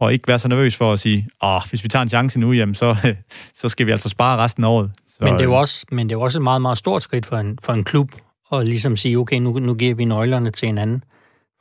Og 0.00 0.12
ikke 0.12 0.28
være 0.28 0.38
så 0.38 0.48
nervøs 0.48 0.76
for 0.76 0.92
at 0.92 1.00
sige, 1.00 1.28
åh, 1.42 1.60
hvis 1.70 1.84
vi 1.84 1.88
tager 1.88 2.02
en 2.02 2.08
chance 2.08 2.40
nu, 2.40 2.52
jamen, 2.52 2.74
så, 2.74 2.96
så 3.60 3.68
skal 3.68 3.86
vi 3.86 3.90
altså 3.92 4.08
spare 4.08 4.36
resten 4.36 4.64
af 4.64 4.68
året. 4.68 4.90
Så, 5.06 5.18
men, 5.20 5.32
det 5.32 5.40
er 5.40 5.44
jo 5.44 5.54
også, 5.54 5.86
men 5.90 6.08
det 6.08 6.14
er 6.14 6.18
jo 6.18 6.22
også 6.22 6.38
et 6.38 6.42
meget, 6.42 6.62
meget 6.62 6.78
stort 6.78 7.02
skridt 7.02 7.26
for 7.26 7.36
en, 7.36 7.58
for 7.62 7.72
en 7.72 7.84
klub, 7.84 8.12
at 8.52 8.68
ligesom 8.68 8.96
sige, 8.96 9.18
okay, 9.18 9.38
nu, 9.38 9.58
nu 9.58 9.74
giver 9.74 9.94
vi 9.94 10.04
nøglerne 10.04 10.50
til 10.50 10.68
en 10.68 10.78
anden. 10.78 11.04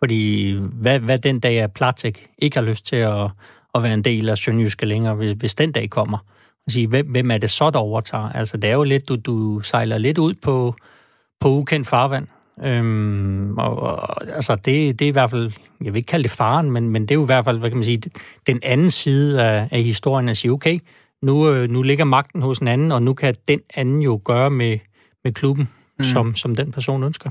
Fordi 0.03 0.51
hvad, 0.57 0.99
hvad 0.99 1.17
den 1.17 1.39
dag 1.39 1.57
er 1.57 1.67
Platek 1.67 2.27
ikke 2.37 2.57
har 2.57 2.63
lyst 2.63 2.85
til 2.85 2.95
at, 2.95 3.29
at 3.75 3.83
være 3.83 3.93
en 3.93 4.01
del 4.01 4.29
af 4.29 4.37
Sønderjyske 4.37 4.85
længere, 4.85 5.15
hvis, 5.15 5.31
hvis 5.31 5.55
den 5.55 5.71
dag 5.71 5.89
kommer. 5.89 6.17
Og 6.65 6.71
sige, 6.71 6.87
hvem, 6.87 7.07
hvem 7.07 7.31
er 7.31 7.37
det 7.37 7.49
så, 7.49 7.69
der 7.69 7.79
overtager? 7.79 8.29
Altså, 8.29 8.57
det 8.57 8.69
er 8.69 8.73
jo 8.73 8.83
lidt, 8.83 9.09
du, 9.09 9.15
du 9.15 9.59
sejler 9.59 9.97
lidt 9.97 10.17
ud 10.17 10.33
på, 10.33 10.75
på 11.39 11.49
ukendt 11.49 11.87
farvand. 11.87 12.27
Øhm, 12.63 13.57
og, 13.57 13.75
og, 13.79 14.27
altså, 14.35 14.55
det, 14.55 14.99
det 14.99 15.05
er 15.05 15.09
i 15.09 15.11
hvert 15.11 15.29
fald, 15.29 15.51
jeg 15.83 15.93
vil 15.93 15.97
ikke 15.97 16.07
kalde 16.07 16.23
det 16.23 16.31
faren, 16.31 16.71
men, 16.71 16.89
men 16.89 17.01
det 17.01 17.11
er 17.11 17.15
jo 17.15 17.23
i 17.23 17.25
hvert 17.25 17.45
fald, 17.45 17.59
hvad 17.59 17.69
kan 17.69 17.77
man 17.77 17.85
sige, 17.85 18.01
den 18.47 18.59
anden 18.63 18.91
side 18.91 19.43
af, 19.43 19.67
af 19.71 19.83
historien 19.83 20.29
at 20.29 20.37
sige, 20.37 20.51
okay, 20.51 20.79
nu, 21.21 21.49
øh, 21.49 21.69
nu 21.69 21.81
ligger 21.81 22.05
magten 22.05 22.41
hos 22.41 22.59
en 22.59 22.67
anden, 22.67 22.91
og 22.91 23.03
nu 23.03 23.13
kan 23.13 23.35
den 23.47 23.59
anden 23.75 24.01
jo 24.01 24.21
gøre 24.23 24.49
med, 24.49 24.79
med 25.23 25.31
klubben, 25.31 25.69
mm. 25.99 26.03
som, 26.03 26.35
som 26.35 26.55
den 26.55 26.71
person 26.71 27.03
ønsker. 27.03 27.29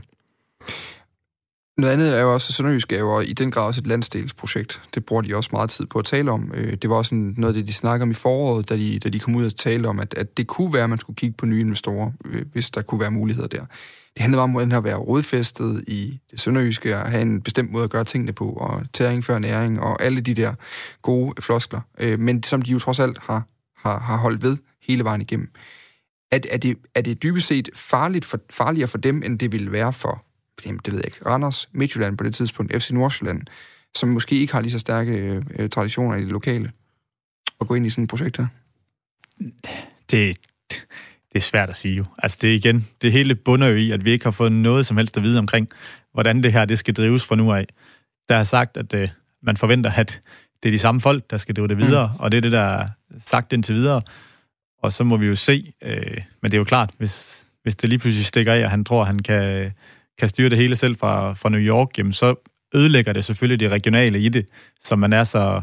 Noget 1.79 1.93
andet 1.93 2.17
er 2.17 2.21
jo 2.21 2.35
også, 2.35 2.51
at 2.51 2.55
Sønderjysk 2.55 2.93
er 2.93 2.99
jo 2.99 3.21
i 3.21 3.33
den 3.33 3.51
grad 3.51 3.67
også 3.67 3.81
et 3.81 3.87
landsdelsprojekt. 3.87 4.83
Det 4.95 5.05
bruger 5.05 5.23
de 5.23 5.37
også 5.37 5.51
meget 5.53 5.71
tid 5.71 5.87
på 5.87 5.99
at 5.99 6.05
tale 6.05 6.31
om. 6.31 6.53
Øh, 6.55 6.75
det 6.75 6.91
var 6.91 6.97
også 6.97 7.15
noget 7.15 7.49
af 7.49 7.55
det, 7.55 7.67
de 7.67 7.73
snakkede 7.73 8.03
om 8.03 8.11
i 8.11 8.15
foråret, 8.15 8.69
da 8.69 8.77
de, 8.77 8.99
da 8.99 9.09
de 9.09 9.19
kom 9.19 9.37
ud 9.37 9.47
og 9.47 9.57
talte 9.57 9.87
om, 9.87 10.01
at, 10.01 10.15
at 10.15 10.37
det 10.37 10.47
kunne 10.47 10.73
være, 10.73 10.85
at 10.85 10.91
man 10.91 10.99
skulle 10.99 11.17
kigge 11.17 11.37
på 11.39 11.47
nye 11.47 11.61
investorer, 11.61 12.11
øh, 12.25 12.43
hvis 12.53 12.71
der 12.71 12.83
kunne 12.83 13.01
være 13.01 13.11
muligheder 13.11 13.49
der. 13.49 13.61
Det 14.15 14.23
handlede 14.23 14.43
om, 14.43 14.51
hvordan 14.51 14.73
at 14.73 14.85
være 14.85 14.97
rodfæstet 14.97 15.85
i 15.87 16.21
det 16.31 16.41
sønderjyske, 16.41 16.97
og 16.97 17.11
have 17.11 17.23
en 17.23 17.43
bestemt 17.43 17.73
måde 17.73 17.85
at 17.85 17.91
gøre 17.91 18.05
tingene 18.05 18.33
på, 18.33 18.49
og 18.49 18.83
tæring 18.93 19.25
før 19.25 19.39
næring, 19.39 19.81
og 19.81 20.03
alle 20.03 20.21
de 20.21 20.35
der 20.35 20.55
gode 21.03 21.43
floskler. 21.43 21.81
Øh, 22.01 22.19
men 22.19 22.43
som 22.43 22.63
de 22.63 22.71
jo 22.71 22.79
trods 22.79 22.99
alt 22.99 23.19
har, 23.19 23.43
har, 23.77 23.99
har 23.99 24.17
holdt 24.17 24.43
ved 24.43 24.57
hele 24.83 25.05
vejen 25.05 25.21
igennem. 25.21 25.49
Er, 26.33 26.39
er, 26.51 26.59
det, 26.59 26.77
er 26.95 27.01
det 27.01 27.23
dybest 27.23 27.47
set 27.47 27.69
farligt 27.75 28.25
for, 28.25 28.41
farligere 28.51 28.89
for 28.89 28.99
dem, 28.99 29.23
end 29.23 29.39
det 29.39 29.53
ville 29.53 29.73
være 29.73 29.93
for 29.93 30.25
jamen, 30.67 30.81
det 30.85 30.93
ved 30.93 30.99
jeg 30.99 31.07
ikke, 31.07 31.27
Randers, 31.27 31.69
Midtjylland 31.73 32.19
på 32.19 32.25
det 32.25 32.35
tidspunkt, 32.35 32.83
FC 32.83 32.91
Nordsjælland, 32.91 33.43
som 33.95 34.09
måske 34.09 34.37
ikke 34.37 34.53
har 34.53 34.61
lige 34.61 34.73
så 34.73 34.79
stærke 34.79 35.43
øh, 35.59 35.69
traditioner 35.69 36.17
i 36.17 36.23
det 36.23 36.33
lokale, 36.33 36.73
at 37.61 37.69
gå 37.69 37.75
ind 37.75 37.87
i 37.87 37.91
sådan 37.91 38.05
et 38.05 38.11
projekt 38.11 38.37
her? 38.37 38.47
Det, 40.11 40.39
det 41.33 41.39
er 41.39 41.41
svært 41.41 41.71
at 41.71 41.77
sige 41.77 41.95
jo. 41.95 42.05
Altså 42.19 42.39
det 42.41 42.51
er 42.51 42.55
igen, 42.55 42.89
det 43.03 43.13
hele 43.13 43.35
bunder 43.35 43.67
jo 43.67 43.77
i, 43.77 43.91
at 43.91 44.05
vi 44.05 44.11
ikke 44.11 44.25
har 44.25 44.31
fået 44.31 44.53
noget 44.53 44.87
som 44.87 44.97
helst 44.97 45.17
at 45.17 45.23
vide 45.23 45.39
omkring, 45.39 45.69
hvordan 46.13 46.43
det 46.43 46.53
her 46.53 46.65
det 46.65 46.79
skal 46.79 46.95
drives 46.95 47.25
fra 47.25 47.37
nu 47.37 47.53
af. 47.53 47.67
Der 48.29 48.37
er 48.37 48.45
sagt, 48.45 48.77
at 48.77 48.95
øh, 48.95 49.09
man 49.43 49.57
forventer, 49.57 49.91
at 49.91 50.21
det 50.63 50.69
er 50.69 50.73
de 50.73 50.79
samme 50.79 51.01
folk, 51.01 51.31
der 51.31 51.39
skal 51.39 51.55
drive 51.55 51.69
det 51.69 51.79
videre, 51.79 52.13
mm. 52.15 52.21
og 52.21 52.33
det 52.33 52.37
er 52.37 52.43
det, 52.43 52.53
der 52.53 52.61
er 52.61 52.89
sagt 53.19 53.53
indtil 53.53 53.75
videre. 53.75 54.03
Og 54.83 54.93
så 54.93 55.05
må 55.05 55.17
vi 55.17 55.27
jo 55.27 55.37
se, 55.37 55.73
øh, 55.83 56.19
men 56.43 56.51
det 56.51 56.55
er 56.55 56.59
jo 56.59 56.65
klart, 56.65 56.91
hvis, 56.99 57.47
hvis 57.63 57.77
det 57.77 57.89
lige 57.89 57.99
pludselig 57.99 58.27
stikker 58.27 58.53
af, 58.53 58.65
og 58.65 58.71
han 58.71 58.85
tror, 58.85 59.05
han 59.05 59.19
kan 59.19 59.73
kan 60.19 60.29
styre 60.29 60.49
det 60.49 60.59
hele 60.59 60.77
selv 60.77 60.97
fra, 60.97 61.33
fra 61.33 61.49
New 61.49 61.61
York, 61.61 61.99
jamen 61.99 62.13
så 62.13 62.35
ødelægger 62.75 63.13
det 63.13 63.25
selvfølgelig 63.25 63.61
det 63.61 63.71
regionale 63.71 64.21
i 64.21 64.29
det, 64.29 64.47
som 64.81 64.99
man 64.99 65.13
er 65.13 65.25
så, 65.25 65.63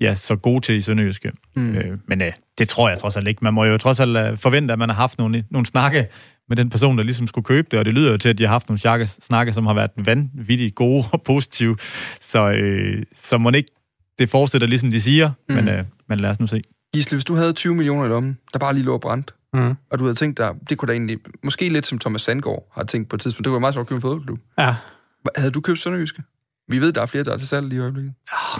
ja, 0.00 0.14
så 0.14 0.36
god 0.36 0.60
til 0.60 0.74
i 0.74 0.82
Sønderjyske. 0.82 1.32
Mm. 1.56 1.76
Øh, 1.76 1.98
men 2.06 2.22
øh, 2.22 2.32
det 2.58 2.68
tror 2.68 2.88
jeg 2.88 2.98
trods 2.98 3.16
alt 3.16 3.28
ikke. 3.28 3.44
Man 3.44 3.54
må 3.54 3.64
jo 3.64 3.78
trods 3.78 4.00
alt 4.00 4.16
øh, 4.16 4.38
forvente, 4.38 4.72
at 4.72 4.78
man 4.78 4.88
har 4.88 4.96
haft 4.96 5.18
nogle, 5.18 5.44
nogle 5.50 5.66
snakke 5.66 6.06
med 6.48 6.56
den 6.56 6.70
person, 6.70 6.98
der 6.98 7.04
ligesom 7.04 7.26
skulle 7.26 7.44
købe 7.44 7.68
det, 7.70 7.78
og 7.78 7.84
det 7.84 7.94
lyder 7.94 8.10
jo 8.10 8.16
til, 8.18 8.28
at 8.28 8.38
de 8.38 8.42
har 8.42 8.50
haft 8.50 8.68
nogle 8.68 8.80
snakke, 8.80 9.06
snakke 9.06 9.52
som 9.52 9.66
har 9.66 9.74
været 9.74 9.90
vanvittigt 9.96 10.74
gode 10.74 11.04
og 11.12 11.22
positive. 11.22 11.76
Så, 12.20 12.50
øh, 12.50 13.02
så 13.14 13.38
må 13.38 13.50
ikke 13.50 13.70
det 14.18 14.30
fortsætter 14.30 14.66
ligesom 14.66 14.90
de 14.90 15.00
siger, 15.00 15.30
mm. 15.48 15.54
men, 15.54 15.68
øh, 15.68 15.84
men 16.08 16.20
lad 16.20 16.30
os 16.30 16.40
nu 16.40 16.46
se. 16.46 16.62
Gisle, 16.94 17.16
hvis 17.16 17.24
du 17.24 17.34
havde 17.34 17.52
20 17.52 17.74
millioner 17.74 18.04
i 18.04 18.08
lommen, 18.08 18.38
der 18.52 18.58
bare 18.58 18.74
lige 18.74 18.84
lå 18.84 18.98
brændt, 18.98 19.34
Mm. 19.56 19.74
Og 19.90 19.98
du 19.98 20.04
havde 20.04 20.14
tænkt 20.14 20.38
dig, 20.38 20.54
det 20.68 20.78
kunne 20.78 20.86
da 20.86 20.92
egentlig, 20.92 21.18
måske 21.44 21.68
lidt 21.68 21.86
som 21.86 21.98
Thomas 21.98 22.22
Sandgaard 22.22 22.70
har 22.74 22.84
tænkt 22.84 23.08
på 23.08 23.16
et 23.16 23.20
tidspunkt, 23.20 23.44
det 23.44 23.46
kunne 23.46 23.54
være 23.54 23.60
meget 23.60 23.74
sjovt 23.74 23.84
at 23.84 23.88
købe 23.88 23.96
en 23.96 24.02
fodboldklub. 24.02 24.38
Ja. 24.58 24.74
Havde 25.36 25.50
du 25.50 25.60
købt 25.60 25.78
Sønderjyske? 25.78 26.22
Vi 26.68 26.78
ved, 26.78 26.92
der 26.92 27.02
er 27.02 27.06
flere, 27.06 27.24
der 27.24 27.32
er 27.32 27.38
til 27.38 27.48
salg 27.48 27.68
lige 27.68 27.78
i 27.78 27.82
øjeblikket. 27.82 28.14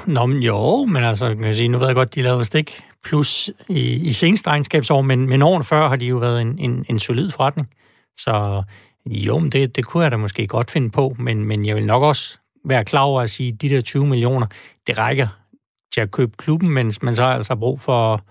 Nå, 0.07 0.27
men 0.27 0.43
jo, 0.43 0.85
men 0.85 1.05
altså, 1.05 1.35
kan 1.35 1.45
jeg 1.45 1.57
sige, 1.57 1.69
nu 1.69 1.79
ved 1.79 1.87
jeg 1.87 1.97
godt, 1.97 2.15
de 2.15 2.23
lavede 2.23 2.45
stik 2.45 2.83
plus 3.05 3.51
i, 3.69 3.81
i 3.95 4.13
seneste 4.13 4.51
regnskabsår, 4.51 5.03
men, 5.03 5.29
men 5.29 5.43
åren 5.43 5.65
før 5.65 5.89
har 5.89 5.97
de 5.97 6.07
jo 6.07 6.17
været 6.17 6.43
en, 6.43 6.59
en, 6.59 6.85
en 6.89 6.99
solid 6.99 7.31
forretning. 7.31 7.69
Så 8.19 8.63
jo, 9.07 9.39
men 9.39 9.51
det, 9.51 9.77
det 9.77 9.87
kunne 9.87 10.03
jeg 10.03 10.13
da 10.13 10.17
måske 10.17 10.47
godt 10.47 10.71
finde 10.71 10.91
på, 10.91 11.17
men, 11.19 11.45
men 11.45 11.67
jeg 11.67 11.77
vil 11.77 11.87
nok 11.87 12.03
også 12.03 12.39
være 12.65 12.85
klar 12.85 13.01
over 13.01 13.23
at 13.23 13.31
sige, 13.31 13.53
at 13.53 13.63
de 13.63 13.69
der 13.69 13.81
20 13.81 14.07
millioner, 14.07 14.47
det 14.87 14.99
rækker 14.99 15.29
til 15.95 16.01
at 16.01 16.11
købe 16.11 16.33
klubben, 16.37 16.71
mens 16.71 17.03
man 17.03 17.15
så 17.15 17.25
altså 17.25 17.53
har 17.53 17.59
brug 17.59 17.81
for 17.81 18.25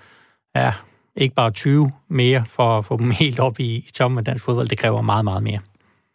ja, 0.55 0.73
ikke 1.17 1.35
bare 1.35 1.51
20 1.51 1.91
mere 2.09 2.43
for 2.47 2.77
at 2.77 2.85
få 2.85 2.97
dem 2.97 3.11
helt 3.11 3.39
op 3.39 3.59
i, 3.59 3.65
i 3.65 3.89
toppen 3.93 4.17
af 4.17 4.25
dansk 4.25 4.43
fodbold. 4.43 4.67
Det 4.67 4.77
kræver 4.77 5.01
meget, 5.01 5.23
meget 5.23 5.43
mere. 5.43 5.59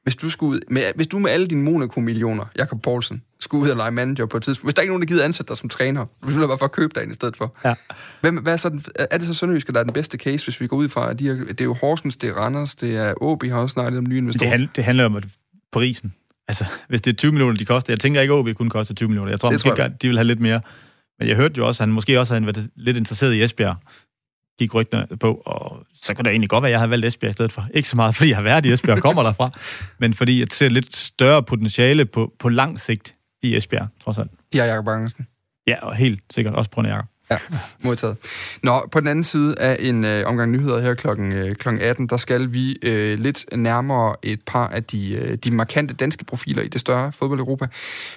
Hvis 0.03 0.17
du, 0.17 0.31
skulle 0.31 0.51
ud, 0.51 0.61
med, 0.71 0.83
hvis 0.95 1.07
du 1.07 1.19
med 1.19 1.31
alle 1.31 1.47
dine 1.47 1.63
Monaco-millioner, 1.63 2.45
Jakob 2.59 2.83
Poulsen, 2.83 3.23
skulle 3.41 3.65
ud 3.65 3.71
og 3.71 3.77
lege 3.77 3.91
manager 3.91 4.27
på 4.27 4.37
et 4.37 4.43
tidspunkt, 4.43 4.67
hvis 4.67 4.75
der 4.75 4.83
ikke 4.83 4.91
er 4.91 4.93
nogen, 4.93 5.03
der 5.03 5.07
gider 5.07 5.25
ansætte 5.25 5.49
dig 5.49 5.57
som 5.57 5.69
træner, 5.69 6.07
hvis 6.23 6.37
du 6.37 6.47
bare 6.47 6.59
for 6.59 6.65
at 6.65 6.73
købe 6.73 6.93
dig 6.95 7.03
ind 7.03 7.13
i 7.13 7.15
stedet 7.15 7.37
for, 7.37 7.57
ja. 7.65 7.75
Hvem, 8.21 8.37
hvad 8.37 8.53
er, 8.53 8.57
så 8.57 8.69
den, 8.69 8.85
er 9.11 9.19
det 9.19 9.27
så 9.27 9.35
Sønderjyske, 9.35 9.73
der 9.73 9.81
er 9.81 9.85
den 9.85 9.93
bedste 9.93 10.19
case, 10.19 10.47
hvis 10.47 10.61
vi 10.61 10.67
går 10.67 10.77
ud 10.77 10.89
fra, 10.89 11.11
at 11.11 11.19
de 11.19 11.29
er, 11.29 11.35
det 11.35 11.61
er 11.61 11.65
jo 11.65 11.75
Horsens, 11.75 12.17
det 12.17 12.29
er 12.29 12.35
Randers, 12.35 12.75
det 12.75 12.97
er 12.97 13.15
OB, 13.21 13.45
har 13.45 13.59
også 13.59 13.73
snakket 13.73 13.99
om 13.99 14.05
nye 14.09 14.19
investorer. 14.19 14.45
Det, 14.45 14.51
handler, 14.51 14.69
det 14.77 14.85
handler 14.85 15.05
om 15.05 15.17
at 15.17 15.25
prisen. 15.73 16.15
Altså, 16.49 16.65
hvis 16.89 17.03
det 17.03 17.13
er 17.13 17.17
20 17.17 17.33
millioner, 17.33 17.57
de 17.57 17.65
koster. 17.65 17.93
Jeg 17.93 18.01
tænker 18.01 18.21
ikke, 18.21 18.35
at 18.35 18.39
OB 18.39 18.49
kun 18.55 18.69
koster 18.69 18.95
20 18.95 19.09
millioner. 19.09 19.31
Jeg 19.31 19.41
tror 19.41 19.49
det 19.49 19.55
måske, 19.55 19.69
tror 19.69 19.77
jeg. 19.77 20.03
de 20.03 20.09
vil 20.09 20.17
have 20.17 20.27
lidt 20.27 20.41
mere. 20.41 20.61
Men 21.19 21.29
jeg 21.29 21.37
hørte 21.37 21.55
jo 21.59 21.67
også, 21.67 21.83
at 21.83 21.87
han 21.89 21.95
måske 21.95 22.21
også 22.21 22.35
har 22.35 22.41
været 22.41 22.71
lidt 22.77 22.97
interesseret 22.97 23.35
i 23.35 23.43
Esbjerg 23.43 23.77
gik 24.61 24.75
rygterne 24.75 25.17
på, 25.17 25.43
og 25.47 25.87
så 26.01 26.15
kan 26.15 26.25
det 26.25 26.31
egentlig 26.31 26.51
godt 26.51 26.63
være, 26.63 26.69
at 26.69 26.73
jeg 26.73 26.81
har 26.81 26.87
valgt 26.87 27.07
Esbjerg 27.07 27.31
i 27.31 27.33
stedet 27.33 27.53
for. 27.53 27.67
Ikke 27.75 27.89
så 27.89 27.97
meget, 27.97 28.15
fordi 28.15 28.29
jeg 28.29 28.37
har 28.37 28.43
været 28.43 28.67
i 28.67 28.73
Esbjerg 28.73 28.97
og 28.97 29.03
kommer 29.03 29.23
derfra, 29.23 29.51
men 30.01 30.15
fordi 30.15 30.41
jeg 30.41 30.47
ser 30.51 30.69
lidt 30.69 30.97
større 30.97 31.43
potentiale 31.43 32.05
på, 32.05 32.33
på 32.39 32.49
lang 32.49 32.81
sigt 32.81 33.15
i 33.43 33.57
Esbjerg, 33.57 33.89
trods 34.05 34.19
alt. 34.19 34.31
De 34.53 34.59
har 34.59 34.65
Jacob 34.65 34.89
Andersen. 34.89 35.27
Ja, 35.67 35.77
og 35.83 35.95
helt 35.95 36.23
sikkert 36.31 36.55
også 36.55 36.71
på 36.71 36.83
Jacob. 36.83 37.05
Ja, 37.31 37.39
modtaget. 37.83 38.17
Nå, 38.63 38.89
på 38.93 39.01
den 39.01 39.09
anden 39.09 39.25
side 39.25 39.59
af 39.59 39.77
en 39.81 40.05
øh, 40.05 40.27
omgang 40.27 40.51
nyheder 40.51 40.81
her 40.81 40.95
klokken, 40.95 41.33
øh, 41.33 41.55
klokken 41.55 41.83
18, 41.83 42.07
der 42.07 42.17
skal 42.17 42.53
vi 42.53 42.79
øh, 42.83 43.19
lidt 43.19 43.45
nærmere 43.57 44.17
et 44.23 44.41
par 44.47 44.69
af 44.69 44.85
de, 44.85 45.15
øh, 45.15 45.37
de 45.37 45.51
markante 45.51 45.95
danske 45.95 46.25
profiler 46.25 46.63
i 46.63 46.69
det 46.69 46.81
større 46.81 47.13
fodbold-Europa. 47.13 47.67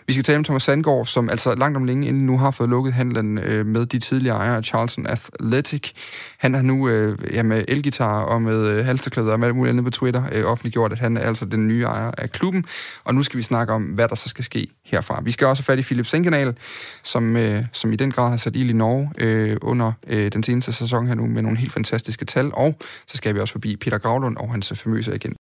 Vi 0.08 0.14
skal 0.14 0.24
tale 0.24 0.38
om 0.38 0.44
Thomas 0.44 0.64
Sandgaard, 0.64 1.06
som 1.06 1.30
altså 1.30 1.56
langt 1.56 1.78
om 1.78 1.84
længe 1.84 2.08
inden 2.08 2.26
nu 2.26 2.38
har 2.38 2.52
fået 2.52 2.70
lukket 2.70 2.94
handlen 2.94 3.38
øh, 3.38 3.66
med 3.66 3.86
de 3.86 4.00
tidligere 4.00 4.38
ejere 4.38 4.58
af 4.58 4.64
Charlton 4.64 5.08
Athletic. 5.08 5.92
Han 6.38 6.54
har 6.54 6.62
nu 6.62 6.90
øh, 6.90 7.18
ja, 7.34 7.44
med 7.44 7.66
elgitar 7.68 8.22
og 8.22 8.42
med 8.42 8.68
øh, 8.68 8.86
halsterklæder 8.86 9.32
og 9.32 9.40
med 9.40 9.48
alt 9.48 9.56
muligt 9.56 9.72
andet 9.72 9.86
på 9.86 9.92
Twitter 9.92 10.24
øh, 10.32 10.46
offentliggjort, 10.46 10.92
at 10.92 11.00
han 11.00 11.18
er 11.18 11.22
altså 11.22 11.46
den 11.46 11.68
nye 11.68 11.84
ejer 11.84 12.12
af 12.18 12.32
klubben. 12.32 12.66
Og 13.04 13.16
nu 13.16 13.24
skal 13.24 13.38
vi 13.38 13.44
snakke 13.44 13.74
om, 13.74 13.84
hvad 13.84 14.08
der 14.08 14.16
så 14.16 14.30
skal 14.30 14.44
ske 14.44 14.68
herfra. 14.86 15.22
Vi 15.22 15.32
skal 15.32 15.48
også 15.48 15.62
have 15.62 15.66
fat 15.66 15.80
i 15.80 15.82
Philip 15.82 16.06
Senkenal, 16.06 16.58
som, 17.04 17.38
øh, 17.38 17.66
som 17.72 17.94
i 17.94 17.96
den 17.96 18.12
grad 18.12 18.30
har 18.30 18.38
sat 18.38 18.56
ild 18.56 18.70
i 18.70 18.74
Norge 19.04 19.52
øh, 19.52 19.58
under 19.62 19.92
øh, 20.08 20.32
den 20.32 20.44
seneste 20.44 20.72
sæson 20.72 21.08
her 21.08 21.16
nu 21.16 21.26
med 21.26 21.42
nogle 21.42 21.58
helt 21.58 21.72
fantastiske 21.72 22.26
tal. 22.26 22.52
Og 22.54 22.76
så 23.08 23.18
skal 23.18 23.36
vi 23.36 23.40
også 23.40 23.52
forbi 23.52 23.76
Peter 23.76 23.98
Gravlund 23.98 24.38
og 24.38 24.52
hans 24.52 24.74
famøse 24.76 25.14
agent 25.14 25.38